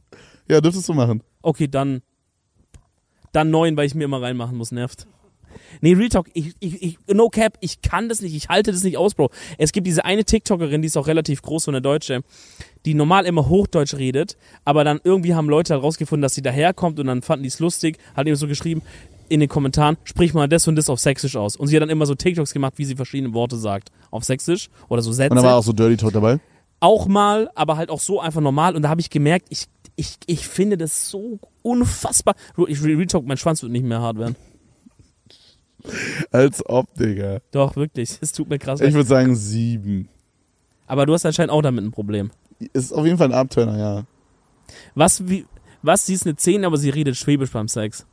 Ja, 0.50 0.60
dürftest 0.62 0.90
du 0.90 0.94
machen. 0.94 1.22
Okay, 1.42 1.68
dann. 1.68 2.02
Dann 3.34 3.50
neun, 3.52 3.76
weil 3.78 3.86
ich 3.88 3.96
mir 3.96 4.04
immer 4.06 4.22
reinmachen 4.22 4.58
muss. 4.58 4.72
Nervt. 4.72 5.06
Nee, 5.82 5.94
Real 5.94 6.10
Talk, 6.10 6.28
ich, 6.34 6.54
ich, 6.60 6.82
ich, 6.82 6.98
no 7.08 7.30
cap, 7.30 7.58
ich 7.62 7.82
kann 7.82 8.10
das 8.10 8.22
nicht, 8.22 8.36
ich 8.36 8.50
halte 8.50 8.72
das 8.72 8.84
nicht 8.84 8.98
aus, 8.98 9.14
Bro. 9.14 9.30
Es 9.58 9.72
gibt 9.72 9.88
diese 9.88 10.06
eine 10.06 10.24
TikTokerin, 10.26 10.82
die 10.82 10.88
ist 10.88 10.98
auch 10.98 11.08
relativ 11.08 11.42
groß, 11.42 11.64
so 11.66 11.72
eine 11.72 11.82
Deutsche, 11.82 12.24
die 12.86 12.94
normal 12.94 13.26
immer 13.26 13.48
Hochdeutsch 13.48 13.96
redet, 13.96 14.38
aber 14.66 14.84
dann 14.84 15.00
irgendwie 15.04 15.36
haben 15.36 15.50
Leute 15.50 15.74
halt 15.74 15.84
rausgefunden, 15.84 16.22
dass 16.22 16.36
sie 16.36 16.42
daherkommt 16.42 17.00
und 17.00 17.08
dann 17.08 17.22
fanden 17.22 17.44
die 17.44 17.50
es 17.50 17.60
lustig, 17.60 17.98
hat 18.16 18.28
ihm 18.28 18.36
so 18.36 18.48
geschrieben 18.48 18.82
in 19.30 19.40
den 19.40 19.50
Kommentaren, 19.50 19.98
sprich 20.04 20.34
mal 20.34 20.48
das 20.48 20.68
und 20.68 20.76
das 20.76 20.90
auf 20.90 21.00
Sächsisch 21.00 21.36
aus. 21.36 21.56
Und 21.56 21.68
sie 21.68 21.76
hat 21.76 21.82
dann 21.82 21.90
immer 21.90 22.06
so 22.06 22.14
TikToks 22.14 22.54
gemacht, 22.54 22.74
wie 22.78 22.86
sie 22.86 22.96
verschiedene 22.96 23.34
Worte 23.34 23.58
sagt. 23.58 23.90
Auf 24.12 24.24
Sächsisch 24.24 24.70
oder 24.90 25.02
so 25.02 25.12
Sätze 25.12 25.32
Und 25.32 25.38
da 25.38 25.44
war 25.44 25.56
auch 25.56 25.64
so 25.64 25.74
Dirty 25.74 25.98
Talk 25.98 26.14
dabei. 26.14 26.40
auch 26.80 27.08
mal, 27.08 27.50
aber 27.56 27.78
halt 27.78 27.90
auch 27.90 28.00
so 28.00 28.20
einfach 28.20 28.42
normal. 28.42 28.76
Und 28.76 28.84
da 28.84 28.90
habe 28.90 29.02
ich 29.02 29.10
gemerkt, 29.10 29.48
ich, 29.50 29.66
ich, 29.96 30.18
ich 30.28 30.48
finde 30.48 30.78
das 30.78 31.10
so 31.10 31.40
unfassbar. 31.62 32.36
Ich 32.68 32.84
Real 32.84 33.06
Talk, 33.08 33.26
mein 33.26 33.38
Schwanz 33.38 33.64
wird 33.64 33.72
nicht 33.72 33.86
mehr 33.86 34.02
hart 34.02 34.20
werden. 34.20 34.36
Als 36.32 36.66
ob, 36.66 36.94
Digga. 36.96 37.40
Doch, 37.52 37.76
wirklich. 37.76 38.18
Es 38.22 38.32
tut 38.32 38.50
mir 38.50 38.60
krass 38.60 38.82
Ich 38.82 38.94
würde 38.94 39.08
sagen 39.08 39.36
sieben. 39.36 40.10
Aber 40.88 41.06
du 41.06 41.14
hast 41.14 41.26
anscheinend 41.26 41.52
auch 41.52 41.62
damit 41.62 41.84
ein 41.84 41.92
Problem. 41.92 42.32
Ist 42.74 42.94
auf 42.94 43.06
jeden 43.06 43.18
Fall 43.18 43.28
ein 43.28 43.34
Abturner, 43.34 43.78
ja. 43.78 44.04
Was, 44.96 45.28
wie, 45.28 45.46
was, 45.82 46.06
sie 46.06 46.14
ist 46.14 46.26
eine 46.26 46.36
10, 46.36 46.66
aber 46.66 46.78
sie 46.78 46.90
redet 46.90 47.18
Schwäbisch 47.18 47.52
beim 47.52 47.68
Sex. 47.68 48.06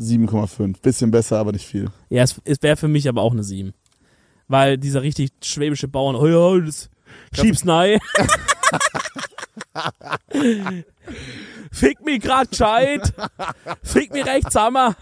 7,5. 0.00 0.80
Bisschen 0.80 1.10
besser, 1.10 1.38
aber 1.38 1.52
nicht 1.52 1.66
viel. 1.66 1.90
Ja, 2.08 2.22
es, 2.22 2.40
es 2.44 2.62
wäre 2.62 2.76
für 2.76 2.88
mich 2.88 3.08
aber 3.08 3.22
auch 3.22 3.32
eine 3.32 3.44
7. 3.44 3.72
Weil 4.48 4.78
dieser 4.78 5.02
richtig 5.02 5.30
schwäbische 5.44 5.86
Bauern, 5.86 6.16
oh 6.16 6.26
ja, 6.26 6.64
das 6.64 6.90
schieb's 7.32 7.64
nein. 7.64 7.98
Fick 11.72 12.04
mich 12.04 12.20
grad 12.22 12.50
gescheit. 12.50 13.12
Fick 13.82 14.12
mich 14.12 14.26
rechts 14.26 14.54
hammer. 14.54 14.96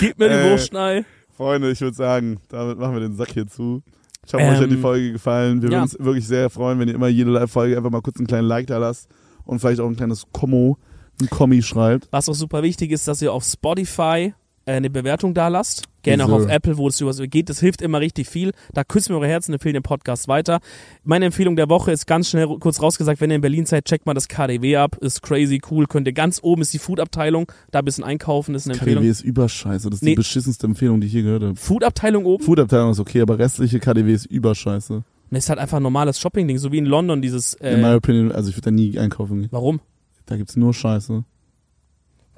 Gib 0.00 0.18
mir 0.18 0.28
die 0.28 0.34
Äh, 0.34 0.50
Wurst 0.50 0.72
nein. 0.72 1.04
Freunde, 1.36 1.70
ich 1.70 1.80
würde 1.80 1.96
sagen, 1.96 2.40
damit 2.48 2.78
machen 2.78 2.94
wir 2.94 3.00
den 3.00 3.16
Sack 3.16 3.30
hier 3.32 3.46
zu. 3.46 3.82
Ich 4.26 4.34
hoffe, 4.34 4.44
Ähm, 4.44 4.54
euch 4.54 4.60
hat 4.60 4.70
die 4.70 4.76
Folge 4.76 5.12
gefallen. 5.12 5.62
Wir 5.62 5.70
ja. 5.70 5.76
würden 5.78 5.82
uns 5.84 5.98
wirklich 5.98 6.26
sehr 6.26 6.50
freuen, 6.50 6.78
wenn 6.78 6.88
ihr 6.88 6.94
immer 6.94 7.08
jede 7.08 7.30
Live-Folge 7.30 7.76
einfach 7.76 7.90
mal 7.90 8.02
kurz 8.02 8.18
einen 8.18 8.26
kleinen 8.26 8.46
Like 8.46 8.66
da 8.66 8.78
lasst 8.78 9.08
und 9.44 9.58
vielleicht 9.60 9.80
auch 9.80 9.88
ein 9.88 9.96
kleines 9.96 10.26
Kommo, 10.32 10.76
ein 11.20 11.30
Kommi 11.30 11.62
schreibt. 11.62 12.08
Was 12.10 12.28
auch 12.28 12.34
super 12.34 12.62
wichtig 12.62 12.90
ist, 12.92 13.08
dass 13.08 13.22
ihr 13.22 13.32
auf 13.32 13.44
Spotify 13.44 14.34
eine 14.76 14.90
Bewertung 14.90 15.34
da 15.34 15.48
lasst. 15.48 15.84
Gerne 16.02 16.24
auch 16.24 16.30
auf. 16.30 16.48
Apple, 16.48 16.78
wo 16.78 16.88
es 16.88 17.00
über 17.00 17.12
geht. 17.26 17.50
Das 17.50 17.60
hilft 17.60 17.82
immer 17.82 18.00
richtig 18.00 18.28
viel. 18.28 18.52
Da 18.72 18.84
küssen 18.84 19.10
wir 19.10 19.16
eure 19.18 19.26
Herzen, 19.28 19.52
empfehlen 19.52 19.74
den 19.74 19.82
Podcast 19.82 20.28
weiter. 20.28 20.60
Meine 21.04 21.26
Empfehlung 21.26 21.56
der 21.56 21.68
Woche 21.68 21.92
ist 21.92 22.06
ganz 22.06 22.30
schnell 22.30 22.46
kurz 22.58 22.80
rausgesagt, 22.80 23.20
wenn 23.20 23.30
ihr 23.30 23.36
in 23.36 23.42
Berlin 23.42 23.66
seid, 23.66 23.84
checkt 23.84 24.06
mal 24.06 24.14
das 24.14 24.28
KDW 24.28 24.76
ab. 24.76 24.96
Ist 25.00 25.20
crazy 25.22 25.60
cool. 25.70 25.86
Könnt 25.86 26.06
ihr 26.06 26.14
ganz 26.14 26.40
oben 26.42 26.62
ist 26.62 26.72
die 26.72 26.78
Food-Abteilung. 26.78 27.52
Da 27.70 27.80
ein 27.80 27.84
bisschen 27.84 28.04
einkaufen, 28.04 28.54
ist 28.54 28.66
eine 28.66 28.74
Empfehlung. 28.74 29.02
KDW 29.02 29.10
ist 29.10 29.20
überscheiße. 29.20 29.90
Das 29.90 29.98
ist 29.98 30.02
Nee. 30.02 30.10
die 30.10 30.16
beschissenste 30.16 30.66
Empfehlung, 30.66 31.00
die 31.02 31.06
ich 31.08 31.12
je 31.12 31.22
gehört 31.22 31.42
habe. 31.42 31.56
Food-Abteilung 31.56 32.24
oben? 32.24 32.42
Food-Abteilung 32.44 32.92
ist 32.92 33.00
okay, 33.00 33.20
aber 33.20 33.38
restliche 33.38 33.78
KDW 33.78 34.12
ist 34.12 34.26
überscheiße. 34.26 35.02
Ne, 35.32 35.38
ist 35.38 35.48
halt 35.48 35.58
einfach 35.58 35.76
ein 35.76 35.82
normales 35.82 36.18
Shopping-Ding, 36.18 36.58
so 36.58 36.72
wie 36.72 36.78
in 36.78 36.86
London 36.86 37.20
dieses. 37.22 37.52
In 37.54 37.82
my 37.82 37.88
Äh, 37.92 37.94
opinion, 37.96 38.32
also 38.32 38.48
ich 38.48 38.56
würde 38.56 38.64
da 38.64 38.70
nie 38.72 38.98
einkaufen 38.98 39.40
gehen. 39.42 39.48
warum? 39.52 39.80
Da 40.26 40.36
gibt's 40.36 40.56
nur 40.56 40.72
Scheiße. 40.74 41.24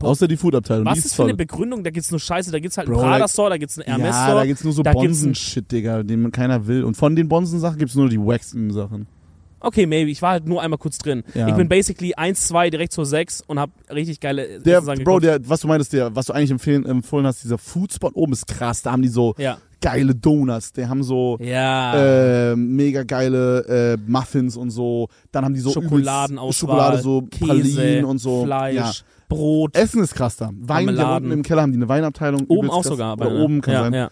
Außer 0.02 0.28
die 0.28 0.36
Food-Abteilung. 0.36 0.84
Was 0.86 0.94
die 0.94 0.98
ist 1.00 1.06
ist 1.06 1.14
für 1.14 1.22
eine. 1.24 1.34
Begründung? 1.34 1.82
Da 1.84 1.90
gibt's 1.90 2.10
nur 2.10 2.20
Scheiße, 2.20 2.50
da 2.50 2.58
gibt's 2.58 2.76
halt 2.76 2.88
einen 2.88 2.96
Bro, 2.96 3.02
Prada 3.02 3.18
da- 3.20 3.28
Store, 3.28 3.50
da 3.50 3.56
gibt's 3.56 3.78
einen 3.78 3.86
Hermes 3.86 4.14
Ja, 4.16 4.34
da 4.34 4.44
gibt's 4.46 4.64
nur 4.64 4.72
so 4.72 4.82
Bonzen-Shit, 4.82 5.70
Digga, 5.70 6.02
den 6.02 6.30
keiner 6.32 6.66
will. 6.66 6.84
Und 6.84 6.96
von 6.96 7.14
den 7.16 7.28
Bonzen-Sachen 7.28 7.78
gibt's 7.78 7.94
nur 7.94 8.08
die 8.08 8.18
waxen 8.18 8.70
Sachen. 8.72 9.06
Okay, 9.64 9.86
maybe. 9.86 10.10
Ich 10.10 10.20
war 10.22 10.32
halt 10.32 10.48
nur 10.48 10.60
einmal 10.60 10.78
kurz 10.78 10.98
drin. 10.98 11.22
Ja. 11.34 11.46
Ich 11.46 11.54
bin 11.54 11.68
basically 11.68 12.14
1, 12.14 12.48
2 12.48 12.68
direkt 12.70 12.92
zur 12.92 13.06
6 13.06 13.42
und 13.46 13.60
hab 13.60 13.70
richtig 13.94 14.18
geile 14.18 14.58
Der, 14.58 14.82
Sachen 14.82 15.04
Bro, 15.04 15.20
der, 15.20 15.38
was 15.48 15.60
du 15.60 15.68
meintest, 15.68 15.92
der, 15.92 16.16
was 16.16 16.26
du 16.26 16.32
eigentlich 16.32 16.50
empfehlen, 16.50 16.84
empfohlen 16.84 17.26
hast, 17.28 17.44
dieser 17.44 17.58
Foodspot 17.58 18.16
oben 18.16 18.32
ist 18.32 18.48
krass. 18.48 18.82
Da 18.82 18.90
haben 18.90 19.02
die 19.02 19.08
so 19.08 19.36
Ja. 19.38 19.58
geile 19.80 20.16
Donuts, 20.16 20.72
die 20.72 20.84
haben 20.84 21.04
so 21.04 21.38
Ja. 21.40 22.50
äh, 22.50 22.56
mega 22.56 23.04
geile 23.04 23.94
äh, 23.94 24.10
Muffins 24.10 24.56
und 24.56 24.70
so. 24.70 25.08
Dann 25.30 25.44
haben 25.44 25.54
die 25.54 25.60
so 25.60 25.70
übelst- 25.80 26.58
Schokolade, 26.58 27.00
so 27.00 27.22
Käse, 27.30 27.44
Pralinen 27.46 28.04
und 28.04 28.18
so. 28.18 28.44
Fleisch. 28.44 29.04
Brot. 29.32 29.76
Essen 29.76 30.02
ist 30.02 30.14
krass 30.14 30.36
da. 30.36 30.50
Wein, 30.60 30.86
die 30.88 30.98
haben 30.98 31.24
unten 31.24 31.38
im 31.38 31.42
Keller 31.42 31.62
haben 31.62 31.72
die 31.72 31.78
eine 31.78 31.88
Weinabteilung. 31.88 32.44
oben 32.48 32.70
auch 32.70 32.82
krass. 32.82 32.90
sogar. 32.92 33.14
Oder 33.14 33.32
oben 33.32 33.60
kann 33.60 33.74
ja, 33.74 33.82
sein. 33.84 33.94
Ja. 33.94 34.10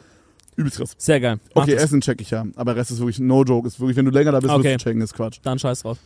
Übelst 0.57 0.79
krass. 0.79 0.95
Sehr 0.99 1.21
geil. 1.21 1.39
Mach 1.55 1.63
Okay, 1.63 1.75
das. 1.75 1.85
Essen 1.85 2.01
check 2.01 2.21
ich 2.21 2.31
ja. 2.31 2.45
Aber 2.57 2.77
Rest 2.77 2.91
ist 2.91 2.99
wirklich 2.99 3.19
no 3.21 3.45
joke. 3.45 3.67
Ist 3.69 3.79
wirklich, 3.81 3.97
wenn 3.97 4.05
du 4.05 4.11
länger 4.11 4.33
da 4.33 4.41
bist, 4.41 4.53
Okay. 4.53 4.65
wirst 4.75 4.81
du 4.81 4.85
checken, 4.91 5.01
ist 5.03 5.15
Quatsch. 5.15 5.39
Dann 5.43 5.59
scheiß 5.59 5.83
drauf. 5.83 5.99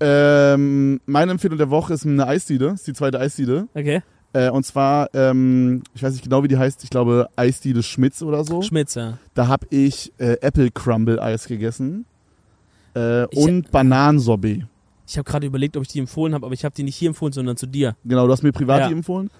Ähm, 0.00 1.00
meine 1.06 1.32
Empfehlung 1.32 1.58
der 1.58 1.70
Woche 1.70 1.94
ist 1.94 2.06
eine 2.06 2.26
Eisdiele. 2.26 2.72
Ist 2.72 2.86
die 2.86 2.92
zweite 2.92 3.18
Eisdiele. 3.18 3.66
Okay. 3.74 4.02
Äh, 4.32 4.50
und 4.50 4.64
zwar, 4.64 5.08
ähm, 5.14 5.82
ich 5.94 6.02
weiß 6.02 6.12
nicht 6.12 6.22
genau, 6.22 6.42
wie 6.42 6.48
die 6.48 6.58
heißt. 6.58 6.84
Ich 6.84 6.90
glaube, 6.90 7.28
Eisdiele 7.36 7.82
Schmitz 7.82 8.22
oder 8.22 8.44
so. 8.44 8.62
Schmitz, 8.62 8.94
ja. 8.94 9.18
Da 9.34 9.48
habe 9.48 9.66
ich 9.70 10.12
äh, 10.18 10.36
Apple 10.40 10.70
Crumble 10.70 11.20
Eis 11.20 11.46
gegessen. 11.46 12.04
Äh, 12.94 13.24
und 13.34 13.70
Bananensorbet. 13.70 14.66
Ich 15.08 15.16
habe 15.18 15.28
gerade 15.28 15.46
überlegt, 15.46 15.76
ob 15.76 15.82
ich 15.82 15.88
die 15.88 15.98
empfohlen 15.98 16.34
habe, 16.34 16.44
aber 16.46 16.52
ich 16.54 16.64
habe 16.64 16.74
die 16.74 16.82
nicht 16.82 16.96
hier 16.96 17.08
empfohlen, 17.08 17.32
sondern 17.32 17.56
zu 17.56 17.66
dir. 17.66 17.96
Genau, 18.04 18.26
du 18.26 18.32
hast 18.32 18.42
mir 18.42 18.52
privat 18.52 18.80
Ja. 18.80 18.88
die 18.88 18.92
empfohlen. 18.94 19.30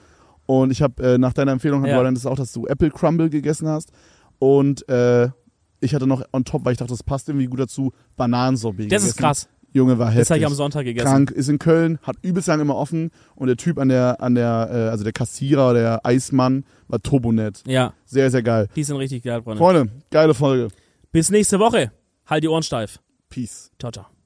Und 0.47 0.71
ich 0.71 0.81
habe 0.81 1.03
äh, 1.15 1.19
nach 1.19 1.35
deiner 1.35 1.53
Empfehlung 1.53 1.85
Ja. 1.85 1.97
Roland 1.99 2.17
das 2.17 2.25
auch, 2.25 2.37
dass 2.37 2.53
du 2.53 2.67
Apple 2.67 2.91
Crumble 2.91 3.29
gegessen 3.29 3.69
hast. 3.69 3.93
Und 4.39 4.89
äh, 4.89 5.29
ich 5.81 5.95
hatte 5.95 6.07
noch 6.07 6.23
on 6.33 6.45
top, 6.45 6.65
weil 6.65 6.73
ich 6.73 6.79
dachte, 6.79 6.93
das 6.93 7.03
passt 7.03 7.29
irgendwie 7.29 7.47
gut 7.47 7.61
dazu, 7.61 7.93
Bananensorbet. 8.17 8.91
Das 8.91 9.03
ist 9.03 9.17
gegessen. 9.17 9.19
krass. 9.21 9.49
Junge, 9.75 9.99
war 9.99 10.07
Das 10.07 10.15
heftig. 10.15 10.31
habe 10.31 10.39
ich 10.41 10.47
am 10.47 10.55
Sonntag 10.55 10.85
gegessen. 10.85 11.05
Krank, 11.07 11.31
ist 11.31 11.49
in 11.49 11.59
Köln, 11.59 11.99
hat 12.03 12.17
übelst 12.23 12.49
lang 12.49 12.59
immer 12.61 12.75
offen. 12.77 13.11
Und 13.35 13.49
der 13.49 13.59
Typ 13.59 13.79
an 13.79 13.91
der, 13.91 14.23
an 14.23 14.35
der, 14.35 14.71
äh, 14.73 14.75
also 14.89 15.05
der 15.05 15.13
Kassierer, 15.13 15.75
der 15.75 16.07
Eismann, 16.07 16.65
war 16.89 17.01
turbonett. 17.01 17.63
Ja, 17.67 17.93
Sehr, 18.07 18.31
sehr 18.31 18.43
geil. 18.43 18.69
die 18.75 18.83
sind 18.85 18.97
richtig 18.97 19.23
geil, 19.25 19.43
Freunde. 19.43 19.59
Freunde, 19.59 19.93
geile 20.11 20.33
Folge. 20.33 20.69
Bis 21.13 21.31
nächste 21.31 21.59
Woche. 21.59 21.93
Halt 22.25 22.43
die 22.45 22.49
Ohren 22.49 22.63
steif. 22.63 22.99
Peace. 23.29 23.71
Ciao, 23.79 23.93
ciao. 23.93 24.18